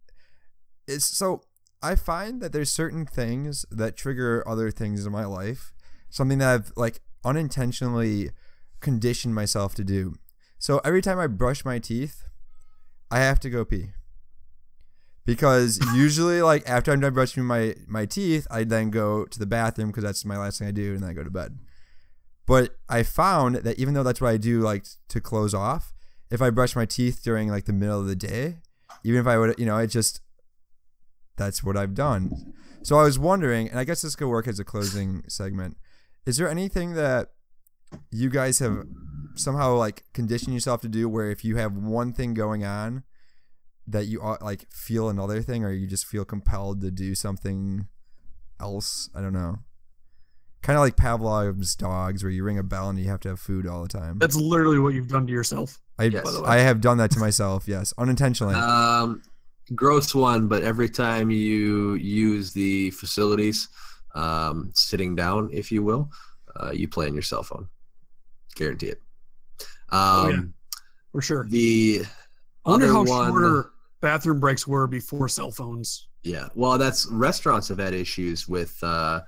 it's 0.88 1.06
so 1.06 1.42
I 1.82 1.94
find 1.94 2.40
that 2.42 2.52
there's 2.52 2.70
certain 2.70 3.06
things 3.06 3.64
that 3.70 3.96
trigger 3.96 4.46
other 4.46 4.70
things 4.70 5.06
in 5.06 5.12
my 5.12 5.24
life. 5.24 5.72
Something 6.10 6.38
that 6.38 6.54
I've 6.54 6.72
like 6.76 7.00
unintentionally 7.24 8.30
conditioned 8.80 9.34
myself 9.34 9.74
to 9.76 9.84
do. 9.84 10.14
So 10.58 10.80
every 10.84 11.00
time 11.00 11.18
I 11.18 11.26
brush 11.26 11.64
my 11.64 11.78
teeth, 11.78 12.24
I 13.10 13.20
have 13.20 13.40
to 13.40 13.50
go 13.50 13.64
pee. 13.64 13.90
Because 15.24 15.80
usually, 15.94 16.42
like 16.42 16.68
after 16.68 16.92
I'm 16.92 17.00
done 17.00 17.14
brushing 17.14 17.44
my 17.44 17.74
my 17.86 18.04
teeth, 18.04 18.46
I 18.50 18.64
then 18.64 18.90
go 18.90 19.24
to 19.24 19.38
the 19.38 19.46
bathroom 19.46 19.88
because 19.88 20.04
that's 20.04 20.24
my 20.24 20.36
last 20.36 20.58
thing 20.58 20.68
I 20.68 20.72
do, 20.72 20.94
and 20.94 21.02
then 21.02 21.10
I 21.10 21.14
go 21.14 21.24
to 21.24 21.30
bed. 21.30 21.58
But 22.46 22.76
I 22.88 23.04
found 23.04 23.56
that 23.56 23.78
even 23.78 23.94
though 23.94 24.02
that's 24.02 24.20
what 24.20 24.30
I 24.30 24.36
do, 24.36 24.60
like 24.60 24.84
to 25.08 25.20
close 25.20 25.54
off, 25.54 25.94
if 26.30 26.42
I 26.42 26.50
brush 26.50 26.74
my 26.74 26.84
teeth 26.84 27.20
during 27.22 27.48
like 27.48 27.64
the 27.64 27.72
middle 27.72 28.00
of 28.00 28.06
the 28.06 28.16
day, 28.16 28.58
even 29.04 29.20
if 29.20 29.26
I 29.26 29.38
would, 29.38 29.58
you 29.58 29.66
know, 29.66 29.78
it 29.78 29.86
just 29.86 30.20
that's 31.40 31.64
what 31.64 31.74
I've 31.74 31.94
done. 31.94 32.52
So 32.82 32.98
I 32.98 33.04
was 33.04 33.18
wondering, 33.18 33.68
and 33.68 33.78
I 33.78 33.84
guess 33.84 34.02
this 34.02 34.14
could 34.14 34.28
work 34.28 34.46
as 34.46 34.60
a 34.60 34.64
closing 34.64 35.22
segment. 35.26 35.78
Is 36.26 36.36
there 36.36 36.48
anything 36.48 36.92
that 36.94 37.30
you 38.10 38.28
guys 38.28 38.58
have 38.58 38.84
somehow 39.34 39.74
like 39.74 40.04
conditioned 40.12 40.52
yourself 40.52 40.82
to 40.82 40.88
do 40.88 41.08
where 41.08 41.30
if 41.30 41.42
you 41.42 41.56
have 41.56 41.72
one 41.74 42.12
thing 42.12 42.34
going 42.34 42.62
on 42.62 43.04
that 43.86 44.04
you 44.04 44.20
ought, 44.20 44.42
like 44.42 44.70
feel 44.70 45.08
another 45.08 45.40
thing 45.40 45.64
or 45.64 45.72
you 45.72 45.86
just 45.86 46.06
feel 46.06 46.26
compelled 46.26 46.82
to 46.82 46.90
do 46.90 47.14
something 47.14 47.88
else? 48.60 49.08
I 49.14 49.22
don't 49.22 49.32
know. 49.32 49.60
Kind 50.60 50.76
of 50.76 50.82
like 50.82 50.96
Pavlov's 50.96 51.74
dogs 51.74 52.22
where 52.22 52.30
you 52.30 52.44
ring 52.44 52.58
a 52.58 52.62
bell 52.62 52.90
and 52.90 52.98
you 52.98 53.08
have 53.08 53.20
to 53.20 53.30
have 53.30 53.40
food 53.40 53.66
all 53.66 53.82
the 53.82 53.88
time. 53.88 54.18
That's 54.18 54.36
literally 54.36 54.78
what 54.78 54.92
you've 54.92 55.08
done 55.08 55.26
to 55.26 55.32
yourself. 55.32 55.80
I, 55.98 56.04
Yes. 56.04 56.22
By 56.22 56.32
the 56.32 56.42
way. 56.42 56.48
I 56.48 56.58
have 56.58 56.82
done 56.82 56.98
that 56.98 57.10
to 57.12 57.18
myself, 57.18 57.66
yes, 57.66 57.94
unintentionally. 57.96 58.54
Um, 58.54 59.22
gross 59.74 60.14
one, 60.14 60.48
but 60.48 60.62
every 60.62 60.88
time 60.88 61.30
you 61.30 61.94
use 61.94 62.52
the 62.52 62.90
facilities, 62.92 63.68
um, 64.14 64.70
sitting 64.74 65.14
down, 65.14 65.48
if 65.52 65.70
you 65.70 65.82
will, 65.82 66.10
uh, 66.56 66.70
you 66.72 66.88
play 66.88 67.06
on 67.06 67.14
your 67.14 67.22
cell 67.22 67.42
phone. 67.42 67.68
Guarantee 68.56 68.88
it. 68.88 69.02
Um, 69.90 69.98
Oh, 70.00 70.28
yeah. 70.28 70.40
For 71.12 71.22
sure. 71.22 71.46
The 71.48 72.02
I 72.64 72.70
wonder 72.70 72.86
how 72.86 73.04
one- 73.04 73.30
shorter 73.30 73.70
bathroom 74.00 74.38
breaks 74.40 74.66
were 74.66 74.86
before 74.86 75.28
cell 75.28 75.50
phones. 75.50 76.06
Yeah, 76.22 76.48
well, 76.54 76.76
that's 76.78 77.06
restaurants 77.06 77.68
have 77.68 77.78
had 77.78 77.94
issues 77.94 78.46
with 78.46 78.76
uh, 78.82 79.22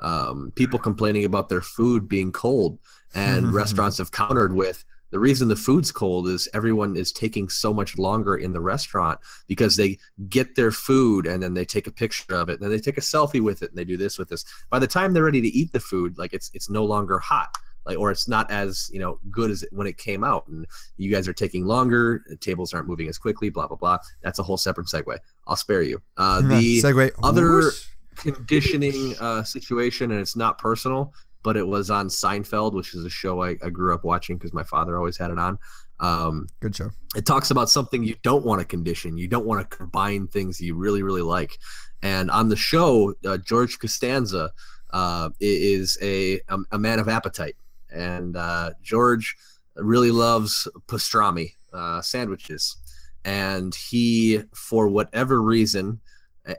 um, 0.00 0.52
people 0.54 0.78
complaining 0.78 1.24
about 1.24 1.48
their 1.48 1.60
food 1.60 2.08
being 2.08 2.30
cold, 2.32 2.78
and 3.14 3.52
restaurants 3.62 3.98
have 3.98 4.12
countered 4.12 4.54
with 4.54 4.84
the 5.16 5.20
reason 5.20 5.48
the 5.48 5.56
food's 5.56 5.90
cold 5.90 6.28
is 6.28 6.46
everyone 6.52 6.94
is 6.94 7.10
taking 7.10 7.48
so 7.48 7.72
much 7.72 7.96
longer 7.96 8.36
in 8.36 8.52
the 8.52 8.60
restaurant 8.60 9.18
because 9.46 9.74
they 9.74 9.96
get 10.28 10.56
their 10.56 10.70
food 10.70 11.26
and 11.26 11.42
then 11.42 11.54
they 11.54 11.64
take 11.64 11.86
a 11.86 11.90
picture 11.90 12.34
of 12.34 12.50
it, 12.50 12.60
and 12.60 12.62
then 12.62 12.70
they 12.70 12.78
take 12.78 12.98
a 12.98 13.00
selfie 13.00 13.40
with 13.42 13.62
it, 13.62 13.70
and 13.70 13.78
they 13.78 13.84
do 13.86 13.96
this 13.96 14.18
with 14.18 14.28
this. 14.28 14.44
By 14.68 14.78
the 14.78 14.86
time 14.86 15.14
they're 15.14 15.24
ready 15.24 15.40
to 15.40 15.48
eat 15.48 15.72
the 15.72 15.80
food, 15.80 16.18
like 16.18 16.34
it's 16.34 16.50
it's 16.52 16.68
no 16.68 16.84
longer 16.84 17.18
hot. 17.18 17.48
Like, 17.86 17.98
or 17.98 18.10
it's 18.10 18.28
not 18.28 18.50
as 18.50 18.90
you 18.92 19.00
know 19.00 19.18
good 19.30 19.50
as 19.50 19.64
when 19.72 19.86
it 19.86 19.96
came 19.96 20.22
out, 20.22 20.46
and 20.48 20.66
you 20.98 21.10
guys 21.10 21.26
are 21.28 21.32
taking 21.32 21.64
longer. 21.64 22.22
The 22.28 22.36
tables 22.36 22.74
aren't 22.74 22.86
moving 22.86 23.08
as 23.08 23.16
quickly. 23.16 23.48
Blah 23.48 23.68
blah 23.68 23.78
blah. 23.78 23.98
That's 24.22 24.38
a 24.38 24.42
whole 24.42 24.58
separate 24.58 24.88
segue. 24.88 25.16
I'll 25.46 25.56
spare 25.56 25.80
you. 25.80 26.02
Uh, 26.18 26.42
the 26.42 26.82
segue 26.82 27.10
other- 27.22 27.70
conditioning 28.16 29.14
uh, 29.18 29.44
situation, 29.44 30.10
and 30.10 30.20
it's 30.20 30.36
not 30.36 30.58
personal, 30.58 31.14
but 31.46 31.56
it 31.56 31.64
was 31.64 31.92
on 31.92 32.08
Seinfeld, 32.08 32.72
which 32.72 32.92
is 32.92 33.04
a 33.04 33.08
show 33.08 33.40
I, 33.40 33.50
I 33.62 33.70
grew 33.70 33.94
up 33.94 34.02
watching 34.02 34.36
because 34.36 34.52
my 34.52 34.64
father 34.64 34.98
always 34.98 35.16
had 35.16 35.30
it 35.30 35.38
on. 35.38 35.60
Um, 36.00 36.48
Good 36.58 36.74
show. 36.74 36.90
it 37.14 37.24
talks 37.24 37.52
about 37.52 37.70
something 37.70 38.02
you 38.02 38.16
don't 38.24 38.44
want 38.44 38.58
to 38.60 38.64
condition. 38.64 39.16
You 39.16 39.28
don't 39.28 39.46
want 39.46 39.60
to 39.60 39.76
combine 39.76 40.26
things 40.26 40.60
you 40.60 40.74
really, 40.74 41.04
really 41.04 41.22
like. 41.22 41.56
And 42.02 42.32
on 42.32 42.48
the 42.48 42.56
show, 42.56 43.14
uh, 43.24 43.36
George 43.36 43.78
Costanza 43.78 44.50
uh, 44.90 45.30
is 45.38 45.96
a, 46.02 46.40
a 46.48 46.58
a 46.72 46.78
man 46.80 46.98
of 46.98 47.08
appetite, 47.08 47.54
and 47.92 48.36
uh, 48.36 48.72
George 48.82 49.36
really 49.76 50.10
loves 50.10 50.66
pastrami 50.88 51.52
uh, 51.72 52.02
sandwiches. 52.02 52.76
And 53.24 53.72
he, 53.72 54.42
for 54.52 54.88
whatever 54.88 55.40
reason, 55.40 56.00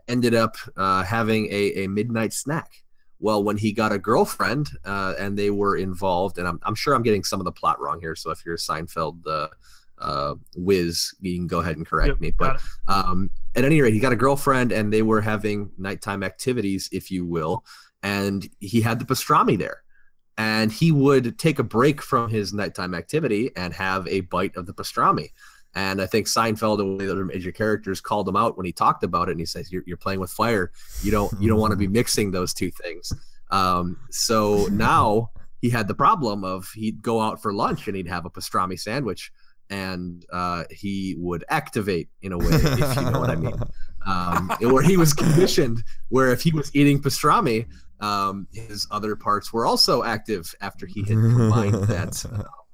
ended 0.08 0.34
up 0.34 0.56
uh, 0.78 1.04
having 1.04 1.48
a, 1.48 1.84
a 1.84 1.88
midnight 1.88 2.32
snack. 2.32 2.72
Well, 3.20 3.43
when 3.43 3.57
he 3.57 3.72
got 3.72 3.91
a 3.91 3.97
girlfriend 3.97 4.70
uh, 4.86 5.15
and 5.18 5.38
they 5.38 5.49
were 5.49 5.78
involved, 5.78 6.38
and 6.38 6.47
I'm, 6.47 6.59
I'm 6.63 6.76
sure 6.76 6.93
I'm 6.93 7.03
getting 7.03 7.24
some 7.24 7.39
of 7.39 7.45
the 7.45 7.51
plot 7.51 7.80
wrong 7.82 7.99
here. 7.99 8.15
So 8.15 8.30
if 8.32 8.45
you're 8.45 8.55
a 8.55 8.57
Seinfeld 8.57 9.26
uh, 9.26 9.47
uh, 9.99 10.36
whiz, 10.55 11.15
you 11.20 11.36
can 11.36 11.47
go 11.47 11.59
ahead 11.59 11.78
and 11.78 11.86
correct 11.86 12.09
Yep, 12.09 12.22
me. 12.22 12.32
But 12.38 12.61
um, 12.88 13.32
at 13.55 13.65
any 13.65 13.82
rate, 13.82 13.93
he 13.93 13.99
got 13.99 14.13
a 14.13 14.18
girlfriend 14.18 14.72
and 14.72 14.93
they 14.93 15.01
were 15.01 15.22
having 15.22 15.72
nighttime 15.78 16.24
activities, 16.24 16.89
if 16.91 17.09
you 17.09 17.26
will. 17.26 17.65
And 18.03 18.47
he 18.59 18.82
had 18.82 18.99
the 18.99 19.05
pastrami 19.05 19.57
there. 19.57 19.82
And 20.38 20.72
he 20.72 20.91
would 20.91 21.39
take 21.39 21.57
a 21.57 21.63
break 21.63 21.99
from 21.99 22.30
his 22.30 22.53
nighttime 22.53 22.93
activity 22.93 23.49
and 23.55 23.74
have 23.74 24.07
a 24.07 24.22
bite 24.22 24.55
of 24.55 24.68
the 24.68 24.74
pastrami. 24.74 25.32
And 25.78 26.02
I 26.02 26.08
think 26.08 26.26
Seinfeld 26.26 26.80
and 26.80 26.94
one 26.94 27.02
of 27.02 27.06
the 27.06 27.12
other 27.12 27.24
major 27.24 27.52
characters 27.52 28.02
called 28.02 28.28
him 28.28 28.36
out 28.36 28.58
when 28.58 28.66
he 28.66 28.72
talked 28.72 29.04
about 29.04 29.30
it. 29.30 29.34
And 29.34 29.40
he 29.40 29.46
says, 29.46 29.72
"You're, 29.72 29.84
you're 29.86 29.96
playing 29.96 30.20
with 30.20 30.32
fire. 30.32 30.72
You 31.04 31.12
don't 31.12 31.32
you 31.40 31.48
don't 31.48 31.60
want 31.60 31.70
to 31.70 31.78
be 31.78 31.88
mixing 31.88 32.32
those 32.32 32.52
two 32.52 32.72
things." 32.72 33.14
Um, 33.52 33.96
so 34.10 34.66
now 34.72 35.30
he 35.62 35.70
had 35.70 35.88
the 35.88 35.94
problem 35.94 36.44
of 36.44 36.68
he'd 36.74 37.04
go 37.04 37.22
out 37.22 37.40
for 37.44 37.54
lunch 37.54 37.88
and 37.88 37.96
he'd 37.96 38.08
have 38.08 38.26
a 38.26 38.30
pastrami 38.32 38.80
sandwich, 38.80 39.32
and 39.70 40.26
uh, 40.34 40.64
he 40.72 41.16
would 41.20 41.46
activate 41.50 42.10
in 42.24 42.32
a 42.32 42.40
way, 42.40 42.48
if 42.50 42.96
you 42.96 43.12
know 43.12 43.20
what 43.20 43.30
I 43.30 43.36
mean. 43.36 43.60
Um, 44.08 44.50
where 44.62 44.82
he 44.82 44.98
was 44.98 45.14
conditioned, 45.14 45.84
where 46.10 46.32
if 46.32 46.42
he 46.42 46.52
was 46.52 46.72
eating 46.74 47.00
pastrami, 47.00 47.68
um, 48.00 48.48
his 48.52 48.88
other 48.90 49.16
parts 49.16 49.54
were 49.54 49.68
also 49.68 50.04
active 50.04 50.56
after 50.60 50.88
he 50.88 51.02
had 51.02 51.10
combined 51.10 51.84
that 51.84 52.26
uh, 52.34 52.44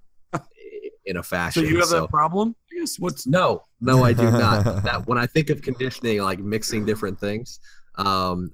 in 1.05 1.17
a 1.17 1.23
fashion. 1.23 1.63
So 1.63 1.69
you 1.69 1.77
have 1.79 1.87
So- 1.87 2.01
that 2.01 2.09
problem? 2.09 2.55
Yes. 2.71 2.97
What's 2.99 3.27
no, 3.27 3.63
no, 3.81 4.03
I 4.03 4.13
do 4.13 4.23
not. 4.29 4.63
that 4.83 5.07
when 5.07 5.17
I 5.17 5.27
think 5.27 5.49
of 5.49 5.61
conditioning, 5.61 6.21
like 6.21 6.39
mixing 6.39 6.85
different 6.85 7.19
things, 7.19 7.59
um, 7.95 8.51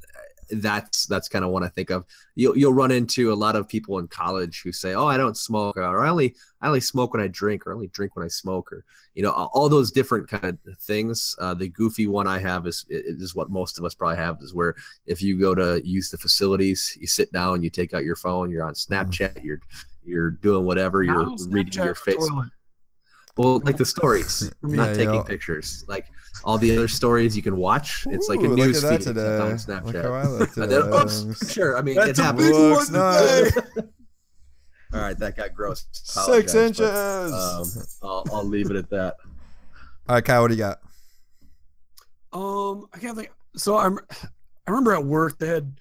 that's 0.52 1.06
that's 1.06 1.30
kind 1.30 1.46
of 1.46 1.52
what 1.52 1.64
I 1.64 1.68
think 1.68 1.90
of. 1.90 2.06
You'll 2.36 2.58
you'll 2.58 2.74
run 2.74 2.92
into 2.92 3.32
a 3.32 3.36
lot 3.36 3.56
of 3.56 3.68
people 3.68 4.00
in 4.00 4.08
college 4.08 4.62
who 4.64 4.72
say, 4.72 4.94
"Oh, 4.94 5.06
I 5.08 5.16
don't 5.16 5.38
smoke," 5.38 5.78
or 5.78 5.84
"I 5.84 6.10
only 6.10 6.36
I 6.62 6.68
only 6.68 6.80
smoke 6.82 7.14
when 7.14 7.22
I 7.24 7.28
drink," 7.28 7.66
or 7.66 7.72
"I 7.72 7.76
only 7.76 7.88
drink 7.88 8.16
when 8.16 8.26
I 8.26 8.30
smoke," 8.30 8.72
or 8.74 8.84
you 9.14 9.24
know, 9.24 9.32
all 9.32 9.70
those 9.70 9.92
different 9.92 10.28
kind 10.28 10.58
of 10.68 10.78
things. 10.80 11.36
Uh, 11.40 11.54
the 11.54 11.70
goofy 11.70 12.08
one 12.08 12.28
I 12.28 12.40
have 12.40 12.66
is 12.68 12.86
is 12.90 13.36
what 13.36 13.50
most 13.52 13.78
of 13.78 13.86
us 13.86 13.94
probably 13.94 14.18
have 14.18 14.38
is 14.42 14.54
where 14.54 14.76
if 15.06 15.22
you 15.22 15.40
go 15.40 15.54
to 15.54 15.82
use 15.88 16.10
the 16.10 16.18
facilities, 16.18 16.98
you 17.00 17.08
sit 17.08 17.32
down, 17.32 17.62
you 17.64 17.70
take 17.70 17.94
out 17.94 18.04
your 18.04 18.16
phone, 18.16 18.50
you're 18.50 18.66
on 18.66 18.74
Snapchat, 18.74 19.44
you're 19.44 19.62
you're 20.10 20.32
doing 20.32 20.66
whatever, 20.66 21.04
you're 21.04 21.26
Now 21.26 21.36
reading 21.50 21.84
your 21.84 21.96
face. 21.96 22.16
toilet. 22.18 22.50
Well, 23.38 23.60
like 23.64 23.78
the 23.78 23.86
stories, 23.86 24.52
Yeah, 24.68 24.76
not 24.76 24.96
taking 24.96 25.14
yeah. 25.14 25.24
pictures. 25.24 25.86
Like 25.88 26.08
all 26.44 26.58
the 26.58 26.76
other 26.76 26.88
stories 26.90 27.36
you 27.38 27.42
can 27.42 27.56
watch. 27.56 28.06
It's 28.10 28.28
like 28.28 28.40
a 28.42 28.46
Ooh, 28.46 28.56
news 28.56 28.84
look 28.84 28.92
at 28.94 29.00
feed 29.04 29.16
that 29.16 29.42
on 29.42 29.58
today. 29.58 29.74
Look 29.86 29.96
Snapchat. 29.96 30.04
how 30.04 30.14
I 30.14 30.28
look 30.28 30.58
And 30.58 30.72
then, 30.72 31.28
oops, 31.30 31.54
sure. 31.54 31.78
I 31.78 31.82
mean, 31.82 31.96
That's 31.96 32.20
it 32.20 32.20
a 32.20 32.24
happens. 32.24 32.90
big 32.90 32.92
one 32.94 33.90
All 34.94 35.00
right, 35.02 35.18
that 35.20 35.38
got 35.38 35.54
gross. 35.54 35.86
Six 35.92 36.56
inches. 36.56 36.90
but, 36.90 37.32
um, 37.32 37.68
I'll, 38.02 38.24
I'll 38.34 38.44
leave 38.44 38.72
it 38.72 38.76
at 38.76 38.90
that. 38.90 39.16
All 40.08 40.16
right, 40.16 40.26
Kyle, 40.26 40.42
what 40.42 40.48
do 40.48 40.56
you 40.56 40.60
got? 40.60 40.80
Um, 42.34 42.88
I 42.94 42.98
can't 42.98 43.16
think. 43.16 43.32
So 43.56 43.78
I'm, 43.78 44.00
I 44.12 44.72
remember 44.72 44.94
at 44.94 45.06
work 45.06 45.38
they 45.38 45.48
had 45.48 45.72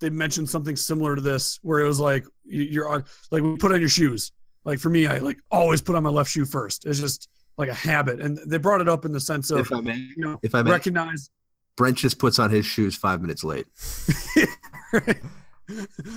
they 0.00 0.10
mentioned 0.10 0.48
something 0.48 0.76
similar 0.76 1.14
to 1.16 1.20
this 1.22 1.58
where 1.62 1.80
it 1.80 1.86
was 1.86 1.98
like 2.00 2.24
you- 2.44 2.62
you're 2.64 2.88
on 2.88 3.04
like 3.30 3.42
we 3.42 3.56
put 3.56 3.72
on 3.72 3.80
your 3.80 3.88
shoes. 3.88 4.32
Like 4.64 4.78
for 4.78 4.90
me, 4.90 5.06
I 5.06 5.18
like 5.18 5.38
always 5.50 5.80
put 5.80 5.96
on 5.96 6.02
my 6.02 6.10
left 6.10 6.30
shoe 6.30 6.44
first. 6.44 6.84
It's 6.86 7.00
just 7.00 7.28
like 7.56 7.68
a 7.68 7.74
habit, 7.74 8.20
and 8.20 8.38
they 8.46 8.58
brought 8.58 8.80
it 8.80 8.88
up 8.88 9.04
in 9.04 9.12
the 9.12 9.20
sense 9.20 9.50
of 9.50 9.60
If 9.60 9.72
I 9.72 9.80
may, 9.80 9.96
you 9.96 10.14
know 10.18 10.38
if 10.42 10.54
I 10.54 10.62
may, 10.62 10.70
recognize. 10.70 11.30
Brent 11.76 11.96
just 11.98 12.18
puts 12.18 12.38
on 12.38 12.50
his 12.50 12.66
shoes 12.66 12.96
five 12.96 13.20
minutes 13.20 13.44
late. 13.44 13.66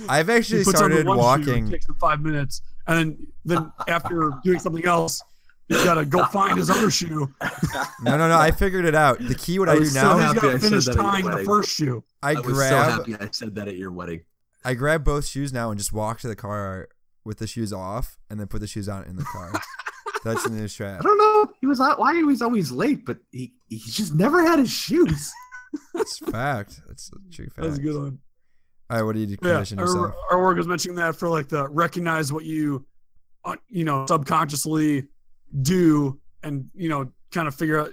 I've 0.08 0.30
actually 0.30 0.60
He 0.60 0.64
puts 0.64 0.80
on 0.80 0.90
the 0.90 0.96
started 1.02 1.06
one 1.06 1.16
shoe, 1.18 1.20
walking. 1.22 1.66
it 1.68 1.70
takes 1.72 1.86
five 2.00 2.20
minutes, 2.20 2.62
and 2.86 2.98
then 2.98 3.26
then 3.44 3.72
after 3.88 4.32
doing 4.44 4.58
something 4.58 4.84
else, 4.84 5.22
you 5.78 5.84
gotta 5.84 6.04
go 6.04 6.24
find 6.32 6.58
his 6.58 6.70
other 6.70 6.90
shoe. 6.90 7.32
No, 8.02 8.16
no, 8.16 8.28
no. 8.28 8.36
I 8.36 8.50
figured 8.50 8.84
it 8.84 8.94
out. 8.96 9.18
The 9.20 9.34
key, 9.34 9.58
what 9.60 9.68
I 9.68 9.72
I 9.72 9.74
do 9.76 9.80
was 9.82 9.92
so 9.94 10.00
So 10.00 10.06
now, 10.08 10.14
he's 10.16 10.24
happy 10.24 10.38
I 10.38 10.42
gotta 10.42 10.58
finish 10.58 10.84
that 10.86 10.90
at 10.90 10.96
your 10.96 11.04
tying 11.12 11.30
the 11.30 11.44
first 11.44 11.70
shoe. 11.70 12.04
I 12.22 12.30
I 12.30 12.34
was 12.34 12.44
so 12.46 12.52
grab, 12.54 12.90
happy 12.90 13.14
I 13.14 13.28
said 13.30 13.54
that 13.54 13.68
at 13.68 13.76
your 13.76 13.92
wedding. 13.92 14.22
I 14.64 14.74
grab 14.74 15.04
both 15.04 15.26
shoes 15.26 15.52
now 15.52 15.70
and 15.70 15.78
just 15.78 15.92
walk 15.92 16.20
to 16.20 16.28
the 16.28 16.36
car 16.36 16.88
with 17.24 17.38
the 17.38 17.46
shoes 17.46 17.72
off, 17.72 18.18
and 18.28 18.40
then 18.40 18.48
put 18.48 18.60
the 18.60 18.66
shoes 18.66 18.88
on 18.88 19.04
in 19.04 19.16
the 19.16 19.24
car. 19.24 19.52
That's 20.24 20.44
the 20.44 20.50
new 20.50 20.66
I 20.86 21.00
don't 21.00 21.18
know. 21.18 21.52
He 21.60 21.66
was 21.66 21.80
out- 21.80 21.98
why 21.98 22.14
he 22.14 22.22
was 22.24 22.42
always 22.42 22.70
late, 22.70 23.04
but 23.04 23.18
he 23.30 23.52
he 23.68 23.78
just 23.78 24.14
never 24.14 24.42
had 24.42 24.58
his 24.58 24.70
shoes. 24.70 25.32
It's 25.94 26.18
fact. 26.18 26.80
That's 26.86 27.10
a 27.12 27.32
true 27.34 27.46
fact. 27.46 27.62
That's 27.62 27.78
a 27.78 27.82
good 27.82 27.96
one. 27.96 28.18
All 28.90 28.96
right, 28.98 29.02
what 29.04 29.14
do 29.14 29.20
you 29.20 29.26
Yeah, 29.28 29.36
condition 29.36 29.78
our, 29.78 29.86
yourself? 29.86 30.14
our 30.30 30.42
work 30.42 30.56
was 30.56 30.66
mentioning 30.68 30.96
that 30.96 31.16
for 31.16 31.28
like 31.28 31.48
the 31.48 31.68
recognize 31.68 32.32
what 32.32 32.44
you, 32.44 32.84
uh, 33.44 33.56
you 33.68 33.84
know, 33.84 34.06
subconsciously 34.06 35.08
do, 35.60 36.20
and 36.42 36.68
you 36.74 36.88
know, 36.88 37.10
kind 37.30 37.48
of 37.48 37.54
figure 37.54 37.80
out. 37.80 37.92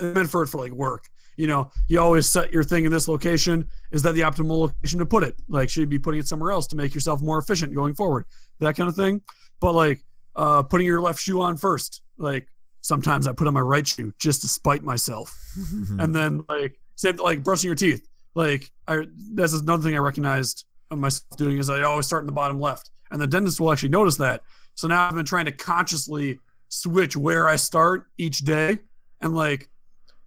Meant 0.00 0.30
for 0.30 0.42
it 0.42 0.48
for 0.48 0.58
like 0.58 0.72
work. 0.72 1.08
You 1.36 1.46
know, 1.46 1.70
you 1.88 2.00
always 2.00 2.26
set 2.26 2.52
your 2.52 2.64
thing 2.64 2.86
in 2.86 2.92
this 2.92 3.06
location. 3.06 3.68
Is 3.90 4.02
that 4.02 4.12
the 4.12 4.22
optimal 4.22 4.58
location 4.58 4.98
to 5.00 5.06
put 5.06 5.22
it? 5.22 5.34
Like, 5.48 5.68
should 5.68 5.80
you 5.80 5.86
be 5.86 5.98
putting 5.98 6.20
it 6.20 6.28
somewhere 6.28 6.52
else 6.52 6.66
to 6.68 6.76
make 6.76 6.94
yourself 6.94 7.20
more 7.20 7.38
efficient 7.38 7.74
going 7.74 7.94
forward? 7.94 8.24
That 8.60 8.76
kind 8.76 8.88
of 8.88 8.96
thing. 8.96 9.20
But 9.60 9.72
like, 9.72 10.02
uh, 10.36 10.62
putting 10.62 10.86
your 10.86 11.02
left 11.02 11.20
shoe 11.20 11.42
on 11.42 11.58
first. 11.58 12.00
Like, 12.16 12.48
sometimes 12.84 13.26
I 13.26 13.32
put 13.32 13.46
on 13.46 13.54
my 13.54 13.60
right 13.60 13.86
shoe 13.86 14.12
just 14.18 14.42
to 14.42 14.48
spite 14.48 14.82
myself 14.82 15.34
and 15.98 16.14
then 16.14 16.44
like 16.50 16.78
same 16.96 17.16
like 17.16 17.42
brushing 17.42 17.68
your 17.68 17.74
teeth. 17.74 18.06
Like 18.34 18.70
I 18.86 19.06
that's 19.32 19.54
another 19.54 19.82
thing 19.82 19.94
I 19.94 19.98
recognized 19.98 20.66
of 20.90 20.98
myself 20.98 21.36
doing 21.36 21.58
is 21.58 21.70
I 21.70 21.82
always 21.82 22.06
start 22.06 22.22
in 22.22 22.26
the 22.26 22.32
bottom 22.32 22.60
left, 22.60 22.90
and 23.10 23.20
the 23.20 23.26
dentist 23.26 23.58
will 23.58 23.72
actually 23.72 23.88
notice 23.88 24.16
that. 24.18 24.42
So 24.74 24.86
now 24.86 25.08
I've 25.08 25.14
been 25.14 25.24
trying 25.24 25.46
to 25.46 25.52
consciously 25.52 26.38
switch 26.74 27.16
where 27.16 27.48
I 27.48 27.56
start 27.56 28.06
each 28.18 28.38
day, 28.40 28.78
and 29.20 29.34
like 29.34 29.70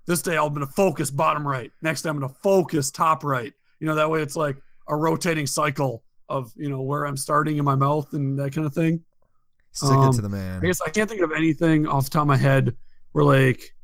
this 0.06 0.22
day 0.22 0.38
I'm 0.38 0.54
gonna 0.54 0.66
focus 0.68 1.12
bottom 1.12 1.48
right. 1.48 1.72
Next 1.82 2.02
day 2.02 2.10
I'm 2.10 2.20
gonna 2.20 2.34
focus 2.42 2.92
top 2.92 3.24
right. 3.24 3.54
You 3.80 3.88
know 3.88 3.96
that 3.96 4.10
way 4.10 4.22
it's 4.22 4.36
like 4.36 4.58
a 4.88 4.96
rotating 4.96 5.46
cycle 5.48 6.04
of 6.30 6.52
you 6.56 6.70
know 6.70 6.82
where 6.82 7.06
I'm 7.06 7.18
starting 7.18 7.58
in 7.58 7.66
my 7.66 7.76
mouth 7.76 8.14
and 8.14 8.38
that 8.40 8.54
kind 8.54 8.66
of 8.66 8.74
thing. 8.74 9.04
Stick 9.72 9.92
it 9.92 9.96
Um, 9.96 10.14
to 10.14 10.22
the 10.22 10.30
man. 10.30 10.62
I 10.64 10.66
guess 10.66 10.82
I 10.82 10.90
can't 10.90 11.10
think 11.10 11.22
of 11.22 11.32
anything 11.32 11.88
off 11.88 12.06
the 12.06 12.10
top 12.10 12.22
of 12.24 12.28
my 12.28 12.38
head 12.38 12.76
where 13.12 13.26
like 13.26 13.76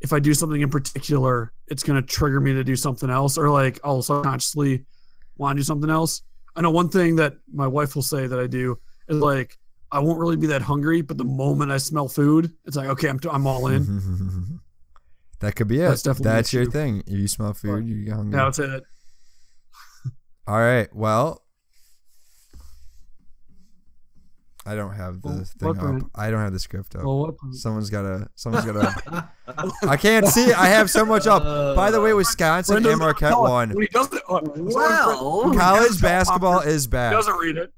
if 0.00 0.12
I 0.12 0.18
do 0.20 0.34
something 0.34 0.60
in 0.60 0.68
particular, 0.68 1.52
it's 1.68 1.82
gonna 1.82 2.02
trigger 2.02 2.40
me 2.40 2.52
to 2.52 2.62
do 2.62 2.76
something 2.76 3.08
else, 3.10 3.38
or 3.38 3.50
like 3.50 3.80
I'll 3.82 4.02
subconsciously 4.02 4.84
want 5.38 5.56
to 5.56 5.60
do 5.60 5.64
something 5.64 5.90
else. 5.90 6.22
I 6.54 6.60
know 6.60 6.70
one 6.70 6.88
thing 6.88 7.16
that 7.16 7.34
my 7.52 7.66
wife 7.66 7.96
will 7.96 8.02
say 8.02 8.26
that 8.28 8.38
I 8.38 8.46
do 8.46 8.78
is 9.08 9.16
like 9.18 9.58
I 9.94 10.00
won't 10.00 10.18
really 10.18 10.36
be 10.36 10.48
that 10.48 10.60
hungry, 10.60 11.02
but 11.02 11.18
the 11.18 11.24
moment 11.24 11.70
I 11.70 11.76
smell 11.78 12.08
food, 12.08 12.52
it's 12.64 12.76
like 12.76 12.88
okay, 12.88 13.08
I'm 13.08 13.20
I'm 13.30 13.46
all 13.46 13.68
in. 13.68 14.58
that 15.40 15.54
could 15.54 15.68
be 15.68 15.76
it. 15.80 15.88
That's 15.88 16.02
That's, 16.18 16.52
your 16.52 16.66
thing. 16.68 17.04
If 17.06 17.16
you 17.16 17.28
smell 17.28 17.54
food, 17.54 17.86
you 17.86 18.04
get 18.04 18.14
hungry. 18.14 18.36
Now 18.36 18.48
it's 18.48 18.58
it. 18.58 18.82
All 20.48 20.58
right. 20.58 20.94
Well, 20.94 21.42
I 24.66 24.74
don't 24.74 24.94
have 24.94 25.22
the 25.22 25.28
Well, 25.28 25.44
thing 25.44 25.68
up. 25.70 25.76
brand? 25.76 26.04
I 26.14 26.30
don't 26.30 26.40
have 26.40 26.52
the 26.52 26.58
script 26.58 26.96
up. 26.96 27.04
Well. 27.04 27.36
Someone's 27.52 27.88
gotta. 27.90 28.28
Someone's 28.34 28.64
gotta. 28.64 29.28
I 29.86 29.96
can't 29.96 30.26
see. 30.26 30.52
I 30.52 30.66
have 30.66 30.90
so 30.90 31.04
much 31.04 31.26
up. 31.26 31.42
By 31.76 31.90
the 31.90 32.00
way, 32.00 32.14
Wisconsin 32.14 32.82
Brendan's 32.82 32.94
and 32.94 33.00
gonna 33.00 33.12
Marquette 33.12 33.38
won. 33.38 33.70
When 33.70 33.82
he 33.82 33.88
does 33.88 34.12
it, 34.12 34.22
uh, 34.28 34.40
so 34.44 34.50
when 34.50 34.64
Well, 34.66 35.54
College 35.54 36.00
basketball 36.00 36.60
is 36.60 36.86
bad. 36.86 37.10
he 37.10 37.16
doesn't 37.16 37.36
read 37.36 37.58
it. 37.58 37.72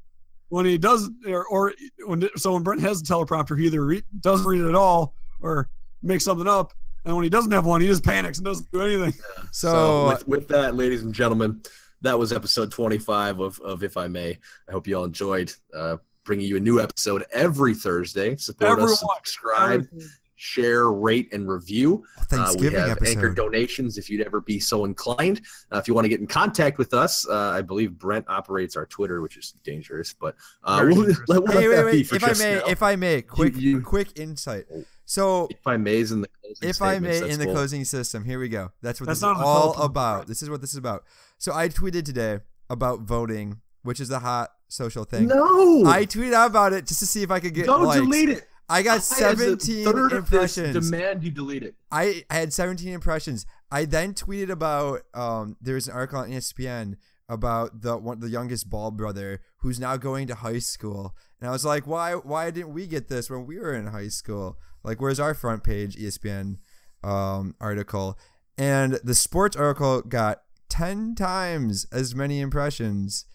When 0.49 0.65
he 0.65 0.79
does, 0.79 1.11
or, 1.27 1.47
or 1.47 1.73
when 2.07 2.29
so 2.37 2.53
when 2.53 2.63
Brent 2.63 2.81
has 2.83 3.01
a 3.01 3.05
teleprompter, 3.05 3.59
he 3.59 3.67
either 3.67 3.85
re- 3.85 4.03
doesn't 4.21 4.47
read 4.47 4.61
it 4.61 4.69
at 4.69 4.75
all 4.75 5.15
or 5.41 5.69
makes 6.03 6.25
something 6.25 6.47
up. 6.47 6.73
And 7.05 7.15
when 7.15 7.25
he 7.25 7.31
doesn't 7.31 7.53
have 7.53 7.67
one, 7.67 7.81
he 7.81 7.87
just 7.87 8.05
panics 8.05 8.39
and 8.39 8.45
doesn't 8.45 8.71
do 8.71 8.83
anything. 8.83 9.15
So, 9.53 9.71
So, 9.71 10.09
with, 10.09 10.29
with 10.29 10.49
that, 10.49 10.75
ladies 10.75 11.03
and 11.03 11.15
gentlemen, 11.15 11.63
that 12.03 12.19
was 12.19 12.33
episode 12.33 12.71
25 12.71 13.41
of, 13.41 13.59
of 13.61 13.83
If 13.83 13.97
I 13.97 14.07
May. 14.07 14.39
I 14.69 14.73
hope 14.73 14.87
you 14.87 14.97
all 14.99 15.05
enjoyed 15.05 15.53
uh, 15.75 15.97
bringing 16.25 16.47
you 16.47 16.57
a 16.57 16.61
new 16.61 16.81
episode 16.81 17.25
every 17.33 17.75
Thursday. 17.75 18.37
Support 18.37 18.73
Everyone, 18.73 18.93
us, 18.93 19.05
subscribe, 19.17 19.89
share, 20.37 20.93
rate, 20.93 21.33
and 21.33 21.49
review. 21.49 22.05
Uh, 22.19 22.21
we 22.21 22.37
Thanksgiving 22.37 22.81
have 22.81 23.03
anchor 23.03 23.31
donations 23.31 23.99
if 23.99 24.09
you'd 24.11 24.25
ever 24.27 24.41
be 24.41 24.61
so 24.61 24.85
inclined. 24.85 25.41
Uh, 25.73 25.79
if 25.79 25.89
you 25.89 25.95
want 25.95 26.05
to 26.05 26.09
get 26.09 26.21
in 26.21 26.27
contact 26.27 26.79
with 26.79 26.95
us, 26.95 27.27
uh, 27.29 27.51
I 27.51 27.63
believe 27.63 27.99
Brent 27.99 28.25
operates 28.29 28.77
our 28.77 28.87
Twitter, 28.87 29.21
which 29.23 29.37
is 29.37 29.53
dangerous, 29.65 30.13
but 30.13 30.37
uh, 30.65 30.81
we'll, 30.85 30.95
dangerous. 31.05 31.21
let, 31.29 31.43
we'll 31.43 31.53
Hey, 31.53 31.69
wait, 31.69 31.75
that 31.77 31.81
be 31.83 31.87
wait. 31.87 32.13
If 32.13 32.25
I 32.25 32.33
may, 32.45 32.55
now. 32.57 32.67
if 32.67 32.83
I 32.83 32.97
may, 32.97 33.23
quick, 33.23 33.57
you- 33.57 33.81
quick 33.81 34.19
insight. 34.19 34.67
So, 35.09 35.47
if 35.51 35.67
I 35.67 35.77
may, 35.77 35.99
is 35.99 36.11
in 36.13 36.21
the 36.21 36.29
closing 36.43 36.69
if 36.69 36.83
I 36.83 36.99
may, 36.99 37.31
in 37.31 37.39
the 37.39 37.45
cool. 37.45 37.55
closing 37.55 37.85
system, 37.85 38.25
here 38.25 38.41
we 38.41 38.49
go. 38.49 38.73
That's 38.83 39.01
what 39.01 39.07
That's 39.07 39.21
this 39.21 39.29
is 39.29 39.35
not 39.37 39.41
a 39.41 39.47
all 39.47 39.75
teleprompter, 39.75 39.85
about. 39.87 40.19
right? 40.19 40.27
This 40.27 40.43
is 40.43 40.51
what 40.51 40.61
this 40.61 40.71
is 40.73 40.77
about. 40.79 41.05
So, 41.39 41.55
I 41.55 41.69
tweeted 41.69 42.05
today 42.05 42.41
about 42.69 43.01
voting, 43.01 43.61
which 43.83 44.01
is 44.01 44.11
a 44.11 44.19
hot 44.19 44.51
social 44.69 45.05
thing. 45.05 45.29
No, 45.29 45.87
I 45.87 46.05
tweeted 46.07 46.33
out 46.33 46.51
about 46.51 46.73
it 46.73 46.87
just 46.89 46.99
to 47.01 47.07
see 47.07 47.23
if 47.23 47.31
I 47.31 47.39
could 47.39 47.55
get 47.55 47.67
don't 47.67 47.85
likes. 47.85 48.01
delete 48.01 48.31
it. 48.31 48.49
I 48.69 48.83
got 48.83 48.97
I, 48.97 49.01
17 49.01 49.85
third 49.85 50.13
of 50.13 50.29
this, 50.31 50.57
impressions. 50.57 50.91
Demand 50.91 51.23
you 51.23 51.31
delete 51.31 51.63
it. 51.63 51.75
I 51.91 52.25
I 52.31 52.35
had 52.35 52.53
17 52.53 52.93
impressions. 52.93 53.47
I 53.71 53.85
then 53.85 54.15
tweeted 54.15 54.51
about 54.51 55.03
um 55.15 55.57
there 55.61 55.75
was 55.75 55.89
an 55.89 55.95
article 55.95 56.21
on 56.21 56.31
ESPN 56.31 56.97
about 57.29 57.83
the 57.83 57.97
one 57.97 58.21
the 58.21 58.29
youngest 58.29 58.69
Ball 58.69 58.91
brother 58.91 59.41
who's 59.59 59.81
now 59.81 59.97
going 59.97 60.27
to 60.29 60.35
high 60.35 60.59
school. 60.59 61.15
And 61.41 61.49
I 61.49 61.53
was 61.53 61.65
like, 61.65 61.87
why 61.87 62.15
why 62.15 62.51
didn't 62.51 62.73
we 62.73 62.87
get 62.87 63.09
this 63.09 63.31
when 63.31 63.47
we 63.47 63.59
were 63.59 63.75
in 63.75 63.89
high 63.89 64.09
school? 64.09 64.59
Like 64.83 65.01
where's 65.01 65.21
our 65.21 65.35
front 65.35 65.63
page 65.63 65.97
ESPN 65.97 66.59
um 67.05 67.55
article? 67.61 68.19
And 68.59 68.99
the 69.05 69.15
sports 69.15 69.55
article 69.57 70.03
got 70.03 70.43
10 70.71 71.15
times 71.15 71.87
as 71.93 72.15
many 72.15 72.41
impressions 72.41 73.27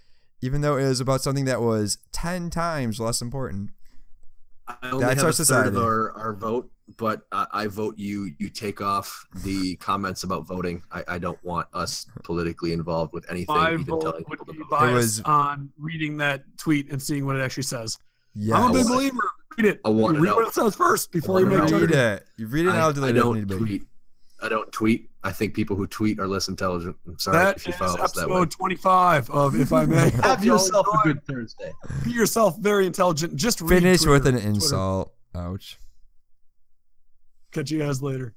even 0.42 0.62
though 0.62 0.78
it 0.78 0.88
was 0.88 1.00
about 1.00 1.22
something 1.22 1.46
that 1.46 1.62
was 1.62 1.98
10 2.12 2.50
times 2.50 3.00
less 3.00 3.22
important. 3.22 3.70
I 4.82 4.90
only 4.92 5.06
That's 5.06 5.16
have 5.16 5.24
our 5.24 5.30
a 5.30 5.34
third 5.34 5.36
society. 5.36 5.70
of 5.70 5.78
our, 5.78 6.12
our 6.14 6.34
vote, 6.34 6.70
but 6.98 7.22
I, 7.32 7.48
I 7.52 7.68
vote 7.68 7.98
you. 7.98 8.32
You 8.40 8.50
take 8.50 8.82
off 8.82 9.26
the 9.44 9.76
comments 9.78 10.24
about 10.24 10.46
voting. 10.48 10.82
I, 10.92 11.04
I 11.08 11.18
don't 11.20 11.42
want 11.44 11.68
us 11.74 12.06
politically 12.24 12.74
involved 12.74 13.14
with 13.14 13.26
anything. 13.30 13.56
My 13.56 13.74
even 13.74 13.86
vote 13.86 14.02
telling 14.02 14.26
would 14.28 14.40
people 14.40 14.46
to 14.48 14.54
be 14.54 14.60
vote. 14.60 14.70
biased 14.72 14.94
was- 14.94 15.22
on 15.22 15.70
reading 15.80 16.18
that 16.18 16.44
tweet 16.58 16.92
and 16.92 17.02
seeing 17.02 17.26
what 17.26 17.36
it 17.36 17.42
actually 17.42 17.64
says. 17.64 17.98
Yeah. 18.36 18.56
I'm 18.56 18.72
a 18.72 18.74
big 18.74 18.88
believer. 18.88 19.20
Read 19.58 19.66
it. 19.68 19.82
I 19.84 19.90
wanna 19.90 20.20
read 20.22 20.30
know. 20.30 20.36
what 20.38 20.48
it 20.48 20.54
says 20.54 20.76
first 20.76 21.12
before 21.12 21.42
you 21.42 21.46
wanna 21.46 21.64
make 21.64 21.72
know. 21.72 21.80
read 21.80 21.92
it. 21.92 22.26
You 22.38 22.48
read 22.48 22.66
it 22.68 22.70
I, 22.70 22.74
now. 22.78 22.90
I 22.90 22.92
delete 22.94 23.16
it. 23.18 23.20
don't 23.20 23.36
Need 23.36 23.50
to 23.50 23.58
be. 23.60 23.66
tweet. 23.66 23.84
I 24.42 24.50
don't 24.50 24.72
tweet. 24.72 25.10
I 25.24 25.32
think 25.32 25.54
people 25.54 25.76
who 25.76 25.86
tweet 25.86 26.20
are 26.20 26.28
less 26.28 26.48
intelligent. 26.48 26.96
I'm 27.08 27.20
sorry 27.20 27.38
That 27.38 27.58
if 27.58 27.68
you 27.68 27.74
follow 27.74 28.00
us 28.00 28.12
that 28.14 28.28
way. 28.28 28.34
episode 28.42 28.52
25 28.52 29.30
of 29.30 29.60
If 29.60 29.72
I 29.72 29.86
May. 29.86 30.10
Have 30.24 30.44
yourself 30.44 30.88
a 30.88 30.98
good 31.04 31.24
Thursday. 31.26 31.72
Be 32.04 32.12
yourself 32.12 32.58
very 32.58 32.88
intelligent. 32.88 33.36
Just 33.36 33.60
Finish 33.60 34.00
with 34.06 34.24
Twitter. 34.24 34.30
an 34.30 34.34
Twitter. 34.42 34.48
insult. 34.50 35.14
Ouch. 35.36 35.78
Catch 37.52 37.70
you 37.70 37.80
guys 37.80 38.02
later. 38.02 38.34